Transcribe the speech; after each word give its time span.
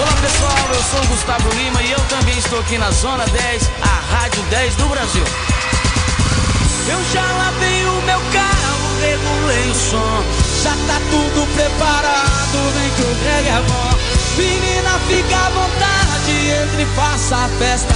Olá 0.00 0.12
pessoal, 0.22 0.68
eu 0.74 0.82
sou 0.82 1.04
o 1.04 1.06
Gustavo 1.08 1.46
Lima 1.50 1.82
e 1.82 1.92
eu 1.92 2.00
também 2.08 2.38
estou 2.38 2.58
aqui 2.60 2.78
na 2.78 2.90
Zona 2.90 3.26
10, 3.26 3.70
a 3.82 4.14
Rádio 4.14 4.42
10 4.44 4.76
do 4.76 4.88
Brasil. 4.88 5.24
Eu 6.88 6.98
já 7.12 7.20
lavei 7.20 7.84
o 7.84 8.02
meu 8.06 8.18
carro, 8.32 9.00
regulei 9.02 9.70
o 9.70 9.74
som, 9.74 10.24
já 10.62 10.70
tá 10.70 10.98
tudo 11.10 11.46
preparado, 11.54 12.72
vem 12.72 12.90
que 12.92 13.02
o 13.02 13.14
Greg 13.22 13.46
é 13.46 13.62
bom. 13.68 13.90
Menina, 14.38 14.98
fica 15.06 15.36
à 15.36 15.50
vontade, 15.50 16.48
entre 16.62 16.82
e 16.82 16.86
faça 16.96 17.36
a 17.36 17.48
festa. 17.58 17.94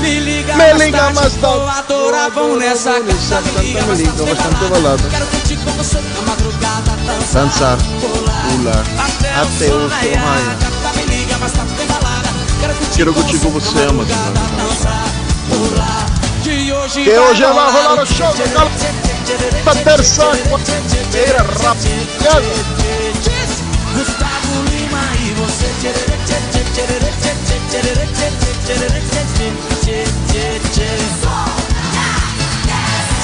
Me 0.00 0.18
liga, 0.18 0.52
Me 0.52 0.58
mais 0.58 0.82
liga 0.82 0.98
tarde, 0.98 1.14
mais 1.14 1.32
vou 1.36 1.60
tarde. 1.60 1.78
adorar, 1.78 2.30
vamos 2.30 2.58
nessa 2.58 2.90
canta, 2.94 3.40
me 3.60 3.66
liga 3.66 3.82
mais 3.86 4.02
tarde, 4.02 4.22
bastante 4.24 4.64
balada. 4.64 5.08
Quero 5.10 5.26
curtir 5.26 5.56
com 5.58 5.70
você 5.70 6.00
na 6.00 6.22
madrugada, 6.22 6.90
dançar, 7.32 7.78
pular, 8.00 8.84
até, 8.98 9.42
o 9.42 9.68
sol 9.68 9.88
raiar. 9.88 10.75
Quero 12.94 13.12
curtir 13.12 13.38
com 13.38 13.50
você, 13.50 13.78
ama. 13.88 14.04
Que 16.92 17.18
hoje 17.18 17.42
é 17.42 17.46
lá, 17.48 17.70
rolar 17.70 17.96
no 17.96 18.06
show 18.06 18.32
do 18.32 18.52
Galo. 18.52 18.70
Tá 19.84 20.02
sangue, 20.02 20.42
quarta-feira, 20.48 21.38
rapaziada. 21.38 22.42
Gustavo 23.94 24.62
Lima 24.70 25.02
e 25.20 25.34
você. 25.34 25.66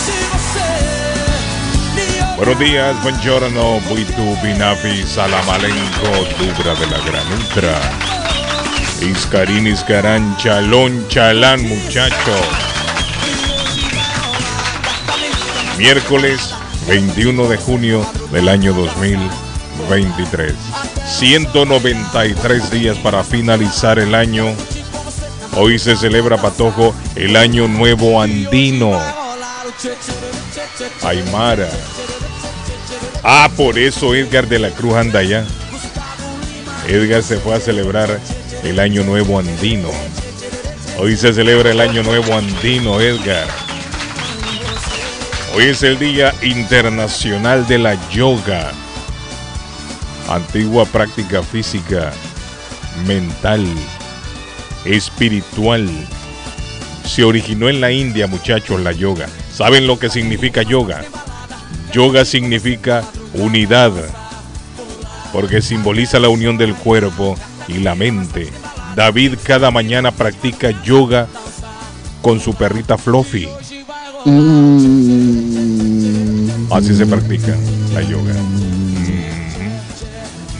Se 0.04 0.12
você 0.30 0.91
Buenos 2.44 2.58
días, 2.58 3.00
buongiorno, 3.04 3.78
buitu, 3.88 4.36
binafi, 4.42 5.06
salamalenco, 5.06 6.08
dubra 6.40 6.74
de 6.74 6.86
la 6.88 6.98
granutra. 6.98 7.80
Iscarín, 9.00 9.68
iscarán, 9.68 10.36
chalón, 10.38 11.06
chalán, 11.06 11.62
muchachos. 11.68 12.40
Miércoles 15.78 16.52
21 16.88 17.46
de 17.46 17.56
junio 17.58 18.04
del 18.32 18.48
año 18.48 18.72
2023. 18.72 20.52
193 21.06 22.70
días 22.72 22.98
para 22.98 23.22
finalizar 23.22 24.00
el 24.00 24.16
año. 24.16 24.46
Hoy 25.54 25.78
se 25.78 25.94
celebra, 25.94 26.38
Patojo, 26.38 26.92
el 27.14 27.36
Año 27.36 27.68
Nuevo 27.68 28.20
Andino. 28.20 29.00
Aymara. 31.04 31.68
Ah, 33.24 33.48
por 33.56 33.78
eso 33.78 34.14
Edgar 34.16 34.48
de 34.48 34.58
la 34.58 34.70
Cruz 34.70 34.94
anda 34.94 35.20
allá. 35.20 35.44
Edgar 36.88 37.22
se 37.22 37.38
fue 37.38 37.54
a 37.54 37.60
celebrar 37.60 38.18
el 38.64 38.80
Año 38.80 39.04
Nuevo 39.04 39.38
Andino. 39.38 39.90
Hoy 40.98 41.16
se 41.16 41.32
celebra 41.32 41.70
el 41.70 41.80
Año 41.80 42.02
Nuevo 42.02 42.34
Andino, 42.34 43.00
Edgar. 43.00 43.46
Hoy 45.54 45.64
es 45.66 45.84
el 45.84 46.00
Día 46.00 46.34
Internacional 46.42 47.66
de 47.68 47.78
la 47.78 48.10
Yoga. 48.10 48.72
Antigua 50.28 50.84
práctica 50.86 51.44
física, 51.44 52.12
mental, 53.06 53.64
espiritual. 54.84 55.88
Se 57.04 57.22
originó 57.22 57.68
en 57.68 57.80
la 57.80 57.92
India, 57.92 58.26
muchachos, 58.26 58.80
la 58.80 58.92
yoga. 58.92 59.28
¿Saben 59.52 59.86
lo 59.86 59.98
que 59.98 60.08
significa 60.08 60.62
yoga? 60.62 61.04
Yoga 61.92 62.24
significa 62.24 63.04
unidad, 63.34 63.92
porque 65.32 65.60
simboliza 65.60 66.18
la 66.18 66.30
unión 66.30 66.56
del 66.56 66.74
cuerpo 66.74 67.36
y 67.68 67.74
la 67.74 67.94
mente. 67.94 68.50
David 68.96 69.34
cada 69.42 69.70
mañana 69.70 70.10
practica 70.10 70.70
yoga 70.82 71.28
con 72.22 72.40
su 72.40 72.54
perrita 72.54 72.96
Fluffy. 72.96 73.46
Así 76.70 76.94
se 76.94 77.06
practica 77.06 77.54
la 77.92 78.00
yoga. 78.02 78.32
Mhm. 78.32 79.22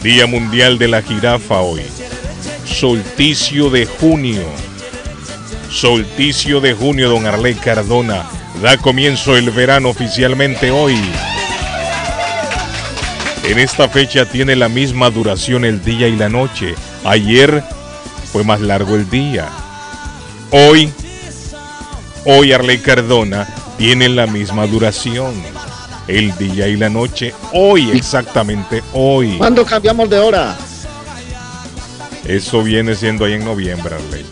Día 0.03 0.27
Mundial 0.27 0.77
de 0.77 0.87
la 0.87 1.01
Jirafa 1.01 1.61
hoy. 1.61 1.81
Solsticio 2.65 3.71
de 3.71 3.87
junio. 3.87 4.43
Solsticio 5.71 6.61
de 6.61 6.73
junio, 6.73 7.09
don 7.09 7.25
Arley 7.25 7.55
Cardona. 7.55 8.42
Da 8.63 8.77
comienzo 8.77 9.35
el 9.35 9.51
verano 9.51 9.89
oficialmente 9.89 10.71
hoy. 10.71 10.97
En 13.43 13.59
esta 13.59 13.89
fecha 13.89 14.23
tiene 14.25 14.55
la 14.55 14.69
misma 14.69 15.09
duración 15.09 15.65
el 15.65 15.83
día 15.83 16.07
y 16.07 16.15
la 16.15 16.29
noche. 16.29 16.73
Ayer 17.03 17.61
fue 18.31 18.45
más 18.45 18.61
largo 18.61 18.95
el 18.95 19.09
día. 19.09 19.49
Hoy, 20.49 20.93
hoy 22.23 22.53
Arley 22.53 22.77
Cardona 22.77 23.45
tiene 23.77 24.07
la 24.07 24.27
misma 24.27 24.65
duración. 24.65 25.33
El 26.07 26.33
día 26.37 26.69
y 26.69 26.77
la 26.77 26.87
noche. 26.87 27.33
Hoy, 27.51 27.91
exactamente 27.91 28.81
hoy. 28.93 29.35
¿Cuándo 29.39 29.65
cambiamos 29.65 30.09
de 30.09 30.19
hora? 30.19 30.55
Eso 32.23 32.63
viene 32.63 32.95
siendo 32.95 33.25
ahí 33.25 33.33
en 33.33 33.43
noviembre, 33.43 33.95
Arley. 33.95 34.25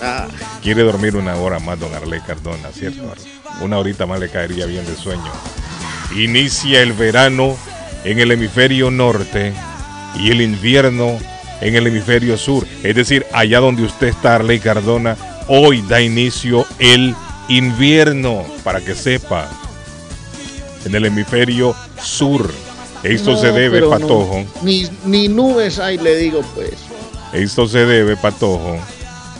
Ah, 0.00 0.28
Quiere 0.62 0.82
dormir 0.82 1.14
una 1.14 1.36
hora 1.36 1.58
más, 1.58 1.78
don 1.78 1.94
Arley 1.94 2.20
Cardona, 2.20 2.70
¿cierto? 2.72 3.12
Una 3.60 3.78
horita 3.78 4.06
más 4.06 4.20
le 4.20 4.28
caería 4.28 4.66
bien 4.66 4.84
de 4.86 4.96
sueño. 4.96 5.32
Inicia 6.14 6.82
el 6.82 6.92
verano 6.92 7.56
en 8.04 8.20
el 8.20 8.30
hemisferio 8.30 8.90
norte 8.90 9.52
y 10.18 10.30
el 10.30 10.40
invierno 10.40 11.18
en 11.60 11.74
el 11.74 11.86
hemisferio 11.86 12.36
sur. 12.36 12.66
Es 12.82 12.94
decir, 12.94 13.26
allá 13.32 13.60
donde 13.60 13.84
usted 13.84 14.08
está, 14.08 14.36
Arley 14.36 14.60
Cardona, 14.60 15.16
hoy 15.48 15.82
da 15.82 16.00
inicio 16.00 16.66
el 16.78 17.14
invierno, 17.48 18.44
para 18.64 18.80
que 18.80 18.94
sepa. 18.94 19.48
En 20.84 20.94
el 20.94 21.06
hemisferio 21.06 21.74
sur. 22.00 22.52
Esto 23.02 23.32
no, 23.32 23.38
se 23.38 23.52
debe, 23.52 23.80
no. 23.80 23.90
Patojo. 23.90 24.44
Ni, 24.62 24.88
ni 25.04 25.28
nubes 25.28 25.78
hay, 25.78 25.98
le 25.98 26.16
digo 26.16 26.42
pues. 26.54 26.74
Esto 27.32 27.66
se 27.66 27.84
debe, 27.84 28.16
Patojo, 28.16 28.78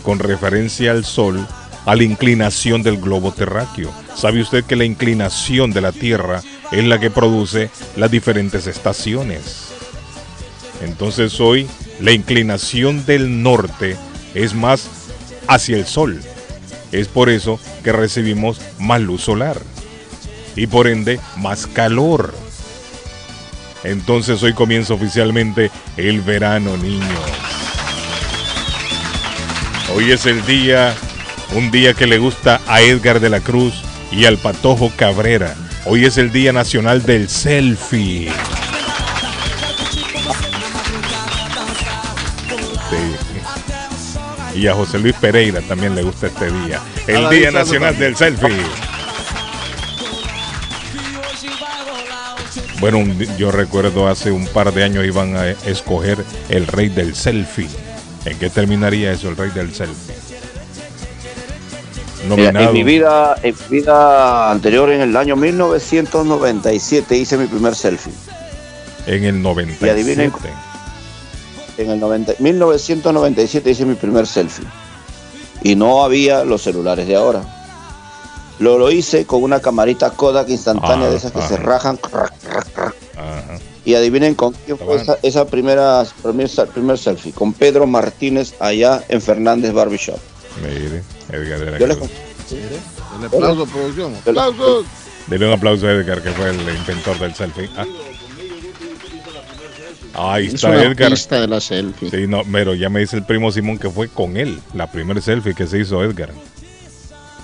con 0.03 0.19
referencia 0.19 0.91
al 0.91 1.05
Sol, 1.05 1.45
a 1.87 1.95
la 1.95 2.03
inclinación 2.03 2.83
del 2.83 2.97
globo 2.97 3.31
terráqueo. 3.31 3.91
¿Sabe 4.13 4.41
usted 4.41 4.65
que 4.65 4.75
la 4.75 4.83
inclinación 4.83 5.71
de 5.71 5.79
la 5.79 5.93
Tierra 5.93 6.43
es 6.69 6.83
la 6.83 6.99
que 6.99 7.09
produce 7.09 7.69
las 7.95 8.11
diferentes 8.11 8.67
estaciones? 8.67 9.69
Entonces 10.83 11.39
hoy 11.39 11.65
la 12.01 12.11
inclinación 12.11 13.05
del 13.05 13.41
norte 13.41 13.95
es 14.35 14.53
más 14.53 14.89
hacia 15.47 15.77
el 15.77 15.85
Sol. 15.85 16.21
Es 16.91 17.07
por 17.07 17.29
eso 17.29 17.57
que 17.85 17.93
recibimos 17.93 18.59
más 18.79 18.99
luz 18.99 19.21
solar 19.21 19.57
y 20.57 20.67
por 20.67 20.87
ende 20.87 21.21
más 21.37 21.67
calor. 21.67 22.35
Entonces 23.85 24.43
hoy 24.43 24.51
comienza 24.51 24.93
oficialmente 24.93 25.71
el 25.95 26.19
verano, 26.19 26.75
niños. 26.75 27.07
Hoy 29.95 30.11
es 30.11 30.25
el 30.25 30.45
día, 30.45 30.93
un 31.55 31.71
día 31.71 31.93
que 31.93 32.07
le 32.07 32.17
gusta 32.17 32.61
a 32.67 32.81
Edgar 32.81 33.19
de 33.19 33.29
la 33.29 33.39
Cruz 33.39 33.73
y 34.11 34.25
al 34.25 34.37
Patojo 34.37 34.91
Cabrera. 34.95 35.55
Hoy 35.85 36.05
es 36.05 36.17
el 36.17 36.31
Día 36.31 36.53
Nacional 36.53 37.03
del 37.03 37.29
Selfie. 37.29 38.29
Sí. 42.89 44.59
Y 44.59 44.67
a 44.67 44.73
José 44.73 44.99
Luis 44.99 45.15
Pereira 45.15 45.61
también 45.61 45.95
le 45.95 46.03
gusta 46.03 46.27
este 46.27 46.51
día. 46.51 46.81
El 47.05 47.29
Día 47.29 47.51
Nacional 47.51 47.97
del 47.97 48.15
Selfie. 48.15 48.63
Bueno, 52.79 53.03
yo 53.37 53.51
recuerdo 53.51 54.07
hace 54.07 54.31
un 54.31 54.45
par 54.47 54.71
de 54.71 54.83
años 54.83 55.05
iban 55.05 55.35
a 55.35 55.49
escoger 55.49 56.23
el 56.49 56.67
rey 56.67 56.89
del 56.89 57.15
selfie. 57.15 57.67
¿En 58.25 58.37
qué 58.37 58.49
terminaría 58.51 59.11
eso, 59.11 59.29
el 59.29 59.37
rey 59.37 59.49
del 59.49 59.73
selfie? 59.73 60.26
Mira, 62.35 62.49
en 62.63 62.73
mi 62.73 62.83
vida, 62.83 63.35
en 63.43 63.55
mi 63.69 63.77
vida 63.79 64.51
anterior, 64.51 64.89
en 64.91 65.01
el 65.01 65.15
año 65.15 65.35
1997, 65.35 67.15
hice 67.17 67.37
mi 67.37 67.47
primer 67.47 67.75
selfie. 67.75 68.13
en 69.05 69.23
el 69.23 69.35
Y 69.37 69.39
97. 69.39 69.91
adivinen- 69.93 70.33
En 71.77 71.91
el 71.91 71.99
90 71.99 72.33
1997 72.39 73.69
hice 73.71 73.85
mi 73.85 73.95
primer 73.95 74.25
selfie. 74.27 74.65
Y 75.63 75.75
no 75.75 76.03
había 76.03 76.43
los 76.43 76.61
celulares 76.63 77.07
de 77.07 77.15
ahora. 77.15 77.41
Lo, 78.59 78.77
lo 78.79 78.89
hice 78.91 79.25
con 79.25 79.43
una 79.43 79.59
camarita 79.59 80.09
Kodak 80.09 80.49
instantánea 80.49 81.07
Ah, 81.07 81.09
de 81.11 81.17
esas 81.17 81.31
que 81.31 81.41
se 81.43 81.57
rajan. 81.57 81.99
Y 83.85 83.95
adivinen 83.95 84.35
con 84.35 84.53
quién 84.65 84.77
fue 84.77 84.95
esa, 84.95 85.17
esa 85.23 85.45
primera 85.45 86.03
primer, 86.21 86.49
primer 86.73 86.97
selfie. 86.97 87.31
Con 87.31 87.53
Pedro 87.53 87.87
Martínez 87.87 88.53
allá 88.59 89.03
en 89.07 89.21
Fernández 89.21 89.71
Barbershop. 89.71 90.17
Mire, 90.61 91.03
Edgar 91.31 91.59
de 91.59 91.71
la 91.71 91.77
Yo 91.79 91.87
le 91.87 91.95
Cruz. 91.95 92.09
El 93.19 93.25
aplauso, 93.25 93.65
producción. 93.65 94.13
¡Aplausos! 94.15 94.85
Dele 95.27 95.47
un 95.47 95.53
aplauso 95.53 95.87
a 95.87 95.91
Edgar, 95.91 96.21
que 96.21 96.31
fue 96.31 96.49
el 96.49 96.59
inventor 96.61 97.19
del 97.19 97.35
selfie. 97.35 97.69
Ah. 97.75 97.85
Ahí 100.13 100.47
Es 100.47 100.55
está 100.55 100.69
una 100.69 100.83
Edgar. 100.83 101.11
pista 101.11 101.39
de 101.41 101.47
la 101.47 101.59
selfie. 101.61 102.09
Sí, 102.09 102.27
no, 102.27 102.41
pero 102.51 102.73
ya 102.73 102.89
me 102.89 103.01
dice 103.01 103.17
el 103.17 103.23
primo 103.23 103.51
Simón 103.51 103.77
que 103.77 103.89
fue 103.89 104.07
con 104.07 104.35
él, 104.37 104.59
la 104.73 104.89
primera 104.91 105.21
selfie 105.21 105.53
que 105.53 105.67
se 105.67 105.79
hizo 105.79 106.03
Edgar. 106.03 106.29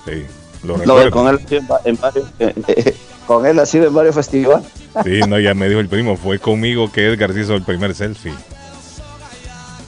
Sí, 0.06 0.26
lo 0.64 0.78
No, 0.78 0.98
recuerdo. 0.98 1.12
con 1.12 1.28
él, 1.28 1.40
en 1.86 1.98
varios, 1.98 2.26
eh, 2.40 2.54
eh, 2.68 2.96
con 3.28 3.46
él 3.46 3.60
ha 3.60 3.66
sido 3.66 3.88
en 3.88 3.94
varios 3.94 4.16
festivales. 4.16 4.66
Sí, 5.04 5.20
no, 5.28 5.40
ya 5.40 5.54
me 5.54 5.68
dijo 5.70 5.82
el 5.82 5.88
primo, 5.90 6.18
fue 6.18 6.40
conmigo 6.40 6.92
que 6.92 7.06
Edgar 7.08 7.34
se 7.34 7.42
hizo 7.42 7.54
el 7.54 7.64
primer 7.64 7.94
selfie. 7.94 8.34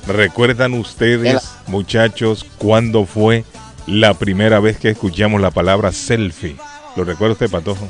¿Recuerdan 0.08 0.74
ustedes, 0.76 1.42
muchachos, 1.68 2.46
cuándo 2.58 3.06
fue 3.06 3.44
la 3.88 4.14
primera 4.14 4.60
vez 4.60 4.78
que 4.78 4.90
escuchamos 4.90 5.42
la 5.42 5.52
palabra 5.52 5.92
selfie? 5.92 6.56
¿Lo 6.96 7.04
recuerda 7.04 7.34
usted, 7.34 7.50
Patojo? 7.50 7.88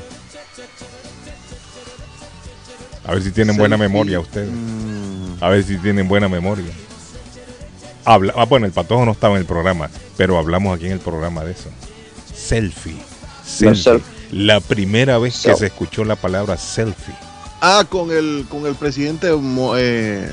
A 3.06 3.12
ver 3.12 3.22
si 3.22 3.30
tienen 3.30 3.56
buena 3.56 3.76
memoria 3.76 4.18
ustedes. 4.18 4.50
mm, 4.50 5.36
A 5.44 5.48
ver 5.50 5.62
si 5.62 5.76
tienen 5.78 6.08
buena 6.08 6.28
memoria. 6.28 6.72
Habla, 8.04 8.32
ah, 8.36 8.44
bueno, 8.44 8.66
el 8.66 8.72
Patojo 8.72 9.04
no 9.04 9.12
estaba 9.12 9.34
en 9.34 9.40
el 9.40 9.46
programa, 9.46 9.90
pero 10.16 10.38
hablamos 10.38 10.74
aquí 10.76 10.86
en 10.86 10.92
el 10.92 11.00
programa 11.00 11.44
de 11.44 11.52
eso. 11.52 11.68
Selfie. 12.34 12.96
Selfie. 13.44 14.00
La 14.32 14.60
primera 14.60 15.18
vez 15.18 15.40
que 15.42 15.54
se 15.54 15.66
escuchó 15.66 16.04
la 16.04 16.16
palabra 16.16 16.56
selfie. 16.56 17.14
Ah, 17.60 17.84
con 17.88 18.10
el, 18.10 18.46
con 18.48 18.66
el 18.66 18.74
presidente 18.74 19.28
eh, 19.76 20.30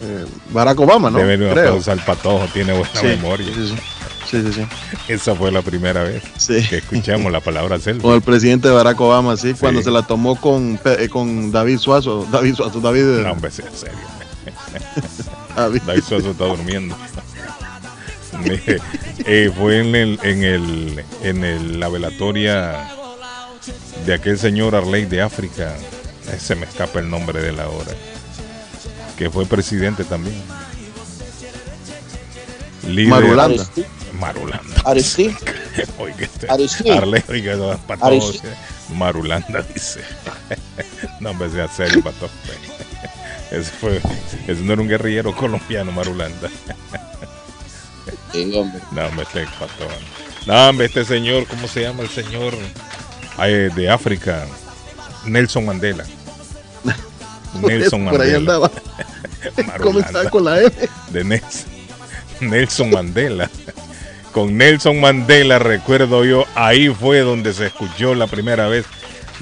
eh, 0.00 0.24
Barack 0.50 0.80
Obama, 0.80 1.10
¿no? 1.10 1.18
Debe 1.18 1.34
un 1.46 1.52
Creo. 1.52 1.66
aplauso 1.68 1.92
al 1.92 2.04
Patojo, 2.04 2.46
tiene 2.52 2.72
buena 2.72 2.88
Sí, 2.94 3.06
memoria. 3.06 3.46
Sí, 3.54 4.40
sí, 4.42 4.52
sí. 4.52 4.66
Esa 5.08 5.34
fue 5.34 5.52
la 5.52 5.60
primera 5.62 6.02
vez 6.04 6.22
Sí. 6.38 6.66
que 6.68 6.78
escuchamos 6.78 7.30
la 7.30 7.40
palabra 7.40 7.78
selfie. 7.80 8.02
Con 8.02 8.14
el 8.14 8.22
presidente 8.22 8.70
Barack 8.70 9.00
Obama, 9.00 9.36
sí, 9.36 9.54
cuando 9.58 9.82
se 9.82 9.90
la 9.90 10.02
tomó 10.02 10.36
con, 10.40 10.78
eh, 10.84 11.08
con 11.08 11.50
David 11.52 11.78
Suazo. 11.78 12.26
David 12.32 12.54
Suazo, 12.54 12.80
David. 12.80 13.02
eh, 13.02 13.22
No, 13.24 13.32
hombre, 13.32 13.48
en 13.50 13.54
serio. 13.54 13.98
David. 15.56 15.82
David 15.86 16.02
Suazo 16.02 16.30
está 16.30 16.44
durmiendo. 16.46 16.96
Eh, 19.26 19.52
fue 19.56 19.80
en 19.80 19.94
el, 19.94 20.18
en 20.22 20.42
el, 20.42 21.04
en 21.22 21.44
el, 21.44 21.78
la 21.80 21.88
velatoria 21.88 22.88
de 24.06 24.14
aquel 24.14 24.38
señor 24.38 24.74
Arley 24.74 25.04
de 25.04 25.20
África. 25.22 25.74
Se 26.38 26.54
me 26.54 26.64
escapa 26.66 26.98
el 27.00 27.10
nombre 27.10 27.40
de 27.42 27.52
la 27.52 27.68
hora. 27.68 27.90
Que 29.22 29.30
fue 29.30 29.46
presidente 29.46 30.02
también. 30.02 30.34
Líder- 32.88 33.08
Marulanda. 33.08 33.64
Marulanda. 34.18 34.82
Aristí, 34.84 35.32
Oiga, 35.98 36.16
este- 36.22 36.50
Aristí. 36.50 36.90
Arley, 36.90 37.22
oiga, 37.28 37.54
no, 37.54 37.78
Aristí. 38.00 38.38
eh. 38.44 38.50
Marulanda 38.96 39.62
dice. 39.72 40.00
no, 41.20 41.30
hombre, 41.30 41.50
sea 41.50 41.68
serio, 41.68 42.02
para 42.02 42.16
todos. 42.16 42.32
Ese, 43.52 43.70
fue, 43.70 44.00
ese 44.48 44.60
no 44.62 44.72
era 44.72 44.82
un 44.82 44.88
guerrillero 44.88 45.36
colombiano, 45.36 45.92
Marulanda. 45.92 46.48
Sí, 48.32 48.52
hombre. 48.56 48.80
No, 48.90 49.06
hombre, 49.06 49.22
este 49.24 49.44
pato. 49.44 49.86
No, 50.46 50.68
hombre, 50.70 50.86
este 50.86 51.04
señor, 51.04 51.46
¿cómo 51.46 51.68
se 51.68 51.82
llama 51.82 52.02
el 52.02 52.08
señor 52.08 52.54
eh, 53.40 53.70
de 53.76 53.88
África? 53.88 54.46
Nelson 55.26 55.64
Mandela. 55.64 56.04
Nelson 57.60 58.04
Por 58.06 58.20
ahí 58.20 58.32
Mandela. 58.32 58.36
andaba. 58.38 58.70
¿Cómo 59.82 59.98
estaba 60.00 60.24
Marulanda. 60.24 60.30
con 60.30 60.44
la 60.44 60.60
M? 60.60 60.72
de 61.10 61.24
Nelson, 61.24 61.70
Nelson 62.40 62.90
Mandela. 62.90 63.50
Con 64.32 64.56
Nelson 64.56 65.00
Mandela, 65.00 65.58
recuerdo 65.58 66.24
yo, 66.24 66.46
ahí 66.54 66.88
fue 66.88 67.20
donde 67.20 67.52
se 67.52 67.66
escuchó 67.66 68.14
la 68.14 68.26
primera 68.26 68.66
vez 68.68 68.86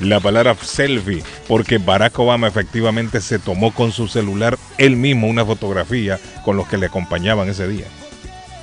la 0.00 0.18
palabra 0.18 0.56
selfie, 0.60 1.22
porque 1.46 1.78
Barack 1.78 2.18
Obama 2.18 2.48
efectivamente 2.48 3.20
se 3.20 3.38
tomó 3.38 3.72
con 3.74 3.92
su 3.92 4.08
celular 4.08 4.58
él 4.78 4.96
mismo 4.96 5.26
una 5.28 5.44
fotografía 5.44 6.18
con 6.44 6.56
los 6.56 6.66
que 6.68 6.78
le 6.78 6.86
acompañaban 6.86 7.48
ese 7.48 7.68
día. 7.68 7.84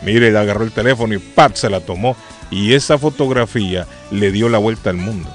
Mire, 0.04 0.32
le 0.32 0.38
agarró 0.38 0.64
el 0.64 0.72
teléfono 0.72 1.14
y 1.14 1.20
¡pap! 1.20 1.56
se 1.56 1.70
la 1.70 1.82
tomó. 1.82 2.16
Y 2.50 2.74
esa 2.74 2.98
fotografía 2.98 3.88
le 4.10 4.32
dio 4.32 4.48
la 4.50 4.58
vuelta 4.58 4.90
al 4.90 4.98
mundo. 4.98 5.30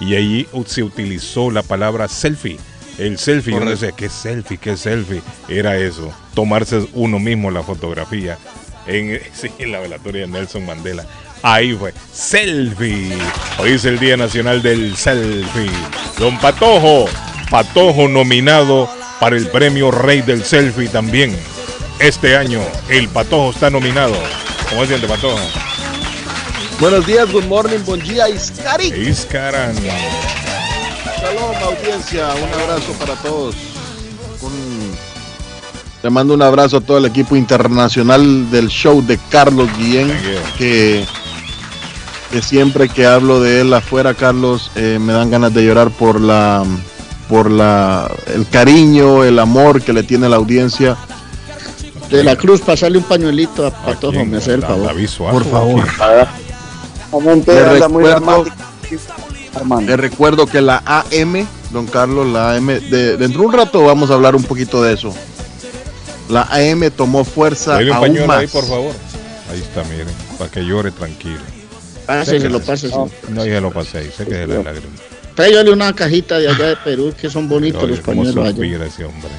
Y 0.00 0.14
ahí 0.14 0.46
se 0.66 0.82
utilizó 0.82 1.50
la 1.50 1.62
palabra 1.62 2.08
selfie. 2.08 2.58
El 2.98 3.18
selfie, 3.18 3.54
yo 3.54 3.60
no 3.60 3.76
sé 3.76 3.92
qué 3.96 4.08
selfie, 4.08 4.58
qué 4.58 4.76
selfie. 4.76 5.22
Era 5.48 5.76
eso, 5.76 6.12
tomarse 6.34 6.86
uno 6.92 7.18
mismo 7.18 7.50
la 7.50 7.62
fotografía 7.62 8.38
en, 8.86 9.20
sí, 9.32 9.50
en 9.58 9.72
la 9.72 9.80
velatoria 9.80 10.22
de 10.22 10.28
Nelson 10.28 10.64
Mandela. 10.64 11.04
Ahí 11.42 11.74
fue, 11.74 11.92
selfie. 12.12 13.18
Hoy 13.58 13.72
es 13.72 13.84
el 13.84 13.98
Día 13.98 14.16
Nacional 14.16 14.62
del 14.62 14.96
Selfie. 14.96 15.70
Don 16.18 16.38
Patojo, 16.38 17.06
Patojo 17.50 18.08
nominado 18.08 18.88
para 19.20 19.36
el 19.36 19.48
premio 19.48 19.90
Rey 19.90 20.22
del 20.22 20.42
Selfie 20.42 20.88
también. 20.88 21.36
Este 21.98 22.36
año 22.36 22.60
el 22.88 23.08
Patojo 23.08 23.50
está 23.50 23.68
nominado. 23.68 24.14
¿Cómo 24.70 24.82
se 24.82 24.88
siente 24.88 25.06
Patojo? 25.06 25.38
Buenos 26.80 27.06
días, 27.06 27.30
good 27.30 27.44
morning, 27.44 27.78
buen 27.84 28.00
día, 28.00 28.28
Iscari. 28.28 28.86
Iscaran. 28.86 29.74
Shalom, 31.24 31.56
audiencia. 31.64 32.28
Un 32.34 32.60
abrazo 32.60 32.92
para 32.98 33.14
todos. 33.16 33.54
Un- 34.42 34.92
Le 36.02 36.10
mando 36.10 36.34
un 36.34 36.42
abrazo 36.42 36.76
a 36.76 36.80
todo 36.82 36.98
el 36.98 37.06
equipo 37.06 37.34
internacional 37.34 38.50
del 38.50 38.68
show 38.68 39.02
de 39.02 39.18
Carlos 39.30 39.68
Guillén, 39.78 40.08
Thank 40.08 40.20
you. 40.22 40.56
que, 40.58 41.04
que 42.30 42.42
siempre 42.42 42.90
que 42.90 43.06
hablo 43.06 43.40
de 43.40 43.62
él 43.62 43.72
afuera, 43.72 44.12
Carlos, 44.12 44.70
eh, 44.76 44.98
me 45.00 45.14
dan 45.14 45.30
ganas 45.30 45.54
de 45.54 45.64
llorar 45.64 45.90
por 45.90 46.20
la 46.20 46.62
por 47.26 47.50
la 47.50 48.10
el 48.34 48.46
cariño, 48.46 49.24
el 49.24 49.38
amor 49.38 49.80
que 49.80 49.94
le 49.94 50.02
tiene 50.02 50.28
la 50.28 50.36
audiencia. 50.36 50.94
De 52.10 52.22
la 52.22 52.36
Cruz, 52.36 52.60
pasarle 52.60 52.98
un 52.98 53.04
pañuelito 53.04 53.64
a 53.64 53.68
¿A 53.68 53.70
Patojo, 53.70 54.26
me 54.26 54.36
hace 54.36 54.52
el 54.54 54.60
favor. 54.60 54.92
Suazo, 55.08 55.32
Por 55.32 55.44
favor. 55.50 55.84
recuerdo- 57.80 58.10
dramático, 58.10 58.56
Armando. 59.54 59.90
Les 59.90 59.98
recuerdo 59.98 60.46
que 60.46 60.60
la 60.60 60.82
AM, 60.86 61.46
don 61.70 61.86
Carlos, 61.86 62.26
la 62.26 62.54
AM, 62.54 62.66
de, 62.66 63.16
dentro 63.16 63.40
de 63.42 63.46
un 63.46 63.52
rato 63.52 63.84
vamos 63.84 64.10
a 64.10 64.14
hablar 64.14 64.34
un 64.36 64.42
poquito 64.44 64.82
de 64.82 64.94
eso. 64.94 65.14
La 66.28 66.42
AM 66.50 66.90
tomó 66.90 67.24
fuerza 67.24 67.72
Dale 67.74 67.90
un 67.90 67.96
aún 67.96 68.06
pañuelo 68.06 68.26
más. 68.26 68.38
ahí, 68.38 68.46
por 68.46 68.64
favor. 68.66 68.92
Ahí 69.52 69.60
está, 69.60 69.82
miren, 69.84 70.06
para 70.38 70.50
que 70.50 70.60
llore 70.64 70.90
tranquilo. 70.90 71.40
Páseselo, 72.06 72.60
páseselo. 72.60 73.10
No, 73.30 73.44
ya 73.46 73.60
lo 73.60 73.70
pasé 73.70 73.98
ahí, 73.98 74.10
sé 74.16 74.24
que 74.26 74.42
es 74.42 74.48
la 74.48 74.56
lágrima. 74.62 74.92
Tráigale 75.34 75.70
una 75.72 75.92
cajita 75.94 76.38
de 76.38 76.48
allá 76.48 76.66
de 76.68 76.76
Perú, 76.76 77.12
que 77.20 77.28
son 77.28 77.48
bonitos 77.48 77.82
Oye, 77.82 77.92
los 77.96 78.00
pañuelos 78.00 78.36
allá. 78.36 78.50
suspira 78.50 78.86
ese 78.86 79.04
hombre. 79.04 79.30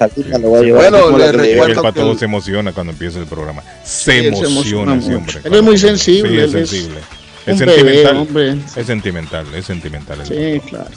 Ahorita 0.00 0.38
lo 0.38 0.48
voy 0.48 0.58
a 0.58 0.62
llevar. 0.64 0.90
Bueno, 0.90 1.18
le 1.18 1.32
recuerdo 1.32 1.88
el 1.88 1.94
que 1.94 2.00
el- 2.10 2.18
se 2.18 2.24
emociona 2.24 2.72
cuando 2.72 2.92
empieza 2.92 3.18
el 3.18 3.26
programa. 3.26 3.62
Se 3.84 4.20
Sí, 4.20 4.26
emociona 4.26 4.96
ese 4.96 5.14
hombre. 5.14 5.40
Él 5.44 5.54
es 5.54 5.62
muy 5.62 5.78
Sí, 5.78 5.86
sensible, 5.86 6.30
él 6.44 6.44
es 6.44 6.50
sensible. 6.70 6.98
Es 6.98 7.04
bebé, 7.46 7.56
sentimental. 8.04 8.16
hombre. 8.16 8.58
Es 8.76 8.86
sentimental, 8.86 9.54
es 9.54 9.66
sentimental. 9.66 10.20
el 10.20 10.26
Sí, 10.26 10.68
claro. 10.68 10.90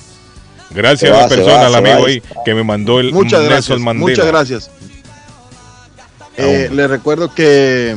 Gracias 0.71 1.11
a 1.15 1.21
la 1.21 1.27
persona, 1.27 1.53
va, 1.55 1.65
al 1.67 1.75
amigo 1.75 2.01
va. 2.01 2.07
ahí, 2.07 2.21
que 2.45 2.53
me 2.53 2.63
mandó 2.63 2.99
el 2.99 3.11
Muchas 3.11 3.41
Nelson 3.41 3.49
gracias. 3.49 3.79
Mandela. 3.79 4.09
Muchas 4.09 4.25
gracias. 4.27 4.71
Eh, 6.37 6.69
le 6.71 6.87
recuerdo 6.87 7.33
que 7.33 7.95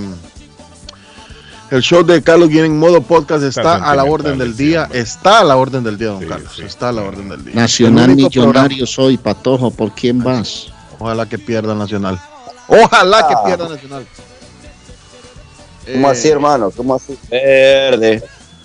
el 1.70 1.80
show 1.82 2.02
de 2.02 2.22
Carlos 2.22 2.48
Guillén 2.48 2.64
en 2.66 2.78
modo 2.78 3.00
podcast 3.02 3.44
está, 3.44 3.60
Está 3.76 3.90
a 3.90 3.94
la 3.94 4.04
orden 4.04 4.36
del 4.38 4.56
día. 4.56 4.88
Está 4.92 5.40
a 5.40 5.44
la 5.44 5.56
orden 5.56 5.84
del 5.84 5.96
día, 5.96 6.08
don 6.08 6.20
Sí, 6.20 6.26
Carlos. 6.26 6.52
sí. 6.56 6.62
Está 6.62 6.88
a 6.88 6.92
la 6.92 7.02
orden 7.02 7.28
del 7.28 7.44
día. 7.44 7.54
Nacional 7.54 8.16
millonario 8.16 8.86
soy, 8.86 9.16
Patojo. 9.16 9.70
¿Por 9.70 9.92
quién 9.92 10.22
vas? 10.22 10.68
Ojalá 10.98 11.26
que 11.28 11.38
pierda 11.38 11.74
Nacional. 11.74 12.20
Ojalá 12.68 13.26
que 13.28 13.34
Ah. 13.34 13.44
pierda 13.44 13.68
Nacional. 13.68 14.06
¿Cómo 15.92 16.08
Eh, 16.08 16.12
así, 16.12 16.28
hermano? 16.28 16.70
¿Cómo 16.70 16.94
así? 16.94 17.18
Verde. 17.30 18.22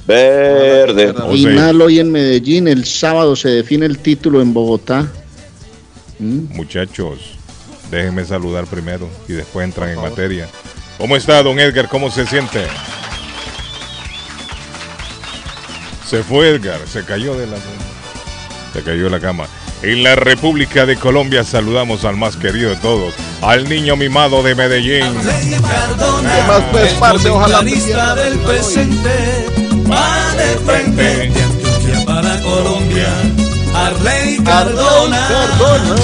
Verde. 0.08 1.14
Final 1.34 1.82
hoy 1.82 2.00
en 2.00 2.12
Medellín, 2.12 2.70
el 2.70 2.86
sábado 2.86 3.36
se 3.36 3.50
define 3.50 3.86
el 3.86 4.00
título 4.00 4.42
en 4.42 4.54
Bogotá. 4.54 5.06
Mm, 6.18 6.56
Muchachos, 6.56 7.20
déjenme 7.92 8.24
saludar 8.24 8.66
primero 8.68 9.10
y 9.28 9.34
después 9.34 9.66
entran 9.66 9.90
en 9.90 10.02
materia. 10.02 10.48
¿Cómo 10.98 11.18
está, 11.18 11.44
don 11.44 11.60
Edgar? 11.60 11.90
¿Cómo 11.90 12.10
se 12.10 12.26
siente? 12.26 12.66
Se 16.08 16.24
fue 16.24 16.52
Edgar, 16.52 16.80
se 16.88 17.04
cayó 17.04 17.36
de 17.36 17.46
la 17.46 17.58
se 18.74 18.82
cayó 18.82 19.06
de 19.06 19.10
la 19.10 19.20
cama. 19.20 19.46
En 19.82 20.04
la 20.04 20.16
República 20.16 20.86
de 20.86 20.96
Colombia 20.96 21.44
saludamos 21.44 22.06
al 22.06 22.16
más 22.16 22.38
querido 22.38 22.70
de 22.70 22.78
todos, 22.78 23.14
al 23.42 23.68
niño 23.68 23.98
mimado 23.98 24.42
de 24.42 24.56
Medellín. 24.56 25.14
¿Qué 25.22 25.60
más 26.48 26.64
pues, 26.72 26.94
parce? 26.94 27.30
Ojalá 27.30 27.62
del 28.16 28.40
presente 28.40 29.67
va 29.90 30.36
de 30.36 30.58
frente 30.66 31.04
de 31.04 31.42
Antioquia 31.42 32.06
para 32.06 32.42
Colombia. 32.42 33.08
Arley 33.74 34.38
Cardona. 34.44 35.28
Cardona. 35.28 35.96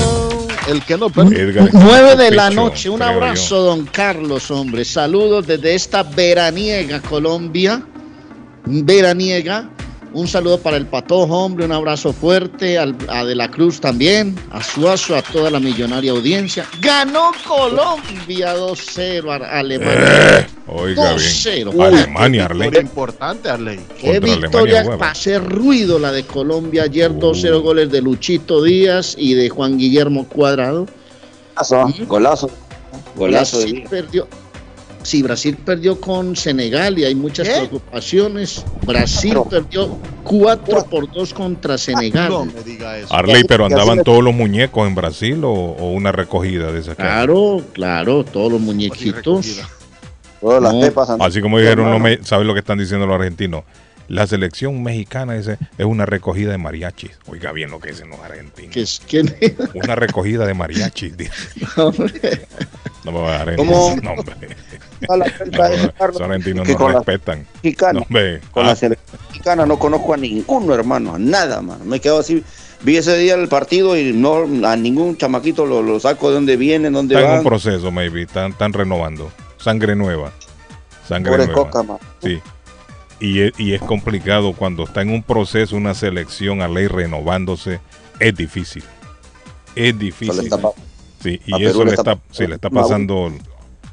El 0.68 0.82
que 0.84 0.98
no 0.98 1.08
está 1.08 1.26
Nueve 1.74 2.16
de 2.16 2.32
la 2.32 2.50
noche, 2.50 2.90
un 2.90 3.02
abrazo, 3.02 3.64
don 3.64 3.86
Carlos, 3.86 4.50
hombre. 4.50 4.86
Saludos 4.86 5.46
desde 5.46 5.76
esta 5.76 6.04
veraniega 6.04 7.02
Colombia. 7.02 7.84
Veraniega. 8.66 9.70
Un 10.14 10.28
saludo 10.28 10.60
para 10.60 10.78
el 10.78 10.86
Patojo, 10.86 11.36
hombre. 11.44 11.66
Un 11.66 11.72
abrazo 11.72 12.14
fuerte. 12.14 12.78
al- 12.78 12.96
a 13.08 13.26
De 13.26 13.34
la 13.36 13.50
Cruz 13.50 13.80
también. 13.82 14.36
A 14.52 14.62
Suazo, 14.64 15.16
a 15.16 15.22
toda 15.24 15.50
la 15.50 15.60
millonaria 15.60 16.12
audiencia. 16.12 16.66
Ganó 16.80 17.32
Colombia 17.48 18.54
2-0 18.56 19.32
a 19.32 19.38
Alemania. 19.60 20.48
Oiga 20.68 21.14
2-0. 21.16 21.72
bien. 21.72 21.82
Alemania, 21.82 22.46
Arley. 22.46 22.70
importante, 22.80 23.50
Arley. 23.50 23.80
Qué 24.00 24.20
Contra 24.20 24.36
victoria 24.36 24.80
Alemania, 24.82 25.00
para 25.00 25.12
hacer 25.12 25.44
ruido 25.44 25.98
la 25.98 26.12
de 26.12 26.24
Colombia 26.26 26.84
ayer, 26.84 27.12
2-0 27.18 27.62
goles 27.62 27.90
de 27.92 28.02
Luchito 28.02 28.62
Díaz 28.64 29.16
y 29.18 29.34
de 29.34 29.50
Juan 29.50 29.78
Guillermo 29.78 30.28
Cuadrado. 30.28 30.86
Golazo, 31.56 32.06
golazo. 32.08 32.50
Golazo 33.16 33.60
de 33.60 33.66
Brasil 33.66 33.88
perdió. 33.90 34.28
Sí, 35.04 35.22
Brasil 35.22 35.58
perdió 35.58 36.00
con 36.00 36.36
Senegal 36.36 36.98
y 36.98 37.04
hay 37.06 37.14
muchas 37.16 37.48
¿Qué? 37.48 37.56
preocupaciones. 37.56 38.66
Brasil 38.86 39.34
Cuatro. 39.36 39.50
perdió 39.64 39.98
4 40.24 40.86
por 40.90 41.12
2 41.12 41.34
contra 41.34 41.78
Senegal. 41.78 42.30
No 42.30 42.46
me 42.46 42.64
diga 42.64 42.98
eso. 42.98 43.14
Arley, 43.14 43.44
pero 43.44 43.66
andaban 43.66 44.04
todos 44.04 44.24
los 44.24 44.34
muñecos 44.34 44.88
en 44.88 44.96
Brasil 44.96 45.44
o, 45.44 45.52
o 45.52 45.92
una 45.92 46.12
recogida 46.12 46.72
de 46.72 46.80
esas 46.80 46.96
que- 46.96 47.04
Claro, 47.04 47.62
claro, 47.74 48.24
todos 48.24 48.52
los 48.52 48.62
muñequitos. 48.62 49.46
las 50.42 50.74
No. 50.74 51.24
Así 51.24 51.42
como 51.42 51.60
dijeron, 51.60 52.02
me- 52.02 52.24
¿sabes 52.24 52.48
lo 52.48 52.54
que 52.54 52.60
están 52.62 52.78
diciendo 52.78 53.06
los 53.06 53.16
argentinos? 53.16 53.64
La 54.10 54.28
selección 54.28 54.84
mexicana 54.84 55.36
ese, 55.38 55.58
es 55.78 55.86
una 55.86 56.06
recogida 56.06 56.52
de 56.52 56.58
mariachis. 56.58 57.12
Oiga 57.28 57.54
bien 57.54 57.72
lo 57.72 57.80
que 57.80 57.92
dicen 57.92 58.10
los 58.10 58.20
argentinos. 58.20 58.76
Es 58.76 59.02
que 59.08 59.24
Una 59.76 59.96
recogida 59.96 60.46
de 60.46 60.54
mariachis. 60.54 61.14
No 63.06 63.12
me 63.12 63.20
va 63.22 63.36
a 63.42 63.44
en 63.44 63.56
¿Cómo? 63.58 63.96
no, 64.02 64.12
hombre. 64.12 64.36
La 65.02 65.18
No, 66.54 66.64
no 66.64 66.76
con 66.78 66.94
la 66.94 67.00
respetan. 67.00 67.46
mexicana, 67.62 67.94
No, 68.00 68.02
hombre. 68.02 68.42
con 68.52 68.64
Ah, 68.66 68.70
la 68.70 68.76
selección 68.76 69.20
mexicana 69.30 69.66
no 69.66 69.78
conozco 69.78 70.14
a 70.14 70.18
ninguno, 70.18 70.74
hermano, 70.74 71.16
a 71.16 71.20
nada, 71.20 71.62
mano. 71.62 71.84
Me 71.86 72.00
quedo 72.00 72.20
así. 72.20 72.44
Vi 72.82 72.98
ese 72.98 73.18
día 73.18 73.36
el 73.36 73.48
partido 73.48 73.98
y 73.98 74.14
no 74.14 74.46
a 74.68 74.76
ningún 74.76 75.18
chamaquito 75.18 75.66
lo, 75.66 75.82
lo 75.82 76.00
saco 76.00 76.30
de 76.30 76.36
dónde 76.36 76.58
vienen, 76.58 76.94
dónde 76.94 77.16
Están 77.16 77.32
en 77.32 77.38
un 77.40 77.44
proceso, 77.46 77.92
maybe. 77.92 78.24
Están, 78.24 78.52
están 78.52 78.74
renovando. 78.74 79.32
Sangre 79.58 79.96
nueva. 79.96 80.32
Sangre 81.08 81.32
Pobre 81.32 81.48
nueva. 81.48 81.70
coca. 81.70 81.98
Sí. 82.22 82.42
Y 83.20 83.40
es, 83.42 83.54
y 83.58 83.74
es 83.74 83.82
complicado 83.82 84.54
cuando 84.54 84.84
está 84.84 85.02
en 85.02 85.10
un 85.12 85.24
proceso, 85.24 85.76
una 85.78 85.94
selección 85.94 86.62
a 86.62 86.68
ley 86.68 86.88
renovándose. 86.88 87.80
Es 88.20 88.36
difícil. 88.36 88.84
Es 89.76 89.98
difícil. 89.98 90.50
Sí, 91.24 91.40
y 91.46 91.54
a 91.54 91.58
eso 91.70 91.80
Perú 91.80 91.86
le 91.86 91.96
está, 91.96 92.12
está- 92.14 92.24
sí, 92.32 92.46
le 92.48 92.56
está 92.56 92.70
pasando 92.70 93.32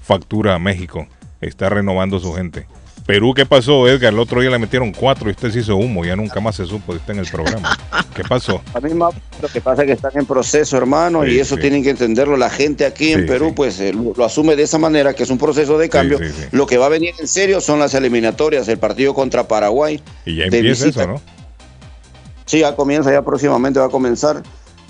factura 0.02 0.54
a 0.54 0.58
México. 0.58 1.06
Está 1.40 1.68
renovando 1.70 2.18
su 2.18 2.32
gente. 2.34 2.66
Perú, 3.06 3.32
¿qué 3.34 3.46
pasó, 3.46 3.88
Edgar? 3.88 4.12
El 4.12 4.18
otro 4.20 4.40
día 4.40 4.50
le 4.50 4.58
metieron 4.58 4.92
cuatro 4.92 5.28
y 5.28 5.32
usted 5.32 5.50
se 5.50 5.60
hizo 5.60 5.74
humo. 5.76 6.04
Ya 6.04 6.14
nunca 6.14 6.38
más 6.40 6.56
se 6.56 6.66
supo 6.66 6.92
de 6.92 6.98
usted 6.98 7.14
en 7.14 7.20
el 7.20 7.26
programa. 7.26 7.76
¿Qué 8.14 8.22
pasó? 8.22 8.60
A 8.74 8.80
mí 8.80 8.92
más, 8.94 9.14
lo 9.40 9.48
que 9.48 9.60
pasa 9.60 9.82
es 9.82 9.86
que 9.86 9.92
están 9.94 10.12
en 10.14 10.26
proceso, 10.26 10.76
hermano, 10.76 11.24
Sí, 11.24 11.30
y 11.32 11.38
eso 11.38 11.54
sí. 11.56 11.62
tienen 11.62 11.82
que 11.82 11.90
entenderlo. 11.90 12.36
La 12.36 12.50
gente 12.50 12.84
aquí 12.84 13.12
en 13.12 13.22
Sí, 13.22 13.26
Perú, 13.26 13.52
pues 13.54 13.80
eh, 13.80 13.92
lo, 13.92 14.12
lo 14.16 14.24
asume 14.24 14.54
de 14.54 14.62
esa 14.64 14.78
manera, 14.78 15.14
que 15.14 15.22
es 15.24 15.30
un 15.30 15.38
proceso 15.38 15.78
de 15.78 15.88
cambio. 15.88 16.18
Lo 16.52 16.66
que 16.66 16.76
va 16.78 16.86
a 16.86 16.90
venir 16.90 17.14
en 17.18 17.26
serio 17.26 17.60
son 17.60 17.78
las 17.80 17.94
eliminatorias, 17.94 18.68
el 18.68 18.78
partido 18.78 19.14
contra 19.14 19.48
Paraguay. 19.48 20.00
Y 20.26 20.36
ya 20.36 20.44
empieza 20.44 20.88
eso, 20.88 21.06
¿no? 21.06 21.20
Sí, 22.46 22.60
ya 22.60 22.74
comienza, 22.76 23.10
ya 23.12 23.22
próximamente 23.22 23.78
va 23.80 23.86
a 23.86 23.90
comenzar. 23.90 24.42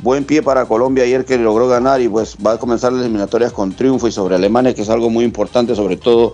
Buen 0.03 0.25
pie 0.25 0.43
para 0.43 0.65
Colombia 0.65 1.05
ayer 1.05 1.25
que 1.25 1.37
logró 1.37 1.69
ganar 1.69 2.01
y 2.01 2.09
pues 2.09 2.37
va 2.45 2.53
a 2.53 2.59
comenzar 2.59 2.93
las 2.93 3.03
eliminatorias 3.03 3.53
con 3.53 3.73
triunfo 3.73 4.09
y 4.09 4.13
sobre 4.13 4.35
Alemania, 4.35 4.75
que 4.75 4.83
es 4.83 4.89
algo 4.89 5.11
muy 5.11 5.25
importante, 5.25 5.75
sobre 5.75 5.97
todo 5.97 6.33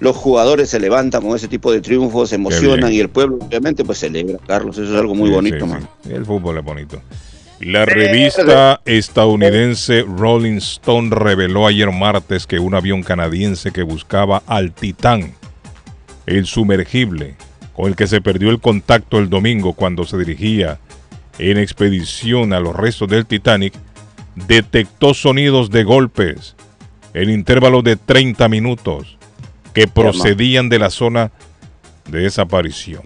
los 0.00 0.16
jugadores 0.16 0.70
se 0.70 0.80
levantan 0.80 1.22
con 1.22 1.36
ese 1.36 1.46
tipo 1.46 1.70
de 1.70 1.80
triunfos, 1.80 2.30
se 2.30 2.34
emocionan 2.34 2.92
y 2.92 2.98
el 2.98 3.08
pueblo 3.08 3.38
obviamente 3.40 3.84
pues 3.84 3.98
celebra, 3.98 4.38
Carlos, 4.46 4.76
eso 4.78 4.92
es 4.92 4.98
algo 5.00 5.14
muy 5.14 5.28
Sí, 5.28 5.34
bonito, 5.34 5.64
sí, 5.64 5.70
man. 5.70 5.88
sí. 6.02 6.12
El 6.12 6.26
fútbol 6.26 6.58
es 6.58 6.64
bonito. 6.64 7.00
La 7.60 7.84
revista 7.86 8.80
estadounidense 8.84 10.02
Rolling 10.02 10.56
Stone 10.56 11.10
reveló 11.14 11.68
ayer 11.68 11.90
martes 11.92 12.46
que 12.48 12.58
un 12.58 12.74
avión 12.74 13.04
canadiense 13.04 13.70
que 13.70 13.82
buscaba 13.82 14.42
al 14.48 14.72
Titán, 14.72 15.32
el 16.26 16.46
sumergible, 16.46 17.36
con 17.74 17.86
el 17.86 17.94
que 17.96 18.08
se 18.08 18.20
perdió 18.20 18.50
el 18.50 18.60
contacto 18.60 19.18
el 19.18 19.30
domingo 19.30 19.72
cuando 19.72 20.04
se 20.04 20.18
dirigía 20.18 20.78
en 21.38 21.58
expedición 21.58 22.52
a 22.52 22.60
los 22.60 22.74
restos 22.74 23.08
del 23.08 23.26
Titanic, 23.26 23.74
detectó 24.34 25.14
sonidos 25.14 25.70
de 25.70 25.84
golpes 25.84 26.54
en 27.12 27.30
intervalos 27.30 27.84
de 27.84 27.96
30 27.96 28.48
minutos 28.48 29.16
que 29.72 29.86
procedían 29.86 30.68
de 30.68 30.78
la 30.78 30.90
zona 30.90 31.30
de 32.08 32.20
desaparición. 32.20 33.02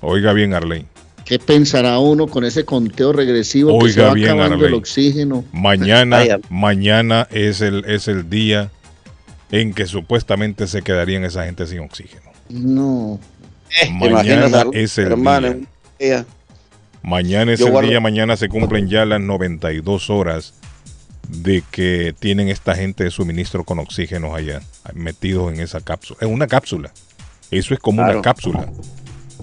Oiga 0.00 0.32
bien, 0.32 0.54
Arlene. 0.54 0.86
¿Qué 1.24 1.40
pensará 1.40 1.98
uno 1.98 2.28
con 2.28 2.44
ese 2.44 2.64
conteo 2.64 3.12
regresivo 3.12 3.76
que 3.80 3.90
se 3.90 4.00
va 4.00 4.14
bien, 4.14 4.30
acabando 4.30 4.54
Arley. 4.54 4.68
el 4.68 4.74
oxígeno? 4.74 5.44
Mañana, 5.52 6.22
mañana 6.50 7.26
es 7.32 7.60
el, 7.60 7.84
es 7.86 8.06
el 8.06 8.30
día 8.30 8.70
en 9.50 9.74
que 9.74 9.86
supuestamente 9.86 10.68
se 10.68 10.82
quedarían 10.82 11.24
esa 11.24 11.44
gente 11.44 11.66
sin 11.66 11.80
oxígeno. 11.80 12.30
No. 12.48 13.18
¿Te 13.68 13.88
imaginas, 13.88 14.24
Mañana 14.24 14.60
Arley? 14.60 14.84
es 14.84 14.98
el 14.98 15.06
hermano, 15.06 15.56
día. 15.98 16.24
Mañana 17.06 17.52
es 17.52 17.60
Yo 17.60 17.66
el 17.66 17.72
guardo- 17.72 17.88
día, 17.88 18.00
mañana 18.00 18.36
se 18.36 18.48
cumplen 18.48 18.88
ya 18.88 19.04
las 19.04 19.20
92 19.20 20.10
horas 20.10 20.54
de 21.28 21.62
que 21.70 22.12
tienen 22.18 22.48
esta 22.48 22.74
gente 22.74 23.04
de 23.04 23.12
suministro 23.12 23.62
con 23.62 23.78
oxígeno 23.78 24.34
allá, 24.34 24.60
metidos 24.92 25.52
en 25.54 25.60
esa 25.60 25.80
cápsula. 25.80 26.18
Es 26.20 26.26
una 26.26 26.48
cápsula. 26.48 26.90
Eso 27.52 27.74
es 27.74 27.80
como 27.80 28.02
una 28.02 28.20
cápsula. 28.22 28.66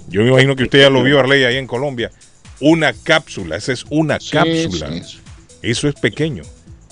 Yo 0.10 0.24
me 0.24 0.28
imagino 0.30 0.58
que 0.58 0.64
usted 0.64 0.82
ya 0.82 0.90
lo 0.90 1.04
vio, 1.04 1.22
Arley, 1.22 1.46
ahí 1.46 1.56
en 1.56 1.66
Colombia. 1.68 2.12
Una 2.60 2.92
cápsula, 2.92 3.56
esa 3.56 3.72
es 3.72 3.86
una 3.90 4.20
Sí, 4.20 4.32
cápsula. 4.32 4.92
sí. 5.02 5.20
Eso 5.62 5.88
es 5.88 5.96
pequeño. 5.96 6.44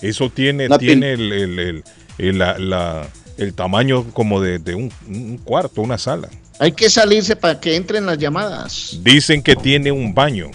Eso 0.01 0.29
tiene, 0.29 0.69
tiene 0.79 1.11
el, 1.11 1.33
el- 1.33 1.59
el- 1.59 1.83
el- 2.17 2.37
la- 2.37 2.57
la- 2.57 3.09
el 3.37 3.53
tamaño 3.53 4.05
como 4.13 4.39
de, 4.39 4.59
de 4.59 4.75
un, 4.75 4.89
un 5.09 5.37
cuarto, 5.37 5.81
una 5.81 5.97
sala. 5.97 6.29
Hay 6.61 6.73
que 6.73 6.91
salirse 6.91 7.35
para 7.35 7.59
que 7.59 7.75
entren 7.75 8.05
las 8.05 8.19
llamadas. 8.19 8.99
Dicen 9.01 9.41
que 9.41 9.55
tiene 9.55 9.91
un 9.91 10.13
baño. 10.13 10.51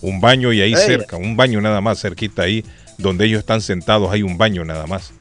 Un 0.00 0.18
baño 0.18 0.54
y 0.54 0.62
ahí 0.62 0.72
Ey. 0.72 0.86
cerca, 0.86 1.18
un 1.18 1.36
baño 1.36 1.60
nada 1.60 1.82
más 1.82 2.00
cerquita 2.00 2.44
ahí, 2.44 2.64
donde 2.96 3.26
ellos 3.26 3.40
están 3.40 3.60
sentados, 3.60 4.10
hay 4.10 4.22
un 4.22 4.38
baño 4.38 4.64
nada 4.64 4.86
más. 4.86 5.12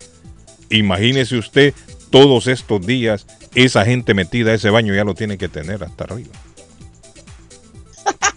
Imagínese 0.69 1.35
usted 1.35 1.73
todos 2.09 2.47
estos 2.47 2.85
días, 2.85 3.27
esa 3.53 3.83
gente 3.83 4.13
metida 4.13 4.51
a 4.51 4.53
ese 4.53 4.69
baño 4.69 4.93
ya 4.93 5.03
lo 5.03 5.13
tiene 5.13 5.37
que 5.37 5.49
tener 5.49 5.83
hasta 5.83 6.05
arriba. 6.05 6.31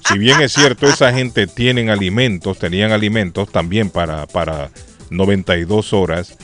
Si 0.08 0.18
bien 0.18 0.40
es 0.40 0.54
cierto, 0.54 0.88
esa 0.88 1.12
gente 1.12 1.46
tienen 1.46 1.88
alimentos, 1.88 2.58
tenían 2.58 2.90
alimentos 2.90 3.52
también 3.52 3.90
para, 3.90 4.26
para 4.26 4.70
92 5.10 5.92
horas, 5.92 6.36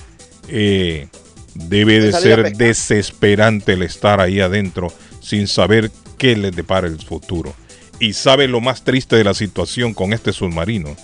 eh, 0.46 1.08
debe 1.54 1.98
de 1.98 2.12
ser 2.12 2.56
desesperante 2.56 3.72
el 3.72 3.82
estar 3.82 4.20
ahí 4.20 4.38
adentro 4.38 4.92
sin 5.22 5.46
saber 5.48 5.90
qué 6.18 6.36
les 6.36 6.54
depara 6.54 6.86
el 6.86 6.98
futuro. 6.98 7.54
Y 7.98 8.12
sabe 8.12 8.48
lo 8.48 8.60
más 8.60 8.82
triste 8.82 9.16
de 9.16 9.24
la 9.24 9.32
situación 9.32 9.94
con 9.94 10.12
este 10.12 10.32
submarino, 10.32 10.96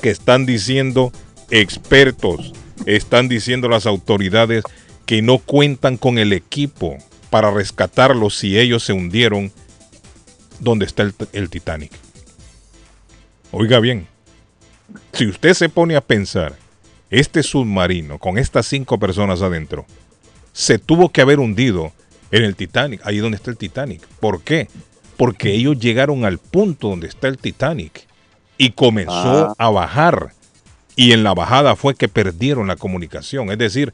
que 0.00 0.10
están 0.10 0.46
diciendo 0.46 1.12
expertos, 1.50 2.52
están 2.86 3.28
diciendo 3.28 3.68
las 3.68 3.86
autoridades 3.86 4.64
que 5.04 5.20
no 5.20 5.38
cuentan 5.38 5.98
con 5.98 6.18
el 6.18 6.32
equipo 6.32 6.96
para 7.28 7.50
rescatarlos 7.50 8.36
si 8.36 8.58
ellos 8.58 8.82
se 8.82 8.92
hundieron 8.92 9.52
donde 10.58 10.86
está 10.86 11.02
el, 11.02 11.14
el 11.32 11.50
Titanic. 11.50 11.92
Oiga 13.52 13.80
bien, 13.80 14.06
si 15.12 15.26
usted 15.26 15.54
se 15.54 15.68
pone 15.68 15.96
a 15.96 16.00
pensar, 16.00 16.56
este 17.10 17.42
submarino 17.42 18.18
con 18.18 18.38
estas 18.38 18.66
cinco 18.66 18.98
personas 18.98 19.42
adentro 19.42 19.84
se 20.52 20.78
tuvo 20.78 21.10
que 21.10 21.20
haber 21.20 21.40
hundido 21.40 21.92
En 22.30 22.44
el 22.44 22.54
Titanic, 22.56 23.00
ahí 23.04 23.18
donde 23.18 23.36
está 23.36 23.50
el 23.50 23.56
Titanic. 23.56 24.06
¿Por 24.20 24.42
qué? 24.42 24.68
Porque 25.16 25.52
ellos 25.52 25.78
llegaron 25.78 26.24
al 26.24 26.38
punto 26.38 26.88
donde 26.88 27.08
está 27.08 27.28
el 27.28 27.38
Titanic 27.38 28.06
y 28.56 28.70
comenzó 28.70 29.48
Ah. 29.50 29.54
a 29.58 29.70
bajar. 29.70 30.32
Y 30.96 31.12
en 31.12 31.22
la 31.24 31.34
bajada 31.34 31.76
fue 31.76 31.94
que 31.94 32.08
perdieron 32.08 32.66
la 32.68 32.76
comunicación. 32.76 33.50
Es 33.50 33.58
decir, 33.58 33.92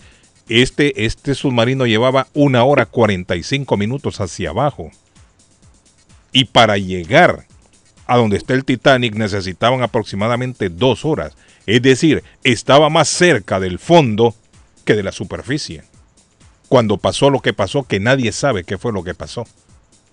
este, 0.49 1.05
este 1.07 1.35
submarino 1.35 1.87
llevaba 1.87 2.27
una 2.35 2.65
hora 2.65 2.87
45 2.87 3.77
minutos 3.77 4.21
hacia 4.21 4.51
abajo. 4.51 4.91
Y 6.33 6.45
para 6.47 6.77
llegar 6.79 7.47
a 8.07 8.17
donde 8.17 8.37
está 8.37 8.55
el 8.55 8.65
Titanic 8.65 9.15
necesitaban 9.15 9.83
aproximadamente 9.83 10.69
dos 10.69 11.05
horas. 11.05 11.33
Es 11.67 11.83
decir, 11.83 12.23
estaba 12.45 12.89
más 12.91 13.09
cerca 13.09 13.59
del 13.59 13.79
fondo 13.79 14.35
que 14.85 14.95
de 14.95 15.03
la 15.03 15.13
superficie. 15.13 15.83
Cuando 16.69 16.97
pasó 16.99 17.31
lo 17.31 17.41
que 17.41 17.53
pasó, 17.53 17.85
que 17.85 18.01
nadie 18.01 18.33
sabe 18.33 18.65
qué 18.65 18.79
fue 18.79 18.93
lo 18.93 19.05
que 19.05 19.15
pasó. 19.15 19.47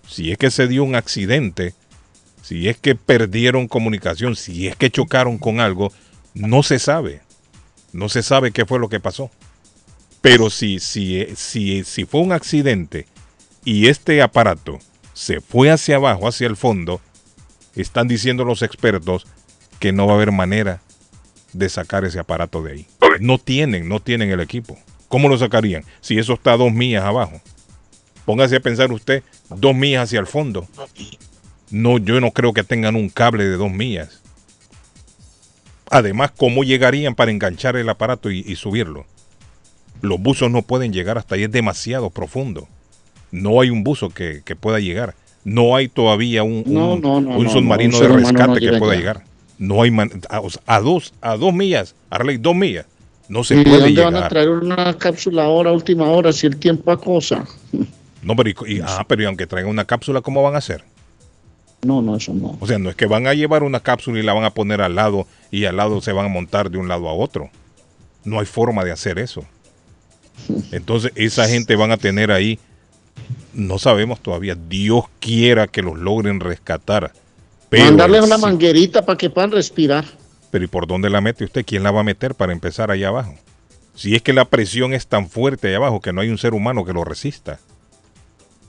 Si 0.08 0.30
es 0.30 0.38
que 0.38 0.50
se 0.50 0.68
dio 0.68 0.84
un 0.84 0.94
accidente, 0.94 1.74
si 2.42 2.68
es 2.68 2.76
que 2.76 2.94
perdieron 2.94 3.68
comunicación, 3.68 4.36
si 4.36 4.68
es 4.68 4.76
que 4.76 4.90
chocaron 4.90 5.38
con 5.38 5.60
algo, 5.60 5.92
no 6.34 6.62
se 6.62 6.78
sabe. 6.78 7.22
No 7.92 8.08
se 8.08 8.22
sabe 8.22 8.52
qué 8.52 8.66
fue 8.66 8.78
lo 8.78 8.88
que 8.88 9.00
pasó. 9.00 9.30
Pero 10.20 10.50
si, 10.50 10.78
si, 10.80 11.26
si, 11.36 11.84
si 11.84 12.04
fue 12.04 12.20
un 12.20 12.32
accidente 12.32 13.06
y 13.64 13.88
este 13.88 14.22
aparato 14.22 14.78
se 15.12 15.40
fue 15.40 15.70
hacia 15.70 15.96
abajo, 15.96 16.28
hacia 16.28 16.46
el 16.46 16.56
fondo, 16.56 17.00
están 17.74 18.08
diciendo 18.08 18.44
los 18.44 18.62
expertos 18.62 19.26
que 19.78 19.92
no 19.92 20.06
va 20.06 20.12
a 20.12 20.16
haber 20.16 20.32
manera 20.32 20.80
de 21.52 21.68
sacar 21.68 22.04
ese 22.04 22.18
aparato 22.18 22.62
de 22.62 22.72
ahí. 22.72 22.86
No 23.20 23.38
tienen, 23.38 23.88
no 23.88 24.00
tienen 24.00 24.30
el 24.30 24.40
equipo. 24.40 24.78
¿Cómo 25.14 25.28
lo 25.28 25.38
sacarían? 25.38 25.84
Si 26.00 26.18
eso 26.18 26.32
está 26.32 26.54
a 26.54 26.56
dos 26.56 26.72
millas 26.72 27.04
abajo. 27.04 27.40
Póngase 28.24 28.56
a 28.56 28.60
pensar 28.60 28.90
usted, 28.90 29.22
dos 29.48 29.72
millas 29.72 30.02
hacia 30.02 30.18
el 30.18 30.26
fondo. 30.26 30.66
No, 31.70 31.98
yo 31.98 32.20
no 32.20 32.32
creo 32.32 32.52
que 32.52 32.64
tengan 32.64 32.96
un 32.96 33.08
cable 33.10 33.44
de 33.44 33.56
dos 33.56 33.70
millas. 33.70 34.20
Además, 35.88 36.32
¿cómo 36.36 36.64
llegarían 36.64 37.14
para 37.14 37.30
enganchar 37.30 37.76
el 37.76 37.88
aparato 37.88 38.28
y, 38.32 38.40
y 38.40 38.56
subirlo? 38.56 39.06
Los 40.02 40.18
buzos 40.20 40.50
no 40.50 40.62
pueden 40.62 40.92
llegar 40.92 41.16
hasta 41.16 41.36
ahí, 41.36 41.44
es 41.44 41.52
demasiado 41.52 42.10
profundo. 42.10 42.66
No 43.30 43.60
hay 43.60 43.70
un 43.70 43.84
buzo 43.84 44.08
que, 44.10 44.42
que 44.44 44.56
pueda 44.56 44.80
llegar. 44.80 45.14
No 45.44 45.76
hay 45.76 45.86
todavía 45.86 46.42
un, 46.42 46.64
No, 46.66 46.94
un- 46.94 47.00
no, 47.02 47.20
no, 47.20 47.36
un 47.38 47.44
no, 47.44 47.50
submarino 47.50 48.00
de 48.00 48.08
rescate 48.08 48.58
que 48.58 48.78
pueda 48.78 48.96
llegar. 48.96 49.22
No 49.58 49.80
hay 49.80 49.92
man- 49.92 50.10
a, 50.28 50.40
a 50.66 50.80
dos, 50.80 51.12
a 51.20 51.36
dos 51.36 51.54
millas, 51.54 51.94
Arley, 52.10 52.36
dos 52.36 52.56
millas. 52.56 52.86
No 53.28 53.42
se 53.44 53.54
¿Y 53.54 53.58
de 53.58 53.64
puede 53.64 53.80
dónde 53.80 54.04
van 54.04 54.14
a 54.14 54.16
llegar. 54.18 54.30
traer 54.30 54.48
una 54.50 54.98
cápsula 54.98 55.44
ahora, 55.44 55.72
última 55.72 56.04
hora, 56.10 56.32
si 56.32 56.46
el 56.46 56.56
tiempo 56.58 56.90
acosa? 56.92 57.44
No, 58.22 58.36
pero, 58.36 58.50
y- 58.50 58.76
y- 58.76 58.80
ah, 58.84 59.04
pero 59.08 59.22
y 59.22 59.24
aunque 59.26 59.46
traigan 59.46 59.70
una 59.70 59.84
cápsula, 59.84 60.20
¿cómo 60.20 60.42
van 60.42 60.54
a 60.54 60.58
hacer? 60.58 60.84
No, 61.82 62.00
no, 62.02 62.16
eso 62.16 62.32
no. 62.34 62.56
O 62.60 62.66
sea, 62.66 62.78
no 62.78 62.88
es 62.90 62.96
que 62.96 63.06
van 63.06 63.26
a 63.26 63.34
llevar 63.34 63.62
una 63.62 63.80
cápsula 63.80 64.18
y 64.18 64.22
la 64.22 64.32
van 64.32 64.44
a 64.44 64.50
poner 64.50 64.80
al 64.80 64.94
lado 64.94 65.26
y 65.50 65.64
al 65.66 65.76
lado 65.76 66.00
se 66.00 66.12
van 66.12 66.26
a 66.26 66.28
montar 66.28 66.70
de 66.70 66.78
un 66.78 66.88
lado 66.88 67.08
a 67.08 67.12
otro. 67.14 67.50
No 68.24 68.40
hay 68.40 68.46
forma 68.46 68.84
de 68.84 68.92
hacer 68.92 69.18
eso. 69.18 69.44
Entonces, 70.72 71.12
esa 71.14 71.46
gente 71.48 71.76
van 71.76 71.90
a 71.92 71.96
tener 71.96 72.30
ahí, 72.32 72.58
no 73.52 73.78
sabemos 73.78 74.20
todavía, 74.20 74.54
Dios 74.68 75.04
quiera 75.20 75.66
que 75.66 75.82
los 75.82 75.98
logren 75.98 76.40
rescatar. 76.40 77.12
Pero, 77.68 77.84
Mandarles 77.84 78.22
una 78.24 78.38
manguerita 78.38 79.04
para 79.04 79.16
que 79.18 79.30
puedan 79.30 79.52
respirar. 79.52 80.04
Pero 80.54 80.66
¿y 80.66 80.68
por 80.68 80.86
dónde 80.86 81.10
la 81.10 81.20
mete 81.20 81.42
usted? 81.42 81.64
¿Quién 81.66 81.82
la 81.82 81.90
va 81.90 82.02
a 82.02 82.04
meter 82.04 82.36
para 82.36 82.52
empezar 82.52 82.92
allá 82.92 83.08
abajo? 83.08 83.34
Si 83.96 84.14
es 84.14 84.22
que 84.22 84.32
la 84.32 84.44
presión 84.44 84.94
es 84.94 85.08
tan 85.08 85.28
fuerte 85.28 85.66
allá 85.66 85.78
abajo 85.78 86.00
que 86.00 86.12
no 86.12 86.20
hay 86.20 86.28
un 86.28 86.38
ser 86.38 86.54
humano 86.54 86.84
que 86.84 86.92
lo 86.92 87.02
resista. 87.02 87.58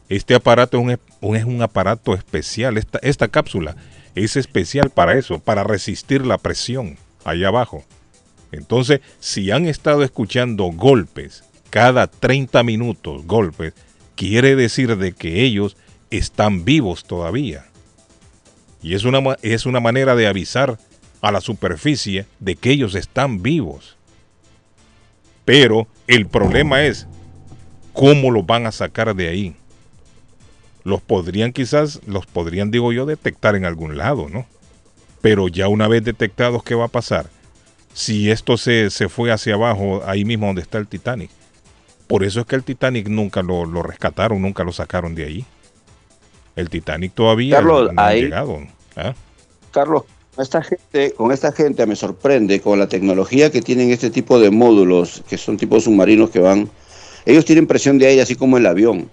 Este 0.09 0.33
aparato 0.33 0.79
es 0.79 0.97
un, 1.21 1.35
es 1.35 1.45
un 1.45 1.61
aparato 1.61 2.15
especial. 2.15 2.79
Esta, 2.79 2.97
esta 3.03 3.27
cápsula 3.27 3.75
es 4.15 4.35
especial 4.35 4.89
para 4.89 5.13
eso, 5.13 5.37
para 5.37 5.63
resistir 5.63 6.25
la 6.25 6.39
presión 6.39 6.97
allá 7.23 7.49
abajo. 7.49 7.85
Entonces, 8.51 9.01
si 9.19 9.51
han 9.51 9.67
estado 9.67 10.01
escuchando 10.01 10.63
golpes 10.71 11.43
cada 11.69 12.07
30 12.07 12.63
minutos, 12.63 13.27
golpes, 13.27 13.75
quiere 14.15 14.55
decir 14.55 14.97
de 14.97 15.11
que 15.11 15.43
ellos 15.43 15.77
están 16.09 16.65
vivos 16.65 17.03
todavía. 17.03 17.67
Y 18.81 18.95
es 18.95 19.03
una, 19.03 19.37
es 19.43 19.67
una 19.67 19.79
manera 19.79 20.15
de 20.15 20.25
avisar 20.25 20.79
a 21.27 21.31
la 21.31 21.41
superficie 21.41 22.25
de 22.39 22.55
que 22.55 22.71
ellos 22.71 22.93
están 22.95 23.41
vivos. 23.41 23.97
Pero 25.43 25.87
el 26.07 26.27
problema 26.27 26.83
es 26.83 27.07
cómo 27.93 28.29
los 28.31 28.45
van 28.45 28.67
a 28.67 28.71
sacar 28.71 29.15
de 29.15 29.27
ahí. 29.29 29.55
Los 30.83 31.01
podrían 31.01 31.51
quizás, 31.51 31.99
los 32.05 32.27
podrían, 32.27 32.69
digo 32.69 32.93
yo, 32.93 33.07
detectar 33.07 33.55
en 33.55 33.65
algún 33.65 33.97
lado, 33.97 34.29
¿no? 34.29 34.45
Pero 35.21 35.47
ya 35.47 35.67
una 35.67 35.87
vez 35.87 36.03
detectados, 36.03 36.61
¿qué 36.63 36.75
va 36.75 36.85
a 36.85 36.89
pasar? 36.89 37.27
Si 37.93 38.29
esto 38.29 38.55
se, 38.57 38.91
se 38.91 39.09
fue 39.09 39.31
hacia 39.31 39.55
abajo, 39.55 40.03
ahí 40.05 40.25
mismo 40.25 40.45
donde 40.45 40.61
está 40.61 40.77
el 40.77 40.87
Titanic. 40.87 41.31
Por 42.07 42.23
eso 42.23 42.41
es 42.41 42.45
que 42.45 42.55
el 42.55 42.63
Titanic 42.63 43.07
nunca 43.07 43.41
lo, 43.41 43.65
lo 43.65 43.81
rescataron, 43.81 44.39
nunca 44.43 44.63
lo 44.63 44.71
sacaron 44.71 45.15
de 45.15 45.25
ahí. 45.25 45.45
El 46.55 46.69
Titanic 46.69 47.13
todavía 47.15 47.55
Carlos, 47.55 47.91
no 47.91 47.99
ha 48.01 48.07
ahí- 48.07 48.21
llegado. 48.21 48.59
¿ah? 48.95 49.15
Carlos, 49.71 50.03
esta 50.43 50.61
gente, 50.63 51.11
con 51.13 51.31
esta 51.31 51.51
gente 51.51 51.85
me 51.85 51.95
sorprende 51.95 52.59
con 52.61 52.79
la 52.79 52.87
tecnología 52.87 53.51
que 53.51 53.61
tienen 53.61 53.91
este 53.91 54.09
tipo 54.09 54.39
de 54.39 54.51
módulos, 54.51 55.23
que 55.29 55.37
son 55.37 55.57
tipos 55.57 55.83
submarinos 55.85 56.29
que 56.29 56.39
van, 56.39 56.69
ellos 57.25 57.45
tienen 57.45 57.67
presión 57.67 57.97
de 57.97 58.07
aire 58.07 58.21
así 58.21 58.35
como 58.35 58.57
el 58.57 58.65
avión, 58.65 59.09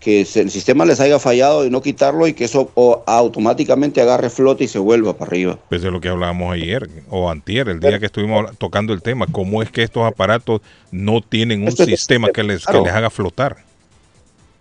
que 0.00 0.20
el 0.20 0.50
sistema 0.50 0.84
les 0.84 1.00
haya 1.00 1.18
fallado 1.18 1.64
y 1.64 1.70
no 1.70 1.80
quitarlo 1.80 2.26
y 2.28 2.34
que 2.34 2.44
eso 2.44 2.70
o- 2.74 3.02
automáticamente 3.06 4.02
agarre 4.02 4.28
flote 4.28 4.64
y 4.64 4.68
se 4.68 4.78
vuelva 4.78 5.16
para 5.16 5.30
arriba. 5.30 5.58
Pues 5.70 5.80
de 5.80 5.90
lo 5.90 5.98
que 6.00 6.08
hablábamos 6.08 6.52
ayer 6.52 6.88
o 7.08 7.30
antier, 7.30 7.68
el 7.70 7.80
día 7.80 7.98
que 7.98 8.06
estuvimos 8.06 8.54
tocando 8.58 8.92
el 8.92 9.00
tema, 9.00 9.26
cómo 9.32 9.62
es 9.62 9.70
que 9.70 9.82
estos 9.82 10.04
aparatos 10.04 10.60
no 10.90 11.22
tienen 11.22 11.62
un 11.62 11.68
Esto 11.68 11.84
es- 11.84 11.88
sistema 11.88 12.28
que 12.30 12.42
les, 12.42 12.66
que 12.66 12.78
les 12.80 12.92
haga 12.92 13.08
flotar. 13.08 13.56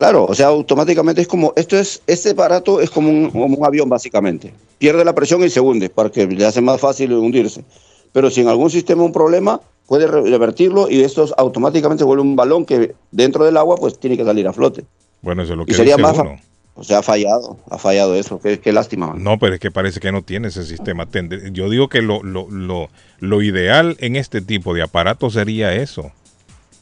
Claro, 0.04 0.26
o 0.26 0.36
sea, 0.36 0.48
automáticamente 0.48 1.22
es 1.22 1.30
como, 1.30 1.54
esto 1.56 1.78
es, 1.80 2.02
este 2.08 2.32
aparato 2.32 2.82
es 2.82 2.90
como 2.90 3.10
un, 3.10 3.30
como 3.30 3.46
un 3.46 3.66
avión 3.66 3.88
básicamente. 3.88 4.54
Pierde 4.78 5.06
la 5.06 5.16
presión 5.16 5.42
y 5.46 5.50
se 5.50 5.62
hunde 5.62 5.90
para 5.90 6.10
que 6.10 6.28
le 6.28 6.46
hace 6.46 6.60
más 6.60 6.82
fácil 6.82 7.14
hundirse. 7.14 7.64
Pero 8.12 8.30
si 8.30 8.42
en 8.42 8.50
algún 8.50 8.70
sistema 8.70 9.02
un 9.04 9.14
problema, 9.14 9.62
puede 9.88 10.08
re- 10.08 10.30
revertirlo 10.30 10.90
y 10.90 11.00
esto 11.04 11.34
automáticamente 11.38 12.04
vuelve 12.04 12.22
un 12.22 12.36
balón 12.36 12.66
que 12.66 12.94
dentro 13.12 13.46
del 13.46 13.56
agua 13.56 13.78
pues 13.78 13.98
tiene 13.98 14.18
que 14.18 14.26
salir 14.26 14.46
a 14.46 14.52
flote. 14.52 14.84
Bueno, 15.22 15.44
eso 15.44 15.54
es 15.54 15.58
lo 15.58 15.64
Y 15.64 15.68
que 15.68 15.74
sería 15.76 15.96
dice 15.96 16.02
más 16.06 16.20
uno. 16.20 16.36
O 16.76 16.84
sea, 16.84 16.98
ha 16.98 17.02
fallado, 17.02 17.56
ha 17.70 17.78
fallado 17.78 18.14
eso, 18.16 18.42
qué, 18.42 18.60
qué 18.60 18.74
lástima. 18.74 19.08
man. 19.08 19.24
No, 19.24 19.40
pero 19.40 19.54
es 19.54 19.62
que 19.62 19.72
parece 19.72 20.02
que 20.02 20.12
no 20.12 20.22
tiene 20.22 20.50
ese 20.50 20.66
sistema. 20.66 21.08
Yo 21.54 21.70
digo 21.70 21.88
que 21.88 22.02
lo, 22.02 22.22
lo, 22.24 22.50
lo, 22.50 22.90
lo 23.22 23.42
ideal 23.42 23.96
en 24.02 24.18
este 24.18 24.42
tipo 24.42 24.74
de 24.74 24.82
aparatos 24.82 25.32
sería 25.32 25.74
eso. 25.76 26.12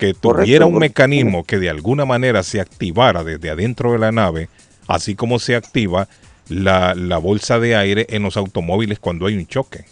Que 0.01 0.13
tuviera 0.13 0.65
un 0.65 0.79
mecanismo 0.79 1.43
que 1.43 1.59
de 1.59 1.69
alguna 1.69 2.05
manera 2.05 2.43
se 2.43 2.59
activara 2.59 3.23
desde 3.23 3.49
adentro 3.51 3.91
de 3.93 3.99
la 3.99 4.11
nave, 4.11 4.49
así 4.87 5.15
como 5.15 5.37
se 5.39 5.55
activa 5.55 6.07
la, 6.49 6.95
la 6.95 7.17
bolsa 7.19 7.59
de 7.59 7.75
aire 7.75 8.07
en 8.09 8.23
los 8.23 8.35
automóviles 8.35 8.99
cuando 8.99 9.27
hay 9.27 9.35
un 9.35 9.45
choque. 9.47 9.85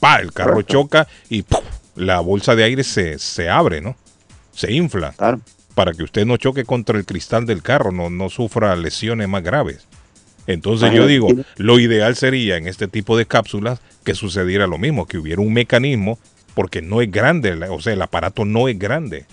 ¡Pa! 0.00 0.16
El 0.16 0.32
carro 0.32 0.52
Correcto. 0.52 0.72
choca 0.74 1.08
y 1.30 1.42
¡puf! 1.42 1.60
la 1.96 2.20
bolsa 2.20 2.54
de 2.54 2.64
aire 2.64 2.84
se, 2.84 3.18
se 3.18 3.48
abre, 3.48 3.80
¿no? 3.80 3.96
Se 4.52 4.70
infla 4.72 5.12
Claro. 5.16 5.40
para 5.74 5.92
que 5.92 6.02
usted 6.02 6.26
no 6.26 6.36
choque 6.36 6.64
contra 6.64 6.98
el 6.98 7.06
cristal 7.06 7.46
del 7.46 7.62
carro, 7.62 7.90
no, 7.90 8.10
no 8.10 8.28
sufra 8.28 8.76
lesiones 8.76 9.28
más 9.28 9.42
graves. 9.42 9.86
Entonces 10.46 10.92
yo 10.92 11.06
digo, 11.06 11.28
lo 11.56 11.78
ideal 11.80 12.16
sería 12.16 12.58
en 12.58 12.68
este 12.68 12.86
tipo 12.86 13.16
de 13.16 13.24
cápsulas 13.26 13.80
que 14.04 14.14
sucediera 14.14 14.66
lo 14.66 14.76
mismo, 14.76 15.06
que 15.06 15.16
hubiera 15.16 15.40
un 15.40 15.54
mecanismo, 15.54 16.18
porque 16.54 16.82
no 16.82 17.00
es 17.00 17.10
grande, 17.10 17.54
o 17.70 17.80
sea, 17.80 17.94
el 17.94 18.02
aparato 18.02 18.44
no 18.44 18.68
es 18.68 18.78
grande. 18.78 19.24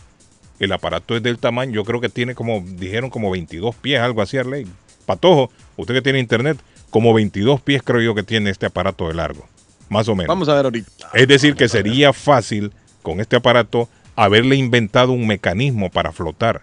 El 0.62 0.72
aparato 0.72 1.16
es 1.18 1.24
del 1.24 1.40
tamaño, 1.40 1.74
yo 1.74 1.84
creo 1.84 2.00
que 2.00 2.10
tiene 2.10 2.36
como, 2.36 2.62
dijeron 2.66 3.10
como 3.10 3.32
22 3.32 3.76
pies, 3.76 4.00
algo 4.00 4.22
así, 4.22 4.38
Arley. 4.38 4.68
Patojo, 5.06 5.52
usted 5.76 5.96
que 5.96 6.02
tiene 6.02 6.20
internet, 6.20 6.58
como 6.92 7.14
22 7.14 7.60
pies 7.62 7.82
creo 7.84 8.00
yo 8.02 8.14
que 8.16 8.24
tiene 8.24 8.50
este 8.52 8.68
aparato 8.68 9.08
de 9.08 9.16
largo, 9.16 9.48
más 9.90 10.08
o 10.08 10.16
menos. 10.16 10.28
Vamos 10.28 10.48
a 10.50 10.54
ver 10.54 10.66
ahorita. 10.66 11.10
Es 11.14 11.28
decir, 11.28 11.56
que 11.56 11.68
sería 11.68 12.14
fácil 12.14 12.72
con 13.02 13.20
este 13.20 13.36
aparato 13.38 13.90
haberle 14.16 14.56
inventado 14.56 15.12
un 15.14 15.26
mecanismo 15.26 15.90
para 15.90 16.12
flotar 16.12 16.62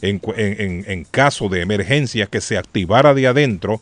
en, 0.00 0.18
cu- 0.20 0.34
en- 0.36 0.60
en- 0.60 0.84
en 0.86 1.04
caso 1.04 1.48
de 1.48 1.62
emergencia 1.62 2.26
que 2.26 2.40
se 2.40 2.56
activara 2.56 3.14
de 3.14 3.26
adentro. 3.26 3.80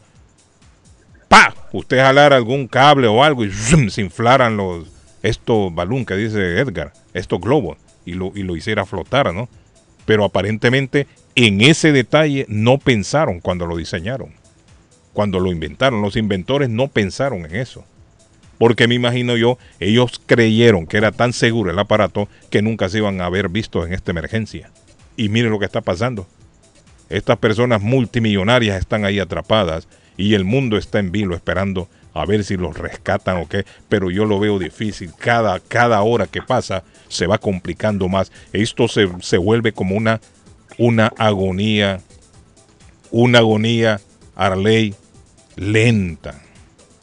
¡Pa! 1.28 1.54
Usted 1.72 1.98
jalara 1.98 2.36
algún 2.36 2.66
cable 2.68 3.06
o 3.06 3.22
algo 3.22 3.44
y 3.44 3.50
¡zum! 3.52 3.90
se 3.90 4.00
inflaran 4.00 4.56
los 4.56 4.86
estos 5.22 5.74
balón 5.74 6.06
que 6.06 6.14
dice 6.16 6.58
Edgar, 6.58 6.92
estos 7.12 7.40
globos 7.40 7.76
y 8.08 8.42
lo, 8.44 8.56
hiciera 8.56 8.86
flotar, 8.86 9.34
¿no? 9.34 9.48
Pero 10.04 10.24
aparentemente 10.24 11.06
en 11.34 11.60
ese 11.60 11.92
detalle 11.92 12.46
no 12.48 12.78
pensaron 12.78 13.40
cuando 13.40 13.66
lo 13.66 13.76
diseñaron, 13.76 14.32
cuando 15.12 15.40
lo 15.40 15.52
inventaron. 15.52 16.02
Los 16.02 16.16
inventores 16.16 16.68
no 16.70 16.88
pensaron 16.88 17.44
en 17.44 17.56
eso. 17.56 17.84
Porque 18.58 18.88
me 18.88 18.94
imagino 18.94 19.36
yo, 19.36 19.58
ellos 19.78 20.20
creyeron 20.26 20.86
que 20.86 20.96
era 20.96 21.12
tan 21.12 21.32
seguro 21.32 21.70
el 21.70 21.78
aparato 21.78 22.28
que 22.50 22.62
nunca 22.62 22.88
se 22.88 22.98
iban 22.98 23.20
a 23.20 23.26
haber 23.26 23.48
visto 23.48 23.86
en 23.86 23.92
esta 23.92 24.10
emergencia. 24.10 24.70
Y 25.16 25.28
miren 25.28 25.52
lo 25.52 25.58
que 25.58 25.66
está 25.66 25.80
pasando. 25.80 26.26
Estas 27.08 27.38
personas 27.38 27.80
multimillonarias 27.80 28.78
están 28.78 29.04
ahí 29.04 29.20
atrapadas 29.20 29.86
y 30.16 30.34
el 30.34 30.44
mundo 30.44 30.76
está 30.76 30.98
en 30.98 31.12
vilo 31.12 31.34
esperando 31.34 31.88
a 32.14 32.24
ver 32.26 32.44
si 32.44 32.56
los 32.56 32.76
rescatan 32.76 33.38
o 33.38 33.48
qué, 33.48 33.64
pero 33.88 34.10
yo 34.10 34.24
lo 34.24 34.38
veo 34.40 34.58
difícil. 34.58 35.12
Cada, 35.16 35.60
cada 35.60 36.02
hora 36.02 36.26
que 36.26 36.42
pasa 36.42 36.84
se 37.08 37.26
va 37.26 37.38
complicando 37.38 38.08
más. 38.08 38.32
Esto 38.52 38.88
se, 38.88 39.08
se 39.20 39.38
vuelve 39.38 39.72
como 39.72 39.96
una, 39.96 40.20
una 40.78 41.08
agonía, 41.18 42.00
una 43.10 43.38
agonía, 43.38 44.00
Arley, 44.34 44.94
lenta. 45.56 46.40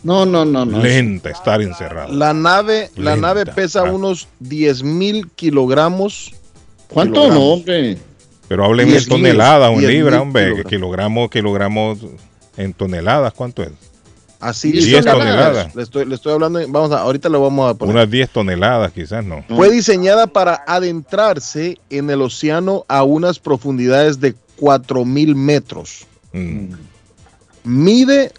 No, 0.04 0.26
no, 0.26 0.46
no, 0.46 0.66
no. 0.66 0.80
Lenta 0.80 1.32
estar 1.32 1.62
encerrado. 1.62 2.14
La 2.14 2.34
nave, 2.34 2.92
la 2.96 3.16
nave 3.16 3.46
pesa 3.46 3.82
ah. 3.82 3.92
unos 3.92 4.28
10 4.40 4.84
mil 4.84 5.32
kilogramos. 5.32 6.34
¿Cuánto 6.90 7.28
no, 7.30 7.54
hombre? 7.54 7.98
Pero 8.48 8.66
hablen 8.66 8.90
en 8.90 8.96
10.000, 8.96 9.08
toneladas 9.08 9.70
o 9.70 9.74
en 9.74 9.80
10.000 9.80 9.88
libras, 9.88 10.22
hombre. 10.22 10.44
kilogramos. 10.44 10.70
Kilogramos, 10.70 11.30
kilogramos 11.30 12.00
en 12.58 12.74
toneladas, 12.74 13.34
¿cuánto 13.34 13.64
es? 13.64 13.72
Así 14.50 14.72
10 14.72 14.86
dice 14.86 15.02
la- 15.02 15.14
toneladas. 15.14 15.76
Le 15.76 15.84
estoy, 15.84 16.06
le 16.06 16.16
estoy 16.16 16.34
hablando, 16.34 16.60
vamos 16.68 16.92
a, 16.92 17.00
ahorita 17.02 17.30
lo 17.30 17.42
vamos 17.42 17.70
a 17.70 17.74
poner. 17.74 17.96
Unas 17.96 18.10
10 18.10 18.30
toneladas, 18.30 18.92
quizás 18.92 19.24
no. 19.26 19.44
Fue 19.48 19.70
diseñada 19.72 20.28
para 20.28 20.64
adentrarse 20.68 21.78
en 21.90 22.10
el 22.10 22.22
océano 22.22 22.86
a 22.88 23.04
unas 23.04 23.40
profundidades 23.40 24.20
de 24.20 24.36
4000 24.58 25.36
metros. 25.36 26.06
Mm. 26.34 26.74
Mide 27.64 28.32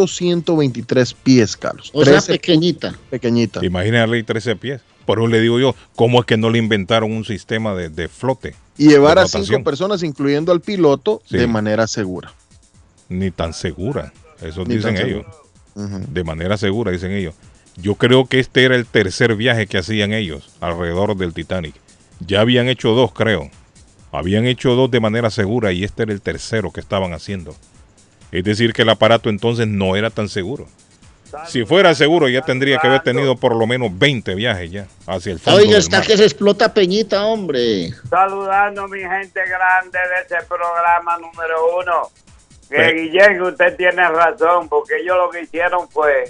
13.123 0.00 1.14
pies, 1.22 1.56
Carlos. 1.56 1.90
O 1.92 2.04
sea, 2.04 2.14
13 2.14 2.32
pequeñita. 2.32 2.94
pequeñita. 3.10 3.64
Imagínate 3.64 4.22
13 4.22 4.56
pies. 4.56 4.80
Por 5.06 5.18
eso 5.18 5.26
le 5.26 5.40
digo 5.40 5.58
yo, 5.58 5.74
¿cómo 5.96 6.20
es 6.20 6.26
que 6.26 6.36
no 6.36 6.48
le 6.48 6.58
inventaron 6.58 7.10
un 7.10 7.24
sistema 7.24 7.74
de, 7.74 7.88
de 7.88 8.08
flote? 8.08 8.54
Y 8.78 8.88
llevar 8.88 9.18
a 9.18 9.26
cinco 9.26 9.62
personas, 9.64 10.02
incluyendo 10.04 10.52
al 10.52 10.60
piloto, 10.60 11.20
Sí. 11.28 11.36
de 11.38 11.46
manera 11.48 11.86
segura. 11.88 12.32
Ni 13.08 13.30
tan 13.32 13.52
segura. 13.52 14.12
Eso 14.44 14.64
dicen 14.64 14.96
ellos. 14.96 15.26
De 15.74 16.24
manera 16.24 16.56
segura, 16.56 16.90
dicen 16.90 17.12
ellos. 17.12 17.34
Yo 17.76 17.94
creo 17.94 18.26
que 18.26 18.38
este 18.38 18.64
era 18.64 18.76
el 18.76 18.86
tercer 18.86 19.34
viaje 19.34 19.66
que 19.66 19.78
hacían 19.78 20.12
ellos 20.12 20.50
alrededor 20.60 21.16
del 21.16 21.32
Titanic. 21.32 21.74
Ya 22.20 22.40
habían 22.40 22.68
hecho 22.68 22.90
dos, 22.90 23.12
creo. 23.12 23.50
Habían 24.12 24.46
hecho 24.46 24.74
dos 24.74 24.90
de 24.90 25.00
manera 25.00 25.30
segura 25.30 25.72
y 25.72 25.84
este 25.84 26.02
era 26.02 26.12
el 26.12 26.20
tercero 26.20 26.70
que 26.70 26.80
estaban 26.80 27.14
haciendo. 27.14 27.56
Es 28.30 28.44
decir, 28.44 28.72
que 28.72 28.82
el 28.82 28.90
aparato 28.90 29.30
entonces 29.30 29.66
no 29.66 29.96
era 29.96 30.10
tan 30.10 30.28
seguro. 30.28 30.68
Si 31.48 31.64
fuera 31.64 31.94
seguro, 31.94 32.28
ya 32.28 32.42
tendría 32.42 32.78
que 32.78 32.86
haber 32.86 33.02
tenido 33.02 33.36
por 33.36 33.56
lo 33.56 33.66
menos 33.66 33.90
20 33.98 34.34
viajes 34.34 34.70
ya 34.70 34.86
hacia 35.06 35.32
el 35.32 35.38
fondo. 35.40 35.60
Oiga, 35.60 35.78
está 35.78 35.98
mar. 35.98 36.06
que 36.06 36.16
se 36.16 36.24
explota 36.24 36.74
Peñita, 36.74 37.24
hombre. 37.24 37.90
Saludando 38.08 38.86
mi 38.88 39.00
gente 39.00 39.40
grande 39.48 39.98
de 39.98 40.36
ese 40.36 40.46
programa 40.46 41.16
número 41.18 41.78
uno. 41.80 42.10
Que 42.72 42.88
Sí. 42.88 42.94
Guillén, 42.94 43.42
usted 43.42 43.76
tiene 43.76 44.08
razón, 44.08 44.68
porque 44.68 44.96
ellos 44.96 45.16
lo 45.16 45.30
que 45.30 45.42
hicieron 45.42 45.88
fue 45.90 46.24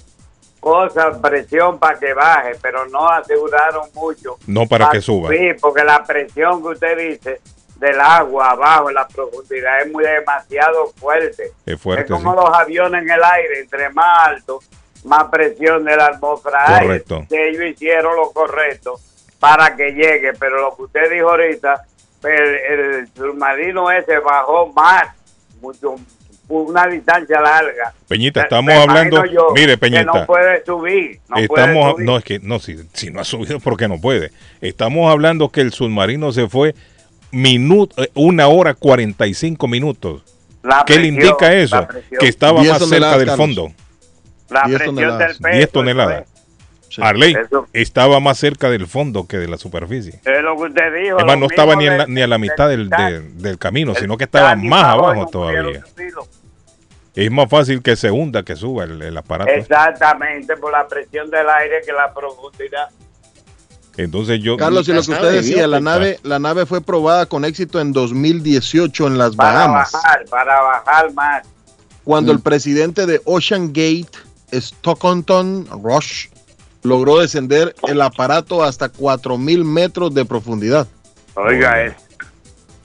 cosas, 0.61 1.19
presión 1.19 1.79
para 1.79 1.99
que 1.99 2.13
baje, 2.15 2.53
pero 2.61 2.87
no 2.87 3.09
aseguraron 3.09 3.89
mucho. 3.95 4.37
No 4.47 4.67
para 4.67 4.91
que 4.91 5.01
suba. 5.01 5.29
Sí, 5.31 5.55
porque 5.61 5.83
la 5.83 6.05
presión 6.05 6.63
que 6.63 6.69
usted 6.69 6.99
dice 6.99 7.41
del 7.77 8.01
agua 8.01 8.51
abajo 8.51 8.91
en 8.91 8.95
la 8.95 9.09
profundidad 9.09 9.81
es 9.81 9.91
muy 9.91 10.05
demasiado 10.05 10.93
fuerte. 10.97 11.53
Es 11.67 11.81
fuerte, 11.81 12.05
es 12.05 12.11
como 12.11 12.33
sí. 12.33 12.41
los 12.41 12.55
aviones 12.55 13.03
en 13.03 13.11
el 13.11 13.25
aire, 13.25 13.61
entre 13.61 13.91
más 13.91 14.29
alto, 14.29 14.61
más 15.05 15.25
presión 15.25 15.85
de 15.85 15.97
la 15.97 16.07
atmósfera. 16.07 16.79
Correcto. 16.81 17.27
Que 17.29 17.49
ellos 17.49 17.65
hicieron 17.65 18.15
lo 18.15 18.31
correcto 18.31 19.01
para 19.41 19.75
que 19.75 19.91
llegue, 19.91 20.33
pero 20.35 20.61
lo 20.61 20.77
que 20.77 20.83
usted 20.83 21.11
dijo 21.11 21.31
ahorita, 21.31 21.85
el, 22.23 22.55
el 22.55 23.09
submarino 23.17 23.91
ese 23.91 24.21
bajó 24.21 24.69
más, 24.69 25.09
mucho, 25.61 25.97
una 26.61 26.87
distancia 26.87 27.41
larga. 27.41 27.93
Peñita, 28.09 28.43
estamos 28.43 28.67
me 28.67 28.75
hablando. 28.81 29.25
yo 29.27 29.49
Mire, 29.55 29.73
que 29.73 29.79
Peñita. 29.79 30.05
no 30.05 30.27
puede 30.27 30.65
subir. 30.65 31.21
No 31.29 31.35
puede 31.35 31.45
Estamos, 31.45 31.93
subir. 31.93 32.07
no 32.07 32.17
es 32.19 32.25
que 32.25 32.39
no 32.41 32.59
si, 32.59 32.77
si 32.93 33.11
no 33.11 33.21
ha 33.21 33.25
subido 33.25 33.59
porque 33.61 33.89
no 33.89 34.01
puede. 34.01 34.31
Estamos 34.61 35.11
hablando 35.11 35.49
que 35.51 35.61
el 35.63 35.73
submarino 35.73 36.33
se 36.33 36.49
fue 36.49 36.75
minuto, 37.31 38.03
eh, 38.03 38.11
una 38.15 38.49
hora 38.49 38.75
45 38.75 39.67
minutos. 39.69 40.23
La 40.63 40.85
¿Qué 40.87 40.99
le 40.99 41.09
indica 41.09 41.53
eso? 41.55 41.89
Que 42.21 42.29
estaba 42.29 42.61
10 42.61 42.73
más 42.81 42.89
cerca 42.89 43.19
del 43.19 43.31
fondo. 43.31 43.73
La 44.51 44.63
10 44.67 44.77
presión 44.77 44.95
toneladas. 44.95 45.19
del 45.29 45.37
peso. 45.39 45.57
10 45.57 45.71
toneladas. 45.71 46.25
Sí. 46.89 47.01
Arley 47.03 47.35
Eso. 47.35 47.67
estaba 47.73 48.21
más 48.21 48.37
cerca 48.37 48.69
del 48.69 48.87
fondo 48.87 49.27
que 49.27 49.39
de 49.39 49.49
la 49.49 49.57
superficie. 49.57 50.21
Es, 50.27 50.43
lo 50.43 50.55
que 50.57 50.63
usted 50.65 50.95
dijo. 51.03 51.19
Es 51.19 51.25
más, 51.25 51.37
lo 51.37 51.41
no 51.41 51.47
estaba 51.47 51.75
ni, 51.75 51.87
en 51.87 51.97
la- 51.97 52.05
del- 52.05 52.15
ni 52.15 52.21
a 52.21 52.27
la 52.27 52.37
mitad 52.37 52.69
del, 52.69 52.85
Titanic. 52.91 53.23
de- 53.23 53.43
del 53.49 53.59
camino, 53.59 53.93
El 53.93 53.97
sino 53.97 54.19
que 54.19 54.25
estaba 54.25 54.55
más 54.57 54.85
abajo 54.85 55.27
todavía. 55.27 55.83
subirlo. 55.97 56.29
Es 57.15 57.31
más 57.31 57.49
fácil 57.51 57.83
que 57.83 57.95
se 57.97 58.11
hunda 58.11 58.43
que 58.43 58.57
suba 58.57 58.85
el, 58.85 59.03
el 59.03 59.17
aparato. 59.17 59.51
Exactamente, 59.51 60.57
por 60.57 60.73
la 60.73 60.89
presión 60.89 61.31
del 61.31 61.47
aire 61.49 61.83
que 61.85 61.93
la 61.93 62.13
profundidad. 62.15 62.89
Entonces 63.99 64.41
yo... 64.43 64.57
Carlos, 64.57 64.89
y 64.89 64.93
lo 64.95 65.03
que 65.03 65.11
usted 65.11 65.33
decía, 65.33 65.67
la 65.67 65.81
nave, 65.81 66.19
la 66.23 66.39
nave 66.39 66.65
fue 66.65 66.81
probada 66.81 67.27
con 67.27 67.45
éxito 67.45 67.79
en 67.81 67.93
2018 67.93 69.07
en 69.07 69.19
las 69.19 69.37
Para 69.37 69.53
Bahamas, 69.67 69.93
bajar, 69.93 70.25
para 70.31 70.61
bajar 70.63 71.13
más. 71.13 71.47
cuando 72.03 72.33
Mm. 72.33 72.37
el 72.37 72.43
presidente 72.43 73.05
de 73.05 73.21
Ocean 73.27 73.69
Gate, 73.69 74.09
Stockton 74.51 75.67
Rush, 75.83 76.29
logró 76.83 77.19
descender 77.19 77.75
el 77.87 78.01
aparato 78.01 78.65
hasta 78.65 78.89
4000 78.89 79.65
metros 79.65 80.15
de 80.15 80.25
profundidad. 80.25 80.87
Oiga. 81.35 81.95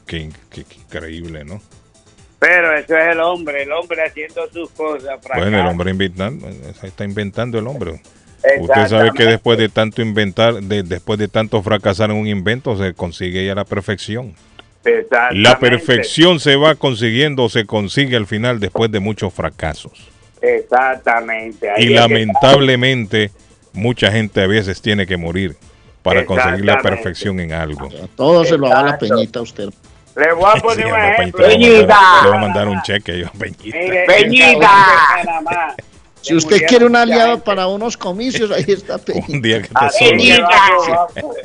Qué, 0.06 0.30
qué- 0.50 0.66
qué 0.66 0.76
increíble, 0.76 1.46
¿no? 1.46 1.62
Pero 2.40 2.78
eso 2.78 2.96
es 2.96 3.08
el 3.14 3.20
hombre, 3.20 3.64
el 3.64 3.72
hombre 3.72 4.04
haciendo 4.06 4.48
sus 4.54 4.70
cosas. 4.72 5.20
Bueno, 5.36 5.60
el 5.60 5.66
hombre 5.66 5.92
inventando, 5.92 6.48
está 6.84 7.04
inventando 7.04 7.58
el 7.58 7.68
hombre. 7.68 8.02
Usted 8.60 8.88
sabe 8.88 9.12
que 9.16 9.26
después 9.26 9.58
de 9.58 9.68
tanto 9.70 10.02
inventar, 10.04 10.54
de- 10.62 10.84
después 10.84 11.18
de 11.20 11.28
tanto 11.28 11.62
fracasar 11.64 12.12
en 12.12 12.18
un 12.18 12.28
invento, 12.28 12.78
se 12.78 12.94
consigue 12.94 13.46
ya 13.46 13.56
la 13.56 13.66
perfección. 13.66 14.36
Exactamente. 14.86 15.42
La 15.42 15.60
perfección 15.60 16.40
se 16.40 16.56
va 16.56 16.76
consiguiendo 16.76 17.44
o 17.46 17.50
se 17.50 17.66
consigue 17.66 18.16
al 18.16 18.28
final 18.28 18.60
después 18.60 18.92
de 18.92 19.00
muchos 19.00 19.34
fracasos. 19.34 19.92
Exactamente. 20.42 21.70
ahí 21.70 21.86
Y 21.86 21.90
lamentablemente 21.90 23.32
mucha 23.74 24.12
gente 24.12 24.42
a 24.42 24.48
veces 24.48 24.82
tiene 24.82 25.06
que 25.08 25.18
morir 25.18 25.56
para 26.04 26.26
conseguir 26.26 26.64
la 26.66 26.78
perfección 26.78 27.40
en 27.40 27.52
algo. 27.52 27.88
A 27.88 28.08
todo 28.16 28.46
se 28.46 28.58
lo 28.58 28.70
da 28.70 28.84
la. 28.84 28.98
Peñita 28.98 29.40
a 29.40 29.42
usted. 29.42 29.70
Le 30.18 30.34
voy 30.34 30.46
a 30.46 30.54
Sí, 30.56 30.62
poner 30.62 30.86
un 30.88 30.92
hombre, 30.94 31.10
ejemplo. 31.14 31.46
Peñita, 31.46 32.00
le 32.24 32.28
voy 32.30 32.38
a 32.38 32.42
mandar- 32.42 32.68
un 32.68 32.82
cheque 32.82 33.20
yo, 33.20 33.28
Peñita. 33.40 33.78
Mire, 33.78 34.06
Peñita. 34.08 34.70
Si 36.22 36.36
usted 36.36 36.66
quiere 36.68 36.86
un 36.86 36.96
aliado 36.96 37.40
para 37.44 37.68
unos 37.68 37.96
comicios, 37.96 38.52
ahí 38.52 38.66
está 38.68 38.96
Un 38.98 39.02
Peñita. 39.02 39.40
día 39.48 39.62
que 39.62 39.68
te 39.70 39.74
Así 39.76 40.06
sobra. 40.06 40.18
que 40.18 40.42
vamos, 40.42 40.88
vamos. 40.88 41.36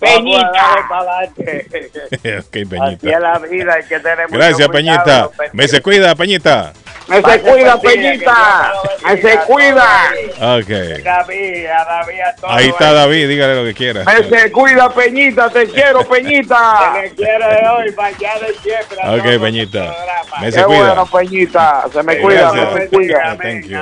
Vamos 0.00 0.36
a 0.36 0.50
darle 0.52 0.82
para 0.88 1.00
adelante. 1.18 1.90
ok, 2.38 2.56
Así 2.56 2.64
Peñita. 2.64 3.10
es 3.10 3.20
la 3.20 3.38
vida, 3.38 3.74
hay 3.74 3.82
que 3.84 4.00
tener 4.00 4.28
mucho 4.28 4.38
Gracias, 4.38 4.68
Peñita. 4.68 5.30
Me 5.52 5.68
se 5.68 5.80
cuida, 5.82 6.14
Peñita. 6.14 6.72
Me 7.08 7.22
se 7.22 7.40
cuida, 7.40 7.80
Peñita. 7.80 8.72
Me 9.04 9.22
se 9.22 9.38
cuida. 9.46 10.10
Ok. 10.58 10.68
David, 11.02 11.66
a 11.66 11.84
David, 11.84 12.20
a 12.20 12.34
todos. 12.36 12.54
Ahí 12.54 12.68
está 12.68 12.92
David, 12.92 13.28
dígale 13.28 13.54
lo 13.56 13.64
que 13.64 13.74
quiera. 13.74 14.04
Me 14.04 14.24
se 14.28 14.52
cuida, 14.52 14.92
Peñita. 14.94 15.48
Te 15.50 15.66
quiero, 15.70 16.06
Peñita. 16.08 16.92
Que 16.94 17.00
me 17.08 17.14
quiere 17.14 17.68
hoy, 17.68 17.94
mañana 17.96 18.46
y 18.50 18.58
siempre. 18.62 18.98
Ok, 19.38 19.42
Peñita. 19.42 19.94
Me 20.40 20.52
se 20.52 20.58
Qué 20.58 20.64
cuida. 20.64 20.78
bueno, 20.94 21.06
Peñita. 21.06 21.84
Se 21.92 22.02
me 22.02 22.18
cuida, 22.18 22.50
gracias. 22.52 22.74
me 22.74 22.80
se 22.82 22.88
cuida. 22.88 23.18
Thank 23.22 23.40
Amén, 23.40 23.62
you. 23.62 23.76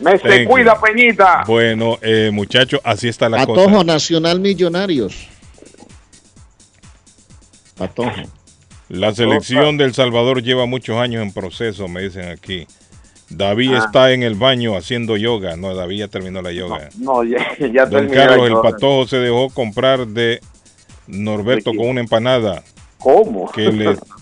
Me 0.00 0.18
se 0.18 0.28
Thank 0.28 0.48
cuida, 0.48 0.74
you. 0.74 0.80
Peñita. 0.80 1.44
Bueno, 1.46 1.98
eh, 2.02 2.30
muchachos, 2.32 2.80
así 2.84 3.08
está 3.08 3.28
la 3.28 3.38
Patojo 3.38 3.64
cosa. 3.70 3.84
Nacional 3.84 4.40
Millonarios. 4.40 5.28
Patojo. 7.76 8.10
La 8.88 9.14
selección 9.14 9.76
del 9.76 9.92
Salvador 9.94 10.42
lleva 10.42 10.66
muchos 10.66 10.96
años 10.96 11.22
en 11.22 11.32
proceso, 11.32 11.88
me 11.88 12.02
dicen 12.02 12.28
aquí. 12.30 12.66
David 13.28 13.74
Ah. 13.74 13.78
está 13.84 14.12
en 14.12 14.22
el 14.22 14.34
baño 14.34 14.76
haciendo 14.76 15.16
yoga. 15.18 15.56
No, 15.56 15.74
David 15.74 15.98
ya 15.98 16.08
terminó 16.08 16.40
la 16.40 16.52
yoga. 16.52 16.88
No, 16.96 17.22
ya, 17.24 17.38
ya 17.58 17.84
Don 17.84 18.06
terminé 18.08 18.14
Carlos, 18.16 18.46
el 18.48 18.54
patojo 18.62 19.06
se 19.06 19.18
dejó 19.18 19.50
comprar 19.50 20.06
de 20.06 20.40
Norberto 21.06 21.72
con 21.74 21.88
una 21.88 22.00
empanada 22.00 22.62
¿Cómo? 22.98 23.50
que 23.52 23.70
le, 23.70 23.96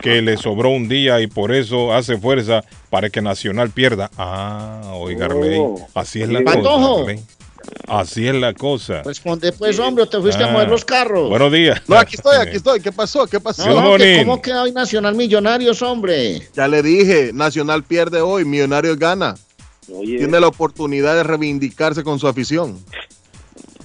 que 0.00 0.22
le 0.22 0.36
sobró 0.36 0.70
un 0.70 0.88
día 0.88 1.20
y 1.20 1.26
por 1.26 1.52
eso 1.54 1.92
hace 1.92 2.18
fuerza 2.18 2.62
para 2.90 3.10
que 3.10 3.20
Nacional 3.22 3.70
pierda. 3.70 4.10
Ah, 4.16 4.92
oiga, 4.94 5.26
Arley, 5.26 5.58
Oh. 5.58 5.86
así 5.94 6.22
es 6.22 6.28
la 6.28 6.42
Patojo. 6.42 6.78
cosa. 6.98 7.00
Arley. 7.02 7.20
Así 7.88 8.28
es 8.28 8.34
la 8.34 8.52
cosa. 8.52 9.02
Responde 9.04 9.50
pues, 9.52 9.78
hombre, 9.78 10.04
o 10.04 10.06
te 10.08 10.20
fuiste 10.20 10.44
a 10.44 10.48
Ah, 10.48 10.52
mover 10.52 10.68
los 10.68 10.84
carros. 10.84 11.30
Buenos 11.30 11.50
días. 11.50 11.80
No, 11.88 11.96
aquí 11.96 12.16
estoy, 12.16 12.36
aquí 12.36 12.56
estoy. 12.56 12.80
¿Qué 12.80 12.92
pasó? 12.92 13.26
¿Qué 13.26 13.40
pasó? 13.40 13.66
No, 13.68 13.96
que. 13.96 14.18
¿Cómo 14.18 14.42
queda 14.42 14.62
hoy 14.62 14.72
Nacional 14.72 15.14
Millonarios, 15.14 15.80
hombre? 15.80 16.42
Ya 16.54 16.68
le 16.68 16.82
dije, 16.82 17.30
Nacional 17.32 17.82
pierde 17.82 18.20
hoy, 18.20 18.44
Millonarios 18.44 18.98
gana. 18.98 19.34
Oye, 19.92 20.18
Tiene 20.18 20.40
la 20.40 20.48
oportunidad 20.48 21.14
de 21.14 21.22
reivindicarse 21.22 22.02
con 22.02 22.18
su 22.18 22.28
afición. 22.28 22.78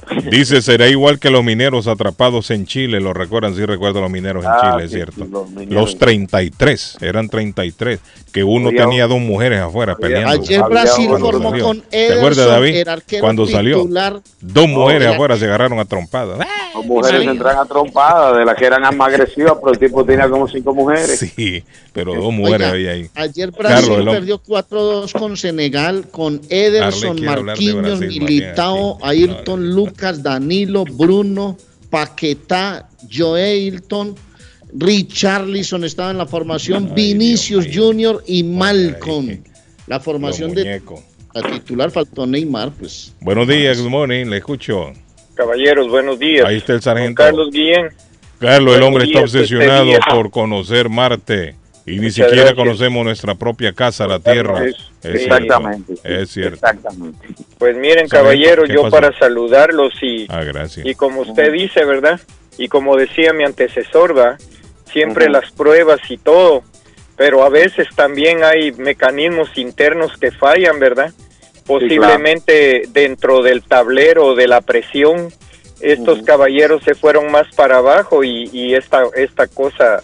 Dice, 0.32 0.62
será 0.62 0.88
igual 0.88 1.20
que 1.20 1.30
los 1.30 1.44
mineros 1.44 1.88
atrapados 1.88 2.52
en 2.52 2.66
Chile. 2.66 3.00
Lo 3.00 3.14
recuerdan, 3.14 3.56
sí 3.56 3.66
recuerdo 3.66 4.02
los 4.02 4.10
mineros 4.10 4.44
en 4.44 4.52
Ah, 4.52 4.72
Chile, 4.72 4.86
es 4.86 4.92
sí, 4.92 4.98
cierto. 4.98 5.14
sí, 5.26 5.30
los 5.32 5.32
Los, 5.32 5.52
mineros. 5.52 5.98
33, 5.98 6.98
eran 7.02 7.30
33. 7.30 8.00
Que 8.32 8.44
uno 8.44 8.68
Había- 8.70 8.84
tenía 8.86 9.08
dos 9.08 9.20
mujeres 9.20 9.60
afuera 9.60 9.96
peleando. 9.96 10.30
Ayer 10.30 10.62
Había 10.62 10.82
Brasil 10.84 11.10
formó 11.20 11.50
salió. 11.52 11.64
con 11.66 11.82
¿Te 11.82 12.14
acuerdas, 12.14 12.38
Ederson, 12.38 12.48
David? 12.54 12.76
el 12.76 12.90
arquero 12.90 13.22
Cuando 13.24 13.46
salió. 13.48 13.78
titular. 13.82 14.22
Dos 14.42 14.68
mujeres 14.68 15.02
era- 15.04 15.14
afuera 15.14 15.38
se 15.38 15.46
agarraron 15.46 15.80
a 15.80 15.86
trompadas. 15.86 16.38
Las 16.40 16.86
mujeres 16.86 17.24
se 17.24 17.30
entran 17.30 17.58
a 17.58 17.66
trompadas, 17.66 18.38
de 18.38 18.46
las 18.46 18.56
que 18.56 18.66
eran 18.66 18.82
más 18.96 19.08
agresivas, 19.10 19.54
pero 19.60 19.74
el 19.74 19.80
tipo 19.80 20.06
tenía 20.06 20.30
como 20.30 20.48
cinco 20.48 20.74
mujeres. 20.74 21.20
Sí, 21.36 21.64
pero 21.94 22.14
dos 22.16 22.32
mujeres 22.32 22.62
Oiga, 22.68 22.70
había 22.72 22.92
ahí. 22.92 23.10
Ayer 23.16 23.52
Brasil 23.52 23.90
Carlos, 23.96 24.14
perdió 24.16 24.38
4-2 24.40 25.12
con 25.14 25.36
Senegal, 25.36 26.06
con 26.12 26.40
Ederson, 26.50 27.24
Marquinhos, 27.24 28.00
Brasil, 28.00 28.22
Militao. 28.24 28.98
Ayrton, 29.02 29.74
Lucas, 30.00 30.24
Danilo, 30.24 30.86
Bruno, 30.86 31.58
Paquetá, 31.90 32.88
Joelton, 33.12 34.16
Richarlison 34.74 35.84
estaba 35.84 36.12
en 36.12 36.18
la 36.18 36.26
formación, 36.26 36.94
Vinicius 36.96 37.66
Dios. 37.66 37.76
Junior 37.76 38.24
y 38.26 38.44
Malcolm. 38.44 39.44
La 39.88 40.00
formación 40.00 40.54
de 40.54 40.82
la 41.34 41.52
titular 41.52 41.92
faltó 41.92 42.26
Neymar, 42.26 42.72
pues. 42.72 43.14
Buenos 43.20 43.48
días, 43.50 43.82
good 43.82 43.90
morning, 43.90 44.28
le 44.28 44.38
escucho. 44.38 44.94
Caballeros, 45.36 45.90
buenos 45.90 46.18
días. 46.18 46.46
Ahí 46.46 46.58
está 46.58 46.74
el 46.74 46.82
sargento. 46.82 47.22
Carlos 47.22 47.50
Guillén. 47.52 47.90
Carlos, 48.40 48.78
el 48.78 48.84
hombre 48.84 49.04
está 49.04 49.20
días, 49.20 49.36
este 49.36 49.40
obsesionado 49.40 49.92
por 50.10 50.32
conocer 50.32 50.88
Marte 50.88 51.59
y 51.90 51.96
ni 51.96 52.02
Muchas 52.08 52.14
siquiera 52.16 52.36
gracias. 52.36 52.56
conocemos 52.56 53.04
nuestra 53.06 53.36
propia 53.36 53.74
casa, 53.74 54.08
la 54.08 54.20
Tierra. 54.20 54.66
Es- 54.66 54.76
Es 55.02 55.16
Exactamente. 55.24 55.96
cierto. 55.96 56.22
Es 56.22 56.30
cierto. 56.30 56.56
Exactamente. 56.56 57.28
Pues 57.58 57.78
miren, 57.78 58.08
¿qué 58.10 58.74
yo 58.74 58.82
pasó? 58.84 58.92
para 58.96 59.18
saludarlos 59.18 59.94
y, 60.02 60.26
Ah, 60.30 60.44
gracias. 60.44 60.86
y 60.86 60.94
como 60.96 61.22
usted 61.22 61.52
dice, 61.54 61.86
¿verdad? 61.86 62.20
Y 62.58 62.68
como 62.68 62.98
decía 62.98 63.32
mi 63.34 63.46
antecesor, 63.46 64.18
¿va? 64.18 64.38
Siempre 64.92 65.30
las 65.30 65.52
pruebas 65.52 66.02
y 66.10 66.18
todo, 66.18 66.64
pero 67.16 67.44
a 67.44 67.50
veces 67.50 67.88
también 67.96 68.44
hay 68.44 68.72
mecanismos 68.74 69.50
internos 69.58 70.12
que 70.20 70.32
fallan, 70.32 70.80
¿verdad? 70.80 71.14
Posiblemente 71.66 72.84
dentro 72.90 73.42
del 73.42 73.64
tablero 73.64 74.36
de 74.36 74.48
la 74.48 74.60
presión, 74.62 75.30
estos 75.80 76.24
caballeros 76.24 76.84
se 76.84 76.94
fueron 76.94 77.32
más 77.32 77.48
para 77.56 77.78
abajo 77.78 78.24
y, 78.24 78.50
y 78.52 78.74
esta, 78.76 79.04
esta 79.16 79.48
cosa 79.48 80.04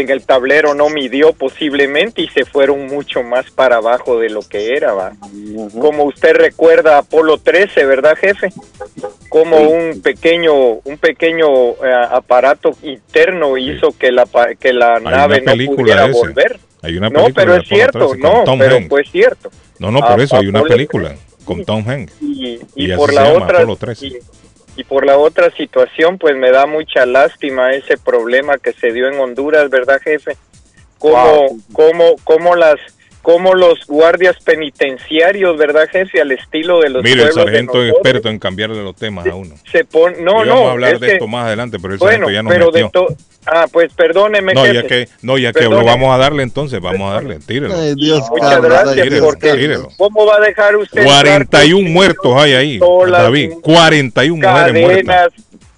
en 0.00 0.10
el 0.10 0.22
tablero 0.24 0.74
no 0.74 0.90
midió 0.90 1.32
posiblemente 1.32 2.20
y 2.22 2.28
se 2.28 2.44
fueron 2.44 2.86
mucho 2.86 3.22
más 3.22 3.50
para 3.50 3.76
abajo 3.76 4.18
de 4.20 4.28
lo 4.30 4.40
que 4.42 4.76
era, 4.76 4.92
¿va? 4.92 5.12
Como 5.80 6.04
usted 6.04 6.34
recuerda 6.34 6.98
Apolo 6.98 7.38
13, 7.38 7.84
¿verdad, 7.86 8.14
jefe? 8.16 8.52
Como 9.28 9.56
Sí. 9.58 9.64
un 9.64 10.02
pequeño 10.02 10.54
un 10.84 10.98
pequeño 11.00 11.46
eh, 11.70 12.06
aparato 12.10 12.72
interno 12.82 13.56
hizo 13.56 13.92
que 13.98 14.12
la 14.12 14.26
que 14.60 14.72
la 14.72 15.00
nave 15.00 15.40
no 15.40 15.52
pudiera 15.76 16.04
ese. 16.06 16.12
volver. 16.18 16.60
Hay 16.82 16.96
una 16.98 17.08
No, 17.08 17.20
película 17.24 17.34
pero 17.42 17.52
de 17.54 17.60
es 17.60 17.68
cierto, 17.68 17.98
13 18.10 18.20
con 18.20 18.32
no, 18.32 18.44
Tom 18.44 18.58
pero 18.58 18.76
cierto. 19.10 19.50
No, 19.78 19.90
no, 19.90 20.00
por 20.00 20.20
A- 20.20 20.22
eso 20.22 20.36
hay 20.36 20.46
una 20.46 20.58
Apolo 20.60 20.74
película 20.74 21.14
con 21.44 21.64
Tom 21.64 21.88
Hanks. 21.88 22.12
Y, 22.20 22.60
Y 22.74 22.86
y 22.86 22.90
así 22.92 22.98
por 23.00 23.12
la 23.14 23.32
otra 23.32 23.58
Apolo 23.58 23.76
13. 23.76 24.20
Y, 24.76 24.84
por 24.84 25.06
la 25.06 25.16
otra 25.18 25.50
situación, 25.50 26.18
pues 26.18 26.36
me 26.36 26.50
da 26.50 26.66
mucha 26.66 27.06
lástima 27.06 27.72
ese 27.72 27.96
problema 27.96 28.58
que 28.58 28.72
se 28.72 28.92
dio 28.92 29.08
en 29.08 29.18
Honduras, 29.18 29.70
¿verdad, 29.70 30.00
jefe? 30.02 30.36
Cómo 30.98 31.16
Wow. 31.48 31.58
cómo 31.72 32.14
cómo 32.24 32.54
las 32.56 32.76
cómo 33.22 33.54
los 33.54 33.84
guardias 33.86 34.36
penitenciarios, 34.44 35.56
¿verdad, 35.58 35.88
jefe, 35.90 36.20
al 36.20 36.30
estilo 36.32 36.80
de 36.80 36.90
los 36.90 37.02
Mire, 37.02 37.24
el 37.24 37.32
sargento 37.32 37.82
es 37.82 37.90
experto 37.92 38.28
en 38.28 38.38
cambiarle 38.38 38.82
los 38.84 38.94
temas 38.94 39.26
a 39.26 39.34
uno. 39.34 39.54
se 39.70 39.84
pon 39.84 40.14
no 40.22 40.44
Y 40.44 40.48
vamos 40.48 40.62
no 40.62 40.68
a 40.68 40.72
hablar 40.72 40.94
es 40.94 41.00
de 41.00 41.06
que- 41.08 41.12
esto 41.14 41.26
más 41.26 41.46
adelante, 41.46 41.78
pero 41.80 41.94
el 41.94 41.98
bueno 41.98 42.26
sargento 42.26 42.30
ya 42.32 42.42
nos 42.42 42.52
pero 42.52 42.70
de 42.70 42.88
to- 42.92 43.16
ah 43.46 43.66
pues 43.72 43.92
perdóneme 43.94 44.54
No, 44.54 44.62
jefe. 44.62 44.74
ya 44.74 44.82
que, 44.86 45.08
no, 45.22 45.38
ya 45.38 45.52
que 45.52 45.64
lo 45.64 45.84
vamos 45.84 46.14
a 46.14 46.18
darle 46.18 46.42
entonces, 46.42 46.80
vamos 46.80 47.10
a 47.10 47.14
darle, 47.14 47.38
tírelo. 47.38 47.74
Ay, 47.78 47.94
Dios, 47.94 48.22
Muchas 48.30 48.60
gracias, 48.60 49.08
Dios, 49.10 49.20
porque 49.24 49.52
tírelo. 49.54 49.88
¿cómo 49.96 50.26
va 50.26 50.36
a 50.36 50.40
dejar 50.40 50.76
usted 50.76 51.00
entrar 51.02 51.22
41 51.46 51.82
con 51.84 51.92
muertos 51.92 52.32
hay 52.36 52.52
ahí, 52.54 52.78
David. 52.78 53.52
41 53.62 54.48
mujeres 54.48 54.82
muertas. 54.82 55.06
cadenas, 55.06 55.32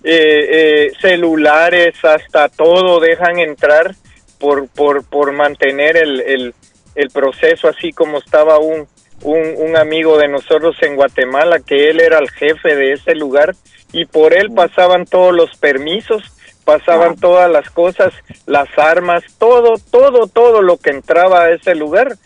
eh, 0.04 0.46
eh, 0.50 0.92
celulares, 1.00 1.94
hasta 2.04 2.48
todo 2.48 3.00
dejan 3.00 3.38
entrar 3.38 3.94
por 4.38 4.68
por 4.68 5.04
por 5.04 5.32
mantener 5.32 5.96
el, 5.96 6.20
el, 6.20 6.54
el 6.94 7.10
proceso 7.10 7.68
así 7.68 7.92
como 7.92 8.18
estaba 8.18 8.58
un, 8.58 8.86
un 9.22 9.38
un 9.56 9.76
amigo 9.76 10.16
de 10.18 10.28
nosotros 10.28 10.76
en 10.82 10.94
Guatemala 10.96 11.58
que 11.60 11.90
él 11.90 12.00
era 12.00 12.18
el 12.18 12.30
jefe 12.30 12.76
de 12.76 12.92
ese 12.92 13.14
lugar 13.16 13.54
y 13.92 14.04
por 14.04 14.32
él 14.34 14.50
pasaban 14.54 15.04
todos 15.06 15.34
los 15.34 15.56
permisos 15.56 16.22
pasaban 16.68 17.16
todas 17.16 17.50
las 17.50 17.70
cosas, 17.70 18.12
las 18.44 18.68
armas, 18.76 19.24
todo, 19.38 19.76
todo, 19.90 20.26
todo 20.26 20.60
lo 20.60 20.76
que 20.76 20.90
entraba 20.90 21.44
a 21.44 21.50
ese 21.52 21.74
lugar, 21.74 22.16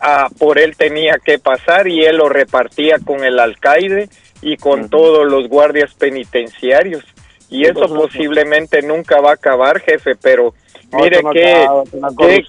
ah, 0.00 0.28
por 0.40 0.58
él 0.58 0.76
tenía 0.76 1.20
que 1.24 1.38
pasar 1.38 1.86
y 1.86 2.04
él 2.04 2.16
lo 2.16 2.28
repartía 2.28 2.96
con 2.98 3.22
el 3.22 3.38
alcaide 3.38 4.08
y 4.40 4.56
con 4.56 4.88
todos 4.88 5.30
los 5.30 5.48
guardias 5.48 5.94
penitenciarios. 5.94 7.04
Y 7.48 7.62
eso 7.62 7.84
Entonces, 7.84 7.96
posiblemente 7.96 8.82
nunca 8.82 9.20
va 9.20 9.30
a 9.30 9.34
acabar, 9.34 9.78
jefe, 9.78 10.16
pero 10.20 10.52
No, 10.90 10.98
mire 10.98 11.20
qué, 11.32 11.68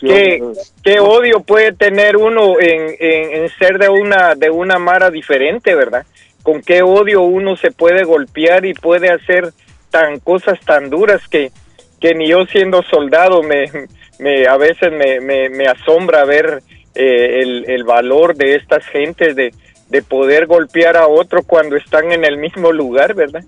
qué, 0.02 0.44
qué 0.84 1.00
odio 1.02 1.42
puede 1.42 1.72
tener 1.74 2.18
uno 2.18 2.60
en, 2.60 2.96
en, 3.00 3.44
en 3.44 3.50
ser 3.60 3.78
de 3.78 3.90
una, 3.90 4.34
de 4.34 4.50
una 4.50 4.80
mara 4.80 5.12
diferente, 5.12 5.76
¿verdad? 5.76 6.04
Con 6.42 6.64
qué 6.64 6.82
odio 6.82 7.22
uno 7.22 7.56
se 7.58 7.70
puede 7.70 8.06
golpear 8.06 8.66
y 8.66 8.74
puede 8.74 9.12
hacer 9.12 9.54
tan 9.94 10.20
cosas 10.20 10.60
tan 10.62 10.90
duras 10.90 11.22
que, 11.28 11.52
que 12.02 12.16
ni 12.16 12.28
yo 12.28 12.46
siendo 12.48 12.82
soldado 12.82 13.44
me, 13.44 13.66
me 14.18 14.48
a 14.48 14.58
veces 14.58 14.92
me, 14.92 15.20
me, 15.22 15.68
asombra 15.68 16.26
ver 16.26 16.64
eh, 16.96 17.42
el, 17.44 17.70
el 17.70 17.84
valor 17.84 18.36
de 18.36 18.56
estas 18.56 18.84
gentes 18.88 19.36
de, 19.36 19.54
de 19.90 20.02
poder 20.02 20.48
golpear 20.48 20.98
a 20.98 21.08
otro 21.08 21.44
cuando 21.44 21.76
están 21.76 22.12
en 22.12 22.26
el 22.26 22.38
mismo 22.38 22.72
lugar, 22.72 23.14
¿verdad? 23.14 23.44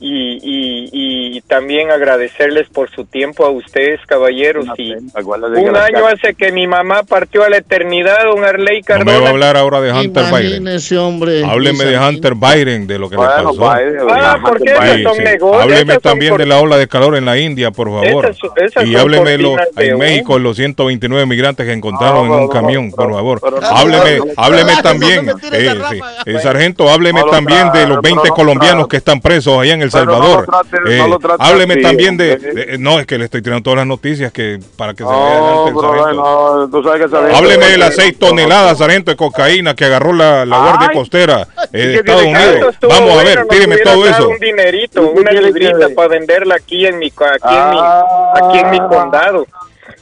Y, 0.00 0.38
y, 0.42 1.36
y 1.36 1.40
también 1.42 1.90
agradecerles 1.90 2.68
por 2.68 2.88
su 2.90 3.04
tiempo 3.04 3.44
a 3.44 3.50
ustedes, 3.50 4.00
caballeros. 4.06 4.66
Y 4.76 4.92
un 4.94 5.76
año 5.76 6.06
hace 6.06 6.34
que 6.34 6.52
mi 6.52 6.66
mamá 6.68 7.02
partió 7.02 7.42
a 7.44 7.48
la 7.50 7.56
eternidad, 7.58 8.22
don 8.24 8.44
Arley 8.44 8.80
No 8.80 8.86
Cardona. 8.86 9.12
me 9.12 9.18
va 9.18 9.26
a 9.26 9.30
hablar 9.30 9.56
ahora 9.56 9.80
de 9.80 9.92
Hunter 9.92 10.24
Biden. 10.26 10.46
Imagínese, 10.62 10.98
hombre. 10.98 11.44
Hábleme 11.44 11.84
de. 11.84 11.98
Hunter 11.98 12.34
Biden, 12.36 12.86
de 12.86 12.98
lo 12.98 13.10
que 13.10 13.16
Bueno, 13.16 13.52
le 13.52 13.58
pasó. 13.58 13.74
Biden, 13.76 13.96
Ah, 14.10 14.38
¿por 14.40 14.58
qué? 14.62 14.68
Sí, 14.70 14.74
Esas 14.76 15.02
son 15.02 15.16
sí. 15.16 15.22
negocios, 15.24 15.62
Hábleme 15.62 15.92
son 15.94 16.02
también 16.02 16.30
por- 16.30 16.40
de 16.40 16.46
la 16.46 16.58
ola 16.60 16.76
de 16.78 16.86
calor 16.88 17.16
en 17.16 17.24
la 17.24 17.36
India, 17.38 17.70
por 17.72 17.88
favor. 17.88 18.24
Esas 18.26 18.36
son- 18.38 18.50
esas 18.56 18.86
y 18.86 18.94
hábleme 18.96 19.36
lo- 19.38 19.56
de 19.74 19.86
en 19.86 19.94
humo. 19.94 20.04
México 20.04 20.38
los 20.38 20.56
129 20.56 21.26
migrantes 21.26 21.66
que 21.66 21.72
encontraron 21.72 22.28
No, 22.28 22.34
en 22.34 22.40
un 22.42 22.46
no, 22.46 22.52
camión, 22.52 22.90
pero- 22.92 23.08
por 23.08 23.12
favor. 23.16 23.40
pero- 23.42 23.58
hábleme, 23.66 24.18
no, 24.18 24.24
no, 24.26 24.32
hábleme 24.36 24.72
no, 24.74 24.82
también, 24.82 25.26
no 25.26 25.32
eh, 25.52 25.74
sí. 25.90 26.00
Eh, 26.26 26.38
sargento, 26.40 26.88
hábleme 26.88 27.20
No 27.20 27.26
lo 27.26 27.32
también 27.32 27.72
de 27.72 27.86
los 27.86 28.00
20 28.00 28.02
pero 28.02 28.14
no 28.16 28.24
lo 28.28 28.34
colombianos 28.34 28.88
que 28.88 28.96
están 28.98 29.20
presos 29.20 29.58
allá 29.60 29.74
en 29.74 29.82
El 29.82 29.87
No 29.92 30.04
lo 30.04 30.12
Salvador. 30.14 30.46
trate, 30.46 30.76
Eh, 30.94 30.98
no 30.98 31.08
lo 31.08 31.18
trate 31.18 31.42
hábleme 31.44 31.74
así, 31.74 31.82
también 31.82 32.16
de, 32.16 32.76
no 32.78 32.98
es 33.00 33.06
que 33.06 33.18
le 33.18 33.24
estoy 33.24 33.42
tirando 33.42 33.62
todas 33.62 33.78
las 33.78 33.86
noticias 33.86 34.32
que 34.32 34.58
para 34.76 34.94
que 34.94 35.04
se 35.04 35.10
vea 35.10 35.38
el 35.38 35.74
sargento. 35.74 36.12
no, 36.14 36.68
tú 36.70 36.82
sabes 36.82 37.10
que 37.10 37.16
Hábleme 37.36 37.66
de 37.66 37.78
las 37.78 37.94
6 37.94 38.18
toneladas, 38.18 38.78
sargento, 38.78 39.10
de 39.10 39.16
cocaína 39.16 39.74
que 39.74 39.84
agarró 39.84 40.12
la, 40.12 40.44
la 40.46 40.58
Guardia 40.58 40.88
Ay. 40.90 40.96
Costera 40.96 41.46
eh, 41.72 41.78
de 41.78 41.82
¿Y 41.82 41.92
qué 41.92 41.98
Estados 41.98 42.24
Unidos. 42.24 42.74
Vamos 42.88 43.18
a 43.18 43.22
ver, 43.24 43.46
tíreme 43.48 43.76
todo 43.78 44.06
eso. 44.06 44.28
un 44.28 44.38
dinerito, 44.38 45.02
¿Y 45.02 45.14
qué 45.14 45.20
una 45.20 45.32
librita 45.32 45.88
para 45.94 46.08
venderla 46.08 46.54
aquí 46.56 46.86
en 46.86 46.98
mi 46.98 47.06
aquí 47.08 47.54
en 47.56 47.70
mi 47.70 47.78
Ah. 47.80 48.32
aquí 48.36 48.58
en 48.58 48.70
mi 48.70 48.78
condado, 48.78 49.46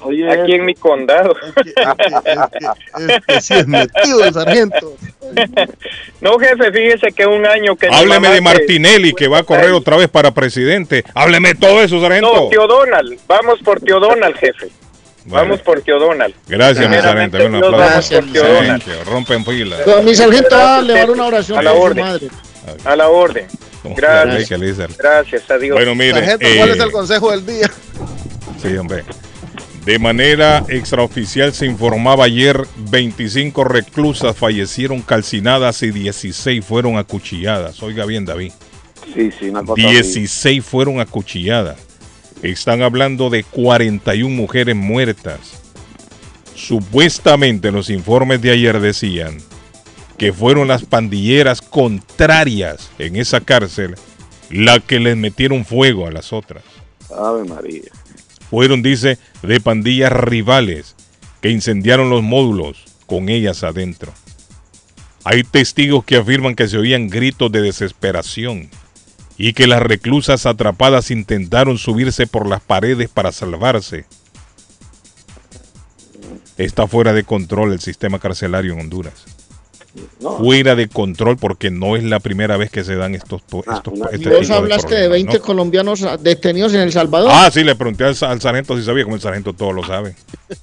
Oye, 0.07 0.31
aquí 0.31 0.53
en 0.55 0.65
mi 0.65 0.75
condado. 0.75 1.35
Es 1.37 1.53
que, 1.55 1.71
es 1.71 1.75
que- 1.75 2.33
es 2.33 3.07
que- 3.07 3.15
es 3.15 3.25
que 3.27 3.41
sí 3.41 3.55
es 3.55 3.67
metido 3.67 4.25
el 4.25 4.33
sargento. 4.33 4.95
No, 6.21 6.39
jefe, 6.39 6.73
fíjese 6.73 7.09
que 7.13 7.27
un 7.27 7.45
año 7.47 7.77
que 7.77 7.89
Hábleme 7.89 8.29
de 8.31 8.41
Martinelli 8.41 9.13
que 9.13 9.29
va 9.29 9.39
a 9.39 9.43
correr 9.43 9.73
otra 9.73 9.97
vez 9.97 10.09
para 10.09 10.33
presidente. 10.33 11.05
Hábleme 11.15 11.55
todo 11.55 11.83
eso, 11.83 12.01
sargento. 12.01 12.33
No, 12.33 12.49
tío 12.49 12.67
Donald, 12.67 13.19
vamos 13.27 13.61
por 13.61 13.81
tío 13.81 14.01
Donald, 14.01 14.37
jefe. 14.37 14.69
Vale. 15.27 15.43
Vamos 15.49 15.61
por 15.61 15.81
tío 15.83 15.99
Donald. 15.99 16.35
Gracias, 16.47 16.89
mi 16.89 16.97
sargento. 16.97 17.39
Un 17.45 17.57
aplauso. 17.57 18.15
vamos 18.33 18.83
por 18.85 19.07
Rompen 19.13 19.45
fila. 19.45 19.77
Don 19.85 20.05
mi 20.05 20.15
sargento 20.15 20.57
va 20.57 20.77
a 20.77 20.81
elevar 20.81 21.11
una 21.11 21.27
oración 21.27 21.59
A 21.59 21.63
la 21.63 21.73
su 21.73 21.77
orden. 21.79 22.05
madre. 22.05 22.29
A 22.85 22.97
la 22.97 23.09
orden. 23.09 23.47
Gracias. 23.95 24.49
¿Qué 24.49 24.59
le? 24.59 24.73
Gracias 24.99 25.51
a 25.51 25.59
Dios. 25.59 25.77
Bueno, 25.77 25.95
mire, 25.95 26.13
Sargento, 26.15 26.47
¿cuál 26.57 26.69
eh, 26.69 26.73
es 26.73 26.81
el 26.81 26.91
consejo 26.93 27.31
del 27.31 27.47
día? 27.47 27.71
Sí, 28.61 28.77
hombre. 28.77 29.05
De 29.87 30.01
manera 30.01 30.65
extraoficial 30.69 31.53
se 31.53 31.65
informaba 31.65 32.25
ayer 32.25 32.61
25 32.91 33.63
reclusas 33.63 34.37
fallecieron 34.37 35.01
calcinadas 35.01 35.81
y 35.85 35.93
16 35.93 36.65
fueron 36.65 36.99
acuchilladas. 36.99 37.81
Oiga 37.85 38.05
bien, 38.05 38.25
David. 38.25 38.51
Sí, 39.15 39.31
sí, 39.31 39.49
una 39.49 39.63
cosa 39.63 39.81
así. 39.81 39.93
16 39.93 40.65
fueron 40.65 40.99
acuchilladas. 40.99 41.79
Están 42.43 42.83
hablando 42.83 43.31
de 43.31 43.45
41 43.45 44.29
mujeres 44.35 44.75
muertas. 44.75 45.63
Supuestamente 46.57 47.71
los 47.71 47.89
informes 47.89 48.43
de 48.43 48.51
ayer 48.51 48.81
decían 48.81 49.39
que 50.19 50.33
fueron 50.33 50.67
las 50.67 50.85
pandilleras 50.85 51.63
contrarias 51.63 52.91
en 52.99 53.15
esa 53.15 53.41
cárcel 53.41 53.95
la 54.51 54.81
que 54.81 54.99
les 54.99 55.17
metieron 55.17 55.65
fuego 55.65 56.09
a 56.09 56.11
las 56.11 56.33
otras. 56.33 56.65
Ave 57.17 57.45
María. 57.45 57.93
Fueron, 58.51 58.83
dice, 58.83 59.19
de 59.43 59.61
pandillas 59.61 60.13
rivales 60.13 60.95
que 61.41 61.51
incendiaron 61.51 62.11
los 62.11 62.23
módulos 62.23 62.85
con 63.07 63.29
ellas 63.29 63.65
adentro. 63.65 64.13
Hay 65.25 65.43
testigos 65.43 66.05
que 66.05 66.17
afirman 66.17 66.55
que 66.55 66.69
se 66.69 66.79
oían 66.79 67.09
gritos 67.09 67.51
de 67.51 67.61
desesperación 67.61 68.71
y 69.37 69.53
que 69.53 69.67
las 69.67 69.83
reclusas 69.83 70.47
atrapadas 70.47 71.11
intentaron 71.11 71.79
subirse 71.79 72.27
por 72.27 72.49
las 72.49 72.61
paredes 72.61 73.09
para 73.09 73.33
salvarse. 73.33 74.07
Está 76.57 76.87
fuera 76.87 77.13
de 77.13 77.25
control 77.25 77.73
el 77.73 77.81
sistema 77.81 78.19
carcelario 78.19 78.73
en 78.73 78.81
Honduras. 78.81 79.36
No. 80.21 80.39
Fuera 80.39 80.75
de 80.75 80.89
control 80.89 81.37
porque 81.37 81.71
no 81.71 81.97
es 81.97 82.05
la 82.05 82.21
primera 82.21 82.57
vez 82.57 82.71
que 82.71 82.85
se 82.85 82.97
dan 82.97 83.15
estos, 83.15 83.43
to- 83.45 83.63
Ah, 83.67 83.77
estos 83.77 83.95
este 84.13 84.29
Vos 84.31 84.41
tipo 84.41 84.55
hablaste 84.55 84.95
de 84.95 85.09
problemas, 85.09 85.11
20 85.13 85.39
¿no? 85.39 85.45
colombianos 85.45 86.07
detenidos 86.23 86.75
en 86.75 86.81
El 86.81 86.93
Salvador. 86.93 87.31
Ah, 87.33 87.51
sí, 87.53 87.65
le 87.65 87.75
pregunté 87.75 88.05
al, 88.05 88.15
sa- 88.17 88.31
al 88.31 88.41
sargento 88.41 88.77
si 88.77 88.85
sabía, 88.85 89.05
como 89.05 89.17
el 89.17 89.23
sargento 89.23 89.53
todo 89.53 89.73
lo 89.73 89.85
sabe. 89.85 90.15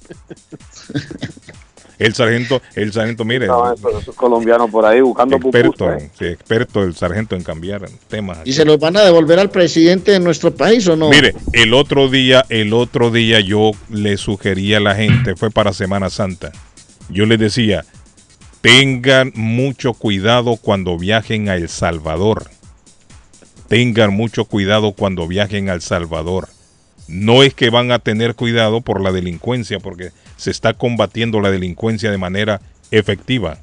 El 1.96 2.12
sargento, 2.12 2.60
el 2.74 2.92
sargento, 2.92 3.24
mire, 3.24 3.44
Estaban 3.44 3.74
esos, 3.74 4.02
esos 4.02 4.16
colombianos 4.16 4.68
por 4.68 4.84
ahí 4.84 5.00
buscando 5.00 5.36
experto, 5.36 5.96
sí, 6.18 6.24
experto 6.24 6.82
el 6.82 6.96
sargento 6.96 7.36
en 7.36 7.44
cambiar 7.44 7.88
temas. 8.08 8.38
¿Y 8.44 8.52
se 8.52 8.64
los 8.64 8.80
van 8.80 8.96
a 8.96 9.02
devolver 9.02 9.38
al 9.38 9.48
presidente 9.48 10.10
de 10.10 10.18
nuestro 10.18 10.52
país 10.52 10.86
o 10.88 10.96
no? 10.96 11.08
Mire, 11.08 11.36
el 11.52 11.72
otro 11.72 12.08
día, 12.08 12.44
el 12.48 12.72
otro 12.74 13.12
día 13.12 13.38
yo 13.38 13.70
le 13.90 14.16
sugería 14.16 14.78
a 14.78 14.80
la 14.80 14.96
gente, 14.96 15.36
fue 15.36 15.50
para 15.52 15.72
Semana 15.72 16.10
Santa. 16.10 16.50
Yo 17.10 17.26
les 17.26 17.38
decía, 17.38 17.84
tengan 18.64 19.30
mucho 19.34 19.92
cuidado 19.92 20.56
cuando 20.56 20.96
viajen 20.96 21.50
a 21.50 21.56
El 21.56 21.68
Salvador. 21.68 22.50
Tengan 23.68 24.14
mucho 24.14 24.46
cuidado 24.46 24.92
cuando 24.92 25.28
viajen 25.28 25.68
a 25.68 25.74
El 25.74 25.82
Salvador. 25.82 26.48
No 27.06 27.42
es 27.42 27.52
que 27.52 27.68
van 27.68 27.92
a 27.92 27.98
tener 27.98 28.34
cuidado 28.34 28.80
por 28.80 29.02
la 29.02 29.12
delincuencia, 29.12 29.80
porque 29.80 30.12
se 30.38 30.50
está 30.50 30.72
combatiendo 30.72 31.42
la 31.42 31.50
delincuencia 31.50 32.10
de 32.10 32.16
manera 32.16 32.62
efectiva. 32.90 33.58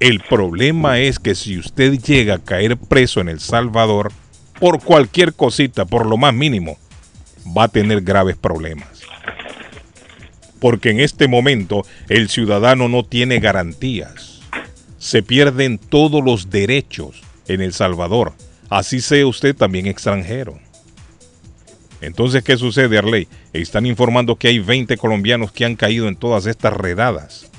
El 0.00 0.20
problema 0.20 0.98
es 0.98 1.18
que 1.18 1.34
si 1.34 1.56
usted 1.56 1.98
llega 1.98 2.34
a 2.34 2.44
caer 2.44 2.76
preso 2.76 3.22
en 3.22 3.30
El 3.30 3.40
Salvador, 3.40 4.12
por 4.60 4.82
cualquier 4.84 5.32
cosita, 5.32 5.86
por 5.86 6.04
lo 6.04 6.18
más 6.18 6.34
mínimo, 6.34 6.76
va 7.56 7.64
a 7.64 7.68
tener 7.68 8.02
graves 8.02 8.36
problemas. 8.36 8.93
Porque 10.64 10.88
en 10.88 11.00
este 11.00 11.28
momento 11.28 11.84
el 12.08 12.30
ciudadano 12.30 12.88
no 12.88 13.04
tiene 13.04 13.38
garantías. 13.38 14.40
Se 14.96 15.22
pierden 15.22 15.76
todos 15.76 16.24
los 16.24 16.48
derechos 16.48 17.20
en 17.48 17.60
El 17.60 17.74
Salvador. 17.74 18.32
Así 18.70 19.02
sea 19.02 19.26
usted 19.26 19.54
también 19.54 19.86
extranjero. 19.86 20.58
Entonces, 22.00 22.42
¿qué 22.42 22.56
sucede, 22.56 22.96
Arley? 22.96 23.28
Están 23.52 23.84
informando 23.84 24.36
que 24.36 24.48
hay 24.48 24.58
20 24.58 24.96
colombianos 24.96 25.52
que 25.52 25.66
han 25.66 25.76
caído 25.76 26.08
en 26.08 26.16
todas 26.16 26.46
estas 26.46 26.72
redadas. 26.72 27.50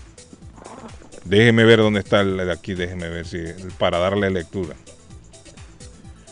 Déjeme 1.26 1.63
ver 1.63 1.82
dónde 1.82 2.00
está 2.00 2.22
el 2.22 2.38
de 2.38 2.52
aquí, 2.52 2.74
déjeme 2.74 3.08
ver 3.10 3.28
si 3.28 3.38
para 3.78 4.00
darle 4.00 4.32
lectura. 4.32 4.76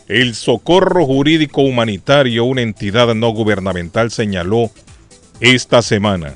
El 0.07 0.33
Socorro 0.33 1.05
Jurídico 1.05 1.61
Humanitario, 1.61 2.45
una 2.45 2.63
entidad 2.63 3.13
no 3.13 3.29
gubernamental, 3.29 4.09
señaló 4.09 4.71
esta 5.39 5.83
semana 5.83 6.35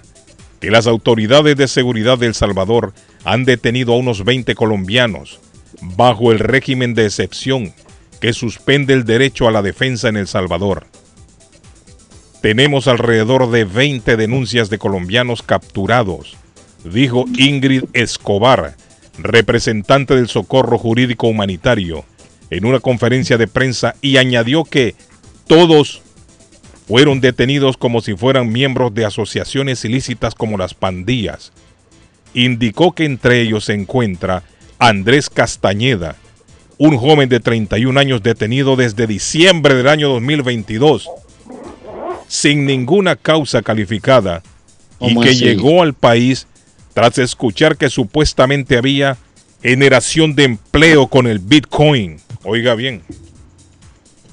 que 0.60 0.72
las 0.72 0.88
autoridades 0.88 1.56
de 1.56 1.68
seguridad 1.68 2.18
de 2.18 2.28
El 2.28 2.34
Salvador 2.34 2.94
han 3.24 3.46
detenido 3.46 3.94
a 3.94 3.98
unos 3.98 4.24
20 4.24 4.56
colombianos 4.56 5.40
bajo 5.82 6.32
el 6.32 6.40
régimen 6.40 6.94
de 6.94 7.06
excepción 7.06 7.74
que 8.20 8.34
suspende 8.34 8.94
el 8.94 9.06
derecho 9.06 9.48
a 9.48 9.52
la 9.52 9.62
defensa 9.62 10.10
en 10.10 10.18
El 10.18 10.28
Salvador. 10.28 10.88
Tenemos 12.42 12.88
alrededor 12.88 13.52
de 13.52 13.66
20 13.66 14.16
denuncias 14.18 14.70
de 14.70 14.78
colombianos 14.78 15.44
capturados, 15.44 16.38
dijo 16.84 17.26
Ingrid 17.38 17.86
Escobar, 17.94 18.76
representante 19.18 20.16
del 20.16 20.28
Socorro 20.28 20.78
Jurídico 20.78 21.28
Humanitario, 21.28 22.06
en 22.50 22.66
una 22.66 22.80
conferencia 22.80 23.38
de 23.38 23.48
prensa 23.48 23.96
y 24.02 24.18
añadió 24.18 24.64
que 24.64 24.96
todos 25.48 26.02
fueron 26.88 27.20
detenidos 27.20 27.78
como 27.78 28.02
si 28.02 28.16
fueran 28.16 28.52
miembros 28.52 28.94
de 28.94 29.06
asociaciones 29.06 29.84
ilícitas 29.84 30.34
como 30.36 30.58
las 30.58 30.74
pandillas. 30.74 31.52
Indicó 32.34 32.94
que 32.94 33.06
entre 33.06 33.42
ellos 33.42 33.66
se 33.66 33.74
encuentra 33.74 34.44
Andrés 34.80 35.30
Castañeda, 35.30 36.16
un 36.78 36.98
joven 36.98 37.28
de 37.30 37.40
31 37.40 38.00
años 38.00 38.24
detenido 38.24 38.76
desde 38.76 39.08
diciembre 39.08 39.76
del 39.76 39.88
año 39.88 40.10
2022, 40.10 41.10
sin 42.28 42.66
ninguna 42.66 43.16
causa 43.16 43.62
calificada, 43.62 44.44
y 45.00 45.10
¿Cómo 45.10 45.22
que 45.22 45.30
así? 45.30 45.44
llegó 45.44 45.84
al 45.84 45.94
país 45.94 46.48
tras 46.94 47.18
escuchar 47.18 47.78
que 47.78 47.90
supuestamente 47.90 48.78
había 48.78 49.18
generación 49.62 50.36
de 50.36 50.44
empleo 50.46 51.08
con 51.08 51.28
el 51.28 51.40
Bitcoin. 51.40 52.20
Oiga 52.44 52.76
bien, 52.76 53.02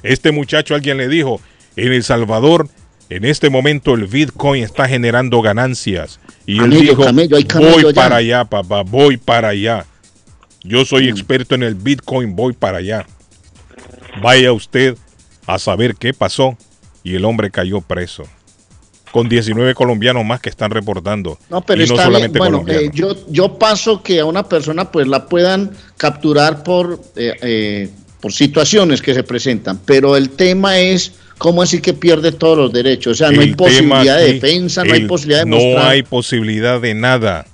este 0.02 0.30
muchacho 0.32 0.74
alguien 0.74 0.98
le 0.98 1.08
dijo, 1.08 1.40
en 1.76 1.92
El 1.92 2.02
Salvador, 2.02 2.68
en 3.10 3.24
este 3.24 3.50
momento 3.50 3.94
el 3.94 4.06
Bitcoin 4.06 4.62
está 4.62 4.88
generando 4.88 5.40
ganancias. 5.42 6.20
Y 6.46 6.54
él 6.54 6.62
Camello, 6.62 6.80
dijo, 6.80 7.04
camello, 7.04 7.36
hay 7.36 7.44
camello 7.44 7.72
voy 7.72 7.94
ya". 7.94 8.02
para 8.02 8.16
allá, 8.16 8.44
papá, 8.44 8.82
voy 8.82 9.16
para 9.16 9.48
allá. 9.48 9.86
Yo 10.62 10.84
soy 10.84 11.08
experto 11.08 11.54
en 11.54 11.62
el 11.62 11.74
Bitcoin, 11.74 12.34
voy 12.34 12.54
para 12.54 12.78
allá. 12.78 13.06
Vaya 14.22 14.52
usted 14.52 14.96
a 15.46 15.58
saber 15.58 15.94
qué 15.96 16.14
pasó. 16.14 16.56
Y 17.02 17.16
el 17.16 17.24
hombre 17.26 17.50
cayó 17.50 17.82
preso. 17.82 18.24
Con 19.12 19.28
19 19.28 19.74
colombianos 19.74 20.24
más 20.24 20.40
que 20.40 20.48
están 20.48 20.70
reportando. 20.70 21.38
No, 21.50 21.60
pero 21.60 21.84
y 21.84 21.86
no 21.86 21.94
está 21.94 22.06
solamente 22.06 22.38
bien. 22.38 22.52
Bueno, 22.52 22.72
eh, 22.72 22.90
yo, 22.94 23.14
yo 23.28 23.58
paso 23.58 24.02
que 24.02 24.20
a 24.20 24.24
una 24.24 24.48
persona 24.48 24.90
pues 24.90 25.06
la 25.06 25.26
puedan 25.26 25.70
capturar 25.98 26.64
por, 26.64 26.98
eh, 27.14 27.34
eh, 27.42 27.90
por 28.20 28.32
situaciones 28.32 29.02
que 29.02 29.12
se 29.12 29.22
presentan, 29.22 29.78
pero 29.84 30.16
el 30.16 30.30
tema 30.30 30.78
es 30.78 31.12
cómo 31.38 31.62
así 31.62 31.80
que 31.80 31.92
pierde 31.94 32.32
todos 32.32 32.56
los 32.56 32.72
derechos. 32.72 33.12
O 33.12 33.14
sea, 33.14 33.30
no 33.30 33.40
hay 33.40 33.48
El 33.48 33.56
posibilidad 33.56 34.18
de 34.18 34.32
defensa, 34.34 34.84
no 34.84 34.94
hay 34.94 35.04
posibilidad 35.06 35.44
de 35.44 35.50
No 35.50 35.56
mostrar. 35.56 35.90
hay 35.90 36.02
posibilidad 36.02 36.80
de 36.80 36.94
nada. 36.94 37.46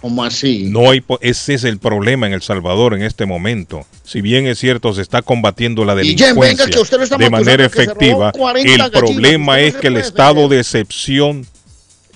¿Cómo 0.00 0.22
así? 0.22 0.64
No 0.70 0.90
hay, 0.90 1.00
po- 1.00 1.18
ese 1.22 1.54
es 1.54 1.64
el 1.64 1.78
problema 1.78 2.26
en 2.26 2.32
El 2.34 2.42
Salvador 2.42 2.94
en 2.94 3.02
este 3.02 3.26
momento. 3.26 3.86
Si 4.04 4.20
bien 4.20 4.46
es 4.46 4.58
cierto, 4.58 4.92
se 4.92 5.02
está 5.02 5.22
combatiendo 5.22 5.84
la 5.84 5.94
Jen, 5.96 6.02
delincuencia 6.16 6.66
venga, 6.66 7.16
de 7.18 7.30
manera 7.30 7.64
efectiva, 7.64 8.30
robó 8.30 8.38
40 8.38 8.72
el 8.72 8.78
gallinas. 8.78 8.90
problema 9.00 9.60
es 9.60 9.74
que 9.74 9.88
el 9.88 9.96
estado 9.96 10.48
de 10.48 10.60
excepción 10.60 11.46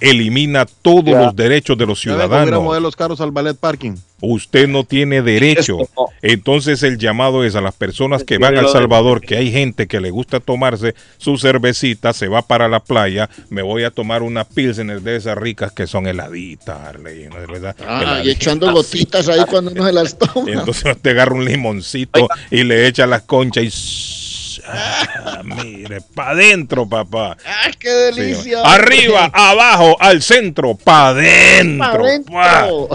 elimina 0.01 0.67
todos 0.67 1.05
Ya. 1.07 1.23
los 1.25 1.37
derechos 1.37 1.77
de 1.77 1.87
los 1.87 2.01
ciudadanos. 2.01 2.63
mover 2.63 2.83
los 2.83 2.95
carros 2.97 3.21
al 3.21 3.31
ballet 3.33 3.57
parking. 3.57 3.95
Usted 4.21 4.69
no 4.69 4.85
tiene 4.85 5.23
derecho. 5.23 5.79
Entonces 6.23 6.83
el 6.83 6.99
llamado 6.99 7.45
es 7.45 7.55
a 7.55 7.61
las 7.61 7.75
personas 7.75 8.25
que 8.25 8.39
van 8.39 8.57
a 8.57 8.61
El 8.61 8.69
Salvador, 8.69 9.21
que 9.21 9.37
hay 9.37 9.51
gente 9.51 9.87
que 9.87 10.01
le 10.01 10.11
gusta 10.11 10.41
tomarse 10.41 10.95
su 11.19 11.39
cervecita, 11.39 12.13
se 12.13 12.29
va 12.29 12.43
para 12.43 12.69
la 12.69 12.81
playa, 12.81 13.29
me 13.49 13.63
voy 13.63 13.85
a 13.85 13.91
tomar 13.91 14.23
una 14.23 14.45
pilsener 14.45 15.01
de 15.03 15.17
esas 15.17 15.37
ricas 15.37 15.73
que 15.73 15.87
son 15.87 16.07
heladitas, 16.07 16.79
Arley, 16.79 17.29
¿no? 17.29 17.37
¿verdad? 17.37 17.75
Ah, 17.87 18.21
y 18.23 18.31
echando 18.31 18.73
gotitas 18.73 19.29
ahí 19.29 19.41
cuando 19.49 19.71
uno 19.73 19.87
se 19.87 19.93
las 19.93 20.19
toma. 20.19 20.51
Entonces 20.51 20.97
te 21.01 21.11
agarra 21.11 21.35
un 21.35 21.45
limoncito 21.45 22.29
y 22.51 22.65
le 22.65 22.87
echa 22.87 23.07
las 23.07 23.23
conchas 23.23 23.65
y... 23.65 24.63
ah, 24.67 25.43
mire, 25.45 26.01
para 26.15 26.31
adentro, 26.33 26.89
papá. 26.89 27.37
¡Ay, 27.65 27.73
qué 27.79 27.89
Sí, 28.13 28.21
delicia! 28.21 28.63
Arriba, 28.63 29.31
abajo, 29.33 29.97
al 30.01 30.23
centro, 30.23 30.75
para 30.75 30.91
Pa' 30.91 31.09
adentro. 31.09 32.05
adentro. 32.05 32.89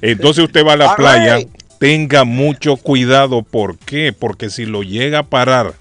Entonces 0.00 0.44
usted 0.44 0.64
va 0.64 0.74
a 0.74 0.76
la 0.76 0.90
All 0.90 0.96
playa, 0.96 1.36
right. 1.36 1.48
tenga 1.78 2.24
mucho 2.24 2.76
cuidado. 2.76 3.42
¿Por 3.42 3.78
qué? 3.78 4.12
Porque 4.12 4.50
si 4.50 4.66
lo 4.66 4.82
llega 4.82 5.20
a 5.20 5.22
parar 5.24 5.74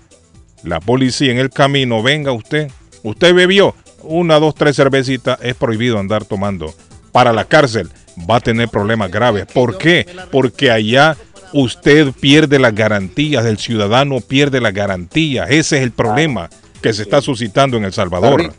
la 0.64 0.80
policía 0.80 1.32
en 1.32 1.40
el 1.40 1.50
camino, 1.50 2.02
venga 2.02 2.32
usted. 2.32 2.72
Usted 3.04 3.34
bebió 3.34 3.76
una, 4.04 4.40
dos, 4.40 4.56
tres 4.56 4.76
cervecitas, 4.76 5.40
es 5.42 5.56
prohibido 5.56 6.00
andar 6.00 6.26
tomando. 6.26 6.74
Para 7.12 7.34
la 7.34 7.46
cárcel 7.46 7.90
va 8.30 8.38
a 8.38 8.42
tener 8.42 8.70
problemas 8.70 9.12
graves. 9.12 9.46
¿Por 9.54 9.78
qué? 9.78 10.06
Porque 10.32 10.72
allá 10.72 11.18
usted 11.54 12.12
pierde 12.20 12.60
las 12.60 12.74
garantías, 12.74 13.46
el 13.46 13.58
ciudadano 13.58 14.20
pierde 14.22 14.62
las 14.62 14.74
garantías. 14.74 15.50
Ese 15.50 15.78
es 15.78 15.84
el 15.84 15.92
problema 15.92 16.50
que 16.82 16.94
se 16.94 17.04
está 17.04 17.22
suscitando 17.22 17.78
en 17.78 17.86
El 17.86 17.94
Salvador. 17.94 18.54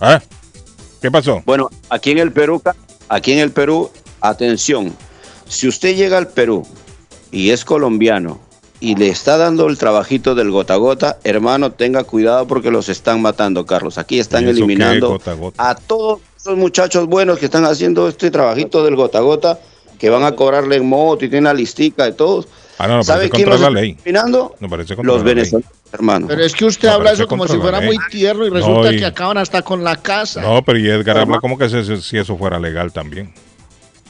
¿Ah? 0.00 0.20
¿Qué 1.00 1.10
pasó? 1.10 1.42
Bueno, 1.44 1.70
aquí 1.90 2.10
en 2.10 2.18
el 2.18 2.32
Perú, 2.32 2.62
aquí 3.08 3.32
en 3.32 3.38
el 3.38 3.50
Perú, 3.50 3.90
atención, 4.20 4.94
si 5.48 5.68
usted 5.68 5.96
llega 5.96 6.18
al 6.18 6.28
Perú 6.28 6.66
y 7.30 7.50
es 7.50 7.64
colombiano 7.64 8.40
y 8.80 8.94
le 8.94 9.08
está 9.08 9.36
dando 9.36 9.66
el 9.68 9.76
trabajito 9.78 10.34
del 10.34 10.50
gota 10.50 10.74
a 10.74 10.76
gota, 10.76 11.18
hermano, 11.24 11.72
tenga 11.72 12.04
cuidado 12.04 12.46
porque 12.46 12.70
los 12.70 12.88
están 12.88 13.20
matando, 13.22 13.66
Carlos. 13.66 13.98
Aquí 13.98 14.18
están 14.20 14.44
¿Y 14.44 14.50
eso 14.50 14.54
qué 14.54 14.58
es 14.60 14.64
eliminando 14.64 15.08
gota 15.10 15.30
a 15.32 15.34
gota? 15.34 15.70
a 15.70 15.74
todos 15.74 16.20
esos 16.36 16.56
muchachos 16.56 17.06
buenos 17.06 17.38
que 17.38 17.46
están 17.46 17.64
haciendo 17.64 18.08
este 18.08 18.30
trabajito 18.30 18.84
del 18.84 18.94
gota 18.94 19.18
a 19.18 19.22
gota, 19.22 19.58
que 19.98 20.10
van 20.10 20.22
a 20.22 20.36
cobrarle 20.36 20.76
en 20.76 20.88
moto 20.88 21.24
y 21.24 21.28
tiene 21.28 21.40
una 21.40 21.54
listica 21.54 22.04
de 22.04 22.12
todos. 22.12 22.46
Ah, 22.80 22.86
no, 22.86 22.98
no, 22.98 23.02
¿Sabe 23.02 23.28
parece 23.28 23.30
quién 23.34 23.48
contra 23.48 23.54
los 23.54 23.60
la 23.60 23.66
está 23.68 23.80
ley. 23.80 23.92
discriminando? 23.94 24.54
No 24.60 24.68
parece 24.68 24.94
contra 24.94 25.12
Los 25.12 25.22
la 25.22 25.26
ley. 25.26 25.34
venezolanos, 25.34 25.70
hermano. 25.92 26.26
Pero 26.28 26.44
es 26.44 26.54
que 26.54 26.64
usted 26.64 26.86
No, 26.88 26.94
habla 26.94 27.10
eso 27.10 27.26
como 27.26 27.48
si 27.48 27.56
la 27.56 27.60
fuera 27.62 27.80
muy 27.80 27.98
tierno 28.08 28.46
y 28.46 28.50
resulta 28.50 28.90
No, 28.90 28.92
y- 28.92 28.98
que 29.00 29.04
acaban 29.06 29.38
hasta 29.38 29.62
con 29.62 29.82
la 29.82 29.96
casa. 29.96 30.40
No, 30.40 30.62
pero 30.64 30.78
y 30.78 30.88
Edgar 30.88 31.18
habla 31.18 31.40
como 31.40 31.58
que 31.58 31.68
se- 31.68 32.00
si 32.00 32.16
eso 32.18 32.36
fuera 32.36 32.60
legal 32.60 32.92
también. 32.92 33.32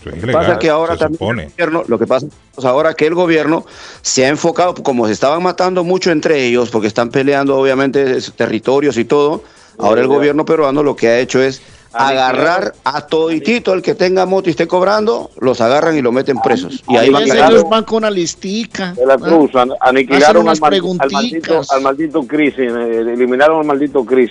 Lo 0.05 0.12
que 0.12 0.20
pasa 0.20 0.28
ilegal, 0.30 0.53
es 0.53 0.59
que 0.59 0.70
ahora 0.70 0.96
también 0.96 1.40
el 1.40 1.51
gobierno, 1.51 1.84
lo 1.86 1.99
que 1.99 2.07
pasa 2.07 2.26
es 2.57 2.64
ahora 2.64 2.94
que 2.94 3.07
el 3.07 3.14
gobierno 3.14 3.64
se 4.03 4.24
ha 4.24 4.28
enfocado, 4.28 4.74
como 4.74 5.07
se 5.07 5.12
estaban 5.12 5.42
matando 5.42 5.84
mucho 5.84 6.11
entre 6.11 6.44
ellos, 6.44 6.70
porque 6.70 6.88
están 6.88 7.11
peleando 7.11 7.57
obviamente 7.57 8.20
territorios 8.36 8.96
y 8.96 9.05
todo, 9.05 9.42
ahora 9.78 10.01
el 10.01 10.09
gobierno 10.09 10.44
peruano 10.44 10.82
lo 10.82 10.96
que 10.96 11.09
ha 11.09 11.18
hecho 11.18 11.42
es 11.42 11.61
agarrar 11.92 12.74
a 12.84 13.07
toditito 13.07 13.72
el 13.72 13.82
que 13.82 13.94
tenga 13.94 14.26
moto 14.26 14.49
y 14.49 14.51
esté 14.51 14.66
cobrando, 14.66 15.30
los 15.40 15.61
agarran 15.61 15.96
y 15.96 16.03
lo 16.03 16.12
meten 16.12 16.38
presos. 16.38 16.82
Y 16.88 16.96
ahí 16.96 17.11
van 17.11 17.22
ellos 17.24 17.68
van 17.68 17.84
con 17.84 17.99
una 17.99 18.11
listica. 18.11 18.92
De 18.92 19.07
la 19.07 19.14
¿ah? 19.14 19.18
Cruz, 19.18 19.51
aniquilaron 19.80 20.49
al, 20.49 20.59
mal- 20.59 20.74
al 20.74 20.82
maldito, 20.82 21.01
preguntitas. 21.01 21.70
al 21.72 21.82
maldito 21.82 22.22
Chris, 22.26 22.55
eh, 22.59 22.66
eliminaron 22.66 23.61
al 23.61 23.66
maldito 23.66 24.05
Chris. 24.05 24.30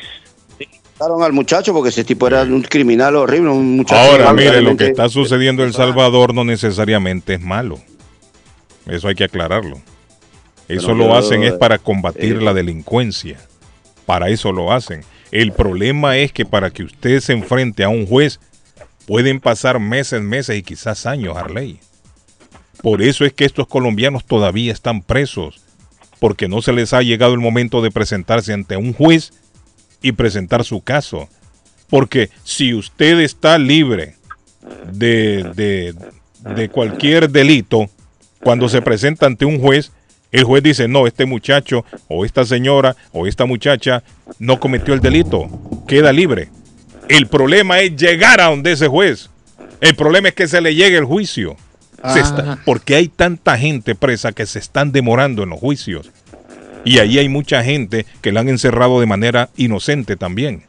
Al 1.00 1.34
muchacho 1.34 1.74
porque 1.74 1.90
ese 1.90 2.04
tipo 2.04 2.28
era 2.28 2.42
un 2.44 2.64
criminal 2.64 3.16
horrible, 3.16 3.52
un 3.52 3.78
muchacho. 3.78 4.02
Ahora, 4.02 4.34
mire, 4.34 4.62
lo 4.62 4.76
que 4.76 4.88
está 4.88 5.10
sucediendo 5.10 5.62
en 5.62 5.70
El 5.70 5.76
Salvador 5.76 6.34
no 6.34 6.44
necesariamente 6.44 7.36
es 7.36 7.42
malo. 7.42 7.80
Eso 8.88 9.08
hay 9.08 9.16
que 9.16 9.26
aclararlo. 9.26 9.78
Eso 10.68 10.88
Pero 10.88 10.98
lo 10.98 11.16
hacen 11.16 11.44
es 11.44 11.54
para 11.54 11.78
combatir 11.78 12.38
eh, 12.38 12.42
la 12.42 12.54
delincuencia. 12.54 13.38
Para 14.06 14.30
eso 14.30 14.52
lo 14.52 14.72
hacen. 14.72 15.04
El 15.32 15.52
problema 15.52 16.18
es 16.18 16.32
que 16.32 16.46
para 16.46 16.72
que 16.72 16.84
usted 16.84 17.20
se 17.20 17.34
enfrente 17.34 17.84
a 17.84 17.90
un 17.90 18.08
juez 18.08 18.40
pueden 19.06 19.40
pasar 19.40 19.80
meses, 19.80 20.22
meses 20.22 20.58
y 20.58 20.64
quizás 20.64 21.06
años, 21.06 21.38
Arley. 21.38 21.80
Por 22.82 23.02
eso 23.02 23.24
es 23.24 23.34
que 23.34 23.46
estos 23.46 23.68
colombianos 23.68 24.26
todavía 24.26 24.74
están 24.74 25.02
presos. 25.02 25.62
Porque 26.20 26.48
no 26.48 26.62
se 26.64 26.74
les 26.74 26.94
ha 26.94 27.04
llegado 27.04 27.34
el 27.34 27.40
momento 27.40 27.82
de 27.82 27.92
presentarse 27.92 28.52
ante 28.52 28.78
un 28.78 28.94
juez 28.94 29.34
y 30.02 30.12
presentar 30.14 30.64
su 30.64 30.82
caso. 30.82 31.28
Porque 31.90 32.30
si 32.44 32.74
usted 32.74 33.20
está 33.20 33.58
libre 33.58 34.16
de, 34.92 35.44
de- 35.56 35.96
de 36.56 36.70
cualquier 36.70 37.30
delito, 37.30 37.90
cuando 38.42 38.70
se 38.70 38.82
presenta 38.82 39.26
ante 39.26 39.46
un 39.46 39.60
juez, 39.60 39.92
el 40.32 40.44
juez 40.44 40.62
dice, 40.64 40.88
no, 40.88 41.08
este 41.08 41.26
muchacho 41.26 41.84
o 42.08 42.26
esta 42.26 42.46
señora 42.46 42.96
o 43.12 43.28
esta 43.28 43.46
muchacha 43.46 44.04
no 44.40 44.60
cometió 44.60 44.94
el 44.94 45.00
delito, 45.02 45.50
queda 45.88 46.12
libre. 46.14 46.50
El 47.10 47.28
problema 47.28 47.80
es 47.80 47.96
llegar 47.96 48.42
a 48.42 48.46
donde 48.50 48.74
ese 48.74 48.88
juez. 48.88 49.30
El 49.82 49.96
problema 49.96 50.30
es 50.30 50.36
que 50.36 50.48
se 50.48 50.60
le 50.62 50.76
llegue 50.76 50.98
el 50.98 51.06
juicio. 51.06 51.56
Se 52.14 52.20
está- 52.20 52.60
porque 52.66 52.96
hay 52.96 53.08
tanta 53.08 53.58
gente 53.58 53.96
presa 53.96 54.32
que 54.32 54.46
se 54.46 54.60
están 54.60 54.92
demorando 54.92 55.44
en 55.44 55.50
los 55.50 55.60
juicios. 55.60 56.12
Y 56.88 57.00
ahí 57.00 57.20
hay 57.20 57.28
mucha 57.28 57.66
gente 57.66 58.06
que 58.22 58.32
la 58.32 58.40
han 58.40 58.48
encerrado 58.48 59.02
de 59.02 59.06
manera 59.06 59.50
inocente 59.58 60.16
también. 60.16 60.64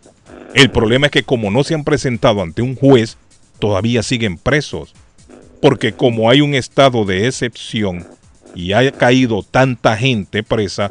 El 0.52 0.68
problema 0.68 1.06
es 1.06 1.12
que 1.12 1.22
como 1.22 1.52
no 1.52 1.62
se 1.62 1.74
han 1.74 1.84
presentado 1.84 2.42
ante 2.42 2.60
un 2.60 2.74
juez, 2.74 3.18
todavía 3.60 4.02
siguen 4.02 4.36
presos. 4.36 4.94
Porque 5.62 5.92
como 5.92 6.28
hay 6.28 6.40
un 6.40 6.56
estado 6.56 7.04
de 7.04 7.28
excepción 7.28 8.04
y 8.52 8.72
ha 8.72 8.90
caído 8.90 9.44
tanta 9.44 9.96
gente 9.96 10.42
presa, 10.42 10.90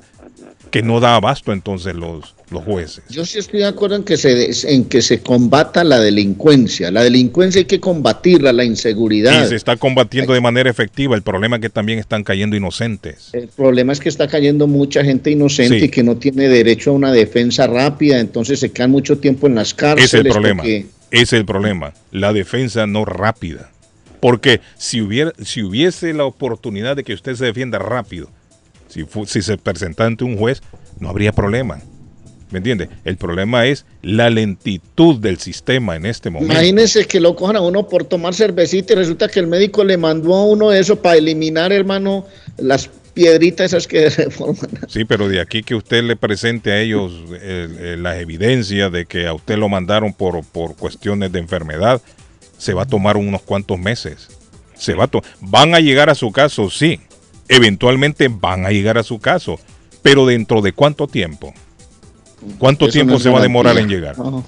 que 0.72 0.82
no 0.84 1.00
da 1.00 1.16
abasto 1.16 1.54
entonces 1.54 1.96
los, 1.96 2.36
los 2.52 2.64
jueces. 2.64 3.04
Yo 3.10 3.26
sí 3.26 3.40
estoy 3.40 3.60
de 3.60 3.66
acuerdo 3.68 3.96
en 3.96 4.04
que, 4.04 4.18
se, 4.18 4.52
en 4.74 4.86
que 4.86 5.02
se 5.02 5.20
combata 5.22 5.84
la 5.84 6.00
delincuencia. 6.00 6.92
La 6.92 7.04
delincuencia 7.04 7.60
hay 7.60 7.66
que 7.66 7.80
combatirla, 7.80 8.54
la 8.54 8.64
inseguridad. 8.64 9.46
Y 9.46 9.48
se 9.50 9.56
está 9.56 9.78
combatiendo 9.78 10.34
de 10.34 10.42
manera 10.42 10.70
efectiva. 10.70 11.16
El 11.16 11.22
problema 11.22 11.58
es 11.58 11.62
que 11.62 11.70
también 11.70 12.00
están 12.00 12.24
cayendo 12.24 12.56
inocentes. 12.56 13.30
El 13.34 13.48
problema 13.48 13.94
es 13.94 14.00
que 14.00 14.10
está 14.10 14.28
cayendo 14.28 14.68
mucha 14.68 15.04
gente 15.04 15.32
inocente 15.32 15.80
Sí. 15.80 15.86
y 15.86 15.90
que 15.90 16.04
no 16.04 16.18
tiene 16.18 16.48
derecho 16.48 16.92
a 16.92 16.94
una 16.94 17.12
defensa 17.12 17.68
rápida, 17.68 18.20
entonces 18.20 18.60
se 18.60 18.72
quedan 18.72 18.92
mucho 18.92 19.18
tiempo 19.18 19.48
en 19.48 19.56
las 19.56 19.74
cárceles. 19.74 20.14
Es 20.14 20.20
el 20.26 20.28
problema. 20.32 20.64
porque- 20.64 20.86
es 21.12 21.32
el 21.34 21.46
problema. 21.46 21.94
La 22.12 22.34
defensa 22.34 22.86
no 22.88 23.06
rápida. 23.06 23.72
Porque 24.20 24.62
si, 24.78 25.00
hubiera, 25.02 25.32
si 25.44 25.62
hubiese 25.64 26.14
la 26.14 26.26
oportunidad 26.26 26.96
de 26.96 27.04
que 27.04 27.14
usted 27.14 27.36
se 27.36 27.46
defienda 27.46 27.78
rápido, 27.80 28.30
si, 28.88 29.42
se 29.42 29.58
presenta 29.58 30.06
ante 30.06 30.24
un 30.24 30.38
juez, 30.38 30.62
no 31.00 31.10
habría 31.10 31.32
problema. 31.32 31.80
¿Me 32.50 32.60
entiende? 32.60 32.88
El 33.04 33.18
problema 33.18 33.66
es 33.66 33.86
la 34.02 34.30
lentitud 34.30 35.20
del 35.20 35.38
sistema 35.38 35.98
en 35.98 36.06
este 36.06 36.30
momento. 36.30 36.54
Imagínense 36.54 37.06
que 37.06 37.20
lo 37.20 37.36
cojan 37.36 37.58
a 37.58 37.62
uno 37.62 37.90
por 37.90 38.06
tomar 38.06 38.34
cervecita 38.34 38.94
y 38.94 38.96
resulta 38.96 39.28
que 39.28 39.42
el 39.42 39.48
médico 39.48 39.84
le 39.84 39.98
mandó 39.98 40.34
a 40.34 40.46
uno 40.46 40.72
eso 40.72 41.02
para 41.02 41.18
eliminar, 41.18 41.74
hermano, 41.74 42.26
las 42.58 42.90
piedritas 43.14 43.66
esas 43.74 43.86
que 43.86 44.10
se 44.12 44.30
forman. 44.30 44.70
Sí, 44.88 45.04
pero 45.04 45.28
de 45.28 45.42
aquí 45.42 45.62
que 45.62 45.76
usted 45.76 46.04
le 46.04 46.16
presente 46.16 46.72
a 46.72 46.80
ellos 46.80 47.12
eh, 47.34 47.68
eh, 47.80 47.96
las 48.00 48.16
evidencias 48.18 48.94
de 48.94 49.06
que 49.06 49.28
a 49.28 49.34
usted 49.34 49.58
lo 49.58 49.68
mandaron 49.68 50.14
por, 50.14 50.42
por 50.46 50.78
cuestiones 50.78 51.34
de 51.34 51.40
enfermedad, 51.40 52.02
se 52.58 52.74
va 52.74 52.84
a 52.84 52.88
tomar 52.88 53.18
unos 53.18 53.42
cuantos 53.42 53.78
meses. 53.78 54.30
Se 54.78 54.94
va 54.94 55.04
a 55.04 55.08
to- 55.08 55.22
van 55.42 55.76
a 55.76 55.82
llegar 55.82 56.10
a 56.10 56.16
su 56.16 56.32
caso, 56.32 56.70
sí. 56.70 57.02
Eventualmente 57.50 58.28
van 58.28 58.66
a 58.66 58.72
llegar 58.72 58.98
a 58.98 59.04
su 59.04 59.20
caso. 59.20 59.60
Pero 60.02 60.26
dentro 60.26 60.62
de 60.62 60.74
cuánto 60.74 61.08
tiempo? 61.08 61.54
¿Cuánto 62.58 62.86
Eso 62.86 62.94
tiempo 62.94 63.14
no 63.14 63.20
se 63.20 63.30
va 63.30 63.40
a 63.40 63.42
demorar 63.42 63.78
en 63.78 63.90
llegar? 63.90 64.18
No. 64.18 64.46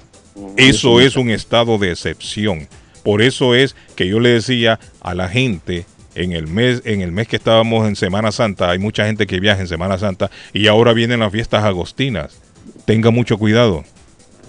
Eso 0.56 1.00
es 1.00 1.16
un 1.16 1.30
estado 1.30 1.78
de 1.78 1.90
excepción. 1.90 2.68
Por 3.02 3.22
eso 3.22 3.54
es 3.54 3.74
que 3.96 4.06
yo 4.06 4.20
le 4.20 4.30
decía 4.30 4.78
a 5.00 5.14
la 5.14 5.28
gente 5.28 5.86
en 6.14 6.32
el 6.32 6.46
mes 6.46 6.82
en 6.84 7.00
el 7.02 7.12
mes 7.12 7.28
que 7.28 7.36
estábamos 7.36 7.86
en 7.86 7.96
Semana 7.96 8.32
Santa, 8.32 8.70
hay 8.70 8.78
mucha 8.78 9.06
gente 9.06 9.26
que 9.26 9.40
viaja 9.40 9.60
en 9.60 9.68
Semana 9.68 9.98
Santa 9.98 10.30
y 10.52 10.66
ahora 10.66 10.92
vienen 10.92 11.20
las 11.20 11.32
fiestas 11.32 11.64
agostinas. 11.64 12.40
Tengan 12.84 13.14
mucho 13.14 13.38
cuidado. 13.38 13.84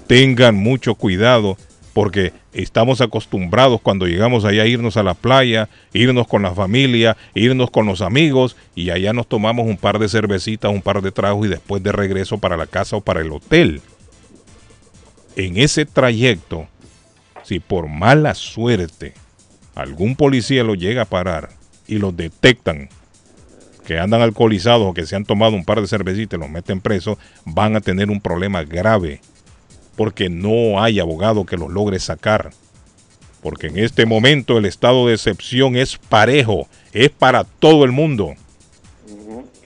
Tengan 0.07 0.55
mucho 0.55 0.95
cuidado 0.95 1.57
porque 1.93 2.33
estamos 2.53 3.01
acostumbrados 3.01 3.81
cuando 3.81 4.07
llegamos 4.07 4.45
allá 4.45 4.63
a 4.63 4.67
irnos 4.67 4.97
a 4.97 5.03
la 5.03 5.13
playa, 5.13 5.69
irnos 5.93 6.27
con 6.27 6.41
la 6.41 6.53
familia, 6.53 7.17
irnos 7.33 7.69
con 7.69 7.85
los 7.85 8.01
amigos 8.01 8.55
y 8.75 8.89
allá 8.89 9.13
nos 9.13 9.27
tomamos 9.27 9.67
un 9.67 9.77
par 9.77 9.99
de 9.99 10.09
cervecitas, 10.09 10.71
un 10.71 10.81
par 10.81 11.01
de 11.01 11.11
tragos 11.11 11.45
y 11.45 11.49
después 11.49 11.83
de 11.83 11.91
regreso 11.91 12.37
para 12.37 12.57
la 12.57 12.67
casa 12.67 12.95
o 12.95 13.01
para 13.01 13.21
el 13.21 13.31
hotel. 13.31 13.81
En 15.35 15.57
ese 15.57 15.85
trayecto, 15.85 16.67
si 17.43 17.59
por 17.59 17.87
mala 17.87 18.35
suerte 18.35 19.13
algún 19.75 20.15
policía 20.15 20.63
lo 20.63 20.75
llega 20.75 21.03
a 21.03 21.05
parar 21.05 21.49
y 21.87 21.97
los 21.97 22.15
detectan 22.15 22.89
que 23.85 23.99
andan 23.99 24.21
alcoholizados 24.21 24.87
o 24.87 24.93
que 24.93 25.05
se 25.05 25.15
han 25.15 25.25
tomado 25.25 25.55
un 25.55 25.65
par 25.65 25.81
de 25.81 25.87
cervecitas 25.87 26.37
y 26.37 26.41
los 26.41 26.49
meten 26.49 26.81
presos, 26.81 27.17
van 27.45 27.75
a 27.75 27.81
tener 27.81 28.09
un 28.09 28.21
problema 28.21 28.63
grave 28.63 29.21
porque 30.01 30.31
no 30.31 30.81
hay 30.81 30.99
abogado 30.99 31.45
que 31.45 31.57
los 31.57 31.69
logre 31.69 31.99
sacar. 31.99 32.49
Porque 33.39 33.67
en 33.67 33.77
este 33.77 34.07
momento 34.07 34.57
el 34.57 34.65
estado 34.65 35.05
de 35.05 35.13
excepción 35.13 35.75
es 35.75 35.99
parejo, 35.99 36.67
es 36.91 37.11
para 37.11 37.43
todo 37.43 37.85
el 37.85 37.91
mundo. 37.91 38.33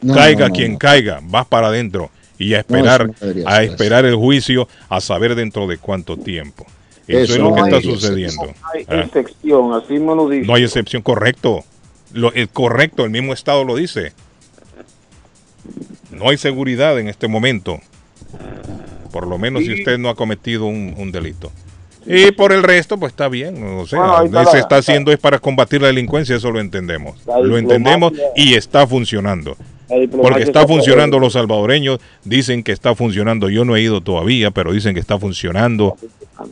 No, 0.02 0.14
caiga 0.14 0.50
no, 0.50 0.50
no, 0.50 0.54
quien 0.54 0.74
no. 0.74 0.78
caiga, 0.78 1.22
vas 1.24 1.46
para 1.46 1.68
adentro 1.68 2.12
y 2.38 2.54
a 2.54 2.60
esperar, 2.60 3.12
a 3.46 3.64
esperar 3.64 4.04
el 4.04 4.16
juicio, 4.16 4.68
a 4.90 5.00
saber 5.00 5.36
dentro 5.36 5.68
de 5.68 5.78
cuánto 5.78 6.18
tiempo. 6.18 6.66
Eso, 7.08 7.20
Eso 7.22 7.34
es 7.36 7.40
lo 7.40 7.52
no 7.52 7.56
que 7.56 7.62
está 7.62 7.82
sucediendo. 7.82 8.44
No 8.44 8.54
hay 8.74 8.86
Ah, 8.90 9.00
excepción, 9.06 9.74
así 9.74 9.94
me 9.94 10.16
lo 10.16 10.28
dice. 10.28 10.46
No 10.46 10.56
hay 10.56 10.64
excepción, 10.66 11.02
correcto. 11.02 11.64
Lo, 12.12 12.34
el 12.34 12.50
correcto, 12.50 13.06
el 13.06 13.10
mismo 13.10 13.32
Estado 13.32 13.64
lo 13.64 13.78
dice. 13.78 14.12
No 16.12 16.30
hay 16.30 16.36
seguridad 16.38 17.00
en 17.00 17.08
este 17.08 17.30
momento. 17.30 17.80
Por 19.16 19.28
lo 19.28 19.38
menos 19.38 19.64
si 19.64 19.72
usted 19.72 19.98
no 19.98 20.10
ha 20.10 20.16
cometido 20.16 20.66
un, 20.66 20.94
un 20.98 21.10
delito. 21.10 21.50
Y 22.06 22.32
por 22.32 22.52
el 22.52 22.64
resto, 22.64 22.98
pues 22.98 23.14
está 23.14 23.30
bien. 23.30 23.64
O 23.64 23.88
sea, 23.88 23.98
Bueno, 24.02 24.24
está 24.26 24.46
se 24.48 24.58
la- 24.58 24.60
está 24.60 24.76
haciendo 24.76 25.10
es 25.14 25.18
para 25.20 25.40
combatir 25.40 25.82
la 25.82 25.88
delincuencia, 25.88 26.36
eso 26.36 26.52
lo 26.52 26.60
entendemos. 26.60 27.16
Lo 27.42 27.58
entendemos 27.58 28.12
y 28.36 28.56
está 28.56 28.86
funcionando. 28.86 29.56
Porque 29.88 30.40
está 30.44 30.60
está 30.64 30.68
funcionando, 30.68 31.18
los 31.18 31.32
salvadoreños 31.32 32.00
dicen 32.26 32.62
que 32.62 32.74
está 32.74 32.94
funcionando. 32.94 33.48
Yo 33.50 33.64
no 33.64 33.78
he 33.78 33.82
ido 33.84 34.02
todavía, 34.02 34.52
pero 34.52 34.74
dicen 34.74 34.94
que 34.94 35.00
está 35.00 35.18
funcionando, 35.18 35.96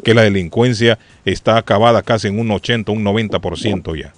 que 0.06 0.14
la 0.14 0.22
delincuencia 0.22 0.98
está 1.26 1.58
acabada 1.58 2.02
casi 2.02 2.30
en 2.30 2.40
un 2.40 2.50
80, 2.50 2.94
un 2.94 3.04
90% 3.04 4.00
ya. 4.02 4.14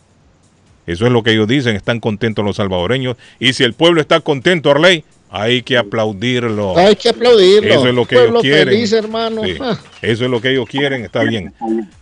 Eso 0.85 1.07
es 1.07 1.11
lo 1.11 1.23
que 1.23 1.31
ellos 1.31 1.47
dicen, 1.47 1.75
están 1.75 1.99
contentos 1.99 2.45
los 2.45 2.57
salvadoreños. 2.57 3.17
Y 3.39 3.53
si 3.53 3.63
el 3.63 3.73
pueblo 3.73 4.01
está 4.01 4.19
contento, 4.19 4.69
Arley, 4.69 5.03
hay 5.29 5.61
que 5.61 5.77
aplaudirlo. 5.77 6.77
Hay 6.77 6.95
que 6.95 7.09
aplaudirlo. 7.09 7.73
Eso 7.73 7.87
es 7.87 7.95
lo 7.95 8.05
que 8.05 8.15
Pueblo 8.15 8.39
ellos 8.39 8.43
quieren. 8.43 8.67
feliz, 8.67 8.93
hermano. 8.93 9.43
Sí. 9.43 9.57
Ah. 9.59 9.77
Eso 10.01 10.25
es 10.25 10.31
lo 10.31 10.41
que 10.41 10.51
ellos 10.51 10.67
quieren, 10.69 11.03
está 11.03 11.23
bien. 11.23 11.53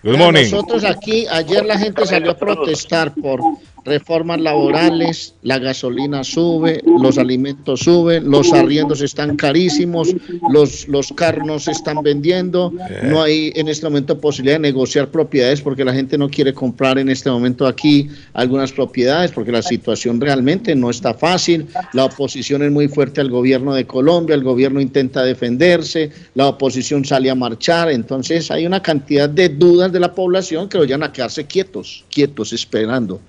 Good 0.04 0.18
morning. 0.18 0.44
Nosotros 0.44 0.84
aquí, 0.84 1.26
ayer 1.28 1.66
la 1.66 1.78
gente 1.78 2.06
salió 2.06 2.32
a 2.32 2.38
protestar 2.38 3.14
por 3.14 3.40
reformas 3.86 4.40
laborales, 4.40 5.36
la 5.42 5.60
gasolina 5.60 6.24
sube, 6.24 6.82
los 6.86 7.18
alimentos 7.18 7.82
suben, 7.82 8.30
los 8.30 8.54
arriendos 8.54 9.02
están 9.02 9.36
carísimos, 9.36 10.16
los, 10.52 10.88
los 10.88 11.12
carros 11.14 11.46
no 11.46 11.60
se 11.60 11.72
están 11.72 12.02
vendiendo, 12.02 12.72
no 13.04 13.22
hay 13.22 13.52
en 13.56 13.68
este 13.68 13.86
momento 13.86 14.20
posibilidad 14.20 14.56
de 14.56 14.62
negociar 14.62 15.10
propiedades 15.10 15.62
porque 15.62 15.84
la 15.84 15.94
gente 15.94 16.18
no 16.18 16.30
quiere 16.30 16.54
comprar 16.54 16.98
en 16.98 17.10
este 17.10 17.30
momento 17.30 17.68
aquí 17.68 18.10
algunas 18.34 18.72
propiedades 18.72 19.32
porque 19.32 19.52
la 19.52 19.62
situación 19.62 20.22
realmente 20.22 20.76
no 20.76 20.90
está 20.90 21.14
fácil, 21.14 21.68
la 21.92 22.06
oposición 22.06 22.64
es 22.64 22.72
muy 22.72 22.88
fuerte 22.88 23.22
al 23.22 23.30
gobierno 23.30 23.74
de 23.74 23.86
Colombia, 23.86 24.36
el 24.36 24.44
gobierno 24.44 24.80
intenta 24.80 25.24
defenderse, 25.24 26.10
la 26.36 26.48
oposición 26.48 27.04
sale 27.04 27.30
a 27.30 27.36
marchar, 27.36 27.92
entonces 27.92 28.50
hay 28.50 28.66
una 28.66 28.82
cantidad 28.82 29.30
de 29.30 29.50
dudas 29.50 29.92
de 29.92 30.00
la 30.00 30.14
población 30.14 30.70
que 30.70 30.78
lo 30.78 30.86
llevan 30.86 31.04
a 31.04 31.12
quedarse 31.12 31.46
quietos, 31.46 32.06
quietos, 32.10 32.54
esperando. 32.54 33.20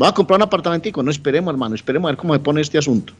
Va 0.00 0.08
a 0.08 0.14
comprar 0.14 0.36
un 0.38 0.42
apartamentico, 0.42 1.02
no 1.02 1.10
esperemos, 1.10 1.52
hermano, 1.52 1.74
esperemos 1.74 2.08
a 2.08 2.12
ver 2.12 2.16
cómo 2.18 2.32
se 2.34 2.40
pone 2.40 2.60
este 2.60 2.78
asunto. 2.78 3.12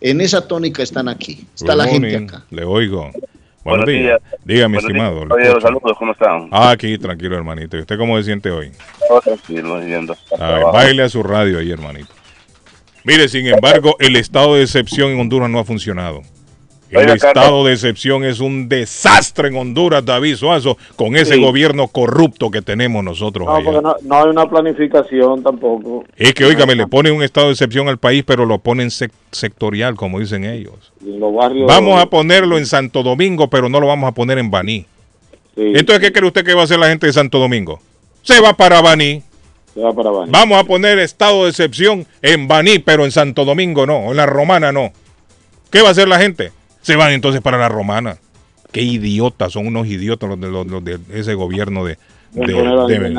En 0.00 0.20
esa 0.20 0.46
tónica 0.46 0.82
están 0.82 1.08
aquí, 1.08 1.44
está 1.54 1.72
Good 1.74 1.78
la 1.78 1.88
gente 1.88 2.10
morning. 2.12 2.28
acá. 2.28 2.44
Le 2.50 2.64
oigo. 2.64 3.10
Buenos, 3.62 3.84
Buenos 3.84 3.86
días. 3.86 4.02
días. 4.02 4.40
Dígame, 4.44 4.78
Buenos 4.78 4.92
días. 4.92 5.04
estimado. 5.06 5.26
le 5.26 5.34
Oye, 5.52 5.60
saludos, 5.60 5.92
¿cómo 5.98 6.12
están? 6.12 6.48
Ah, 6.50 6.70
aquí, 6.70 6.96
tranquilo, 6.96 7.36
hermanito. 7.36 7.76
¿Y 7.76 7.80
usted 7.80 7.98
cómo 7.98 8.16
se 8.16 8.24
siente 8.24 8.50
hoy? 8.50 8.70
Todo 9.06 9.20
tranquilo, 9.20 9.82
yendo 9.84 10.16
A 10.38 10.50
ver, 10.52 10.62
bájale 10.64 11.02
a 11.02 11.08
su 11.08 11.22
radio 11.22 11.58
ahí, 11.58 11.70
hermanito. 11.70 12.08
Mire, 13.04 13.28
sin 13.28 13.46
embargo, 13.46 13.96
el 13.98 14.16
estado 14.16 14.54
de 14.54 14.62
excepción 14.62 15.10
en 15.10 15.20
Honduras 15.20 15.50
no 15.50 15.58
ha 15.58 15.64
funcionado. 15.64 16.22
El 16.90 16.96
Oiga, 16.98 17.14
estado 17.14 17.34
Carlos. 17.34 17.66
de 17.66 17.72
excepción 17.74 18.24
es 18.24 18.40
un 18.40 18.68
desastre 18.68 19.46
en 19.48 19.56
Honduras, 19.56 20.04
David 20.04 20.34
Suazo, 20.36 20.76
con 20.96 21.14
ese 21.16 21.34
Sí. 21.34 21.40
gobierno 21.40 21.86
corrupto 21.86 22.50
que 22.50 22.62
tenemos 22.62 23.04
nosotros 23.04 23.46
No, 23.46 23.54
allá. 23.54 23.64
porque 23.64 23.80
no, 23.80 23.94
no 24.02 24.14
hay 24.24 24.28
una 24.30 24.48
planificación 24.50 25.42
tampoco. 25.42 26.04
Es 26.16 26.34
que, 26.34 26.44
oígame, 26.44 26.74
le 26.74 26.86
ponen 26.88 27.14
un 27.14 27.22
estado 27.22 27.46
de 27.46 27.52
excepción 27.52 27.88
al 27.88 27.98
país, 27.98 28.24
pero 28.26 28.44
lo 28.44 28.58
ponen 28.58 28.88
sec- 28.88 29.12
sectorial, 29.30 29.94
como 29.94 30.18
dicen 30.18 30.44
ellos. 30.44 30.92
Y 31.04 31.10
en 31.10 31.20
los 31.20 31.32
barrios. 31.32 31.68
Vamos 31.68 32.00
a 32.02 32.06
ponerlo 32.06 32.58
en 32.58 32.66
Santo 32.66 33.02
Domingo, 33.04 33.48
pero 33.48 33.68
no 33.68 33.78
lo 33.78 33.86
vamos 33.86 34.08
a 34.08 34.12
poner 34.12 34.38
en 34.38 34.50
Baní. 34.50 34.86
Sí, 35.54 35.72
Entonces, 35.76 36.00
¿qué 36.00 36.12
cree 36.12 36.26
usted 36.26 36.44
que 36.44 36.54
va 36.54 36.62
a 36.62 36.64
hacer 36.64 36.78
la 36.78 36.88
gente 36.88 37.06
de 37.06 37.12
Santo 37.12 37.38
Domingo? 37.38 37.80
Se 38.22 38.40
va 38.40 38.52
para 38.56 38.80
Baní. 38.80 39.22
se 39.74 39.80
va 39.80 39.92
para 39.92 40.08
abajo. 40.08 40.26
Vamos 40.28 40.58
a 40.60 40.64
poner 40.64 40.98
estado 40.98 41.44
de 41.44 41.50
excepción 41.50 42.04
en 42.22 42.48
Baní, 42.48 42.80
pero 42.80 43.04
en 43.04 43.12
Santo 43.12 43.44
Domingo 43.44 43.86
no, 43.86 44.10
en 44.10 44.16
la 44.16 44.26
Romana 44.26 44.72
no. 44.72 44.92
¿Qué 45.70 45.80
va 45.82 45.88
a 45.88 45.90
hacer 45.92 46.08
la 46.08 46.18
gente? 46.18 46.50
Se 46.82 46.96
van 46.96 47.12
entonces 47.12 47.40
para 47.42 47.58
la 47.58 47.68
Romana. 47.68 48.16
Qué 48.72 48.82
idiotas, 48.82 49.52
son 49.52 49.66
unos 49.66 49.86
idiotas 49.88 50.28
los 50.28 50.40
de, 50.40 50.48
los- 50.50 50.66
los 50.66 50.84
de 50.84 50.98
ese 51.12 51.34
gobierno 51.34 51.84
de, 51.84 51.98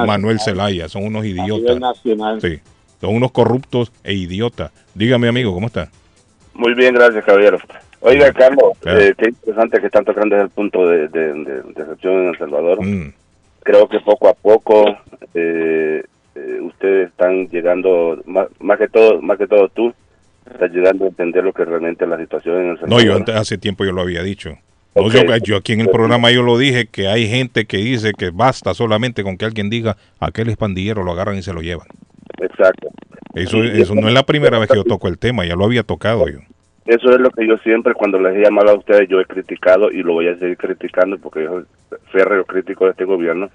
Manuel. 0.05 0.39
Zelaya, 0.39 0.87
son 0.87 1.03
unos 1.05 1.25
idiotas. 1.25 1.77
Sí, 2.41 2.59
son 3.01 3.15
unos 3.15 3.31
corruptos 3.31 3.91
e 4.03 4.13
idiotas. 4.13 4.71
Dígame, 4.95 5.27
amigo, 5.27 5.53
¿cómo 5.53 5.67
está? 5.67 5.89
Muy 6.53 6.73
bien, 6.73 6.93
gracias, 6.93 7.23
caballero. 7.25 7.57
Oiga, 7.99 8.31
Carlos, 8.33 8.77
Claro. 8.79 8.99
eh, 8.99 9.13
qué 9.17 9.29
interesante 9.29 9.79
que 9.79 9.85
están 9.87 10.05
tocando 10.05 10.35
desde 10.35 10.45
el 10.45 10.51
punto 10.51 10.87
de, 10.87 11.07
de, 11.09 11.33
de- 11.33 11.61
de 11.61 11.81
excepción 11.81 12.13
en 12.23 12.27
El 12.29 12.37
Salvador. 12.37 12.83
Mm. 12.83 13.13
Creo 13.63 13.87
que 13.87 13.99
poco 13.99 14.27
a 14.27 14.33
poco 14.33 14.85
eh, 15.35 16.03
eh, 16.35 16.59
ustedes 16.61 17.09
están 17.09 17.47
llegando, 17.49 18.19
más, 18.25 18.47
más 18.59 18.79
que 18.79 18.87
todo, 18.87 19.21
más 19.21 19.37
que 19.37 19.45
todo 19.47 19.69
tú, 19.69 19.93
estás 20.61 20.75
llegando 20.75 21.05
a 21.05 21.07
entender 21.07 21.43
lo 21.43 21.53
que 21.53 21.65
realmente 21.65 22.03
es 22.03 22.09
la 22.09 22.17
situación 22.17 22.55
en 22.57 22.61
El 22.61 22.67
No, 22.73 22.77
Salvador. 22.79 23.03
yo 23.03 23.15
antes, 23.15 23.35
hace 23.35 23.57
tiempo 23.57 23.83
yo 23.83 23.91
lo 23.91 24.01
había 24.01 24.21
dicho. 24.21 24.57
No, 24.93 25.07
yo 25.37 25.55
aquí 25.55 25.73
en 25.73 25.81
el 25.81 25.89
programa 25.89 26.31
yo 26.31 26.43
lo 26.43 26.57
dije 26.57 26.85
que 26.87 27.07
hay 27.07 27.27
gente 27.27 27.65
que 27.65 27.77
dice 27.77 28.11
que 28.13 28.29
basta 28.29 28.73
solamente 28.73 29.23
con 29.23 29.37
que 29.37 29.45
alguien 29.45 29.69
diga 29.69 29.95
aquel 30.19 30.49
es 30.49 30.57
pandillero, 30.57 31.03
lo 31.03 31.13
agarran 31.13 31.37
y 31.37 31.41
se 31.41 31.53
lo 31.53 31.61
llevan. 31.61 31.87
Exacto. 32.41 32.89
Eso, 33.33 33.63
eso 33.63 33.95
no 33.95 34.09
es 34.09 34.13
la 34.13 34.23
primera 34.23 34.59
vez 34.59 34.67
que 34.69 34.75
yo 34.75 34.83
toco 34.83 35.07
el 35.07 35.17
tema, 35.17 35.45
ya 35.45 35.55
lo 35.55 35.63
había 35.63 35.83
tocado 35.83 36.27
yo. 36.27 36.39
Eso 36.85 37.09
es 37.09 37.19
lo 37.21 37.29
que 37.29 37.47
yo 37.47 37.57
siempre, 37.59 37.93
cuando 37.93 38.19
les 38.19 38.35
he 38.35 38.41
llamado 38.41 38.71
a 38.71 38.77
ustedes, 38.77 39.07
yo 39.07 39.21
he 39.21 39.25
criticado 39.25 39.89
y 39.91 40.03
lo 40.03 40.13
voy 40.13 40.27
a 40.27 40.37
seguir 40.37 40.57
criticando 40.57 41.17
porque 41.19 41.43
yo 41.43 41.61
soy 41.89 41.99
férreo 42.11 42.43
crítico 42.43 42.85
de 42.85 42.91
este 42.91 43.05
gobierno. 43.05 43.49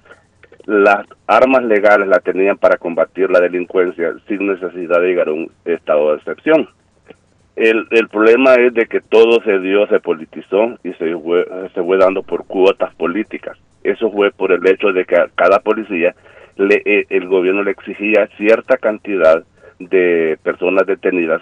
Las 0.65 1.05
armas 1.27 1.63
legales 1.63 2.07
las 2.07 2.23
tenían 2.23 2.57
para 2.57 2.77
combatir 2.77 3.29
la 3.29 3.39
delincuencia 3.39 4.13
sin 4.27 4.47
necesidad 4.47 4.99
de 5.01 5.07
llegar 5.07 5.27
a 5.27 5.33
un 5.33 5.51
estado 5.65 6.11
de 6.11 6.17
excepción. 6.17 6.67
El, 7.57 7.87
el 7.89 8.07
problema 8.07 8.53
es 8.53 8.71
de 8.75 8.85
que 8.85 9.01
todo 9.01 9.41
se 9.41 9.57
dio, 9.59 9.87
se 9.87 9.99
politizó 9.99 10.77
y 10.83 10.93
se 10.93 11.17
fue, 11.17 11.43
se 11.73 11.81
fue 11.83 11.97
dando 11.97 12.21
por 12.21 12.45
cuotas 12.45 12.93
políticas. 12.93 13.57
Eso 13.83 14.11
fue 14.11 14.29
por 14.29 14.51
el 14.51 14.65
hecho 14.67 14.93
de 14.93 15.05
que 15.05 15.15
a 15.15 15.27
cada 15.33 15.57
policía 15.59 16.13
le, 16.55 16.83
eh, 16.85 17.07
el 17.09 17.27
gobierno 17.27 17.63
le 17.63 17.71
exigía 17.71 18.29
cierta 18.37 18.77
cantidad 18.77 19.43
de 19.79 20.37
personas 20.43 20.85
detenidas 20.85 21.41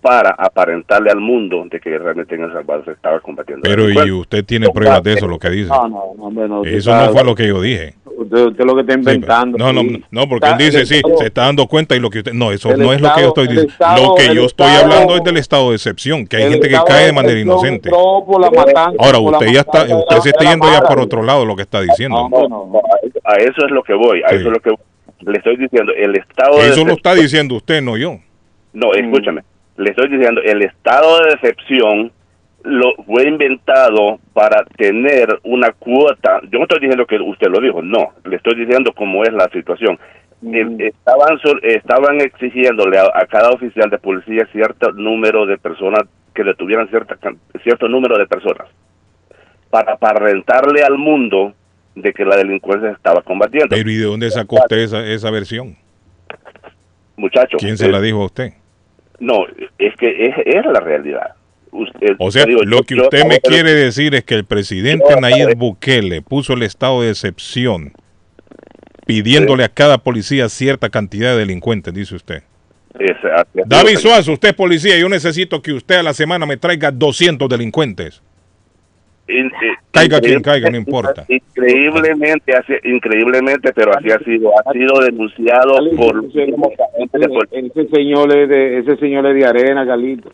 para 0.00 0.30
aparentarle 0.30 1.10
al 1.10 1.20
mundo 1.20 1.64
de 1.70 1.80
que 1.80 1.96
realmente 1.98 2.34
en 2.34 2.44
El 2.44 2.52
Salvador 2.52 2.84
se 2.86 2.92
estaba 2.92 3.20
combatiendo. 3.20 3.62
Pero 3.62 3.88
y 3.88 4.10
usted 4.10 4.44
tiene 4.44 4.68
pruebas 4.70 5.02
de 5.02 5.12
eso, 5.12 5.28
lo 5.28 5.38
que 5.38 5.50
dice. 5.50 5.68
No, 5.68 5.86
no, 5.86 6.14
no, 6.16 6.24
hombre, 6.24 6.48
no, 6.48 6.60
usted 6.62 6.74
Eso 6.74 6.96
no 6.96 7.12
fue 7.12 7.24
lo 7.24 7.34
que 7.34 7.46
yo 7.46 7.60
dije. 7.60 7.94
Usted, 8.16 8.46
usted 8.46 8.64
lo 8.64 8.74
que 8.74 8.80
está 8.82 8.94
inventando. 8.94 9.58
No, 9.58 9.72
no, 9.72 9.82
no, 10.10 10.28
porque 10.28 10.48
él 10.48 10.58
dice, 10.58 10.86
sí, 10.86 10.96
Estado- 10.96 11.16
se 11.18 11.26
está 11.26 11.42
dando 11.46 11.66
cuenta 11.66 11.96
y 11.96 12.00
lo 12.00 12.10
que 12.10 12.18
usted... 12.18 12.32
No, 12.32 12.52
eso 12.52 12.76
no 12.76 12.92
es 12.92 13.00
lo 13.00 13.14
que 13.14 13.20
yo 13.22 13.28
estoy 13.28 13.46
diciendo. 13.48 13.72
Estado- 13.72 14.02
Lo 14.08 14.14
que 14.14 14.24
yo 14.34 14.44
estoy 14.46 14.66
Estado- 14.66 14.84
hablando 14.84 15.16
es 15.16 15.24
del 15.24 15.36
estado 15.38 15.70
de 15.70 15.76
excepción, 15.76 16.26
que 16.26 16.36
hay 16.36 16.50
gente 16.50 16.68
que 16.68 16.76
cae 16.86 17.00
de 17.00 17.06
de 17.06 17.12
manera 17.12 17.40
inocente. 17.40 17.88
entró 17.88 18.24
por 18.26 18.40
la 18.40 18.50
matanza, 18.50 18.96
Ahora, 18.98 19.18
por 19.18 19.32
la 19.32 19.38
usted 19.38 19.52
ya 19.52 19.60
está, 19.60 19.82
usted 19.82 20.16
la- 20.16 20.20
se 20.20 20.28
está 20.30 20.44
yendo 20.50 20.66
ya 20.70 20.80
por 20.82 21.00
otro 21.00 21.22
lado 21.22 21.44
lo 21.44 21.56
que 21.56 21.62
está 21.62 21.80
diciendo. 21.80 22.28
No, 22.30 22.48
no, 22.48 22.80
a 23.24 23.34
eso 23.36 23.64
es 23.66 23.70
lo 23.70 23.82
que 23.82 23.94
voy, 23.94 24.22
a 24.24 24.28
Sí. 24.30 24.34
eso 24.36 24.46
es 24.48 24.52
lo 24.52 24.60
que 24.60 24.70
le 25.20 25.38
estoy 25.38 25.56
diciendo. 25.56 25.92
El 25.96 26.16
estado 26.16 26.58
de 26.58 26.68
Eso 26.68 26.84
lo 26.84 26.92
está 26.94 27.14
diciendo 27.14 27.54
usted, 27.56 27.80
no 27.82 27.96
yo. 27.96 28.18
No, 28.72 28.92
escúchame. 28.94 29.42
Le 29.76 29.90
estoy 29.90 30.08
diciendo, 30.08 30.40
el 30.44 30.62
estado 30.62 31.18
de 31.24 31.30
excepción 31.34 32.12
lo 32.64 32.94
fue 33.04 33.28
inventado 33.28 34.18
para 34.32 34.64
tener 34.76 35.40
una 35.44 35.72
cuota. 35.72 36.40
Yo 36.50 36.58
no 36.58 36.64
estoy 36.64 36.80
diciendo 36.80 37.06
que 37.06 37.16
usted 37.16 37.48
lo 37.48 37.60
dijo, 37.60 37.82
no. 37.82 38.12
Le 38.24 38.36
estoy 38.36 38.54
diciendo 38.54 38.92
cómo 38.92 39.22
es 39.24 39.32
la 39.32 39.48
situación. 39.50 39.98
El- 40.42 40.80
estaban 41.62 42.20
exigiéndole 42.20 42.98
a, 42.98 43.04
a 43.14 43.26
cada 43.26 43.50
oficial 43.50 43.90
de 43.90 43.98
policía 43.98 44.46
cierto 44.52 44.92
número 44.92 45.46
de 45.46 45.58
personas 45.58 46.02
que 46.34 46.44
detuvieran 46.44 46.88
cierta 46.88 47.16
cierto 47.62 47.88
número 47.88 48.16
de 48.18 48.26
personas 48.26 48.66
para 49.70 49.96
para 49.96 50.18
rentarle 50.18 50.82
al 50.82 50.98
mundo 50.98 51.52
de 51.94 52.12
que 52.12 52.24
la 52.24 52.36
delincuencia 52.36 52.88
se 52.88 52.94
estaba 52.96 53.22
combatiendo. 53.22 53.76
Pero 53.76 53.90
¿y 53.90 53.96
de 53.96 54.04
dónde 54.06 54.30
sacó 54.30 54.56
usted 54.56 54.78
esa, 54.78 55.06
esa 55.06 55.30
versión? 55.30 55.76
Muchachos, 57.16 57.60
¿Quién 57.60 57.76
se 57.76 57.86
eh, 57.86 57.92
la 57.92 58.00
dijo 58.00 58.22
a 58.22 58.26
usted? 58.26 58.52
No, 59.20 59.44
es 59.78 59.94
que 59.96 60.24
es, 60.26 60.34
es 60.44 60.64
la 60.66 60.80
realidad. 60.80 61.34
Usted- 61.72 62.16
O 62.18 62.30
sea, 62.30 62.44
digo, 62.44 62.60
lo 62.64 62.78
yo- 62.78 62.82
que 62.84 62.96
yo 62.96 63.02
usted 63.04 63.24
me 63.24 63.40
quiere 63.40 63.72
decir 63.74 64.14
es 64.14 64.24
que 64.24 64.34
el 64.34 64.44
presidente 64.44 65.04
Nayib 65.20 65.56
Bukele 65.56 66.20
puso 66.22 66.52
el 66.52 66.62
estado 66.62 67.02
de 67.02 67.10
excepción 67.10 67.92
pidiéndole 69.06 69.64
a 69.64 69.68
cada 69.68 69.98
policía 69.98 70.48
cierta 70.48 70.88
cantidad 70.90 71.32
de 71.32 71.38
delincuentes, 71.40 71.92
dice 71.92 72.14
usted. 72.14 72.42
Así 72.94 73.04
es. 73.54 73.64
David 73.66 73.96
Suazo, 73.96 74.32
usted 74.32 74.50
es 74.50 74.54
policía, 74.54 74.98
yo 74.98 75.08
necesito 75.08 75.60
que 75.62 75.72
usted 75.72 75.96
a 75.96 76.02
la 76.02 76.12
semana 76.14 76.44
me 76.46 76.56
traiga 76.58 76.90
200 76.90 77.48
delincuentes. 77.48 78.22
In- 79.28 79.46
eh, 79.46 79.50
Caiga 79.92 80.20
quien 80.20 80.42
caiga, 80.42 80.68
no 80.68 80.76
importa. 80.76 81.24
Increíblemente, 81.28 82.52
así, 82.54 82.72
increíblemente, 82.84 83.72
pero 83.72 83.96
así 83.96 84.10
ha 84.10 84.18
sido, 84.18 84.50
ha 84.58 84.72
sido 84.72 85.00
denunciado 85.00 85.76
por 85.96 86.28
pol- 86.30 87.48
Ese 87.50 87.88
señor 87.88 88.36
es 88.36 88.48
de, 88.48 88.78
ese 88.78 88.96
señor 88.96 89.26
es 89.28 89.34
de 89.36 89.46
arena, 89.46 89.84
Galito. 89.84 90.32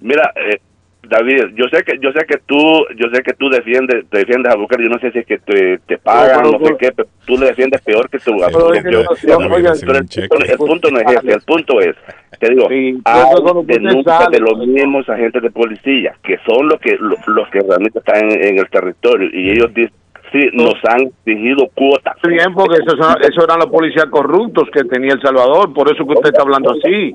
Mira, 0.00 0.32
eh, 0.36 0.58
David, 1.02 1.54
yo 1.56 1.64
sé 1.72 1.82
que 1.82 1.98
yo 1.98 2.12
sé 2.12 2.24
que 2.26 2.36
tú 2.46 2.56
yo 2.96 3.08
sé 3.12 3.22
que 3.22 3.32
tú 3.32 3.48
defiendes 3.48 4.04
defiendes 4.10 4.52
a 4.52 4.56
Bukele, 4.56 4.84
yo 4.84 4.90
no 4.90 4.98
sé 4.98 5.10
si 5.10 5.18
es 5.20 5.26
que 5.26 5.38
te, 5.38 5.78
te 5.86 5.96
pagan 5.98 6.42
pero- 6.42 6.50
no 6.52 6.58
sé 6.66 6.76
qué, 6.78 6.92
pero 6.92 7.08
tú 7.26 7.38
le 7.38 7.46
defiendes 7.46 7.80
peor 7.80 8.08
que 8.10 8.18
tú. 8.18 8.32
Pero 8.52 8.74
es 8.74 8.82
que 8.84 8.90
yo- 8.92 9.02
yo- 9.28 9.38
oiga, 9.56 9.70
pero 9.80 9.98
el, 9.98 10.06
punto- 10.28 10.44
el 10.52 10.58
punto 10.58 10.90
no 10.90 10.98
es 10.98 11.04
ese, 11.24 11.32
el 11.32 11.40
punto 11.42 11.80
es, 11.80 11.96
te 12.38 12.50
digo, 12.50 12.68
Sí, 12.68 13.80
sale, 14.04 14.36
de 14.36 14.40
los 14.40 14.58
mismos 14.66 15.08
agentes 15.08 15.42
de 15.42 15.50
policía, 15.50 16.14
que 16.22 16.36
son 16.46 16.68
los 16.68 16.78
que 16.80 16.96
lo- 17.00 17.16
los 17.34 17.48
que 17.48 17.60
realmente 17.60 17.98
están 17.98 18.30
en, 18.30 18.44
en 18.46 18.58
el 18.58 18.68
territorio 18.68 19.28
y 19.32 19.50
ellos 19.50 19.72
dicen 19.74 19.94
sí 20.32 20.48
nos 20.52 20.74
han 20.84 21.06
exigido 21.24 21.66
cuotas. 21.74 22.14
Bien, 22.28 22.54
porque 22.54 22.76
esos, 22.86 22.96
esos 23.22 23.42
eran 23.44 23.58
los 23.58 23.66
policías 23.70 24.04
corruptos 24.06 24.68
que 24.72 24.84
tenía 24.84 25.14
El 25.14 25.20
Salvador, 25.22 25.72
por 25.74 25.90
eso 25.90 26.06
que 26.06 26.12
usted 26.12 26.28
está 26.28 26.42
hablando 26.42 26.70
así. 26.72 27.12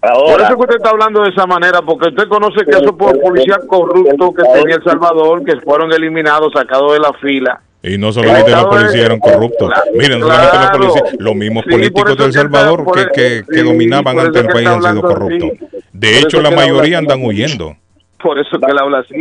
Por 0.00 0.40
eso 0.40 0.54
que 0.56 0.60
usted 0.62 0.76
está 0.76 0.90
hablando 0.90 1.22
de 1.22 1.30
esa 1.30 1.46
manera, 1.46 1.82
porque 1.82 2.08
usted 2.08 2.28
conoce 2.28 2.64
que 2.64 2.70
esos 2.70 2.92
po- 2.92 3.12
policías 3.20 3.58
corruptos 3.66 4.30
que 4.34 4.42
tenía 4.60 4.76
El 4.76 4.82
Salvador, 4.84 5.44
que 5.44 5.60
fueron 5.60 5.92
eliminados, 5.92 6.52
sacados 6.54 6.92
de 6.94 7.00
la 7.00 7.12
fila. 7.20 7.60
Y 7.82 7.96
no 7.96 8.12
solamente 8.12 8.50
los 8.50 8.62
de- 8.64 8.68
policías 8.68 9.04
eran 9.06 9.18
corruptos. 9.18 9.70
Claro, 9.72 9.90
Miren, 9.94 10.20
no 10.20 10.26
solamente 10.26 10.58
los 10.58 10.70
policías, 10.92 11.16
los 11.18 11.34
mismos 11.34 11.64
Sí, 11.64 11.70
por 11.70 11.78
políticos 11.78 12.04
que 12.04 12.12
está- 12.24 12.32
Salvador 12.32 12.84
por 12.84 12.94
que, 12.96 13.04
que, 13.12 13.42
que 13.48 13.58
sí, 13.58 13.62
dominaban 13.64 14.16
por 14.16 14.26
ante 14.26 14.38
el 14.40 14.46
que 14.46 14.52
país 14.52 14.68
han 14.68 14.82
sido 14.82 15.00
corruptos. 15.02 15.50
así. 15.56 15.66
De 15.92 16.08
Por 16.12 16.18
hecho, 16.24 16.42
la 16.42 16.50
que 16.50 16.56
mayoría 16.56 16.98
andan 16.98 17.24
huyendo. 17.24 17.76
Por 18.22 18.38
eso 18.38 18.58
que 18.58 18.70
él 18.70 18.78
habla 18.78 18.98
así. 18.98 19.14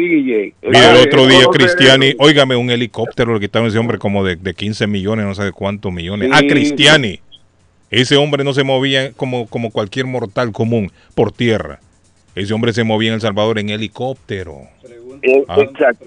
Mira, 0.62 0.92
el 0.92 1.08
otro 1.08 1.26
día 1.26 1.46
Cristiani, 1.54 2.16
óigame, 2.20 2.58
un 2.58 2.70
helicóptero 2.70 3.34
le 3.34 3.40
quitaron 3.40 3.68
a 3.68 3.70
ese 3.70 3.78
hombre 3.80 3.98
como 3.98 4.26
de, 4.26 4.36
de 4.36 4.54
15 4.54 4.88
millones, 4.88 5.26
no 5.26 5.34
sé 5.36 5.44
de 5.44 5.52
cuántos 5.54 5.90
millones. 5.94 6.30
Sí, 6.30 6.36
a 6.36 6.48
Cristiani. 6.50 7.22
Ese 7.92 8.18
hombre 8.18 8.44
no 8.44 8.54
se 8.54 8.64
movía 8.64 9.12
como, 9.14 9.48
como 9.48 9.72
cualquier 9.72 10.06
mortal 10.06 10.52
común 10.52 10.92
por 11.16 11.32
tierra. 11.32 11.80
Ese 12.36 12.54
hombre 12.54 12.72
se 12.74 12.84
movía 12.84 13.10
en 13.10 13.16
El 13.16 13.22
Salvador 13.22 13.60
en 13.60 13.70
helicóptero. 13.70 14.62
Eh, 15.22 15.44
Ah. 15.50 15.58
Exacto. 15.60 16.06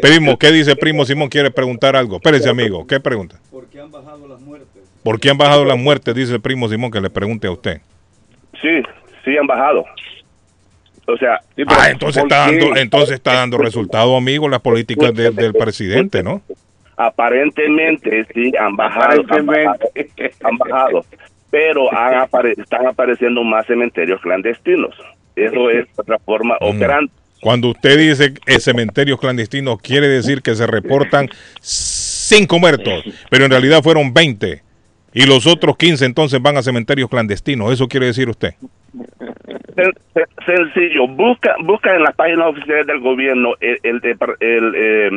Primo, 0.00 0.38
¿qué 0.38 0.52
dice 0.52 0.76
Primo 0.76 1.04
Simón? 1.04 1.28
¿Quiere 1.28 1.50
preguntar 1.50 1.96
algo? 1.96 2.16
Espérese, 2.16 2.48
amigo. 2.48 2.86
¿Qué 2.86 3.00
pregunta? 3.00 3.36
¿Por 3.50 3.66
qué 3.66 3.80
han 3.80 3.90
bajado 3.90 4.28
las 4.28 4.40
muertes? 4.40 4.82
¿Por 5.02 5.18
qué 5.18 5.30
han 5.30 5.38
bajado 5.38 5.64
las 5.64 5.76
muertes? 5.78 6.14
Dice 6.14 6.34
el 6.34 6.40
Primo 6.40 6.68
Simón 6.68 6.90
que 6.92 7.00
le 7.00 7.10
pregunte 7.10 7.46
a 7.48 7.50
usted. 7.50 7.80
sí, 8.60 8.68
sí 9.24 9.36
han 9.36 9.46
bajado. 9.48 9.84
O 11.08 11.16
sea, 11.16 11.40
Ah, 11.66 11.90
entonces 11.90 12.22
está, 12.22 12.46
dando, 12.46 12.76
entonces 12.76 13.14
está 13.16 13.32
dando 13.34 13.58
resultado, 13.58 14.16
amigo, 14.16 14.48
las 14.48 14.60
políticas 14.60 15.12
de- 15.12 15.30
del 15.32 15.52
presidente, 15.54 16.22
¿no? 16.22 16.42
Aparentemente 16.96 18.26
sí 18.34 18.52
han 18.58 18.76
bajado, 18.76 19.22
han 19.28 19.46
bajado, 19.46 19.78
han 20.44 20.56
bajado, 20.58 21.04
pero 21.50 21.92
han 21.92 22.14
apare- 22.14 22.54
están 22.60 22.86
apareciendo 22.86 23.42
más 23.44 23.66
cementerios 23.66 24.20
clandestinos. 24.20 24.94
Eso 25.36 25.70
es 25.70 25.86
otra 25.96 26.18
forma 26.18 26.56
operante. 26.60 27.12
Cuando 27.40 27.68
usted 27.70 27.98
dice 27.98 28.34
cementerios 28.60 29.18
clandestinos, 29.18 29.80
quiere 29.80 30.06
decir 30.08 30.42
que 30.42 30.54
se 30.54 30.66
reportan 30.66 31.28
cinco 31.60 32.58
muertos, 32.58 33.02
pero 33.30 33.46
en 33.46 33.50
realidad 33.50 33.82
fueron 33.82 34.12
20. 34.14 34.62
Y 35.14 35.26
los 35.26 35.46
otros 35.46 35.76
15 35.76 36.04
entonces 36.06 36.40
van 36.40 36.56
a 36.56 36.62
cementerios 36.62 37.10
clandestinos. 37.10 37.72
¿Eso 37.72 37.88
quiere 37.88 38.06
decir 38.06 38.28
usted? 38.28 38.54
Sen- 39.74 39.92
sen- 40.14 40.28
Sencillo, 40.46 41.08
busca 41.08 41.54
busca 41.64 41.94
en 41.94 42.02
las 42.02 42.14
páginas 42.14 42.48
oficiales 42.48 42.86
del 42.86 43.00
gobierno 43.00 43.54
el, 43.60 43.78
el, 43.82 44.00
depar- 44.00 44.36
el, 44.40 44.74
eh, 44.76 45.10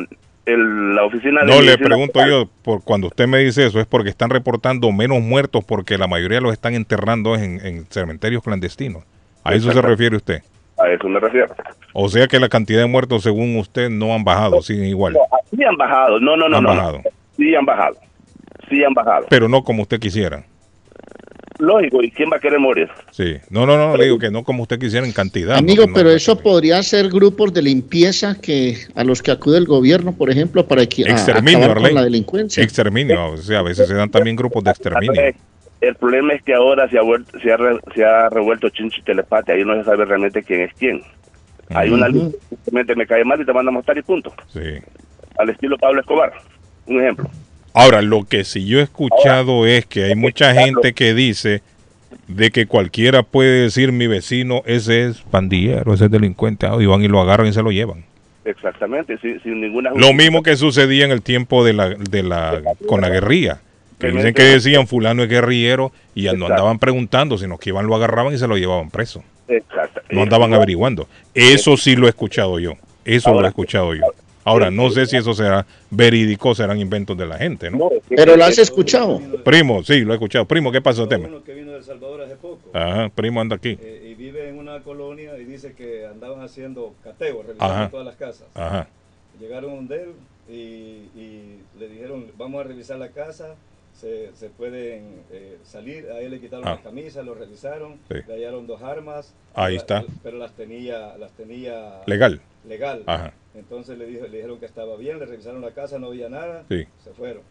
el- 0.46 0.96
la 0.96 1.04
oficina 1.04 1.42
de 1.42 1.48
No 1.48 1.62
le 1.62 1.78
pregunto 1.78 2.26
yo, 2.28 2.48
por 2.64 2.84
cuando 2.84 3.08
usted 3.08 3.28
me 3.28 3.40
dice 3.40 3.66
eso, 3.66 3.80
es 3.80 3.86
porque 3.86 4.10
están 4.10 4.30
reportando 4.30 4.92
menos 4.92 5.22
muertos 5.22 5.64
porque 5.66 5.98
la 5.98 6.08
mayoría 6.08 6.42
los 6.42 6.54
están 6.54 6.76
enterrando 6.76 7.36
en, 7.36 7.66
en 7.66 7.86
cementerios 7.90 8.44
clandestinos. 8.44 9.04
¿A 9.44 9.54
eso 9.54 9.72
se 9.72 9.82
refiere 9.82 10.16
usted? 10.16 10.42
A 10.78 10.90
eso 10.90 11.08
me 11.08 11.20
refiero. 11.20 11.54
O 11.94 12.10
sea 12.10 12.28
que 12.28 12.40
la 12.40 12.50
cantidad 12.50 12.82
de 12.82 12.88
muertos, 12.88 13.24
según 13.24 13.58
usted, 13.58 13.90
no 13.90 14.14
han 14.14 14.24
bajado, 14.24 14.62
siguen 14.62 14.86
igual. 14.86 15.14
No, 15.14 15.20
sí 15.56 15.64
han 15.64 15.78
bajado. 15.78 16.20
No, 16.20 16.36
no, 16.36 16.50
no, 16.50 16.58
Han 16.58 16.64
no. 16.64 16.70
bajado. 16.70 17.02
Sí 17.38 17.56
han 17.56 17.66
bajado. 17.66 17.96
Sí 18.70 18.84
han 18.84 18.94
bajado. 18.94 19.26
Pero 19.30 19.48
no 19.48 19.64
como 19.64 19.84
usted 19.84 20.00
quisiera. 20.00 20.44
Lógico, 21.60 22.04
¿y 22.04 22.12
quién 22.12 22.30
va 22.32 22.38
a 22.38 22.40
querer 22.40 22.60
morir? 22.60 22.90
Sí. 23.12 23.38
No, 23.50 23.66
no, 23.66 23.78
no, 23.78 23.96
le 23.96 24.06
digo 24.06 24.20
que 24.20 24.30
no 24.30 24.44
como 24.44 24.64
usted 24.64 24.78
quisiera 24.78 25.06
en 25.06 25.14
cantidad. 25.14 25.56
Amigo, 25.56 25.84
no, 25.84 25.88
no, 25.88 25.94
pero 25.94 26.12
eso 26.12 26.38
podría 26.38 26.84
ser 26.84 27.08
grupos 27.10 27.54
de 27.54 27.62
limpieza 27.62 28.36
que 28.42 28.78
a 28.94 29.04
los 29.06 29.22
que 29.22 29.32
acude 29.32 29.58
el 29.58 29.66
gobierno, 29.66 30.12
por 30.14 30.30
ejemplo, 30.30 30.68
para 30.68 30.86
que, 30.86 31.06
a- 31.06 31.12
Exterminio, 31.12 31.60
acabar 31.60 31.78
con 31.78 31.86
Arley. 31.86 31.96
la 31.96 32.04
delincuencia. 32.04 32.62
Exterminio. 32.64 33.32
O 33.32 33.38
sea, 33.38 33.60
a 33.60 33.64
veces 33.64 33.88
se 33.88 33.94
dan 33.94 34.10
también 34.12 34.36
grupos 34.36 34.64
de 34.64 34.72
exterminio. 34.72 35.22
El 35.82 35.96
problema 35.96 36.34
es 36.34 36.42
que 36.44 36.54
ahora 36.54 36.90
se 36.90 36.98
ha, 36.98 37.02
vuelto, 37.02 37.38
se 37.40 37.52
ha, 37.52 37.58
re- 37.58 37.80
se 37.94 38.04
ha 38.04 38.30
revuelto 38.30 38.70
chinchi 38.70 39.02
telepate. 39.04 39.52
Ahí 39.54 39.64
no 39.64 39.76
se 39.76 39.84
sabe 39.84 40.06
realmente 40.06 40.42
quién 40.44 40.62
es 40.62 40.74
quién. 40.78 41.02
Hay 41.70 41.90
una 41.90 42.08
lista, 42.08 42.38
simplemente 42.50 42.96
me 42.96 43.06
cae 43.08 43.24
mal 43.24 43.40
y 43.42 43.46
te 43.46 43.54
manda 43.54 43.70
a 43.72 43.74
matar 43.76 43.98
y 43.98 44.02
punto. 44.02 44.34
Sí. 44.52 44.60
Al 45.38 45.50
estilo 45.50 45.78
Pablo 45.78 46.02
Escobar. 46.02 46.34
Un 46.88 47.02
ejemplo. 47.02 47.30
Ahora, 47.78 48.02
lo 48.02 48.24
que 48.24 48.46
sí 48.46 48.66
yo 48.66 48.80
he 48.80 48.84
escuchado 48.84 49.68
es 49.68 49.86
que 49.86 50.06
hay 50.06 50.16
mucha 50.16 50.54
gente 50.54 50.94
que 50.94 51.14
dice 51.14 51.62
de 52.30 52.50
que 52.50 52.68
cualquiera 52.68 53.22
puede 53.22 53.64
decir 53.64 53.92
mi 53.92 54.08
vecino, 54.08 54.64
ese 54.66 55.08
es 55.08 55.20
pandillero, 55.20 55.94
ese 55.94 56.06
es 56.06 56.12
delincuente, 56.12 56.68
ah, 56.68 56.78
y 56.80 56.86
van 56.86 57.04
y 57.04 57.10
lo 57.10 57.20
agarran 57.20 57.48
y 57.48 57.54
se 57.54 57.62
lo 57.62 57.72
llevan. 57.72 58.06
Exactamente, 58.46 59.18
sin, 59.18 59.42
sin 59.42 59.60
ninguna 59.60 59.92
Lo 59.94 60.14
mismo 60.14 60.42
que 60.42 60.56
sucedía 60.56 61.04
en 61.04 61.12
el 61.12 61.22
tiempo 61.22 61.66
de 61.66 61.74
la, 61.74 61.90
de 61.90 62.24
la, 62.24 62.62
con 62.88 63.02
la 63.02 63.10
guerrilla. 63.10 63.60
Que 64.00 64.12
dicen 64.12 64.34
que 64.34 64.44
decían 64.44 64.88
fulano 64.88 65.24
es 65.24 65.30
guerrillero 65.30 65.92
y 66.14 66.24
ya 66.24 66.34
no 66.34 66.46
andaban 66.46 66.80
preguntando, 66.80 67.38
sino 67.38 67.58
que 67.58 67.72
iban, 67.72 67.88
lo 67.88 67.96
agarraban 67.96 68.34
y 68.34 68.38
se 68.38 68.48
lo 68.48 68.58
llevaban 68.58 68.90
preso. 68.90 69.22
Exacto. 69.50 70.02
No 70.12 70.22
andaban 70.22 70.54
averiguando. 70.54 71.10
Eso 71.34 71.76
sí 71.76 71.98
lo 71.98 72.08
he 72.08 72.10
escuchado 72.10 72.58
yo. 72.60 72.74
Eso 73.04 73.34
lo 73.34 73.46
he 73.46 73.50
escuchado 73.50 73.94
yo. 73.94 74.04
Ahora, 74.46 74.72
no 74.72 74.90
sé 74.92 75.06
si 75.08 75.18
eso 75.18 75.34
será 75.34 75.66
verídico, 75.90 76.56
serán 76.56 76.80
inventos 76.80 77.18
de 77.18 77.26
la 77.26 77.38
gente, 77.38 77.70
¿no? 77.72 77.90
Pero 78.08 78.38
lo 78.38 78.46
has 78.46 78.58
escuchado. 78.60 79.20
Primo, 79.44 79.84
sí, 79.84 80.02
lo 80.02 80.14
he 80.14 80.16
escuchado. 80.16 80.46
Primo, 80.46 80.72
¿qué 80.72 80.82
pasó, 80.82 81.08
tema? 81.08 81.28
Uno 81.28 81.44
que 81.44 81.54
vino 81.54 81.72
de 81.72 81.80
El 81.80 81.84
Salvador 81.84 82.22
hace 82.22 82.36
poco 82.36 82.60
Ajá, 82.72 83.10
primo 83.10 83.42
anda 83.42 83.56
aquí. 83.56 83.78
eh, 83.82 84.08
y 84.12 84.14
vive 84.14 84.48
en 84.48 84.58
una 84.60 84.82
colonia 84.82 85.38
y 85.38 85.46
dice 85.46 85.74
que 85.74 86.06
andaban 86.06 86.42
haciendo 86.42 86.94
cateo, 87.04 87.44
revisando 87.44 87.90
todas 87.90 88.06
las 88.06 88.16
casas. 88.16 88.48
Ajá. 88.54 88.88
Llegaron 89.40 89.76
donde 89.76 90.04
él 90.04 90.10
y, 90.48 90.54
y 91.20 91.60
le 91.80 91.90
dijeron, 91.90 92.28
vamos 92.38 92.62
a 92.64 92.68
revisar 92.68 92.98
la 93.00 93.10
casa, 93.10 93.56
se, 94.00 94.30
se 94.36 94.50
pueden 94.50 95.22
eh, 95.32 95.58
salir. 95.64 96.08
A 96.12 96.20
él 96.20 96.32
le 96.32 96.40
quitaron 96.40 96.68
Ah. 96.68 96.76
la 96.76 96.82
camisa, 96.82 97.24
lo 97.24 97.34
revisaron, 97.34 97.94
Sí. 98.10 98.16
le 98.28 98.34
hallaron 98.36 98.68
dos 98.68 98.82
armas. 98.84 99.34
Ahí 99.56 99.74
la- 99.76 99.80
está. 99.82 100.04
Pero 100.22 100.38
las 100.38 100.52
tenía, 100.52 101.18
las 101.18 101.32
tenía 101.32 102.02
Legal. 102.06 102.40
legal. 102.68 103.02
Ajá. 103.08 103.34
Entonces 103.58 103.98
le, 103.98 104.06
dijo, 104.06 104.26
le 104.28 104.38
dijeron 104.38 104.60
que 104.60 104.66
estaba 104.66 104.96
bien, 104.98 105.20
le 105.20 105.26
revisaron 105.26 105.62
la 105.62 105.72
casa, 105.72 105.98
no 106.00 106.08
había 106.08 106.30
nada, 106.30 106.64
Sí. 106.70 106.86
se 107.04 107.12
fueron. 107.12 107.42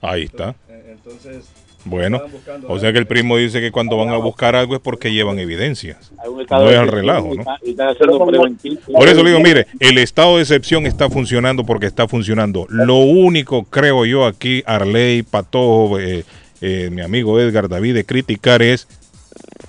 Ahí 0.00 0.24
está. 0.24 0.54
Eh, 0.68 0.92
Entonces, 0.92 1.48
Bueno, 1.86 2.20
o 2.68 2.78
sea 2.78 2.92
que 2.92 2.98
el 2.98 3.06
primo 3.06 3.36
dice 3.36 3.60
que 3.60 3.70
cuando 3.72 3.96
van 3.96 4.08
a 4.08 4.16
buscar 4.16 4.54
algo 4.56 4.74
es 4.74 4.80
porque 4.80 5.12
llevan 5.12 5.38
evidencias. 5.38 6.12
No 6.50 6.70
es 6.70 6.76
al 6.76 6.88
relajo, 6.88 7.34
¿no? 7.34 7.44
Por 7.44 9.08
eso 9.08 9.22
le 9.22 9.30
digo, 9.30 9.40
mire, 9.40 9.66
el 9.80 9.98
estado 9.98 10.36
de 10.36 10.42
excepción 10.42 10.86
está 10.86 11.08
funcionando 11.10 11.64
porque 11.64 11.86
está 11.86 12.08
funcionando. 12.08 12.66
Lo 12.68 12.96
único, 12.96 13.64
creo 13.64 14.04
yo, 14.04 14.26
aquí, 14.26 14.62
Arley, 14.66 15.22
Patojo, 15.22 15.98
eh, 15.98 16.24
eh, 16.60 16.88
mi 16.90 17.02
amigo 17.02 17.38
Edgar 17.40 17.68
David, 17.68 17.94
de 17.94 18.04
criticar 18.04 18.62
es 18.62 18.86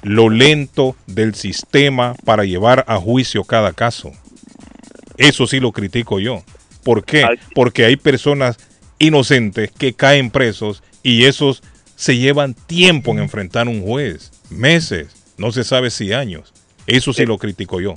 lo 0.03 0.29
lento 0.29 0.95
del 1.07 1.35
sistema 1.35 2.13
para 2.25 2.43
llevar 2.45 2.83
a 2.87 2.97
juicio 2.97 3.43
cada 3.43 3.73
caso. 3.73 4.11
Eso 5.17 5.47
sí 5.47 5.59
lo 5.59 5.71
critico 5.71 6.19
yo. 6.19 6.43
¿Por 6.83 7.03
qué? 7.03 7.25
Porque 7.53 7.85
hay 7.85 7.95
personas 7.95 8.57
inocentes 8.99 9.71
que 9.71 9.93
caen 9.93 10.29
presos 10.31 10.83
y 11.03 11.25
esos 11.25 11.63
se 11.95 12.17
llevan 12.17 12.53
tiempo 12.53 13.11
en 13.11 13.19
enfrentar 13.19 13.67
a 13.67 13.69
un 13.69 13.81
juez, 13.81 14.31
meses, 14.49 15.07
no 15.37 15.51
se 15.51 15.63
sabe 15.63 15.89
si 15.89 16.13
años. 16.13 16.53
Eso 16.87 17.13
sí 17.13 17.25
lo 17.25 17.37
critico 17.37 17.79
yo. 17.81 17.95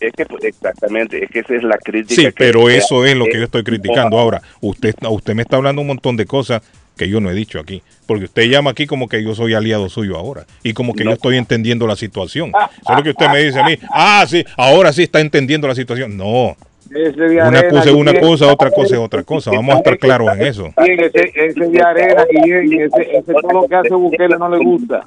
Es 0.00 0.12
que, 0.12 0.26
pues, 0.26 0.44
exactamente, 0.44 1.24
es 1.24 1.30
que 1.30 1.38
esa 1.38 1.54
es 1.54 1.62
la 1.62 1.78
crítica. 1.78 2.14
Sí, 2.20 2.26
que- 2.26 2.32
pero 2.32 2.68
eso 2.68 3.04
es 3.06 3.16
lo 3.16 3.24
que 3.24 3.30
que- 3.32 3.38
yo 3.38 3.44
estoy 3.44 3.62
criticando. 3.64 4.18
Ahora, 4.18 4.42
usted, 4.60 4.94
usted 5.08 5.34
me 5.34 5.42
está 5.42 5.56
hablando 5.56 5.80
un 5.80 5.86
montón 5.88 6.16
de 6.18 6.26
cosas 6.26 6.60
que 6.96 7.08
yo 7.08 7.20
no 7.20 7.30
he 7.30 7.34
dicho 7.34 7.60
aquí. 7.60 7.82
Porque 8.06 8.24
usted 8.24 8.44
llama 8.44 8.70
aquí 8.70 8.86
como 8.86 9.08
que 9.08 9.22
yo 9.22 9.34
soy 9.34 9.54
aliado 9.54 9.88
suyo 9.88 10.16
ahora. 10.16 10.46
Y 10.62 10.72
como 10.72 10.94
que 10.94 11.04
yo 11.04 11.12
estoy 11.12 11.36
entendiendo 11.36 11.86
la 11.86 11.96
situación. 11.96 12.50
Eso 12.50 12.90
es 12.90 12.96
lo 12.96 13.02
que 13.02 13.10
usted 13.10 13.28
me 13.28 13.42
dice 13.42 13.60
a 13.60 13.64
mí. 13.64 13.78
Ah, 13.90 14.24
sí, 14.28 14.44
ahora 14.56 14.92
sí 14.92 15.02
está 15.02 15.20
entendiendo 15.20 15.68
la 15.68 15.74
situación. 15.74 16.16
No. 16.16 16.56
Una 16.88 17.68
cosa 17.68 17.90
es 17.90 17.94
una 17.94 18.14
cosa, 18.20 18.46
otra 18.52 18.70
cosa 18.70 18.94
es 18.94 19.00
otra 19.00 19.22
cosa. 19.24 19.50
Vamos 19.50 19.74
a 19.74 19.78
estar 19.78 19.98
claros 19.98 20.28
en 20.32 20.46
eso. 20.46 20.72
Sí, 20.84 20.92
ese, 20.92 21.32
ese 21.34 21.68
de 21.68 21.82
arena, 21.82 22.24
y 22.30 22.80
ese, 22.80 23.16
ese 23.18 23.32
todo 23.34 23.62
lo 23.62 23.68
que 23.68 23.74
hace 23.74 23.94
Bukele 23.94 24.38
no 24.38 24.48
le 24.48 24.58
gusta. 24.58 25.04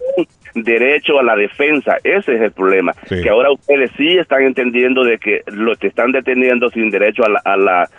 derecho 0.55 1.19
a 1.19 1.23
la 1.23 1.35
defensa. 1.35 1.97
Ese 2.03 2.35
es 2.35 2.41
el 2.41 2.51
problema. 2.51 2.93
Sí. 3.07 3.21
Que 3.21 3.29
ahora 3.29 3.51
ustedes 3.51 3.91
sí 3.97 4.17
están 4.17 4.43
entendiendo 4.43 5.03
de 5.03 5.17
que 5.17 5.41
lo 5.47 5.75
te 5.77 5.87
están 5.87 6.11
deteniendo 6.11 6.69
sin 6.69 6.89
derecho 6.89 7.23
a 7.25 7.29
la, 7.29 7.41
a 7.45 7.57
la, 7.57 7.89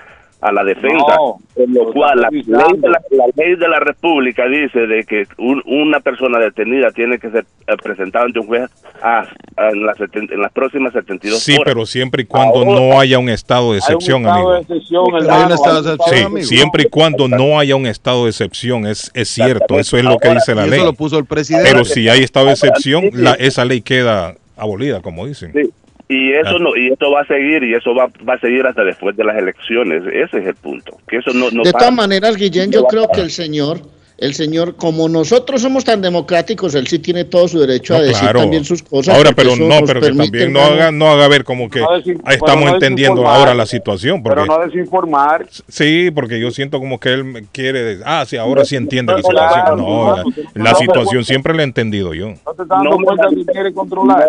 a 0.40 0.52
la 0.52 0.64
defensa. 0.64 0.96
No, 1.16 1.38
Con 1.54 1.74
lo 1.74 1.92
cual, 1.92 2.20
la 2.20 2.28
ley, 2.30 2.42
de 2.42 2.52
la, 2.88 3.00
la 3.10 3.24
ley 3.36 3.56
de 3.56 3.68
la 3.68 3.78
República 3.80 4.46
dice 4.46 4.86
de 4.86 5.04
que 5.04 5.26
un- 5.38 5.62
una 5.66 6.00
persona 6.00 6.38
detenida 6.38 6.90
tiene 6.92 7.18
que 7.18 7.30
ser 7.30 7.44
eh, 7.66 7.76
presentada 7.82 8.24
ante 8.24 8.38
un 8.40 8.46
juez 8.46 8.70
a- 9.02 9.26
a- 9.56 9.68
en, 9.70 9.84
las 9.84 9.98
seten- 9.98 10.32
en 10.32 10.40
las 10.40 10.50
próximas 10.52 10.92
72 10.94 11.40
Sí, 11.40 11.52
horas. 11.52 11.64
pero 11.66 11.84
siempre 11.86 12.22
y 12.22 12.26
cuando 12.26 12.64
no 12.64 12.98
haya 12.98 13.18
un 13.18 13.28
estado 13.28 13.72
de 13.72 13.78
excepción, 13.78 14.26
amigo. 14.26 14.62
Sí, 14.66 16.42
siempre 16.44 16.84
y 16.84 16.88
cuando 16.88 17.28
no 17.28 17.58
haya 17.58 17.76
un 17.76 17.86
estado 17.86 18.24
de 18.24 18.30
excepción, 18.30 18.86
es, 18.86 19.10
es 19.14 19.28
cierto, 19.28 19.78
eso 19.78 19.96
es 19.98 20.04
lo 20.04 20.18
que 20.18 20.30
dice 20.30 20.54
la 20.54 20.66
ley. 20.66 20.78
eso 20.78 20.86
lo 20.86 20.92
puso 20.94 21.18
el 21.18 21.24
presidente. 21.26 21.70
Pero 21.70 21.84
si 21.84 22.08
hay 22.08 22.22
estado 22.22 22.46
de 22.46 22.52
excepción, 22.52 23.10
la, 23.12 23.34
esa 23.34 23.64
ley 23.64 23.80
queda 23.82 24.34
abolida, 24.56 25.00
como 25.00 25.26
dicen. 25.26 25.52
Sí. 25.52 25.70
Y 26.10 26.32
eso 26.32 26.58
no 26.58 26.76
y 26.76 26.88
esto 26.88 27.08
va 27.12 27.20
a 27.20 27.24
seguir 27.24 27.62
y 27.62 27.72
eso 27.72 27.94
va, 27.94 28.08
va 28.28 28.34
a 28.34 28.40
seguir 28.40 28.66
hasta 28.66 28.82
después 28.82 29.16
de 29.16 29.22
las 29.22 29.36
elecciones. 29.36 30.02
Ese 30.12 30.38
es 30.38 30.46
el 30.46 30.56
punto. 30.56 30.98
Que 31.06 31.18
eso 31.18 31.30
no, 31.32 31.52
no 31.52 31.62
de 31.62 31.70
todas 31.70 31.92
maneras, 31.92 32.34
Guillén, 32.34 32.72
yo 32.72 32.82
creo 32.86 33.08
que 33.14 33.20
el 33.20 33.30
señor, 33.30 33.78
el 34.18 34.34
señor, 34.34 34.74
como 34.74 35.08
nosotros 35.08 35.62
somos 35.62 35.84
tan 35.84 36.02
democráticos, 36.02 36.74
él 36.74 36.88
sí 36.88 36.98
tiene 36.98 37.26
todo 37.26 37.46
su 37.46 37.60
derecho 37.60 37.94
a 37.94 38.00
decir 38.00 38.22
claro. 38.22 38.40
también 38.40 38.64
sus 38.64 38.82
cosas. 38.82 39.16
Ahora, 39.16 39.30
pero 39.36 39.54
no, 39.54 39.86
pero 39.86 40.00
que 40.00 40.08
también 40.08 40.52
no 40.52 40.60
haga, 40.60 40.90
no 40.90 41.06
haga 41.06 41.28
ver 41.28 41.44
como 41.44 41.70
que 41.70 41.78
No 41.78 41.94
estamos 42.28 42.64
no 42.64 42.74
entendiendo 42.74 43.24
ahora 43.28 43.54
la 43.54 43.66
situación. 43.66 44.20
Porque, 44.20 44.42
Pero 44.42 44.58
no 44.58 44.66
desinformar. 44.66 45.46
Sí, 45.68 46.10
porque 46.12 46.40
yo 46.40 46.50
siento 46.50 46.80
como 46.80 46.98
que 46.98 47.12
él 47.12 47.22
me 47.22 47.44
quiere. 47.44 47.84
decir, 47.84 48.02
Ah, 48.04 48.24
sí, 48.26 48.36
ahora 48.36 48.64
sí 48.64 48.74
entiende 48.74 49.12
la 49.12 49.22
situación. 49.22 49.76
No, 49.76 50.24
la 50.54 50.74
situación 50.74 51.24
siempre 51.24 51.54
la 51.54 51.62
he 51.62 51.66
entendido 51.66 52.14
yo. 52.14 52.30
No 52.30 52.34
te 52.56 52.62
estás 52.62 52.66
dando 52.68 52.96
cuenta 52.96 53.28
que 53.28 53.44
quiere 53.44 53.72
controlar. 53.72 54.26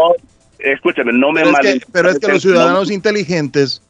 Escúchame, 0.64 1.12
no 1.14 1.32
me 1.32 1.42
Pero 1.42 1.52
es, 1.52 1.56
que, 1.58 1.64
malinterpreten, 1.64 1.92
pero 1.92 2.10
es 2.12 2.20
que 2.20 2.28
los 2.28 2.36
no- 2.36 2.40
ciudadanos 2.52 2.92
inteligentes 2.92 3.82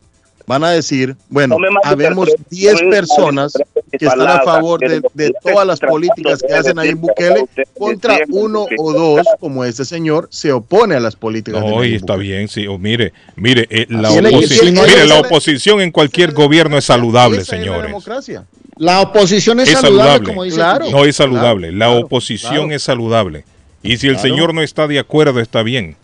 van 0.47 0.63
a 0.63 0.71
decir, 0.71 1.15
bueno, 1.29 1.57
No 1.59 1.67
habemos 1.83 2.27
malinterpreten, 2.27 2.45
10 2.49 2.81
no 2.81 2.89
me 2.89 2.95
personas 2.95 3.53
que 3.97 4.05
están 4.05 4.21
a 4.27 4.41
favor 4.41 4.79
de, 4.79 5.31
todas 5.43 5.67
las 5.67 5.79
políticas 5.79 6.41
que 6.45 6.53
hacen 6.53 6.79
ahí 6.79 6.87
decir 6.89 6.99
Bukele 7.01 7.45
contra 7.77 8.17
uno 8.29 8.65
o 8.77 8.91
dos, 8.93 9.25
como 9.39 9.63
este 9.63 9.85
señor, 9.85 10.27
se 10.31 10.51
opone 10.51 10.95
a 10.95 10.99
las 10.99 11.15
políticas 11.15 11.61
No, 11.61 11.83
y 11.85 11.95
está 11.95 12.15
bien, 12.17 12.47
sí. 12.47 12.67
o 12.67 12.77
mire, 12.77 13.13
mire, 13.35 13.67
eh, 13.69 13.85
la, 13.89 14.09
Tiene 14.09 14.29
que- 14.29 14.35
oposi- 14.37 14.59
tiene 14.59 14.81
que 14.81 14.87
mire, 14.87 15.05
la 15.07 15.19
oposición 15.19 15.79
en 15.81 15.91
cualquier 15.91 16.33
gobierno 16.33 16.77
es 16.77 16.85
saludable, 16.85 17.37
la 17.39 17.45
señores. 17.45 17.83
democracia. 17.83 18.45
La 18.77 19.01
oposición 19.01 19.59
es, 19.59 19.69
Es 19.69 19.75
saludable, 19.79 19.99
saludable. 20.03 20.27
como 20.29 20.43
dice 20.43 20.55
Claro. 20.55 20.89
No 20.89 21.05
es 21.05 21.15
saludable. 21.15 21.71
La 21.71 21.91
oposición 21.91 22.53
claro. 22.53 22.71
es 22.75 22.81
saludable. 22.81 23.45
Y 23.83 23.97
si 23.97 24.07
el 24.07 24.13
Claro. 24.15 24.27
señor 24.29 24.53
no 24.55 24.61
está 24.63 24.87
de 24.87 24.97
acuerdo, 24.97 25.39
está 25.39 25.61
bien. 25.61 25.95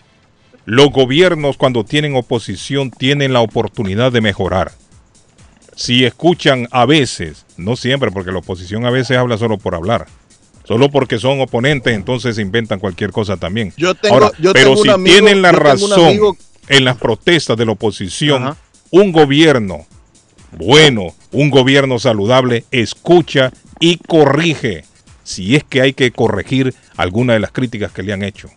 Los 0.70 0.92
gobiernos 0.92 1.56
cuando 1.56 1.86
tienen 1.86 2.14
oposición 2.18 2.92
tienen 2.92 3.32
la 3.32 3.40
oportunidad 3.40 4.12
de 4.12 4.20
mejorar. 4.20 4.74
Si 5.78 6.04
escuchan 6.04 6.68
a 6.72 6.86
veces, 6.86 7.46
no 7.56 7.78
siempre, 7.78 8.12
porque 8.12 8.34
la 8.34 8.40
oposición 8.40 8.86
a 8.86 8.90
veces 8.90 9.16
habla 9.18 9.38
solo 9.38 9.58
por 9.58 9.76
hablar. 9.76 10.08
Solo 10.66 10.90
porque 10.92 11.20
son 11.20 11.40
oponentes, 11.40 11.96
entonces 11.96 12.38
inventan 12.38 12.80
cualquier 12.80 13.14
cosa 13.14 13.38
también. 13.38 13.74
Yo 13.78 13.96
tengo- 13.96 14.16
Ahora, 14.16 14.32
yo 14.40 14.52
pero 14.52 14.72
tengo 14.72 14.84
si 14.84 14.90
amigo- 14.90 15.14
tienen 15.16 15.42
la 15.42 15.54
razón 15.54 16.36
en 16.68 16.84
las 16.84 16.98
protestas 16.98 17.56
de 17.56 17.66
la 17.66 17.72
oposición, 17.72 18.44
Ajá. 18.44 18.58
un 18.92 19.14
gobierno 19.14 19.86
bueno, 20.52 21.14
un 21.32 21.50
gobierno 21.50 21.98
saludable, 22.00 22.66
escucha 22.72 23.52
y 23.80 23.98
corrige 23.98 24.84
si 25.24 25.56
es 25.56 25.64
que 25.64 25.82
hay 25.82 25.94
que 25.94 26.12
corregir 26.12 26.74
alguna 26.98 27.34
de 27.34 27.40
las 27.40 27.52
críticas 27.52 27.92
que 27.94 28.04
le 28.04 28.12
han 28.12 28.24
hecho. 28.24 28.50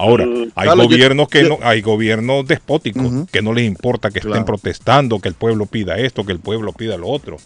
Ahora, 0.00 0.24
Mm, 0.24 0.52
hay 0.54 0.68
yo- 0.68 0.76
gobiernos 0.76 1.28
que 1.28 1.42
yo- 1.42 1.48
no, 1.50 1.58
hay 1.62 1.82
gobiernos 1.82 2.46
despóticos 2.46 3.04
que 3.30 3.42
no 3.42 3.52
les 3.52 3.66
importa 3.66 4.10
que 4.10 4.20
estén 4.20 4.44
protestando, 4.46 5.18
que 5.20 5.28
el 5.28 5.34
pueblo 5.34 5.66
pida 5.66 5.98
esto, 5.98 6.24
que 6.24 6.32
el 6.32 6.40
pueblo 6.40 6.72
pida 6.72 6.96
lo 6.96 7.08
otro. 7.08 7.36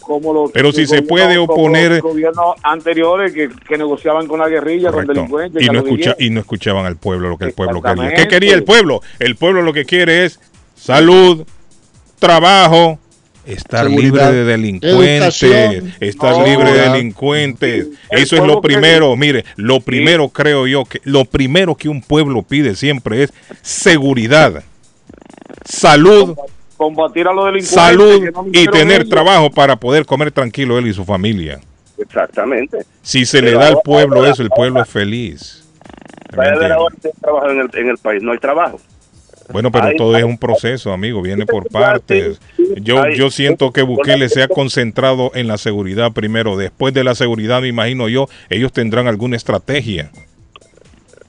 Como 0.00 0.32
los, 0.34 0.52
Pero 0.52 0.70
si 0.70 0.86
se 0.86 1.00
puede 1.02 1.36
como 1.38 1.54
oponer- 1.54 1.90
los 1.94 2.02
gobiernos 2.02 2.54
anteriores 2.62 3.32
que, 3.32 3.48
que 3.66 3.78
negociaban 3.78 4.28
con 4.28 4.38
la 4.38 4.48
guerrilla, 4.48 4.90
con 4.92 5.06
Correcto. 5.06 5.14
delincuentes. 5.14 5.62
Y 5.62 5.66
no, 5.66 5.72
con 5.82 5.86
escucha, 5.92 6.16
y 6.18 6.30
no 6.30 6.40
escuchaban 6.40 6.84
al 6.86 6.96
pueblo 6.96 7.30
lo 7.30 7.38
que 7.38 7.46
el 7.46 7.52
pueblo 7.52 7.80
quería. 7.82 8.12
¿Qué 8.14 8.28
quería 8.28 8.54
el 8.54 8.64
pueblo? 8.64 9.00
El 9.18 9.34
pueblo 9.36 9.62
lo 9.62 9.72
que 9.72 9.84
quiere 9.86 10.24
es 10.26 10.38
salud, 10.76 11.44
trabajo, 12.18 12.98
estar 13.46 13.86
Seguridad. 13.86 14.30
libre 14.30 14.32
de 14.32 14.44
delincuentes, 14.44 15.42
estar 16.00 16.36
No, 16.38 16.44
libre 16.46 16.72
de 16.72 16.80
delincuentes. 16.90 17.86
El 18.10 18.18
Eso 18.22 18.36
es 18.36 18.42
lo 18.42 18.60
que- 18.60 18.68
primero. 18.68 19.14
Mire, 19.16 19.44
lo 19.56 19.80
primero 19.80 20.28
creo 20.28 20.66
yo 20.66 20.84
que 20.84 21.00
lo 21.04 21.24
primero 21.24 21.74
que 21.74 21.88
un 21.88 22.00
pueblo 22.02 22.42
pide 22.42 22.74
siempre 22.74 23.24
es 23.24 23.32
seguridad, 23.62 24.62
salud, 25.64 26.36
Combatir 26.76 27.28
a 27.28 27.32
los 27.32 27.44
delincuentes. 27.46 27.70
salud 27.70 28.22
no 28.34 28.44
y 28.52 28.66
tener 28.66 29.08
trabajo 29.08 29.50
para 29.50 29.76
poder 29.76 30.04
comer 30.06 30.32
tranquilo 30.32 30.76
él 30.78 30.88
y 30.88 30.92
su 30.94 31.04
familia. 31.04 31.60
Exactamente. 31.96 32.78
Si 33.02 33.24
se 33.24 33.40
le 33.40 33.52
da 33.52 33.68
al 33.68 33.78
pueblo 33.84 34.16
ahora- 34.18 34.30
eso, 34.32 34.42
el 34.42 34.50
pueblo 34.50 34.82
es 34.82 34.88
feliz. 34.88 35.64
¿Me 36.32 36.38
Vaya 36.38 36.50
a 36.50 36.54
ver 36.54 36.62
entiende? 36.62 36.74
ahora 36.74 36.94
si 37.00 37.06
hay 37.08 37.14
trabajo 37.20 37.50
en 37.50 37.60
el, 37.60 37.70
en 37.74 37.88
el 37.90 37.98
país. 37.98 38.22
No 38.22 38.32
hay 38.32 38.38
trabajo. 38.38 38.80
Bueno, 39.52 39.70
pero 39.70 39.84
Hay- 39.86 39.96
todo 39.96 40.16
es 40.16 40.24
un 40.24 40.38
proceso, 40.38 40.92
amigo, 40.92 41.20
viene 41.22 41.44
por 41.46 41.68
partes. 41.68 42.40
Yo, 42.80 43.02
hay- 43.02 43.16
yo 43.16 43.30
siento 43.30 43.72
que 43.72 43.82
Bukele 43.82 44.28
se 44.28 44.42
ha 44.42 44.48
concentrado 44.48 45.30
en 45.34 45.46
la 45.48 45.58
seguridad 45.58 46.12
primero. 46.12 46.56
Después 46.56 46.94
de 46.94 47.04
la 47.04 47.14
seguridad, 47.14 47.60
me 47.60 47.68
imagino 47.68 48.08
yo, 48.08 48.28
ellos 48.48 48.72
tendrán 48.72 49.06
alguna 49.06 49.36
estrategia. 49.36 50.10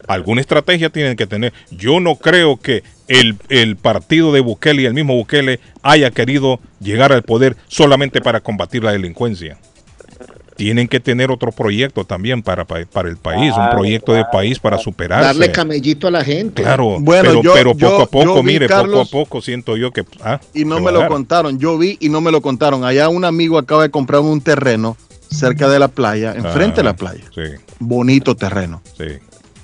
Alguna 0.08 0.42
estrategia 0.42 0.90
tienen 0.92 1.16
que 1.16 1.26
tener. 1.26 1.52
Yo 1.72 2.00
no 2.00 2.16
creo 2.16 2.58
que 2.58 2.84
el, 3.08 3.36
el 3.50 3.76
partido 3.76 4.32
de 4.32 4.40
Bukele 4.40 4.84
y 4.84 4.86
el 4.86 4.94
mismo 4.94 5.16
Bukele 5.16 5.60
haya 5.82 6.12
querido 6.12 6.60
llegar 6.80 7.12
al 7.12 7.24
poder 7.24 7.58
solamente 7.68 8.22
para 8.22 8.40
combatir 8.42 8.84
la 8.84 8.92
delincuencia. 8.92 9.58
Tienen 10.56 10.88
que 10.88 11.00
tener 11.02 11.32
otro 11.32 11.52
proyecto 11.52 12.06
también 12.06 12.42
para, 12.42 12.64
pa- 12.66 12.86
para 12.92 13.10
el 13.10 13.18
país, 13.18 13.50
un 13.50 13.56
Claro, 13.58 13.78
proyecto 13.78 14.14
de 14.14 14.24
país 14.32 14.58
para 14.58 14.78
superarse. 14.78 15.26
Darle 15.26 15.52
camellito 15.52 16.08
a 16.08 16.12
la 16.12 16.24
gente. 16.24 16.62
Claro, 16.64 16.98
Bueno, 17.00 17.24
pero, 17.30 17.42
yo- 17.44 17.54
pero 17.54 17.74
yo- 17.76 17.90
poco 17.90 18.02
a 18.04 18.06
poco, 18.08 18.42
vi, 18.44 18.54
mire, 18.54 18.68
Carlos, 18.68 19.10
poco 19.10 19.22
a 19.22 19.26
poco 19.26 19.42
siento 19.42 19.76
yo 19.76 19.92
que... 19.92 20.06
ah, 20.24 20.40
Y 20.54 20.64
no 20.64 20.80
me 20.80 20.92
lo 20.94 21.08
contaron. 21.08 21.60
Yo 21.60 21.78
vi 21.78 21.98
y 22.00 22.08
no 22.10 22.22
me 22.22 22.32
lo 22.32 22.42
contaron. 22.42 22.86
Allá 22.86 23.10
un 23.10 23.26
amigo 23.26 23.58
acaba 23.58 23.84
de 23.84 23.90
comprar 23.90 24.22
un 24.22 24.40
terreno 24.40 24.96
cerca 25.30 25.68
de 25.68 25.78
la 25.80 25.90
playa, 25.90 26.34
enfrente 26.36 26.78
de 26.78 26.84
la 26.84 26.92
Ah, 26.92 26.96
playa. 26.96 27.24
Sí, 27.34 27.42
Bonito 27.80 28.36
terreno. 28.36 28.82
sí. 28.98 29.06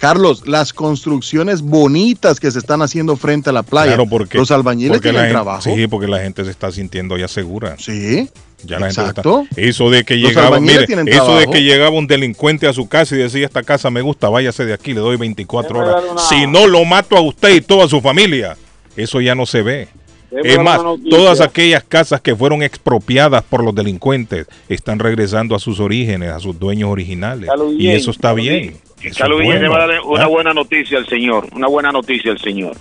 Carlos, 0.01 0.47
las 0.47 0.73
construcciones 0.73 1.61
bonitas 1.61 2.39
que 2.39 2.49
se 2.49 2.57
están 2.57 2.81
haciendo 2.81 3.15
frente 3.17 3.51
a 3.51 3.53
la 3.53 3.61
playa. 3.61 3.89
Claro, 3.93 4.07
porque, 4.09 4.39
los 4.39 4.49
albañiles 4.49 4.93
porque 4.97 5.09
tienen 5.09 5.21
gente- 5.21 5.33
trabajo. 5.33 5.61
Sí, 5.61 5.85
porque 5.85 6.07
la 6.07 6.19
gente 6.19 6.43
se 6.43 6.49
está 6.49 6.71
sintiendo 6.71 7.17
ya 7.19 7.27
segura. 7.27 7.75
Sí. 7.77 8.27
Ya 8.63 8.79
la 8.79 8.87
gente 8.87 9.01
Exacto. 9.01 9.43
está- 9.47 9.61
eso 9.61 9.91
de 9.91 10.03
que 10.03 10.15
llegaba, 10.17 10.59
mire, 10.59 10.85
eso 11.05 11.37
de 11.37 11.45
que 11.47 11.61
llegaba 11.63 11.91
un 11.91 12.07
delincuente 12.07 12.67
a 12.67 12.73
su 12.73 12.87
casa 12.89 13.15
y 13.15 13.19
decía 13.19 13.45
esta 13.45 13.61
casa 13.61 13.91
me 13.91 14.01
gusta, 14.01 14.27
váyase 14.29 14.65
de 14.65 14.73
aquí, 14.73 14.93
le 14.95 15.01
doy 15.01 15.17
24 15.17 15.79
Déjame 15.85 16.09
horas. 16.09 16.27
Si 16.29 16.47
no 16.47 16.65
lo 16.65 16.83
mato 16.83 17.15
a 17.15 17.21
usted 17.21 17.53
y 17.55 17.61
toda 17.61 17.87
su 17.87 18.01
familia, 18.01 18.57
eso 18.95 19.21
ya 19.21 19.35
no 19.35 19.45
se 19.45 19.61
ve. 19.61 19.87
Es 20.31 20.59
más, 20.59 20.79
todas 21.09 21.41
aquellas 21.41 21.83
casas 21.83 22.21
que 22.21 22.35
fueron 22.35 22.63
expropiadas 22.63 23.43
por 23.43 23.63
los 23.63 23.75
delincuentes 23.75 24.47
están 24.69 24.99
regresando 24.99 25.55
a 25.55 25.59
sus 25.59 25.79
orígenes, 25.79 26.31
a 26.31 26.39
sus 26.39 26.57
dueños 26.57 26.89
originales. 26.89 27.49
Y 27.77 27.89
eso 27.89 28.11
está 28.11 28.33
bien. 28.33 28.61
Guillén. 28.61 28.81
Eso 29.03 29.25
es 29.25 29.31
bueno. 29.45 29.71
va 29.71 29.83
a 29.83 29.87
dar 29.87 30.01
una 30.01 30.23
¿Ah? 30.23 30.27
buena 30.27 30.53
noticia 30.53 30.97
al 30.99 31.07
señor. 31.07 31.47
Una 31.53 31.67
buena 31.67 31.91
noticia 31.91 32.31
al 32.31 32.39
señor. 32.39 32.77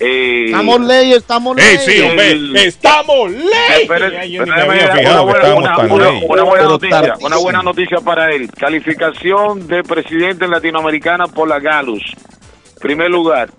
Eh, 0.00 0.44
Estamos 0.46 0.80
ley, 0.82 1.12
estamos 1.12 1.58
¡Ey, 1.58 1.76
ley. 1.76 1.78
sí, 1.84 2.00
hombre! 2.02 2.30
el- 2.30 2.56
¡Estamos 2.56 3.32
ley! 3.32 4.38
Una 4.38 4.64
buena 7.36 7.62
noticia 7.62 7.98
para 8.00 8.32
él. 8.32 8.48
Calificación 8.56 9.66
de 9.66 9.82
presidente 9.82 10.46
latinoamericana 10.46 11.26
por 11.26 11.48
la 11.48 11.58
Galus. 11.58 12.04
Primer 12.80 13.10
lugar, 13.10 13.50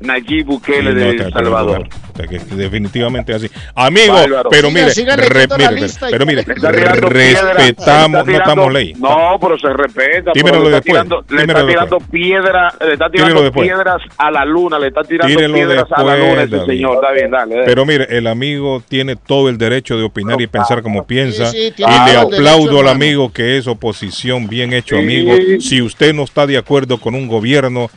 Nayib 0.00 0.46
Bukele 0.46 0.90
Sí, 0.90 0.94
no, 0.94 0.94
de 0.94 1.10
El 1.10 1.32
Salvador. 1.32 1.88
que 2.28 2.38
definitivamente 2.54 3.34
así. 3.34 3.48
Amigo, 3.74 4.14
Bárbaro. 4.14 4.50
pero 4.50 4.70
mire, 4.70 4.90
siga 4.90 5.16
re- 5.16 5.28
mire, 5.56 5.86
pero 6.10 6.26
mire, 6.26 6.42
respetamos, 6.42 8.26
no 8.26 8.32
estamos 8.36 8.72
ley. 8.72 8.92
No, 8.98 9.38
pero 9.40 9.58
se 9.58 9.68
respeta. 9.72 10.32
Dímelo 10.34 10.58
pero 10.58 10.70
le 10.70 10.76
está 10.76 10.80
después, 10.80 10.84
tirando, 10.84 11.24
le 11.28 11.40
está 11.42 11.66
tirando 11.66 11.98
piedra, 12.00 12.74
le 12.80 12.92
está 12.92 13.10
tirando 13.10 13.42
después. 13.42 13.68
piedras 13.68 14.02
a 14.16 14.30
la 14.30 14.44
luna, 14.44 14.78
le 14.78 14.88
está 14.88 15.02
tirando 15.02 15.36
piedras 15.36 15.86
a 15.92 16.02
la 16.02 16.14
después, 16.14 16.30
luna 16.30 16.42
ese 16.42 16.56
David. 16.56 16.66
señor. 16.72 16.94
Está 16.96 17.12
bien, 17.12 17.30
dale. 17.30 17.54
dale. 17.54 17.66
Pero 17.66 17.86
mire, 17.86 18.06
el 18.10 18.26
amigo 18.26 18.82
tiene 18.88 19.16
todo 19.16 19.48
el 19.48 19.58
derecho 19.58 19.96
de 19.96 20.04
opinar 20.04 20.40
y 20.40 20.46
pensar 20.46 20.82
como 20.82 21.06
piensa. 21.06 21.46
sí, 21.46 21.72
y 21.76 21.80
le 21.80 22.16
aplaudo 22.16 22.30
derecho, 22.66 22.80
al 22.80 22.88
amigo 22.88 23.32
que 23.32 23.58
es 23.58 23.66
oposición, 23.66 24.48
bien 24.48 24.72
hecho, 24.72 24.96
Sí. 24.96 25.02
amigo. 25.02 25.32
Si 25.60 25.82
usted 25.82 26.14
no 26.14 26.24
está 26.24 26.46
de 26.46 26.56
acuerdo 26.58 26.98
con 26.98 27.14
un 27.14 27.28
gobierno, 27.28 27.90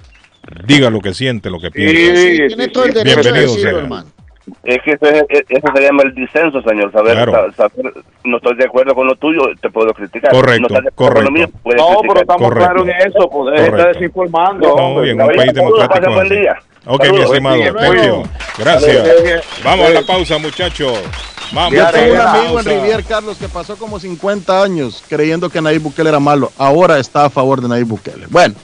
diga 0.66 0.90
lo 0.90 1.00
que 1.00 1.14
siente, 1.14 1.50
lo 1.50 1.60
que 1.60 1.72
piensa. 1.72 1.96
Sí, 1.96 2.32
Sí, 2.38 2.48
tiene 2.48 2.64
sí, 2.66 2.72
todo 2.72 2.86
el 2.86 2.92
sí. 2.94 2.98
derecho 3.00 3.22
de 3.34 3.40
Bienvenido 3.40 3.78
hermano. 3.80 4.08
Es 4.64 4.80
que 4.84 4.92
eso, 4.94 5.06
es- 5.30 5.44
eso 5.48 5.68
se 5.74 5.82
llama 5.82 6.02
el 6.04 6.16
disenso, 6.16 6.62
señor. 6.64 6.92
Saber, 6.92 7.14
Claro. 7.14 7.54
saber- 7.56 7.94
no 8.24 8.38
estoy 8.38 8.56
de 8.58 8.66
acuerdo 8.66 8.96
con 8.96 9.06
lo 9.08 9.16
tuyo, 9.16 9.42
te 9.62 9.70
puedo 9.70 9.94
criticar. 9.94 10.32
Correcto, 10.32 10.68
no 10.70 10.82
correcto. 10.96 11.32
mío, 11.32 11.48
No, 11.64 12.00
pero 12.02 12.22
estamos 12.22 12.42
Correcto. 12.50 12.74
claros 12.74 12.88
en 12.88 13.08
eso, 13.08 13.30
pues 13.30 13.94
desinformando. 13.94 14.68
No, 14.68 14.74
hombre. 14.74 15.08
y 15.08 15.10
en 15.12 15.22
un 15.22 15.28
país 15.28 15.54
democrático. 15.54 16.14
buen 16.14 16.30
día. 16.30 16.56
Ok, 16.88 17.06
mi 17.12 17.22
estimado, 17.22 17.62
thank 17.76 18.04
you. 18.04 18.24
Gracias. 18.58 19.46
Vamos 19.64 19.88
a 19.88 19.90
la 19.92 20.02
pausa, 20.02 20.38
muchachos. 20.40 21.00
Vamos 21.54 21.74
Yo 21.74 21.88
tengo 21.92 22.14
un 22.14 22.20
amigo 22.22 22.60
en. 22.62 22.66
Rivier, 22.66 23.04
Carlos, 23.04 23.38
que 23.38 23.48
pasó 23.48 23.76
como 23.78 24.00
50 24.00 24.64
años 24.64 25.04
creyendo 25.08 25.50
que 25.50 25.62
Nayib 25.62 25.82
Bukele 25.84 26.10
era 26.10 26.20
malo. 26.20 26.52
Ahora 26.58 26.98
está 26.98 27.26
a 27.26 27.30
favor 27.30 27.62
de 27.62 27.68
Nayib 27.68 27.88
Bukele. 27.88 28.26
Bueno, 28.30 28.56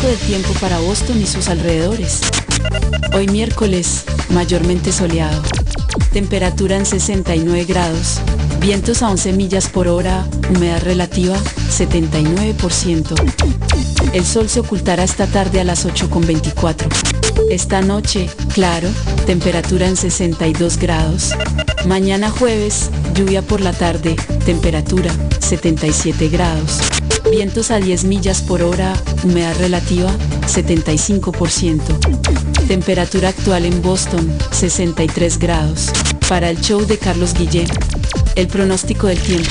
Pronóstico 0.00 0.06
del 0.06 0.18
tiempo 0.18 0.52
para 0.60 0.78
Boston 0.80 1.20
y 1.20 1.26
sus 1.26 1.48
alrededores. 1.48 2.20
Hoy 3.12 3.26
miércoles, 3.28 4.04
mayormente 4.30 4.92
soleado. 4.92 5.42
Temperatura 6.12 6.76
en 6.76 6.86
69 6.86 7.64
grados. 7.64 8.20
Vientos 8.60 9.02
a 9.02 9.10
11 9.10 9.32
millas 9.32 9.68
por 9.68 9.88
hora. 9.88 10.26
Humedad 10.48 10.82
relativa 10.82 11.36
79%. 11.36 13.14
El 14.12 14.24
sol 14.24 14.48
se 14.48 14.60
ocultará 14.60 15.02
esta 15.04 15.26
tarde 15.26 15.60
a 15.60 15.64
las 15.64 15.86
8.24. 15.86 16.86
Esta 17.50 17.82
noche, 17.82 18.30
claro, 18.54 18.88
temperatura 19.26 19.86
en 19.86 19.96
62 19.96 20.78
grados. 20.78 21.32
Mañana 21.86 22.30
jueves, 22.30 22.90
lluvia 23.14 23.42
por 23.42 23.60
la 23.60 23.72
tarde, 23.72 24.16
temperatura 24.44 25.10
77 25.40 26.28
grados. 26.28 26.80
Vientos 27.30 27.70
a 27.70 27.78
10 27.78 28.04
millas 28.04 28.42
por 28.42 28.60
hora, 28.62 28.92
humedad 29.22 29.56
relativa 29.56 30.10
75%. 30.48 31.80
Temperatura 32.66 33.28
actual 33.28 33.66
en 33.66 33.80
Boston 33.82 34.36
63 34.50 35.38
grados. 35.38 35.90
Para 36.28 36.50
el 36.50 36.60
show 36.60 36.84
de 36.84 36.98
Carlos 36.98 37.34
Guillén, 37.34 37.68
el 38.34 38.48
pronóstico 38.48 39.06
del 39.06 39.20
tiempo. 39.20 39.50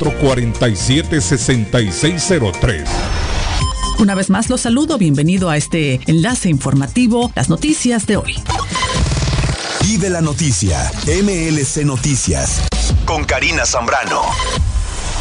447-6603. 0.09 2.85
Una 3.99 4.15
vez 4.15 4.31
más 4.31 4.49
los 4.49 4.61
saludo, 4.61 4.97
bienvenido 4.97 5.49
a 5.49 5.57
este 5.57 5.99
enlace 6.07 6.47
informativo, 6.49 7.31
las 7.35 7.49
noticias 7.49 8.07
de 8.07 8.15
hoy. 8.17 8.33
Vive 9.83 10.09
la 10.09 10.21
noticia, 10.21 10.91
MLC 11.05 11.85
Noticias, 11.85 12.61
con 13.05 13.25
Karina 13.25 13.63
Zambrano. 13.65 14.23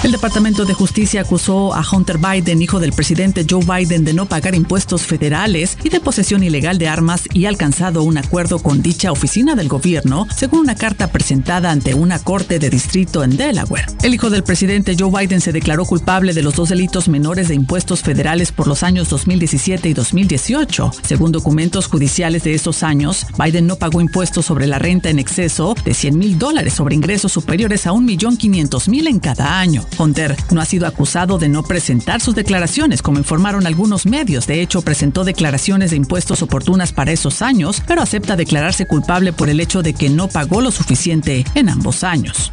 El 0.02 0.12
Departamento 0.12 0.64
de 0.64 0.72
Justicia 0.72 1.20
acusó 1.20 1.74
a 1.74 1.84
Hunter 1.86 2.16
Biden, 2.16 2.62
hijo 2.62 2.80
del 2.80 2.94
presidente 2.94 3.44
Joe 3.48 3.62
Biden, 3.62 4.02
de 4.02 4.14
no 4.14 4.24
pagar 4.24 4.54
impuestos 4.54 5.02
federales 5.02 5.76
y 5.84 5.90
de 5.90 6.00
posesión 6.00 6.42
ilegal 6.42 6.78
de 6.78 6.88
armas 6.88 7.24
y 7.34 7.44
ha 7.44 7.50
alcanzado 7.50 8.02
un 8.02 8.16
acuerdo 8.16 8.60
con 8.60 8.80
dicha 8.80 9.12
oficina 9.12 9.54
del 9.54 9.68
gobierno, 9.68 10.26
según 10.34 10.60
una 10.60 10.74
carta 10.74 11.08
presentada 11.08 11.70
ante 11.70 11.92
una 11.92 12.18
corte 12.18 12.58
de 12.58 12.70
distrito 12.70 13.22
en 13.22 13.36
Delaware. 13.36 13.88
El 14.02 14.14
hijo 14.14 14.30
del 14.30 14.42
presidente 14.42 14.96
Joe 14.98 15.10
Biden 15.10 15.42
se 15.42 15.52
declaró 15.52 15.84
culpable 15.84 16.32
de 16.32 16.42
los 16.42 16.54
dos 16.54 16.70
delitos 16.70 17.06
menores 17.08 17.48
de 17.48 17.54
impuestos 17.54 18.00
federales 18.00 18.52
por 18.52 18.68
los 18.68 18.82
años 18.82 19.10
2017 19.10 19.86
y 19.86 19.92
2018. 19.92 20.92
Según 21.02 21.30
documentos 21.30 21.88
judiciales 21.88 22.42
de 22.44 22.54
esos 22.54 22.82
años, 22.82 23.26
Biden 23.38 23.66
no 23.66 23.76
pagó 23.76 24.00
impuestos 24.00 24.46
sobre 24.46 24.66
la 24.66 24.78
renta 24.78 25.10
en 25.10 25.18
exceso 25.18 25.74
de 25.84 25.92
100 25.92 26.18
mil 26.18 26.38
dólares 26.38 26.72
sobre 26.72 26.94
ingresos 26.94 27.32
superiores 27.32 27.86
a 27.86 27.90
1.500.000 27.90 29.06
en 29.06 29.20
cada 29.20 29.60
año. 29.60 29.89
Hunter 29.98 30.36
no 30.50 30.60
ha 30.60 30.64
sido 30.64 30.86
acusado 30.86 31.38
de 31.38 31.48
no 31.48 31.62
presentar 31.62 32.20
sus 32.20 32.34
declaraciones, 32.34 33.02
como 33.02 33.18
informaron 33.18 33.66
algunos 33.66 34.06
medios. 34.06 34.46
De 34.46 34.60
hecho, 34.60 34.82
presentó 34.82 35.24
declaraciones 35.24 35.90
de 35.90 35.96
impuestos 35.96 36.42
oportunas 36.42 36.92
para 36.92 37.12
esos 37.12 37.42
años, 37.42 37.82
pero 37.86 38.02
acepta 38.02 38.36
declararse 38.36 38.86
culpable 38.86 39.32
por 39.32 39.48
el 39.48 39.60
hecho 39.60 39.82
de 39.82 39.94
que 39.94 40.08
no 40.08 40.28
pagó 40.28 40.60
lo 40.60 40.70
suficiente 40.70 41.44
en 41.54 41.68
ambos 41.68 42.04
años. 42.04 42.50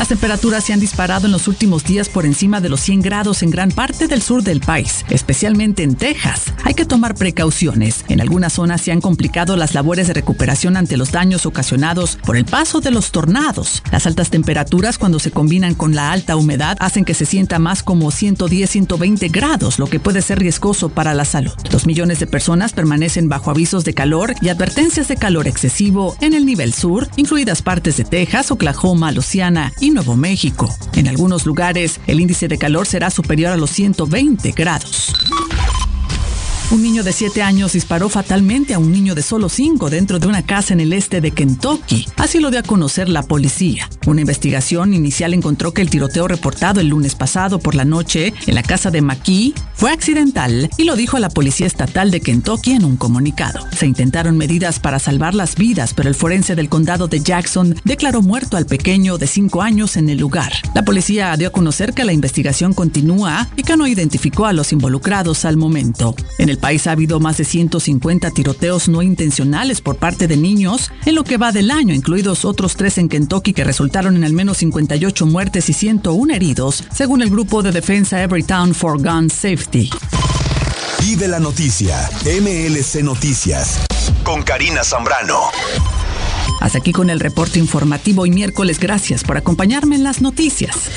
Las 0.00 0.08
temperaturas 0.08 0.64
se 0.64 0.72
han 0.72 0.80
disparado 0.80 1.26
en 1.26 1.32
los 1.32 1.46
últimos 1.46 1.84
días 1.84 2.08
por 2.08 2.24
encima 2.24 2.62
de 2.62 2.70
los 2.70 2.80
100 2.80 3.02
grados 3.02 3.42
en 3.42 3.50
gran 3.50 3.70
parte 3.70 4.08
del 4.08 4.22
sur 4.22 4.42
del 4.42 4.60
país, 4.60 5.04
especialmente 5.10 5.82
en 5.82 5.94
Texas. 5.94 6.54
Hay 6.64 6.72
que 6.72 6.86
tomar 6.86 7.14
precauciones. 7.14 8.06
En 8.08 8.22
algunas 8.22 8.54
zonas 8.54 8.80
se 8.80 8.92
han 8.92 9.02
complicado 9.02 9.58
las 9.58 9.74
labores 9.74 10.06
de 10.06 10.14
recuperación 10.14 10.78
ante 10.78 10.96
los 10.96 11.12
daños 11.12 11.44
ocasionados 11.44 12.16
por 12.24 12.38
el 12.38 12.46
paso 12.46 12.80
de 12.80 12.90
los 12.90 13.10
tornados. 13.10 13.82
Las 13.92 14.06
altas 14.06 14.30
temperaturas 14.30 14.96
cuando 14.96 15.18
se 15.18 15.32
combinan 15.32 15.74
con 15.74 15.94
la 15.94 16.12
alta 16.12 16.34
humedad 16.34 16.78
hacen 16.80 17.04
que 17.04 17.12
se 17.12 17.26
sienta 17.26 17.58
más 17.58 17.82
como 17.82 18.10
110-120 18.10 19.30
grados, 19.30 19.78
lo 19.78 19.86
que 19.86 20.00
puede 20.00 20.22
ser 20.22 20.38
riesgoso 20.38 20.88
para 20.88 21.12
la 21.12 21.26
salud. 21.26 21.52
Dos 21.70 21.84
millones 21.84 22.20
de 22.20 22.26
personas 22.26 22.72
permanecen 22.72 23.28
bajo 23.28 23.50
avisos 23.50 23.84
de 23.84 23.92
calor 23.92 24.34
y 24.40 24.48
advertencias 24.48 25.08
de 25.08 25.16
calor 25.16 25.46
excesivo 25.46 26.16
en 26.22 26.32
el 26.32 26.46
nivel 26.46 26.72
sur, 26.72 27.06
incluidas 27.16 27.60
partes 27.60 27.98
de 27.98 28.04
Texas, 28.04 28.50
Oklahoma, 28.50 29.12
Luciana 29.12 29.74
y 29.78 29.89
Nuevo 29.94 30.16
México. 30.16 30.74
En 30.94 31.08
algunos 31.08 31.46
lugares, 31.46 32.00
el 32.06 32.20
índice 32.20 32.48
de 32.48 32.58
calor 32.58 32.86
será 32.86 33.10
superior 33.10 33.52
a 33.52 33.56
los 33.56 33.70
120 33.70 34.52
grados. 34.52 35.14
Un 36.72 36.84
niño 36.84 37.02
de 37.02 37.12
7 37.12 37.42
años 37.42 37.72
disparó 37.72 38.08
fatalmente 38.08 38.74
a 38.74 38.78
un 38.78 38.92
niño 38.92 39.16
de 39.16 39.22
solo 39.22 39.48
5 39.48 39.90
dentro 39.90 40.20
de 40.20 40.28
una 40.28 40.42
casa 40.42 40.72
en 40.72 40.78
el 40.78 40.92
este 40.92 41.20
de 41.20 41.32
Kentucky. 41.32 42.06
Así 42.16 42.38
lo 42.38 42.52
dio 42.52 42.60
a 42.60 42.62
conocer 42.62 43.08
la 43.08 43.24
policía. 43.24 43.90
Una 44.06 44.20
investigación 44.20 44.94
inicial 44.94 45.34
encontró 45.34 45.74
que 45.74 45.82
el 45.82 45.90
tiroteo 45.90 46.28
reportado 46.28 46.80
el 46.80 46.86
lunes 46.86 47.16
pasado 47.16 47.58
por 47.58 47.74
la 47.74 47.84
noche 47.84 48.32
en 48.46 48.54
la 48.54 48.62
casa 48.62 48.92
de 48.92 49.02
McKee 49.02 49.52
fue 49.74 49.90
accidental 49.90 50.70
y 50.76 50.84
lo 50.84 50.94
dijo 50.94 51.16
a 51.16 51.20
la 51.20 51.28
policía 51.28 51.66
estatal 51.66 52.12
de 52.12 52.20
Kentucky 52.20 52.70
en 52.70 52.84
un 52.84 52.96
comunicado. 52.96 53.66
Se 53.76 53.86
intentaron 53.86 54.38
medidas 54.38 54.78
para 54.78 55.00
salvar 55.00 55.34
las 55.34 55.56
vidas, 55.56 55.92
pero 55.92 56.08
el 56.08 56.14
forense 56.14 56.54
del 56.54 56.68
condado 56.68 57.08
de 57.08 57.18
Jackson 57.18 57.74
declaró 57.82 58.22
muerto 58.22 58.56
al 58.56 58.66
pequeño 58.66 59.18
de 59.18 59.26
5 59.26 59.60
años 59.60 59.96
en 59.96 60.08
el 60.08 60.18
lugar. 60.18 60.52
La 60.72 60.84
policía 60.84 61.36
dio 61.36 61.48
a 61.48 61.52
conocer 61.52 61.94
que 61.94 62.04
la 62.04 62.12
investigación 62.12 62.74
continúa 62.74 63.48
y 63.56 63.64
que 63.64 63.76
no 63.76 63.88
identificó 63.88 64.46
a 64.46 64.52
los 64.52 64.72
involucrados 64.72 65.44
al 65.44 65.56
momento. 65.56 66.14
En 66.38 66.48
el 66.48 66.59
país 66.60 66.86
ha 66.86 66.92
habido 66.92 67.18
más 67.18 67.38
de 67.38 67.44
150 67.44 68.30
tiroteos 68.30 68.88
no 68.88 69.02
intencionales 69.02 69.80
por 69.80 69.96
parte 69.96 70.28
de 70.28 70.36
niños 70.36 70.92
en 71.04 71.14
lo 71.14 71.24
que 71.24 71.38
va 71.38 71.50
del 71.50 71.70
año, 71.70 71.94
incluidos 71.94 72.44
otros 72.44 72.76
tres 72.76 72.98
en 72.98 73.08
Kentucky 73.08 73.52
que 73.52 73.64
resultaron 73.64 74.16
en 74.16 74.24
al 74.24 74.32
menos 74.32 74.58
58 74.58 75.26
muertes 75.26 75.68
y 75.68 75.72
101 75.72 76.34
heridos, 76.34 76.84
según 76.94 77.22
el 77.22 77.30
grupo 77.30 77.62
de 77.62 77.72
defensa 77.72 78.22
Everytown 78.22 78.74
for 78.74 79.02
Gun 79.02 79.30
Safety. 79.30 79.90
Vive 81.00 81.28
la 81.28 81.40
noticia, 81.40 82.08
MLC 82.24 83.02
Noticias, 83.02 83.80
con 84.22 84.42
Karina 84.42 84.84
Zambrano. 84.84 85.40
Hasta 86.60 86.78
aquí 86.78 86.92
con 86.92 87.08
el 87.08 87.20
reporte 87.20 87.58
informativo 87.58 88.26
y 88.26 88.30
miércoles. 88.30 88.78
Gracias 88.78 89.24
por 89.24 89.38
acompañarme 89.38 89.96
en 89.96 90.02
las 90.04 90.20
noticias. 90.20 90.90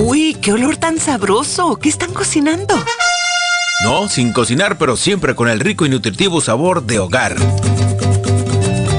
Uy, 0.00 0.36
qué 0.42 0.54
olor 0.54 0.76
tan 0.76 0.98
sabroso. 0.98 1.76
¿Qué 1.76 1.88
están 1.88 2.12
cocinando? 2.12 2.74
No, 3.84 4.08
sin 4.08 4.32
cocinar, 4.32 4.76
pero 4.76 4.96
siempre 4.96 5.36
con 5.36 5.48
el 5.48 5.60
rico 5.60 5.86
y 5.86 5.88
nutritivo 5.88 6.40
sabor 6.40 6.82
de 6.82 6.98
hogar. 6.98 7.36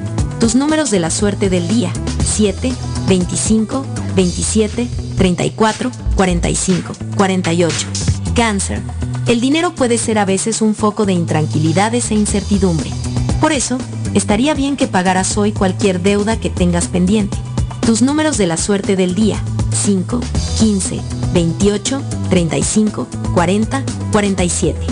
Tus 0.44 0.56
números 0.56 0.92
de 0.92 1.00
la 1.00 1.10
suerte 1.10 1.50
del 1.50 1.70
día. 1.70 1.94
7, 2.22 2.74
25, 3.08 3.86
27, 4.14 4.90
34, 5.18 5.90
45, 6.18 6.94
48. 7.16 7.88
Cáncer. 8.36 8.82
El 9.26 9.40
dinero 9.40 9.74
puede 9.74 9.98
ser 9.98 10.20
a 10.20 10.26
veces 10.26 10.62
un 10.62 10.76
foco 10.76 11.06
de 11.06 11.14
intranquilidades 11.14 12.12
e 12.12 12.16
incertidumbre. 12.16 12.92
Por 13.40 13.54
eso, 13.54 13.78
estaría 14.14 14.54
bien 14.54 14.76
que 14.76 14.88
pagaras 14.88 15.38
hoy 15.38 15.54
cualquier 15.54 16.02
deuda 16.02 16.38
que 16.38 16.50
tengas 16.50 16.90
pendiente. 16.90 17.38
Tus 17.86 18.02
números 18.02 18.38
de 18.38 18.48
la 18.48 18.58
suerte 18.58 18.98
del 18.98 19.16
día. 19.16 19.42
5, 19.72 20.20
15, 20.60 21.00
28, 21.34 22.02
35, 22.30 23.08
40, 23.34 23.84
47. 24.12 24.88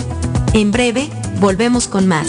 En 0.54 0.70
breve, 0.70 1.10
volvemos 1.40 1.88
con 1.88 2.08
más. 2.08 2.28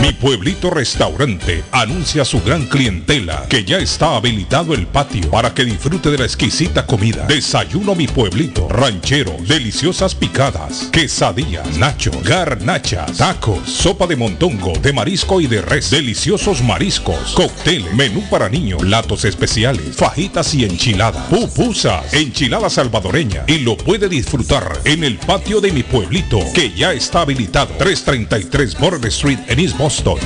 Mi 0.00 0.12
pueblito 0.12 0.70
restaurante 0.70 1.62
anuncia 1.72 2.22
a 2.22 2.24
su 2.24 2.40
gran 2.40 2.66
clientela 2.66 3.44
que 3.50 3.64
ya 3.64 3.78
está 3.78 4.16
habilitado 4.16 4.72
el 4.72 4.86
patio 4.86 5.30
para 5.30 5.52
que 5.52 5.64
disfrute 5.64 6.10
de 6.10 6.16
la 6.16 6.24
exquisita 6.24 6.86
comida. 6.86 7.26
Desayuno 7.26 7.94
mi 7.94 8.06
pueblito, 8.06 8.66
ranchero, 8.68 9.36
deliciosas 9.46 10.14
picadas, 10.14 10.88
quesadillas, 10.90 11.76
nacho, 11.76 12.12
garnachas, 12.24 13.18
tacos, 13.18 13.68
sopa 13.68 14.06
de 14.06 14.16
montongo, 14.16 14.72
de 14.80 14.92
marisco 14.92 15.40
y 15.40 15.46
de 15.46 15.60
res, 15.60 15.90
deliciosos 15.90 16.62
mariscos, 16.62 17.34
cóctel, 17.34 17.84
menú 17.94 18.22
para 18.30 18.48
niños, 18.48 18.80
platos 18.80 19.26
especiales, 19.26 19.96
fajitas 19.96 20.54
y 20.54 20.64
enchiladas, 20.64 21.26
pupusas, 21.26 22.14
enchilada 22.14 22.70
salvadoreña 22.70 23.44
y 23.46 23.58
lo 23.58 23.76
puede 23.76 24.08
disfrutar 24.08 24.80
en 24.84 25.04
el 25.04 25.18
patio 25.18 25.60
de 25.60 25.72
mi 25.72 25.82
pueblito 25.82 26.38
que 26.54 26.72
ya 26.72 26.92
está 26.92 27.20
habilitado. 27.20 27.74
333 27.76 28.78
Border 28.78 29.08
Street 29.10 29.38
en 29.48 29.58
East. 29.58 29.76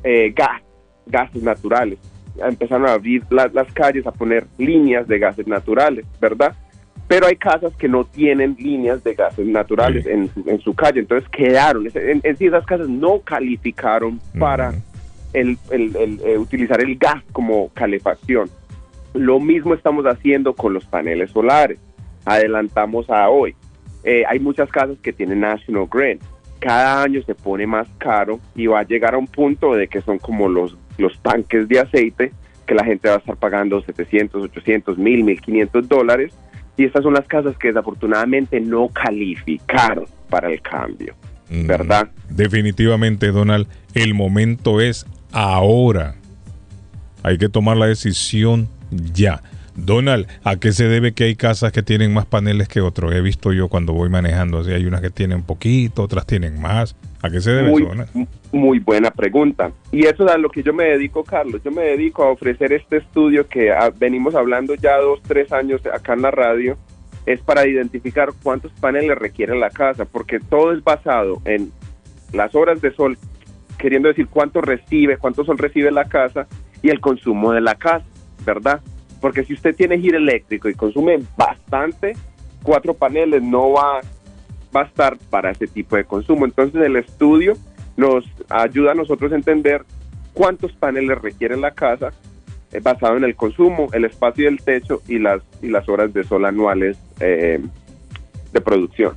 eh, 0.04 0.32
gas, 0.36 0.62
gases 1.06 1.42
naturales. 1.42 1.98
Empezaron 2.36 2.86
a 2.86 2.92
abrir 2.92 3.24
la- 3.30 3.50
las 3.52 3.72
calles, 3.72 4.06
a 4.06 4.12
poner 4.12 4.46
líneas 4.58 5.08
de 5.08 5.18
gases 5.18 5.46
naturales, 5.48 6.04
¿verdad? 6.20 6.54
Pero 7.08 7.26
hay 7.26 7.36
casas 7.36 7.74
que 7.76 7.88
no 7.88 8.04
tienen 8.04 8.54
líneas 8.58 9.02
de 9.02 9.14
gases 9.14 9.46
naturales 9.46 10.06
en, 10.06 10.28
su- 10.32 10.44
en 10.46 10.60
su 10.60 10.74
calle, 10.74 11.00
entonces 11.00 11.28
quedaron. 11.30 11.88
En, 11.94 12.20
en 12.22 12.36
sí 12.36 12.46
esas 12.46 12.66
casas 12.66 12.88
no 12.88 13.20
calificaron 13.20 14.20
para 14.38 14.74
el, 15.32 15.56
el- 15.70 15.96
el, 15.96 16.20
eh, 16.22 16.36
utilizar 16.38 16.80
el 16.82 16.96
gas 16.96 17.22
como 17.32 17.70
calefacción. 17.70 18.50
Lo 19.14 19.40
mismo 19.40 19.72
estamos 19.72 20.04
haciendo 20.04 20.54
con 20.54 20.74
los 20.74 20.84
paneles 20.84 21.30
solares. 21.30 21.78
Adelantamos 22.26 23.08
a 23.10 23.28
hoy. 23.30 23.54
Eh, 24.04 24.24
hay 24.28 24.38
muchas 24.38 24.68
casas 24.70 24.98
que 25.02 25.12
tienen 25.12 25.40
National 25.40 25.88
Grid. 25.90 26.18
Cada 26.58 27.02
año 27.02 27.22
se 27.22 27.34
pone 27.34 27.66
más 27.66 27.88
caro 27.98 28.38
y 28.54 28.66
va 28.66 28.80
a 28.80 28.84
llegar 28.84 29.14
a 29.14 29.18
un 29.18 29.26
punto 29.28 29.74
de 29.74 29.88
que 29.88 30.02
son 30.02 30.18
como 30.18 30.48
los, 30.48 30.76
los 30.98 31.18
tanques 31.20 31.68
de 31.68 31.80
aceite 31.80 32.32
que 32.66 32.74
la 32.74 32.84
gente 32.84 33.08
va 33.08 33.14
a 33.14 33.18
estar 33.18 33.36
pagando 33.36 33.80
700, 33.80 34.42
800, 34.44 34.98
1000, 34.98 35.24
1500 35.24 35.88
dólares. 35.88 36.34
Y 36.78 36.84
estas 36.84 37.02
son 37.02 37.12
las 37.12 37.26
casas 37.26 37.58
que 37.58 37.68
desafortunadamente 37.68 38.60
no 38.60 38.88
calificaron 38.88 40.06
para 40.30 40.50
el 40.50 40.62
cambio. 40.62 41.14
¿Verdad? 41.50 42.08
Definitivamente, 42.30 43.32
Donald, 43.32 43.66
el 43.94 44.14
momento 44.14 44.80
es 44.80 45.04
ahora. 45.32 46.14
Hay 47.22 47.36
que 47.36 47.48
tomar 47.48 47.76
la 47.76 47.86
decisión 47.86 48.68
ya. 48.90 49.42
Donald, 49.74 50.28
¿a 50.44 50.56
qué 50.56 50.72
se 50.72 50.88
debe 50.88 51.12
que 51.12 51.24
hay 51.24 51.36
casas 51.36 51.72
que 51.72 51.82
tienen 51.82 52.12
más 52.12 52.26
paneles 52.26 52.68
que 52.68 52.80
otros? 52.80 53.12
He 53.12 53.20
visto 53.22 53.52
yo 53.52 53.68
cuando 53.68 53.92
voy 53.92 54.08
manejando, 54.08 54.60
así 54.60 54.70
hay 54.70 54.86
unas 54.86 55.00
que 55.00 55.10
tienen 55.10 55.42
poquito, 55.42 56.02
otras 56.02 56.26
tienen 56.26 56.60
más. 56.60 56.96
¿A 57.22 57.30
qué 57.30 57.40
se 57.40 57.50
debe 57.50 57.70
muy, 57.70 57.82
eso, 57.82 58.28
muy 58.52 58.78
buena 58.78 59.10
pregunta. 59.10 59.72
Y 59.90 60.06
eso 60.06 60.24
es 60.24 60.30
a 60.30 60.38
lo 60.38 60.50
que 60.50 60.62
yo 60.62 60.72
me 60.72 60.84
dedico, 60.84 61.24
Carlos. 61.24 61.62
Yo 61.64 61.72
me 61.72 61.82
dedico 61.82 62.22
a 62.22 62.30
ofrecer 62.30 62.72
este 62.72 62.98
estudio 62.98 63.48
que 63.48 63.72
ah, 63.72 63.90
venimos 63.96 64.34
hablando 64.34 64.74
ya 64.74 64.98
dos, 64.98 65.20
tres 65.22 65.52
años 65.52 65.80
acá 65.92 66.12
en 66.14 66.22
la 66.22 66.30
radio. 66.30 66.76
Es 67.26 67.40
para 67.40 67.66
identificar 67.66 68.30
cuántos 68.42 68.72
paneles 68.72 69.18
requiere 69.18 69.58
la 69.58 69.70
casa, 69.70 70.04
porque 70.04 70.38
todo 70.38 70.72
es 70.72 70.82
basado 70.82 71.42
en 71.44 71.72
las 72.32 72.54
horas 72.54 72.80
de 72.80 72.94
sol, 72.94 73.18
queriendo 73.78 74.08
decir 74.08 74.28
cuánto 74.28 74.60
recibe, 74.60 75.18
cuánto 75.18 75.44
sol 75.44 75.58
recibe 75.58 75.90
la 75.90 76.04
casa 76.04 76.46
y 76.82 76.90
el 76.90 77.00
consumo 77.00 77.52
de 77.52 77.60
la 77.60 77.74
casa, 77.74 78.06
¿verdad? 78.46 78.80
Porque 79.20 79.44
si 79.44 79.54
usted 79.54 79.74
tiene 79.74 79.98
giro 79.98 80.18
eléctrico 80.18 80.68
y 80.68 80.74
consume 80.74 81.18
bastante, 81.36 82.14
cuatro 82.62 82.94
paneles 82.94 83.42
no 83.42 83.72
va 83.72 84.00
va 84.74 84.82
a 84.82 84.84
estar 84.84 85.16
para 85.30 85.50
ese 85.50 85.66
tipo 85.66 85.96
de 85.96 86.04
consumo. 86.04 86.44
Entonces 86.44 86.82
el 86.82 86.96
estudio 86.96 87.54
nos 87.96 88.24
ayuda 88.48 88.92
a 88.92 88.94
nosotros 88.94 89.32
a 89.32 89.36
entender 89.36 89.82
cuántos 90.32 90.72
paneles 90.72 91.18
requiere 91.20 91.56
la 91.56 91.72
casa 91.72 92.12
eh, 92.72 92.80
basado 92.80 93.16
en 93.16 93.24
el 93.24 93.34
consumo, 93.34 93.88
el 93.92 94.04
espacio 94.04 94.44
del 94.44 94.60
techo 94.60 95.02
y 95.08 95.18
las, 95.18 95.42
y 95.62 95.68
las 95.68 95.88
horas 95.88 96.12
de 96.12 96.22
sol 96.24 96.44
anuales 96.44 96.98
eh, 97.18 97.60
de 98.52 98.60
producción. 98.60 99.14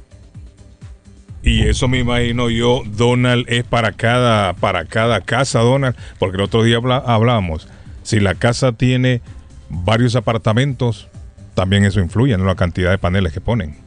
Y 1.44 1.68
eso 1.68 1.88
me 1.88 2.00
imagino 2.00 2.50
yo, 2.50 2.84
Donald, 2.86 3.46
es 3.48 3.64
para 3.64 3.92
cada, 3.92 4.54
para 4.54 4.86
cada 4.86 5.22
casa, 5.22 5.60
Donald, 5.60 5.96
porque 6.20 6.38
el 6.38 6.44
otro 6.44 6.64
día 6.64 6.78
hablábamos, 6.78 7.68
si 8.04 8.20
la 8.20 8.36
casa 8.36 8.74
tiene 8.74 9.22
varios 9.70 10.16
apartamentos, 10.16 11.10
también 11.56 11.84
eso 11.84 12.00
influye 12.00 12.34
en 12.34 12.46
la 12.46 12.56
cantidad 12.56 12.92
de 12.92 12.98
paneles 12.98 13.34
que 13.34 13.42
ponen. 13.42 13.81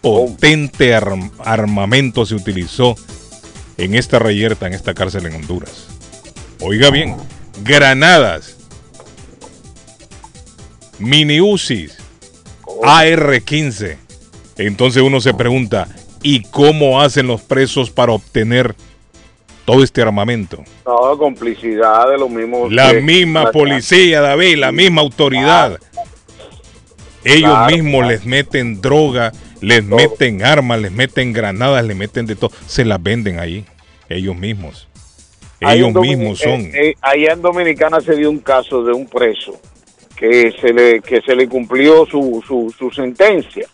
potente 0.00 0.94
arm- 0.96 1.30
armamento 1.44 2.24
se 2.24 2.34
utilizó 2.34 2.96
en 3.76 3.94
esta 3.94 4.18
reyerta, 4.18 4.66
en 4.66 4.72
esta 4.72 4.94
cárcel 4.94 5.26
en 5.26 5.34
Honduras. 5.34 5.86
Oiga 6.60 6.90
bien, 6.90 7.16
granadas, 7.62 8.56
mini 10.98 11.40
Uzis, 11.40 11.96
AR-15. 12.82 13.96
Entonces 14.58 15.02
uno 15.02 15.20
se 15.20 15.34
pregunta, 15.34 15.88
¿y 16.22 16.42
cómo 16.44 17.00
hacen 17.00 17.26
los 17.26 17.40
presos 17.42 17.90
para 17.90 18.12
obtener 18.12 18.74
todo 19.64 19.82
este 19.82 20.02
armamento? 20.02 20.62
No, 20.86 21.16
complicidad 21.18 22.08
de 22.10 22.18
los 22.18 22.30
mismos. 22.30 22.72
La 22.72 22.92
misma 22.94 23.50
policía, 23.50 24.20
David, 24.20 24.56
la 24.58 24.72
misma 24.72 25.00
autoridad. 25.02 25.78
Ellos 27.24 27.50
Claro, 27.50 27.72
mismos 27.76 27.98
claro. 28.00 28.08
les 28.08 28.24
meten 28.26 28.80
droga, 28.80 29.32
les 29.60 29.84
meten 29.84 30.44
armas, 30.44 30.80
les 30.80 30.90
meten 30.90 31.32
granadas, 31.32 31.84
les 31.84 31.96
meten 31.96 32.26
de 32.26 32.34
todo. 32.34 32.50
Se 32.66 32.84
las 32.84 33.00
venden 33.00 33.38
ahí, 33.38 33.64
ellos 34.08 34.34
mismos. 34.36 34.88
Ellos 35.60 35.94
mismos 35.94 36.40
son. 36.40 36.62
eh, 36.62 36.70
eh, 36.90 36.94
allá 37.00 37.34
en 37.34 37.42
Dominicana 37.42 38.00
se 38.00 38.16
dio 38.16 38.28
un 38.28 38.40
caso 38.40 38.82
de 38.82 38.92
un 38.92 39.06
preso 39.06 39.60
que 40.22 40.52
se 40.60 40.72
le 40.72 41.00
que 41.00 41.20
se 41.20 41.34
le 41.34 41.48
cumplió 41.48 42.06
su, 42.06 42.40
su, 42.46 42.72
su 42.78 42.90
sentencia. 42.92 43.66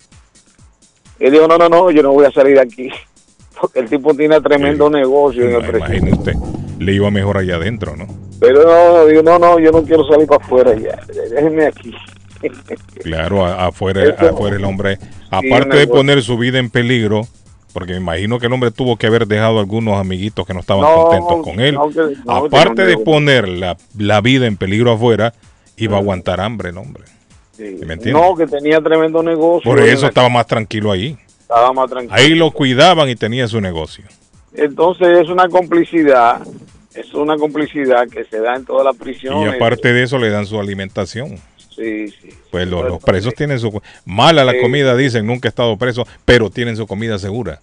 Él 1.18 1.32
dijo, 1.32 1.46
no, 1.46 1.58
no, 1.58 1.68
no, 1.68 1.90
yo 1.90 2.02
no 2.02 2.12
voy 2.12 2.24
a 2.24 2.30
salir 2.30 2.54
de 2.54 2.62
aquí. 2.62 2.88
Porque 3.60 3.80
el 3.80 3.88
tipo 3.90 4.14
tiene 4.14 4.40
tremendo 4.40 4.88
negocio 4.88 5.44
en 5.44 5.56
el 5.56 5.66
preso. 5.66 5.84
Imagine 5.86 6.12
usted, 6.12 6.32
le 6.78 6.92
iba 6.94 7.10
mejor 7.10 7.36
allá 7.36 7.56
adentro, 7.56 7.96
¿no? 7.96 8.06
Pero 8.40 8.62
no, 8.64 9.04
digo, 9.04 9.22
no, 9.22 9.38
no, 9.38 9.58
yo 9.58 9.72
no 9.72 9.82
quiero 9.82 10.04
salir 10.08 10.26
para 10.26 10.42
afuera 10.42 10.74
ya. 10.74 10.98
Déjenme 11.34 11.66
aquí. 11.66 11.92
Claro, 13.02 13.44
afuera, 13.44 14.14
afuera 14.16 14.56
el 14.56 14.64
hombre, 14.64 14.98
aparte 15.28 15.76
de 15.76 15.86
poner 15.88 16.22
su 16.22 16.38
vida 16.38 16.60
en 16.60 16.70
peligro, 16.70 17.22
porque 17.72 17.92
me 17.94 17.98
imagino 17.98 18.38
que 18.38 18.46
el 18.46 18.52
hombre 18.52 18.70
tuvo 18.70 18.96
que 18.96 19.08
haber 19.08 19.26
dejado 19.26 19.58
algunos 19.58 19.98
amiguitos 19.98 20.46
que 20.46 20.54
no 20.54 20.60
estaban 20.60 20.82
No, 20.84 20.94
contentos 21.08 21.42
con 21.44 21.58
él. 21.60 21.74
no, 21.74 21.88
que- 21.90 22.14
no, 22.24 22.32
aparte 22.36 22.84
de 22.84 22.96
poner 22.98 23.48
la, 23.48 23.76
la 23.98 24.20
vida 24.20 24.46
en 24.46 24.56
peligro 24.56 24.92
afuera, 24.92 25.34
iba 25.78 25.96
a 25.96 26.00
aguantar 26.00 26.40
hambre 26.40 26.70
el 26.70 26.78
hombre. 26.78 27.04
Sí. 27.56 27.62
¿Me 27.84 27.94
entiendes? 27.94 28.12
No, 28.14 28.36
que 28.36 28.46
tenía 28.46 28.80
tremendo 28.80 29.22
negocio. 29.22 29.68
Por 29.70 29.80
eso 29.80 30.02
la- 30.02 30.08
estaba 30.08 30.28
más 30.28 30.46
tranquilo 30.46 30.92
ahí. 30.92 31.16
estaba 31.40 31.72
más 31.72 31.88
tranquilo. 31.90 32.14
Ahí 32.14 32.34
lo 32.34 32.50
cuidaban 32.50 33.08
y 33.08 33.16
tenía 33.16 33.48
su 33.48 33.60
negocio. 33.60 34.04
Entonces 34.54 35.08
es 35.22 35.28
una 35.28 35.48
complicidad, 35.48 36.40
es 36.94 37.12
una 37.14 37.36
complicidad 37.36 38.08
que 38.08 38.24
se 38.24 38.40
da 38.40 38.54
en 38.56 38.64
todas 38.64 38.84
las 38.84 38.94
Y 38.96 38.98
prisiones. 38.98 39.54
aparte 39.54 39.92
de 39.92 40.02
eso 40.02 40.18
le 40.18 40.30
dan 40.30 40.46
su 40.46 40.58
alimentación. 40.60 41.36
Sí, 41.74 42.08
sí. 42.08 42.28
Pues 42.50 42.66
los, 42.66 42.84
los 42.84 43.02
presos 43.02 43.34
tienen 43.34 43.60
su... 43.60 43.80
Mala 44.04 44.44
la 44.44 44.52
Sí. 44.52 44.58
comida, 44.60 44.96
dicen, 44.96 45.26
nunca 45.26 45.46
he 45.48 45.50
estado 45.50 45.76
preso, 45.76 46.06
pero 46.24 46.50
tienen 46.50 46.76
su 46.76 46.86
comida 46.88 47.18
segura. 47.20 47.60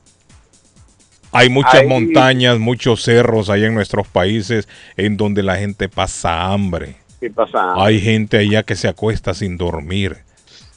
Hay 1.31 1.49
muchas 1.49 1.75
Ahí- 1.75 1.87
montañas, 1.87 2.59
muchos 2.59 3.03
cerros 3.03 3.49
allá 3.49 3.67
en 3.67 3.75
nuestros 3.75 4.07
países 4.07 4.69
en 4.95 5.17
donde 5.17 5.43
la 5.43 5.57
gente 5.57 5.89
pasa 5.89 6.45
hambre. 6.45 6.95
¿Qué 7.25 7.31
pasa? 7.31 7.73
Hay 7.83 7.99
gente 7.99 8.37
allá 8.37 8.61
que 8.61 8.75
se 8.75 8.87
acuesta 8.87 9.33
sin 9.33 9.57
dormir. 9.57 10.15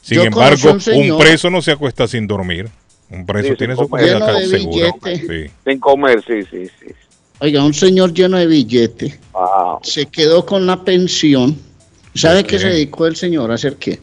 Sin 0.01 0.15
Yo 0.17 0.23
embargo, 0.23 0.71
un 0.95 1.17
preso 1.19 1.51
no 1.51 1.61
se 1.61 1.71
acuesta 1.73 2.07
sin 2.07 2.25
dormir. 2.25 2.67
Un 3.11 3.23
preso 3.23 3.49
Sí, 3.49 3.55
tiene 3.55 3.75
su 3.75 3.87
comer. 3.87 4.13
comida 4.13 4.13
Lleno 4.15 4.25
ca- 4.25 4.39
de 4.39 4.47
segura. 4.47 4.93
billete. 5.03 5.27
Sí. 5.45 5.51
Sin 5.67 5.79
comer, 5.79 6.23
sí, 6.25 6.41
sí, 6.49 6.65
sí. 6.79 6.91
Oiga, 7.37 7.63
un 7.63 7.75
señor 7.75 8.13
lleno 8.15 8.37
de 8.37 8.47
billete 8.47 9.19
Wow. 9.31 9.77
se 9.83 10.07
quedó 10.07 10.43
con 10.43 10.65
la 10.65 10.83
pensión. 10.83 11.55
¿Sabe 12.15 12.43
qué 12.43 12.57
se 12.57 12.69
dedicó 12.69 13.05
el 13.05 13.15
señor? 13.15 13.51
¿A 13.51 13.53
hacer 13.53 13.75
qué? 13.75 13.99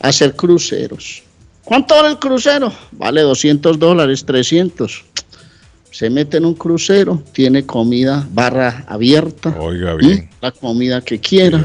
A 0.00 0.08
hacer 0.08 0.36
cruceros. 0.36 1.22
¿Cuánto 1.64 1.94
vale 1.94 2.10
el 2.10 2.18
crucero? 2.18 2.70
Vale 2.92 3.22
200 3.22 3.78
dólares, 3.78 4.22
300. 4.26 5.02
Se 5.94 6.10
mete 6.10 6.38
en 6.38 6.44
un 6.44 6.54
crucero, 6.54 7.22
tiene 7.30 7.64
comida, 7.64 8.26
barra 8.32 8.84
abierta. 8.88 9.56
Oiga 9.60 9.94
bien. 9.94 10.28
La 10.40 10.50
comida 10.50 11.00
que 11.00 11.20
quiera. 11.20 11.60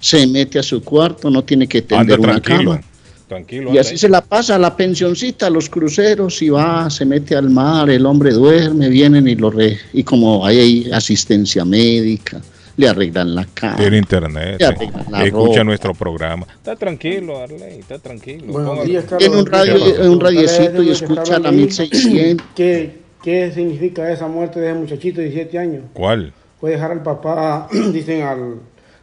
Sí, 0.00 0.18
se 0.18 0.26
mete 0.26 0.58
a 0.58 0.62
su 0.62 0.82
cuarto, 0.82 1.28
no 1.28 1.44
tiene 1.44 1.68
que 1.68 1.80
Anda 1.90 1.98
tender 1.98 2.20
una 2.20 2.40
tranquilo. 2.40 2.70
cama. 2.70 2.84
Tranquilo. 3.28 3.64
Y 3.64 3.68
anda 3.72 3.80
así 3.82 3.90
ahí. 3.90 3.98
se 3.98 4.08
la 4.08 4.22
pasa 4.22 4.58
la 4.58 4.74
pensioncita, 4.74 5.50
los 5.50 5.68
cruceros, 5.68 6.40
y 6.40 6.48
va, 6.48 6.88
se 6.88 7.04
mete 7.04 7.36
al 7.36 7.50
mar, 7.50 7.90
el 7.90 8.06
hombre 8.06 8.30
duerme, 8.32 8.88
vienen 8.88 9.28
y 9.28 9.34
lo 9.34 9.50
re, 9.50 9.76
y 9.92 10.02
como 10.04 10.46
hay 10.46 10.58
ahí 10.58 10.90
asistencia 10.90 11.62
médica, 11.66 12.40
le 12.78 12.88
arreglan 12.88 13.34
la 13.34 13.44
cama. 13.44 13.76
Tiene 13.76 13.98
internet. 13.98 14.62
Arreglan 14.62 15.04
la 15.10 15.22
Escucha 15.22 15.48
ropa. 15.50 15.64
nuestro 15.64 15.92
programa. 15.92 16.46
Está 16.50 16.76
tranquilo, 16.76 17.42
Arley, 17.42 17.80
está 17.80 17.98
tranquilo. 17.98 18.84
Días, 18.86 19.04
Carlos. 19.04 19.18
Tiene 19.18 19.36
un 19.36 19.44
radio, 19.44 20.10
un 20.10 20.18
radiecito 20.18 20.82
y 20.82 20.88
a 20.88 20.92
escucha 20.92 21.14
la 21.14 21.36
hablando 21.36 21.48
ahí, 21.50 21.56
1600. 21.56 22.46
¿Qué, 22.56 23.05
¿Qué 23.26 23.50
significa 23.50 24.08
esa 24.12 24.28
muerte 24.28 24.60
de 24.60 24.70
ese 24.70 24.78
muchachito 24.78 25.20
de 25.20 25.24
17 25.30 25.58
años? 25.58 25.82
¿Cuál? 25.94 26.32
Fue 26.60 26.70
dejar 26.70 26.92
al 26.92 27.02
papá, 27.02 27.66
dicen, 27.92 28.22
al, 28.22 28.60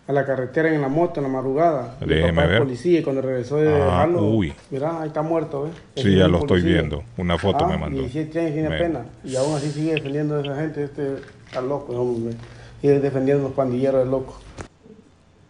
a 0.07 0.13
la 0.13 0.25
carretera 0.25 0.73
en 0.73 0.79
la 0.79 0.87
moto 0.87 1.19
en 1.19 1.23
la 1.25 1.29
madrugada. 1.29 1.97
Y 1.99 2.03
el 2.05 2.09
Déjeme 2.09 2.33
papá 2.35 2.47
ver. 2.47 2.59
policía 2.59 2.99
y 3.01 3.03
cuando 3.03 3.21
regresó 3.21 3.57
de 3.57 3.67
Ah, 3.73 3.83
dejarlo, 3.85 4.21
uy. 4.29 4.53
mira, 4.71 5.01
ahí 5.01 5.07
está 5.09 5.23
muerto, 5.23 5.63
¿ves? 5.63 5.73
Sí, 6.01 6.15
ya 6.15 6.29
lo 6.29 6.37
estoy 6.39 6.61
viendo. 6.61 7.03
Una 7.17 7.37
foto 7.37 7.65
Ah, 7.65 7.67
me 7.67 7.77
mandó. 7.77 7.99
17 7.99 8.39
años 8.39 8.53
tiene 8.53 8.69
Me- 8.69 8.77
pena 8.77 9.05
y 9.25 9.35
aún 9.35 9.57
así 9.57 9.71
sigue 9.71 9.95
defendiendo 9.95 10.37
a 10.37 10.41
esa 10.41 10.55
gente, 10.55 10.85
este 10.85 11.15
está 11.45 11.59
loco, 11.59 11.91
hombre. 11.91 12.35
Sigue 12.79 13.01
defendiendo 13.01 13.43
a 13.43 13.47
los 13.49 13.55
pandilleros 13.57 14.05
de 14.05 14.09
loco. 14.09 14.39